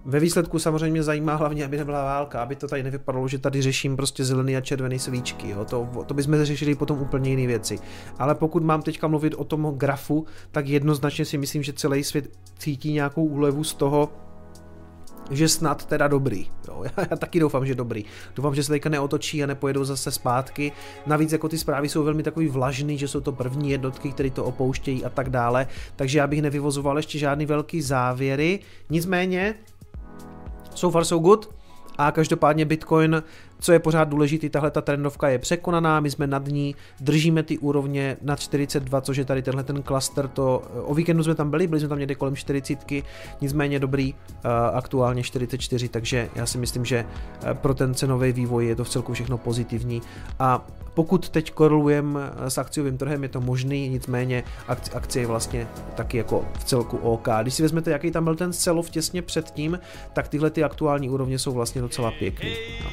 [0.04, 3.96] ve výsledku samozřejmě zajímá hlavně, aby nebyla válka, aby to tady nevypadalo, že tady řeším
[3.96, 5.50] prostě zelený a červený svíčky.
[5.50, 5.64] Jo.
[5.64, 7.78] To, to bychom řešili potom úplně jiné věci.
[8.18, 12.28] Ale pokud mám teďka mluvit o tom grafu, tak jednoznačně si myslím, že celý svět
[12.58, 14.12] cítí nějakou úlevu z toho,
[15.30, 16.50] že snad teda dobrý.
[16.68, 18.04] Jo, já, já taky doufám, že dobrý.
[18.36, 20.72] Doufám, že se teďka neotočí a nepojedou zase zpátky.
[21.06, 24.44] Navíc jako ty zprávy jsou velmi takový vlažný, že jsou to první jednotky, které to
[24.44, 25.66] opouštějí a tak dále.
[25.96, 28.60] Takže já bych nevyvozoval ještě žádný velký závěry.
[28.90, 29.54] Nicméně,
[30.74, 31.54] so far so good.
[31.98, 33.22] A každopádně Bitcoin
[33.64, 37.58] co je pořád důležitý, tahle ta trendovka je překonaná, my jsme nad ní, držíme ty
[37.58, 41.66] úrovně nad 42, což je tady tenhle ten klaster, to o víkendu jsme tam byli,
[41.66, 42.78] byli jsme tam někde kolem 40,
[43.40, 47.06] nicméně dobrý, eh, aktuálně 44, takže já si myslím, že
[47.44, 50.02] eh, pro ten cenový vývoj je to v celku všechno pozitivní
[50.38, 55.68] a pokud teď korelujeme eh, s akciovým trhem, je to možný, nicméně akcie je vlastně
[55.94, 57.28] taky jako v celku OK.
[57.42, 59.78] Když si vezmete, jaký tam byl ten celov těsně předtím,
[60.12, 62.50] tak tyhle ty aktuální úrovně jsou vlastně docela pěkný.
[62.84, 62.90] No.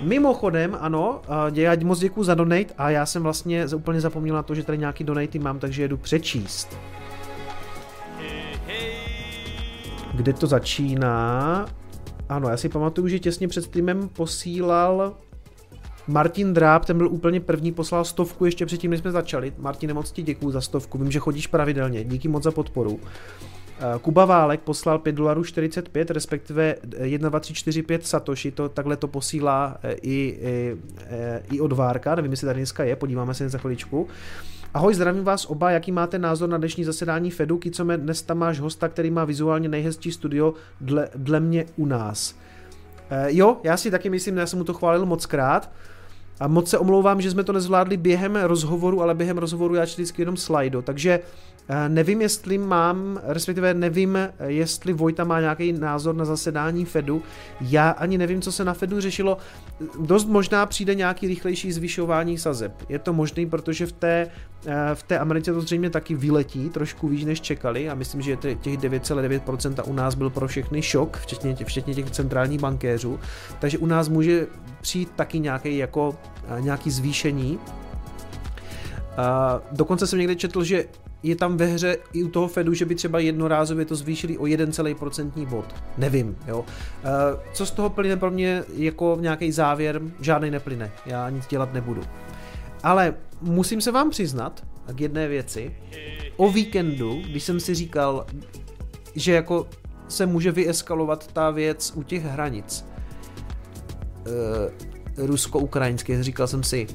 [0.00, 1.20] Mimochodem, ano,
[1.54, 4.78] já moc děkuji za donate a já jsem vlastně úplně zapomněl na to, že tady
[4.78, 6.78] nějaký donaty mám, takže jedu přečíst.
[10.14, 11.66] Kde to začíná?
[12.28, 15.16] Ano, já si pamatuju, že těsně před streamem posílal
[16.06, 19.52] Martin Dráb, ten byl úplně první, poslal stovku ještě předtím, než jsme začali.
[19.58, 23.00] Martin, moc ti děkuju za stovku, vím, že chodíš pravidelně, díky moc za podporu.
[23.80, 28.68] Eh, Kuba Válek poslal 5 dolarů 45, respektive 1, 2, 3, 4, 5 Satoshi, to,
[28.68, 30.76] takhle to posílá eh, i, i,
[31.10, 34.08] eh, i od Várka, nevím, jestli tady dneska je, podíváme se za chviličku.
[34.74, 37.58] Ahoj, zdravím vás oba, jaký máte názor na dnešní zasedání Fedu?
[37.58, 42.34] Kicome, dnes tam máš hosta, který má vizuálně nejhezčí studio dle, dle mě u nás.
[43.10, 45.70] E, jo, já si taky myslím, já jsem mu to chválil moc krát.
[46.40, 49.94] A moc se omlouvám, že jsme to nezvládli během rozhovoru, ale během rozhovoru já čtu
[50.02, 51.57] vždycky jenom slajdo, takže Eh,
[51.88, 57.22] nevím, jestli mám, respektive nevím, jestli Vojta má nějaký názor na zasedání Fedu.
[57.60, 59.38] Já ani nevím, co se na Fedu řešilo.
[60.00, 62.72] Dost možná přijde nějaký rychlejší zvyšování sazeb.
[62.88, 64.30] Je to možný, protože v té,
[64.66, 67.88] eh, v té Americe to zřejmě taky vyletí trošku víc, než čekali.
[67.88, 72.60] A myslím, že těch 9,9% u nás byl pro všechny šok, včetně, včetně těch centrálních
[72.60, 73.20] bankéřů.
[73.60, 74.46] Takže u nás může
[74.80, 76.16] přijít taky nějaký, jako,
[76.48, 77.58] eh, nějaký zvýšení.
[79.18, 79.24] Uh,
[79.72, 80.84] dokonce jsem někde četl, že
[81.22, 84.42] je tam ve hře i u toho Fedu, že by třeba jednorázově to zvýšili o
[84.42, 85.74] 1,5% bod.
[85.98, 86.64] Nevím, jo.
[87.04, 87.08] Eh,
[87.52, 90.00] co z toho plyne pro mě jako nějaký závěr?
[90.20, 90.90] Žádný neplyne.
[91.06, 92.02] Já nic dělat nebudu.
[92.82, 94.64] Ale musím se vám přiznat
[94.94, 95.76] k jedné věci.
[96.36, 98.26] O víkendu, když jsem si říkal,
[99.14, 99.66] že jako
[100.08, 102.86] se může vyeskalovat ta věc u těch hranic
[105.16, 106.86] e, rusko-ukrajinské, říkal jsem si,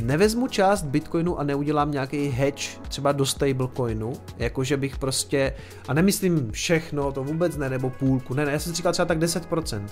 [0.00, 5.54] nevezmu část Bitcoinu a neudělám nějaký hedge třeba do stablecoinu, jakože bych prostě,
[5.88, 9.18] a nemyslím všechno, to vůbec ne, nebo půlku, ne, ne, já jsem říkal třeba tak
[9.18, 9.86] 10%.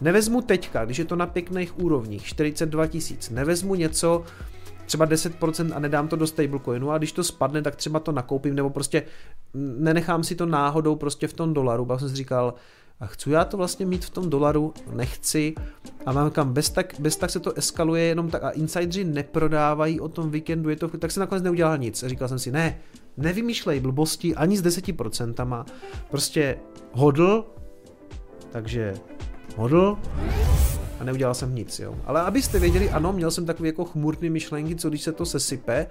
[0.00, 4.24] Nevezmu teďka, když je to na pěkných úrovních, 42 tisíc, nevezmu něco,
[4.86, 8.54] třeba 10% a nedám to do stablecoinu a když to spadne, tak třeba to nakoupím,
[8.54, 9.02] nebo prostě
[9.78, 12.54] nenechám si to náhodou prostě v tom dolaru, pak jsem si říkal,
[13.00, 15.54] a chci já to vlastně mít v tom dolaru, nechci.
[16.06, 20.00] A mám kam, bez tak, bez tak se to eskaluje jenom tak a insidři neprodávají
[20.00, 22.02] o tom víkendu, je to, tak se nakonec neudělal nic.
[22.02, 22.78] A říkal jsem si, ne,
[23.16, 25.64] nevymýšlej blbosti ani s 10%,
[26.10, 26.58] prostě
[26.92, 27.44] hodl,
[28.50, 28.94] takže
[29.56, 29.98] hodl
[31.00, 31.94] a neudělal jsem nic, jo.
[32.04, 35.86] Ale abyste věděli, ano, měl jsem takový jako chmurný myšlenky, co když se to sesype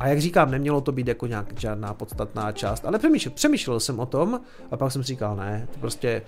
[0.00, 4.00] a jak říkám, nemělo to být jako nějak žádná podstatná část, ale přemýšlel, přemýšlel jsem
[4.00, 4.40] o tom
[4.70, 6.22] a pak jsem říkal, ne, to prostě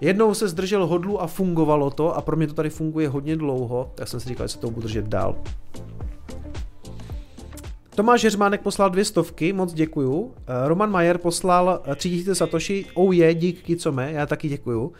[0.00, 3.92] Jednou se zdržel hodlu a fungovalo to a pro mě to tady funguje hodně dlouho,
[3.94, 5.36] tak jsem si říkal, že se to budu držet dál.
[8.00, 10.34] Tomáš Heřmánek poslal dvě stovky, moc děkuju.
[10.38, 14.92] Eh, Roman Majer poslal 3000 Satoshi, oh je, dík Kicome, já taky děkuju.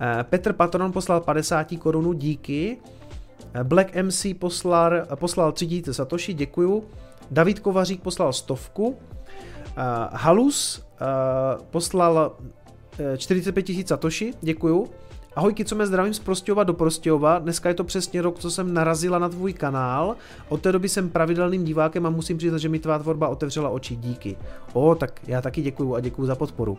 [0.00, 2.76] Eh, Petr Patron poslal 50 korunu, díky.
[3.54, 6.84] Eh, Black MC poslal, poslal 3000 Satoshi, děkuju.
[7.30, 8.96] David Kovařík poslal stovku.
[10.12, 10.82] Halus
[11.70, 12.36] poslal
[13.16, 14.88] 45 000 Satoshi, děkuju.
[15.36, 17.38] Ahoj, co mě zdravím z Prostějova do Prostějova.
[17.38, 20.16] Dneska je to přesně rok, co jsem narazila na tvůj kanál.
[20.48, 23.96] Od té doby jsem pravidelným divákem a musím přiznat, že mi tvá tvorba otevřela oči.
[23.96, 24.36] Díky.
[24.72, 26.78] O, tak já taky děkuju a děkuju za podporu.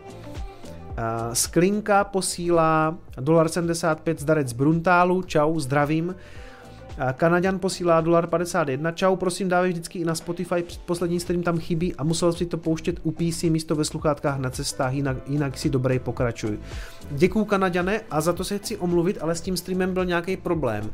[1.32, 5.22] Sklinka posílá dolar 75 zdarec z Bruntálu.
[5.22, 6.14] Čau, zdravím.
[6.98, 8.92] Kanaďan posílá dolar 51.
[8.92, 12.56] Čau, prosím, dávej vždycky i na Spotify, poslední stream tam chybí a musel si to
[12.56, 16.58] pouštět u PC místo ve sluchátkách na cestách, jinak, jinak si dobrý pokračuj.
[17.10, 20.90] Děkuju Kanaďane a za to se chci omluvit, ale s tím streamem byl nějaký problém.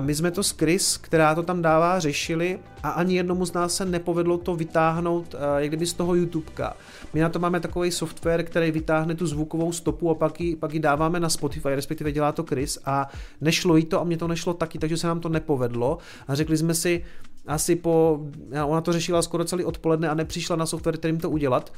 [0.00, 3.74] My jsme to s Chris, která to tam dává, řešili a ani jednomu z nás
[3.74, 6.76] se nepovedlo to vytáhnout jak kdyby z toho YouTubeka.
[7.14, 10.74] My na to máme takový software, který vytáhne tu zvukovou stopu a pak ji, pak
[10.74, 13.08] ji dáváme na Spotify, respektive dělá to Chris a
[13.40, 15.98] nešlo jí to a mě to nešlo taky, takže se nám to nepovedlo
[16.28, 17.04] a řekli jsme si,
[17.46, 18.20] asi po,
[18.64, 21.72] ona to řešila skoro celý odpoledne a nepřišla na software, kterým to udělat,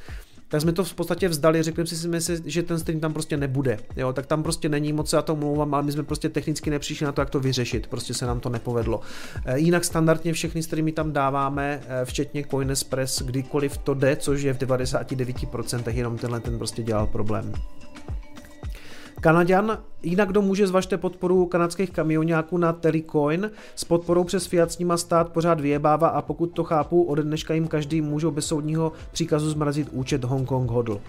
[0.52, 3.78] tak jsme to v podstatě vzdali, řekli jsme si, že ten stream tam prostě nebude,
[3.96, 7.06] jo, tak tam prostě není moc, já to mluvám, ale my jsme prostě technicky nepřišli
[7.06, 9.00] na to, jak to vyřešit, prostě se nám to nepovedlo.
[9.44, 14.54] E, jinak standardně všechny streamy tam dáváme, e, včetně Coinespress, kdykoliv to jde, což je
[14.54, 17.52] v 99%, jenom tenhle ten prostě dělal problém.
[19.22, 23.50] Kanaďan, jinak kdo může, zvažte podporu kanadských kamionáků na Telecoin.
[23.74, 27.54] S podporou přes Fiat s nima stát pořád vyjebává a pokud to chápu, ode dneška
[27.54, 31.00] jim každý můžou bez soudního příkazu zmrazit účet Hongkong hodl.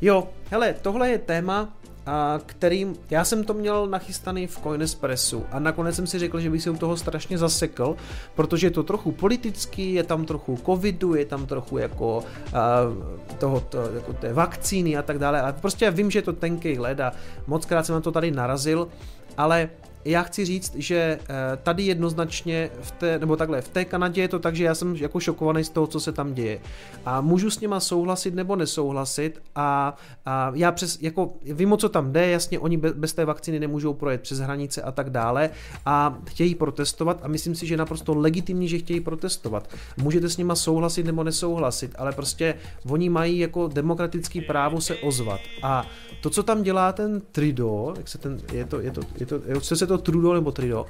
[0.00, 1.68] Jo, hele, tohle je téma,
[2.06, 6.50] a kterým, já jsem to měl nachystaný v Coinespressu a nakonec jsem si řekl, že
[6.50, 7.96] bych si u toho strašně zasekl,
[8.34, 13.60] protože je to trochu politický, je tam trochu covidu, je tam trochu jako uh, toho,
[13.60, 17.00] to, jako té vakcíny a tak dále, ale prostě vím, že je to tenký led
[17.00, 17.12] a
[17.46, 18.88] moc krát jsem na to tady narazil,
[19.36, 19.70] ale
[20.04, 24.28] já chci říct, že eh, tady jednoznačně v té, nebo takhle, v té Kanadě je
[24.28, 26.60] to tak, že já jsem jako šokovaný z toho, co se tam děje.
[27.04, 31.88] A můžu s nima souhlasit nebo nesouhlasit a, a já přes, jako vím, o co
[31.88, 35.50] tam jde, jasně, oni bez té vakcíny nemůžou projet přes hranice a tak dále
[35.86, 39.68] a chtějí protestovat a myslím si, že je naprosto legitimní, že chtějí protestovat.
[39.96, 42.54] Můžete s nima souhlasit nebo nesouhlasit, ale prostě
[42.90, 45.40] oni mají jako demokratický právo se ozvat.
[45.62, 45.86] A
[46.22, 49.34] to, co tam dělá ten Trido, jak se ten, je to, je to, je to,
[49.34, 50.86] je to co se to Trudo nebo Trido,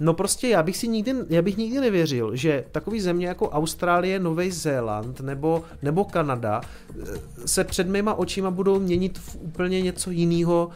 [0.00, 4.18] No prostě já bych si nikdy, já bych nikdy nevěřil, že takový země jako Austrálie,
[4.18, 7.04] Nový Zéland nebo, nebo Kanada eh,
[7.46, 10.70] se před mýma očima budou měnit v úplně něco jiného,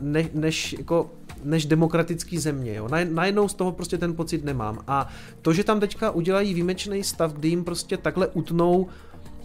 [0.00, 1.10] ne, než, jako,
[1.44, 2.74] než demokratický země.
[2.74, 2.88] Jo.
[3.10, 4.78] Najednou z toho prostě ten pocit nemám.
[4.86, 5.08] A
[5.42, 8.88] to, že tam teďka udělají výjimečný stav, kdy jim prostě takhle utnou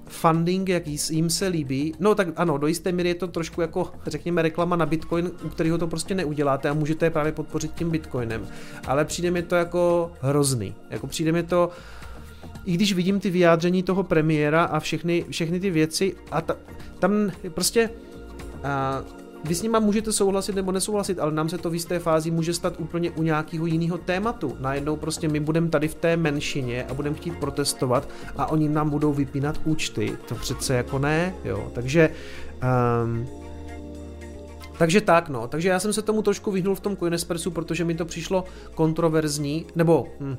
[0.08, 1.93] funding, jak jim se líbí.
[2.00, 5.50] No tak ano, do jisté míry je to trošku jako, řekněme, reklama na Bitcoin, u
[5.50, 8.48] kterého to prostě neuděláte a můžete je právě podpořit tím Bitcoinem.
[8.88, 10.75] Ale přijde mi to jako hrozný.
[10.90, 11.69] Jako přijde mi to,
[12.66, 16.56] i když vidím ty vyjádření toho premiéra a všechny, všechny ty věci a ta,
[17.00, 17.90] tam prostě
[18.64, 19.03] a,
[19.48, 22.53] vy s nima můžete souhlasit nebo nesouhlasit, ale nám se to v jisté fázi může
[22.53, 24.57] stát úplně u nějakého jiného tématu.
[24.59, 28.90] Najednou prostě my budeme tady v té menšině a budeme chtít protestovat a oni nám
[28.90, 30.17] budou vypínat účty.
[30.27, 31.72] To přece jako ne, jo.
[31.74, 32.09] Takže
[33.03, 33.27] um,
[34.77, 35.48] takže tak, no.
[35.48, 38.43] Takže já jsem se tomu trošku vyhnul v tom Coinespressu, protože mi to přišlo
[38.75, 40.38] kontroverzní, nebo hm,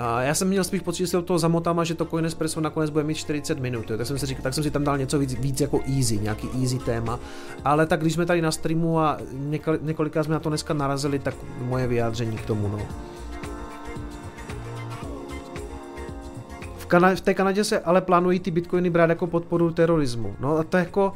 [0.00, 2.24] a já jsem měl spíš pocit, že se do toho zamotám a že to Coin
[2.24, 4.98] Espresso nakonec bude mít 40 minut, tak jsem si říkal, tak jsem si tam dal
[4.98, 7.20] něco víc, víc jako easy, nějaký easy téma,
[7.64, 9.18] ale tak když jsme tady na streamu a
[9.82, 12.78] několikrát jsme na to dneska narazili, tak moje vyjádření k tomu, no.
[17.14, 20.36] V té Kanadě se ale plánují ty bitcoiny brát jako podporu terorismu.
[20.40, 21.12] No a to jako,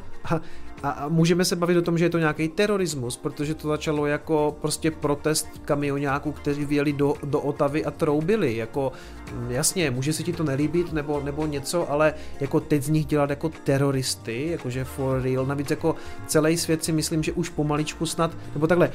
[0.83, 4.57] a můžeme se bavit o tom, že je to nějaký terorismus, protože to začalo jako
[4.61, 8.55] prostě protest kamionáků, kteří vyjeli do, do Otavy a troubili.
[8.55, 8.91] Jako,
[9.33, 13.05] mm, jasně, může se ti to nelíbit nebo, nebo něco, ale jako teď z nich
[13.05, 15.45] dělat jako teroristy, jakože for real.
[15.45, 15.95] Navíc jako
[16.27, 18.91] celý svět si myslím, že už pomaličku snad, nebo takhle,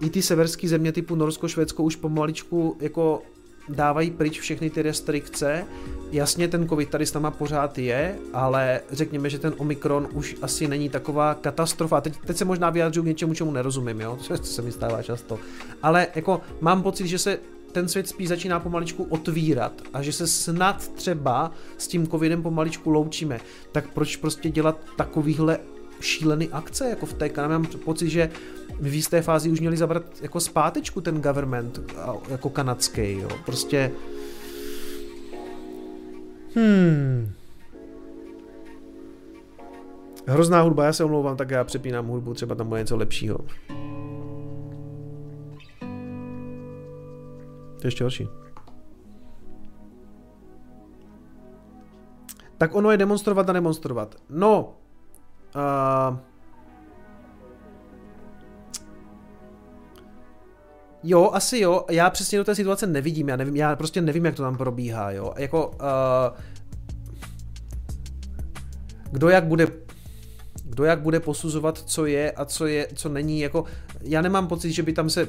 [0.00, 3.22] i ty severské země typu Norsko, Švédsko už pomaličku jako
[3.68, 5.64] dávají pryč všechny ty restrikce.
[6.12, 10.68] Jasně, ten covid tady s náma pořád je, ale řekněme, že ten Omikron už asi
[10.68, 12.00] není taková katastrofa.
[12.00, 14.18] Teď, teď se možná vyjádřuju k něčemu, čemu nerozumím, jo?
[14.28, 15.38] To se mi stává často.
[15.82, 17.38] Ale jako mám pocit, že se
[17.72, 22.90] ten svět spíš začíná pomaličku otvírat a že se snad třeba s tím covidem pomaličku
[22.90, 23.40] loučíme.
[23.72, 25.58] Tak proč prostě dělat takovýhle
[26.00, 27.52] šílený akce, jako v té Kanadě.
[27.52, 28.30] Mám pocit, že
[28.80, 31.80] v jisté fázi už měli zabrat jako zpátečku ten government,
[32.28, 33.28] jako kanadský, jo.
[33.44, 33.92] Prostě...
[36.54, 37.32] Hmm.
[40.26, 43.38] Hrozná hudba, já se omlouvám, tak já přepínám hudbu, třeba tam bude něco lepšího.
[47.68, 48.28] To je ještě horší.
[52.58, 54.14] Tak ono je demonstrovat a demonstrovat.
[54.30, 54.74] No,
[55.56, 56.16] Uh,
[61.02, 61.84] Jo, asi jo.
[61.90, 63.28] Já přesně do té situace nevidím.
[63.28, 65.32] Já nevím, já prostě nevím, jak to tam probíhá, jo.
[65.36, 66.38] Jako, uh,
[69.12, 69.66] kdo jak bude
[70.76, 73.64] kdo jak bude posuzovat, co je a co je, co není, jako
[74.02, 75.28] já nemám pocit, že by tam se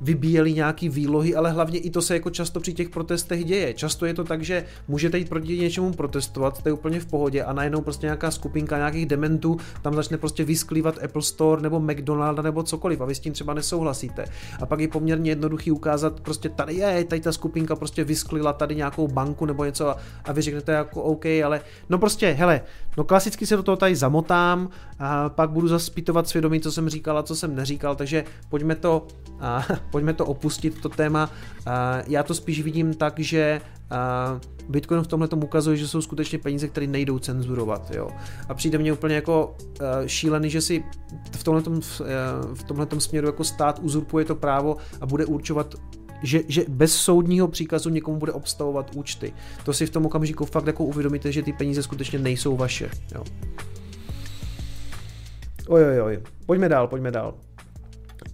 [0.00, 3.74] vybíjeli nějaký výlohy, ale hlavně i to se jako často při těch protestech děje.
[3.74, 7.42] Často je to tak, že můžete jít proti něčemu protestovat, to je úplně v pohodě
[7.42, 12.42] a najednou prostě nějaká skupinka nějakých dementů tam začne prostě vysklívat Apple Store nebo McDonalda
[12.42, 14.24] nebo cokoliv a vy s tím třeba nesouhlasíte.
[14.60, 18.76] A pak je poměrně jednoduchý ukázat prostě tady je, tady ta skupinka prostě vysklila tady
[18.76, 22.60] nějakou banku nebo něco a, a vy řeknete jako OK, ale no prostě, hele,
[22.96, 23.96] no klasicky se do toho tady
[24.36, 28.74] zamotám a pak budu zaspitovat svědomí, co jsem říkal a co jsem neříkal, takže pojďme
[28.74, 29.06] to,
[29.40, 31.30] a, pojďme to opustit, to téma.
[31.66, 36.38] A, já to spíš vidím tak, že a, Bitcoin v tomhle ukazuje, že jsou skutečně
[36.38, 37.90] peníze, které nejdou cenzurovat.
[37.94, 38.08] Jo.
[38.48, 40.84] A přijde mně úplně jako uh, šílený, že si
[41.30, 41.76] v tomhle uh,
[42.54, 45.74] v tomhletom směru jako stát uzurpuje to právo a bude určovat
[46.22, 49.32] že, že bez soudního příkazu někomu bude obstavovat účty.
[49.64, 52.90] To si v tom okamžiku fakt jako uvědomíte, že ty peníze skutečně nejsou vaše.
[53.14, 53.24] Jo.
[55.68, 56.22] Oj, oj, oj.
[56.46, 57.34] Pojďme dál, pojďme dál.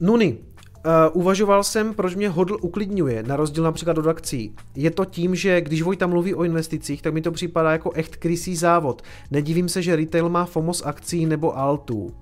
[0.01, 0.39] Nuny,
[0.86, 4.55] Uh, uvažoval jsem, proč mě hodl uklidňuje, na rozdíl například od akcí.
[4.75, 8.17] Je to tím, že když Vojta mluví o investicích, tak mi to připadá jako echt
[8.17, 9.02] krysý závod.
[9.31, 12.15] Nedivím se, že retail má FOMOS akcí nebo altů.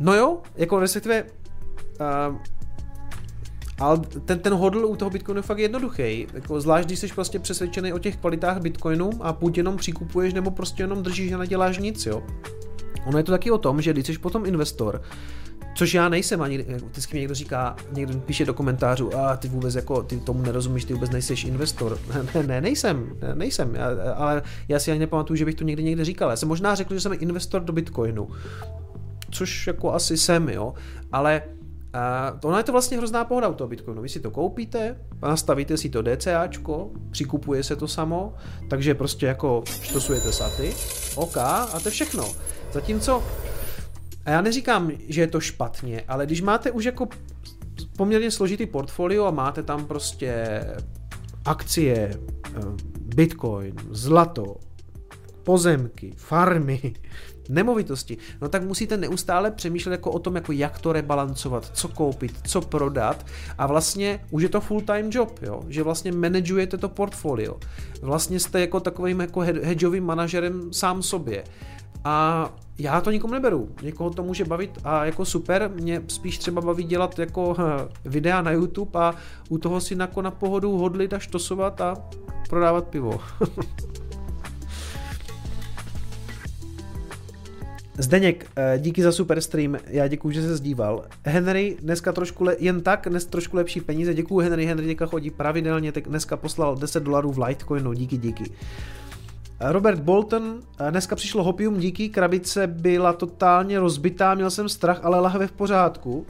[0.00, 2.36] No jo, jako respektive uh,
[3.78, 6.26] ale ten, ten hodl u toho Bitcoinu je fakt jednoduchý.
[6.34, 10.50] Jako zvlášť, když jsi prostě přesvědčený o těch kvalitách Bitcoinu a buď jenom přikupuješ, nebo
[10.50, 12.22] prostě jenom držíš a neděláš nic, jo.
[13.06, 15.02] Ono je to taky o tom, že když jsi potom investor,
[15.74, 19.74] Což já nejsem ani, vždycky mi někdo říká, někdo píše do komentářů, a ty vůbec
[19.74, 21.98] jako, ty tomu nerozumíš, ty vůbec nejseš investor.
[22.34, 25.82] ne, ne, nejsem, ne, nejsem, já, ale já si ani nepamatuju, že bych to někdy
[25.82, 26.30] někde říkal.
[26.30, 28.28] Já jsem možná řekl, že jsem investor do Bitcoinu,
[29.30, 30.74] což jako asi jsem, jo,
[31.12, 31.42] ale
[31.92, 34.02] a ono je to vlastně hrozná pohoda u toho Bitcoinu.
[34.02, 38.34] Vy si to koupíte, nastavíte si to DCAčko, přikupuje se to samo,
[38.70, 40.74] takže prostě jako štosujete saty,
[41.14, 42.28] OK, a to je všechno.
[42.72, 43.22] Zatímco,
[44.24, 47.08] a já neříkám, že je to špatně, ale když máte už jako
[47.96, 50.60] poměrně složitý portfolio a máte tam prostě
[51.44, 52.10] akcie,
[52.46, 52.60] eh,
[53.14, 54.56] bitcoin, zlato,
[55.42, 56.94] pozemky, farmy,
[57.48, 62.32] nemovitosti, no tak musíte neustále přemýšlet jako o tom, jako jak to rebalancovat, co koupit,
[62.46, 63.26] co prodat
[63.58, 65.62] a vlastně už je to full time job, jo?
[65.68, 67.56] že vlastně manažujete to portfolio.
[68.02, 71.44] Vlastně jste jako takovým jako hedžovým manažerem sám sobě.
[72.04, 72.48] A
[72.78, 73.68] já to nikomu neberu.
[73.82, 77.56] Někoho to může bavit a jako super, mě spíš třeba baví dělat jako
[78.04, 79.14] videa na YouTube a
[79.48, 81.94] u toho si jako na pohodu hodlit a štosovat a
[82.48, 83.20] prodávat pivo.
[87.98, 91.04] Zdeněk, eh, díky za super stream, já děkuji, že se zdíval.
[91.24, 95.30] Henry, dneska trošku le, jen tak, dnes trošku lepší peníze, děkuji Henry, Henry teďka chodí
[95.30, 98.44] pravidelně, tak dneska poslal 10 dolarů v Litecoinu, díky, díky.
[99.60, 105.20] Robert Bolton, eh, dneska přišlo hopium, díky, krabice byla totálně rozbitá, měl jsem strach, ale
[105.20, 106.26] lahve v pořádku.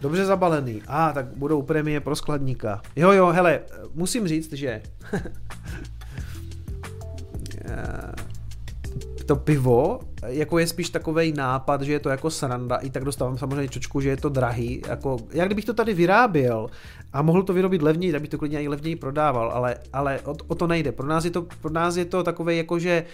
[0.00, 0.82] Dobře zabalený.
[0.86, 2.82] A, ah, tak budou prémie pro skladníka.
[2.96, 3.60] Jo, jo, hele,
[3.94, 4.82] musím říct, že
[9.28, 13.38] to pivo jako je spíš takový nápad, že je to jako sranda, i tak dostávám
[13.38, 16.70] samozřejmě čočku, že je to drahý, jako, jak kdybych to tady vyráběl
[17.12, 20.34] a mohl to vyrobit levněji, tak bych to klidně i levněji prodával, ale, ale o,
[20.46, 20.92] o, to nejde.
[20.92, 23.04] Pro nás je to, pro nás je to takový jako, že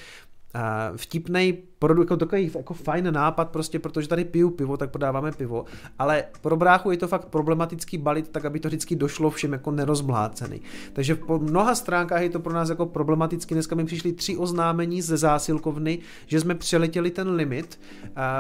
[0.97, 5.65] vtipný produkt, jako takový jako fajn nápad prostě, protože tady piju pivo, tak podáváme pivo,
[5.99, 9.70] ale pro bráchu je to fakt problematický balit, tak aby to vždycky došlo všem jako
[9.70, 10.60] nerozmlácený.
[10.92, 13.55] Takže po mnoha stránkách je to pro nás jako problematicky.
[13.55, 17.81] Dneska mi přišly tři oznámení ze zásilkovny, že jsme přeletěli ten limit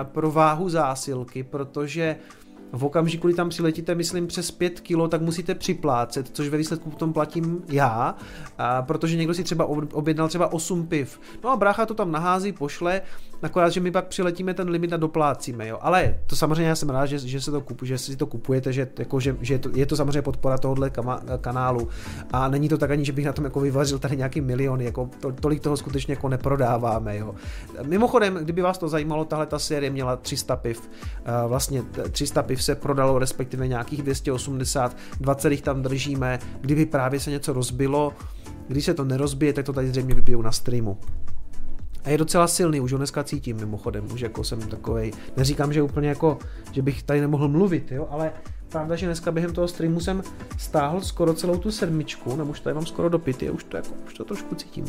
[0.02, 2.16] pro váhu zásilky, protože
[2.74, 6.90] v okamžiku, kdy tam přiletíte, myslím, přes 5 kilo, tak musíte připlácet, což ve výsledku
[6.90, 8.14] potom platím já,
[8.58, 11.20] a protože někdo si třeba objednal třeba 8 piv.
[11.44, 13.02] No a brácha to tam nahází, pošle,
[13.44, 15.78] Akorát, že my pak přiletíme ten limit a doplácíme, jo.
[15.80, 18.72] Ale to samozřejmě já jsem rád, že, že, se to kupu, že si to kupujete,
[18.72, 20.90] že, jako, že, že je, to, je to samozřejmě podpora tohohle
[21.40, 21.88] kanálu.
[22.32, 25.10] A není to tak ani, že bych na tom jako vyvařil tady nějaký milion, jako
[25.20, 27.34] to, tolik toho skutečně jako neprodáváme, jo.
[27.82, 30.90] Mimochodem, kdyby vás to zajímalo, tahle ta série měla 300 piv.
[31.46, 36.38] Vlastně 300 piv se prodalo, respektive nějakých 280, 20 jich tam držíme.
[36.60, 38.12] Kdyby právě se něco rozbilo,
[38.68, 40.98] když se to nerozbije, tak to tady zřejmě vypijou na streamu.
[42.04, 45.82] A je docela silný, už ho dneska cítím mimochodem, už jako jsem takovej, neříkám, že
[45.82, 46.38] úplně jako,
[46.72, 48.32] že bych tady nemohl mluvit, jo, ale
[48.68, 50.22] pravda, že dneska během toho streamu jsem
[50.58, 53.88] stáhl skoro celou tu sedmičku, nebo už tady mám skoro do pity, už to jako,
[54.06, 54.84] už to trošku cítím.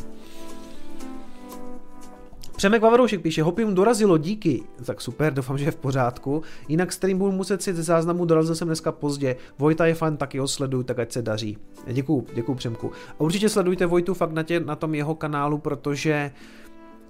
[2.56, 4.64] Přemek Vavaroušek píše, Hopium dorazilo, díky.
[4.86, 6.42] Tak super, doufám, že je v pořádku.
[6.68, 9.36] Jinak stream budu muset si ze záznamu, dorazil jsem dneska pozdě.
[9.58, 11.58] Vojta je fan, taky ho sleduju, tak ať se daří.
[11.88, 12.92] Děkuju, děkuju Přemku.
[13.10, 16.32] A určitě sledujte Vojtu fakt na, tě, na tom jeho kanálu, protože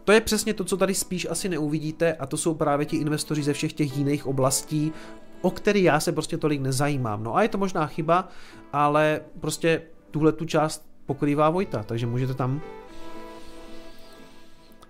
[0.06, 3.44] to je přesně to, co tady spíš asi neuvidíte a to jsou právě ti investoři
[3.44, 4.94] ze všech těch jiných oblastí,
[5.42, 7.24] o který já se prostě tolik nezajímám.
[7.24, 8.30] No a je to možná chyba,
[8.74, 12.62] ale prostě tuhle tu část pokrývá Vojta, takže můžete tam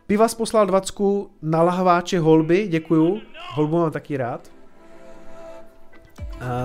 [0.08, 3.22] Pivas poslal dvacku na lahváče holby, děkuju.
[3.53, 4.55] Holbu mám taky rád.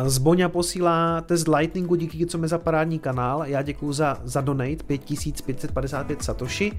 [0.06, 3.42] Zboňa posílá test Lightningu, díky co mi za parádní kanál.
[3.46, 6.72] Já děkuji za, za donate 5555 satoshi.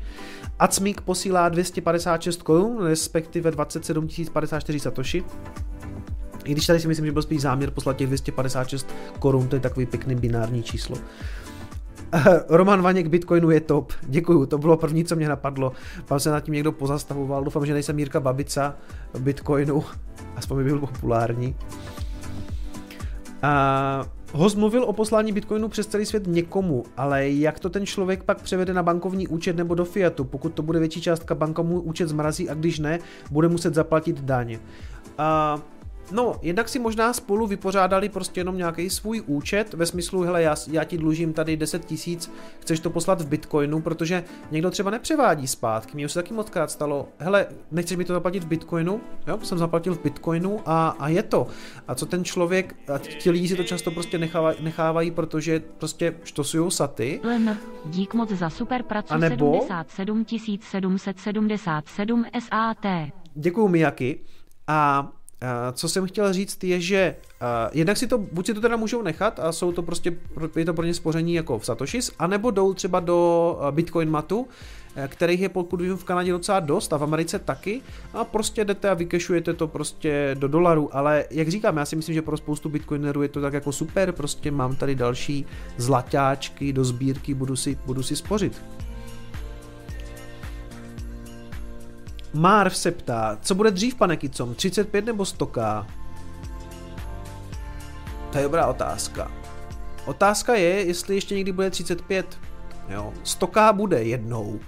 [0.60, 5.24] Acmik posílá 256 korun, respektive 27 054 satoshi.
[6.46, 8.88] I když tady si myslím, že byl spíš záměr poslat těch 256
[9.20, 10.98] korun, to je takový pěkný binární číslo.
[12.50, 13.94] Roman Vaněk Bitcoinu je top.
[14.04, 15.72] Děkuju, to bylo první, co mě napadlo.
[16.06, 17.44] Pan se nad tím někdo pozastavoval.
[17.44, 18.76] Doufám, že nejsem Mírka Babica
[19.20, 19.84] Bitcoinu.
[20.36, 21.56] Aspoň by byl populární.
[23.42, 28.24] A host mluvil o poslání Bitcoinu přes celý svět někomu, ale jak to ten člověk
[28.24, 30.24] pak převede na bankovní účet nebo do fiatu?
[30.24, 33.00] Pokud to bude větší částka, banka mu účet zmrazí a když ne,
[33.32, 34.58] bude muset zaplatit daň.
[35.18, 35.60] A
[36.12, 40.56] No, jednak si možná spolu vypořádali prostě jenom nějaký svůj účet ve smyslu, hele, já,
[40.72, 45.48] já ti dlužím tady 10 tisíc, chceš to poslat v bitcoinu, protože někdo třeba nepřevádí
[45.48, 45.92] zpátky.
[45.96, 49.02] Mně už se taky moc krát stalo, hele, nechceš mi to zaplatit v bitcoinu?
[49.28, 51.48] Jo, jsem zaplatil v bitcoinu a, a je to.
[51.88, 56.16] A co ten člověk, a ti lidi si to často prostě nechávají, nechávají protože prostě
[56.24, 57.20] štosují saty.
[57.24, 62.86] Len, dík moc za super pracu a nebo, 77 777 SAT.
[63.36, 64.20] Děkuju Miyaki.
[64.68, 65.12] A
[65.74, 69.02] co jsem chtěl říct je, že uh, jednak si to, buď si to teda můžou
[69.02, 70.14] nechat a jsou to prostě,
[70.56, 74.48] je to pro ně spoření jako v Satoshis, anebo jdou třeba do Bitcoin matu,
[74.96, 77.82] Eh, kterých je pokud vím v Kanadě docela dost a v Americe taky
[78.14, 82.16] a prostě jdete a vykešujete to prostě do dolaru, ale jak říkám, já si myslím,
[82.16, 85.46] že pro spoustu bitcoinerů je to tak jako super, prostě mám tady další
[85.78, 88.62] zlatáčky do sbírky, budu si, budu si spořit.
[92.34, 95.86] Marv se ptá, co bude dřív, pane Kicom, 35 nebo 100k?
[98.32, 99.32] To je dobrá otázka.
[100.06, 102.40] Otázka je, jestli ještě někdy bude 35.
[102.90, 104.60] Jo, 100k bude jednou.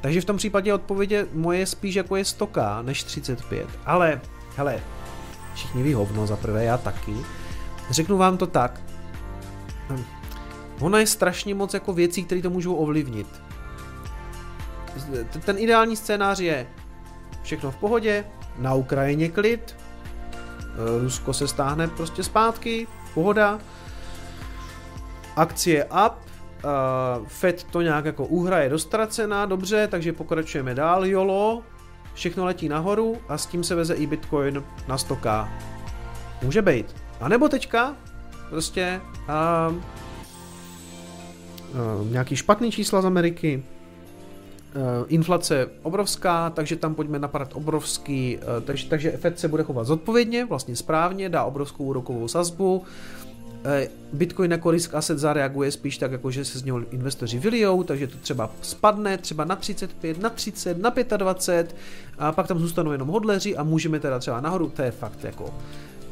[0.00, 3.66] Takže v tom případě odpovědě moje spíš jako je 100k než 35.
[3.86, 4.20] Ale,
[4.56, 4.80] hele,
[5.54, 7.14] všichni ví hovno za prvé, já taky.
[7.90, 8.80] Řeknu vám to tak.
[9.90, 10.04] Hm.
[10.80, 13.42] Ono je strašně moc jako věcí, které to můžou ovlivnit.
[15.44, 16.66] Ten ideální scénář je
[17.42, 18.24] všechno v pohodě,
[18.58, 19.76] na Ukrajině klid,
[21.02, 23.58] Rusko se stáhne prostě zpátky, pohoda,
[25.36, 26.12] akcie up,
[26.64, 26.70] Uh,
[27.26, 31.62] Fed to nějak jako uhraje dostracená, dobře, takže pokračujeme dál, jolo,
[32.14, 35.48] všechno letí nahoru a s tím se veze i Bitcoin na 100k.
[36.42, 36.94] Může být.
[37.20, 37.96] A nebo teďka
[38.50, 39.00] prostě
[39.68, 39.80] uh, uh,
[42.10, 43.62] nějaký špatný čísla z Ameriky,
[45.08, 50.44] inflace obrovská, takže tam pojďme napadat obrovský, uh, takže, takže Fed se bude chovat zodpovědně,
[50.44, 52.82] vlastně správně, dá obrovskou úrokovou sazbu,
[53.64, 57.82] Eh, Bitcoin jako risk asset zareaguje spíš tak, jako že se z něho investoři vylijou,
[57.82, 61.76] takže to třeba spadne třeba na 35, na 30, na 25
[62.18, 65.54] a pak tam zůstanou jenom hodleři a můžeme teda třeba nahoru, to je fakt jako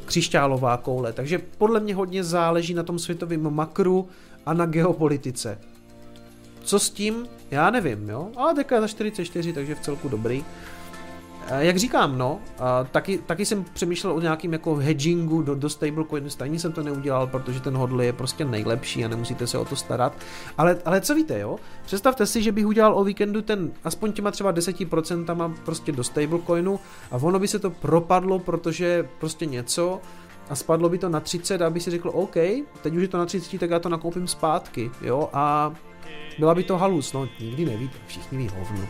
[0.04, 1.12] křišťálová koule.
[1.12, 4.08] Takže podle mě hodně záleží na tom světovém makru
[4.46, 5.58] a na geopolitice.
[6.62, 7.28] Co s tím?
[7.50, 8.28] Já nevím, jo?
[8.36, 10.44] Ale teďka za 44, takže v celku dobrý.
[11.58, 12.40] Jak říkám, no,
[12.90, 17.26] taky, taky jsem přemýšlel o nějakým jako hedgingu do, do stablecoinu, stejně jsem to neudělal,
[17.26, 20.12] protože ten hodl je prostě nejlepší a nemusíte se o to starat.
[20.58, 21.56] Ale, ale co víte, jo?
[21.84, 26.80] Představte si, že bych udělal o víkendu ten aspoň těma třeba 10% prostě do stablecoinu
[27.10, 30.00] a ono by se to propadlo, protože prostě něco
[30.50, 32.34] a spadlo by to na 30 aby si řekl, OK,
[32.82, 35.72] teď už je to na 30, tak já to nakoupím zpátky, jo, a
[36.38, 38.86] byla by to halus, no nikdy nevíte, všichni ví hovno.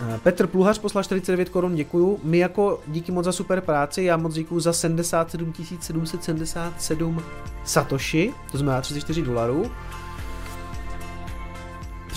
[0.00, 2.20] Eh, Petr Pluhař poslal 49 korun, děkuju.
[2.22, 7.22] My jako díky moc za super práci, já moc děkuju za 77 777
[7.64, 9.70] satoshi, to znamená 34 dolarů.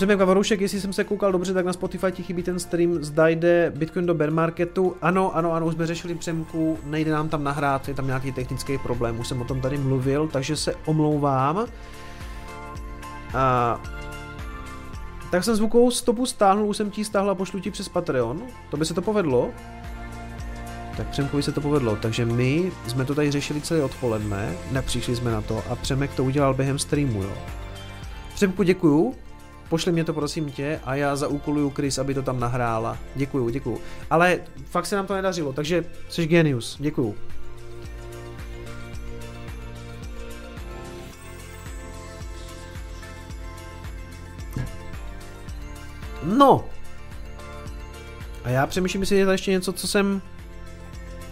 [0.02, 3.28] Přemek Vavarušek, jestli jsem se koukal dobře, tak na Spotify ti chybí ten stream, zda
[3.28, 4.96] jde Bitcoin do bear marketu.
[5.02, 8.78] Ano, ano, ano, už jsme řešili Přemku, nejde nám tam nahrát, je tam nějaký technický
[8.78, 11.66] problém, už jsem o tom tady mluvil, takže se omlouvám.
[13.34, 13.80] A
[15.30, 18.42] tak jsem zvukovou stopu stáhnul, už jsem ti stáhl a pošlu ti přes Patreon.
[18.70, 19.50] To by se to povedlo.
[20.96, 25.30] Tak Přemkovi se to povedlo, takže my jsme to tady řešili celé odpoledne, nepřišli jsme
[25.30, 27.32] na to a Přemek to udělal během streamu, jo.
[28.34, 29.14] Přemku děkuju,
[29.72, 32.98] pošli mě to prosím tě a já zaúkoluju Chris, aby to tam nahrála.
[33.14, 33.80] Děkuju, děkuju.
[34.10, 37.14] Ale fakt se nám to nedařilo, takže jsi genius, děkuju.
[46.22, 46.64] No.
[48.44, 50.22] A já přemýšlím, jestli je tady ještě něco, co jsem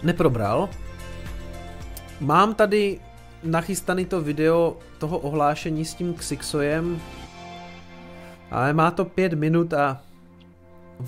[0.03, 0.69] neprobral.
[2.19, 2.99] Mám tady
[3.43, 7.01] nachystaný to video toho ohlášení s tím Xixojem,
[8.51, 10.03] ale má to pět minut a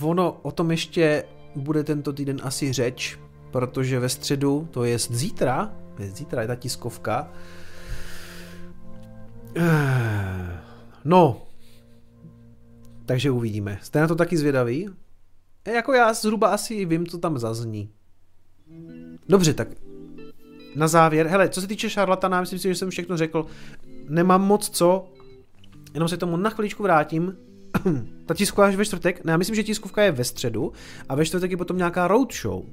[0.01, 1.23] ono o tom ještě
[1.55, 3.19] bude tento týden asi řeč,
[3.51, 7.31] protože ve středu, to je zítra, je zítra je ta tiskovka,
[11.05, 11.41] no,
[13.05, 13.79] takže uvidíme.
[13.81, 14.89] Jste na to taky zvědaví?
[15.73, 17.89] Jako já zhruba asi vím, co tam zazní.
[19.29, 19.67] Dobře, tak
[20.75, 23.45] na závěr, hele, co se týče šarlatana, myslím si, že jsem všechno řekl.
[24.09, 25.12] Nemám moc co,
[25.93, 27.37] jenom se tomu na chviličku vrátím.
[28.25, 30.71] Ta tiskovka až ve čtvrtek, ne, já myslím, že tiskovka je ve středu
[31.09, 32.63] a ve čtvrtek je potom nějaká roadshow.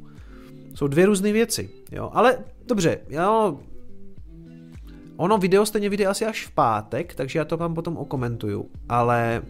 [0.75, 3.59] Jsou dvě různé věci, jo, ale dobře, jo,
[5.17, 9.43] ono video stejně vyjde asi až v pátek, takže já to vám potom okomentuju, ale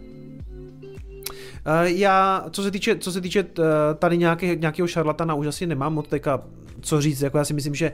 [1.65, 3.63] Eh, já, co se týče, co se týče eh,
[3.99, 6.41] tady nějaké, nějakého šarlatana, už asi nemám moc teďka
[6.81, 7.91] co říct, jako já si myslím, že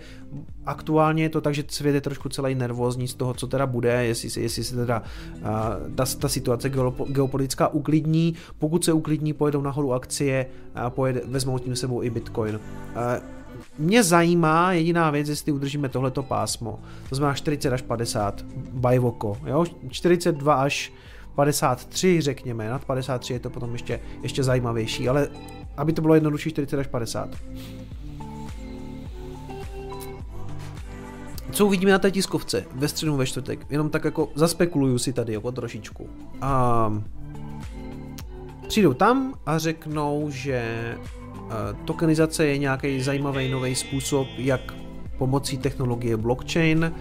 [0.66, 4.06] aktuálně je to tak, že svět je trošku celý nervózní z toho, co teda bude,
[4.06, 5.04] jestli, jestli se teda
[5.36, 6.70] uh, ta, ta situace
[7.08, 12.56] geopolitická uklidní, pokud se uklidní, pojedou nahoru akcie a pojede, vezmou tím sebou i Bitcoin.
[12.56, 13.38] Uh,
[13.80, 19.66] mě zajímá jediná věc, jestli udržíme tohleto pásmo, to znamená 40 až 50 bajvoko, jo,
[19.90, 20.94] 42 až
[21.36, 25.28] 53, řekněme, nad 53 je to potom ještě, ještě zajímavější, ale
[25.78, 27.30] aby to bylo jednodušší 40 až 50.
[31.58, 33.66] Co uvidíme na té tiskovce ve středu ve čtvrtek?
[33.70, 36.10] Jenom tak jako zaspekuluju si tady jako trošičku.
[36.42, 36.94] A
[38.68, 40.96] přijdou tam a řeknou, že
[41.86, 44.74] tokenizace je nějaký zajímavý nový způsob, jak
[45.18, 46.94] pomocí technologie blockchain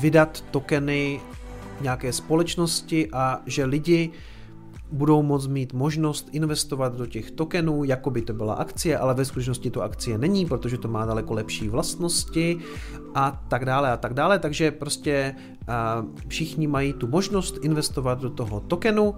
[0.00, 1.20] vydat tokeny
[1.80, 4.10] nějaké společnosti a že lidi
[4.92, 9.24] budou moct mít možnost investovat do těch tokenů, jako by to byla akcie, ale ve
[9.24, 12.58] skutečnosti to akcie není, protože to má daleko lepší vlastnosti
[13.14, 15.34] a tak dále a tak dále, takže prostě
[16.28, 19.14] všichni mají tu možnost investovat do toho tokenu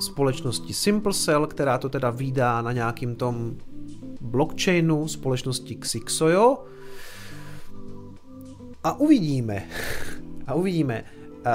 [0.00, 3.56] společnosti SimpleCell, která to teda vydá na nějakým tom
[4.20, 6.58] blockchainu společnosti Xixoyo
[8.84, 9.68] a uvidíme.
[10.46, 11.04] A uvidíme.
[11.46, 11.52] Uh,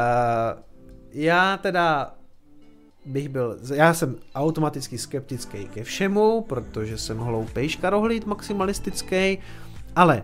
[1.12, 2.14] já teda
[3.06, 9.38] bych byl, já jsem automaticky skeptický ke všemu, protože jsem hloupej škarohlíd maximalistický,
[9.96, 10.24] ale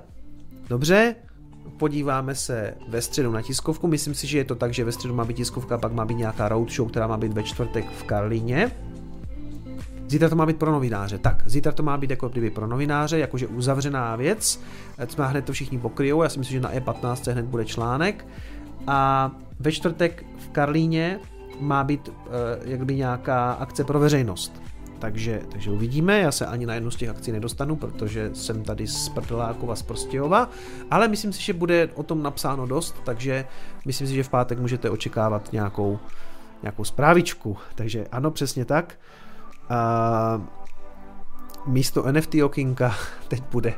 [0.70, 1.16] dobře,
[1.78, 5.14] podíváme se ve středu na tiskovku, myslím si, že je to tak, že ve středu
[5.14, 8.72] má být tiskovka, pak má být nějaká roadshow, která má být ve čtvrtek v Karlíně.
[10.08, 11.18] Zítra to má být pro novináře.
[11.18, 14.62] Tak, zítra to má být jako kdyby pro novináře, jakože uzavřená věc.
[15.08, 18.28] Jsme hned to všichni pokryjou, já si myslím, že na E15 hned bude článek.
[18.88, 21.20] A ve čtvrtek v Karlíně
[21.60, 22.14] má být uh,
[22.64, 24.62] jakby nějaká akce pro veřejnost.
[25.00, 28.88] Takže, takže uvidíme, já se ani na jednu z těch akcí nedostanu, protože jsem tady
[28.88, 30.50] z Prdelákova z Prostějova,
[30.92, 33.46] ale myslím si, že bude o tom napsáno dost, takže
[33.86, 36.00] myslím si, že v pátek můžete očekávat nějakou,
[36.64, 37.58] nějakou zprávičku.
[37.76, 38.96] Takže ano, přesně tak.
[39.70, 40.42] A
[41.66, 42.96] místo NFT okinka
[43.28, 43.74] teď bude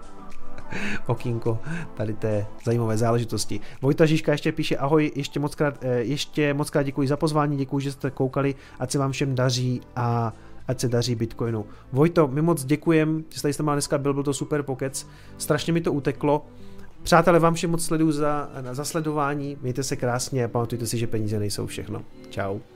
[1.08, 1.60] okýnko
[1.94, 3.60] tady té zajímavé záležitosti.
[3.82, 7.58] Vojta Žižka ještě píše ahoj, ještě moc krát, eh, ještě moc krát děkuji za pozvání,
[7.58, 10.34] děkuji, že jste koukali, ať se vám všem daří a
[10.68, 11.66] ať se daří Bitcoinu.
[11.92, 15.82] Vojto, my moc děkujem, že jste mal dneska byl, byl to super pokec, strašně mi
[15.82, 16.46] to uteklo.
[17.04, 21.08] Přátelé, vám všem moc sleduju za, za sledování, mějte se krásně a pamatujte si, že
[21.08, 22.02] peníze nejsou všechno.
[22.30, 22.71] Ciao.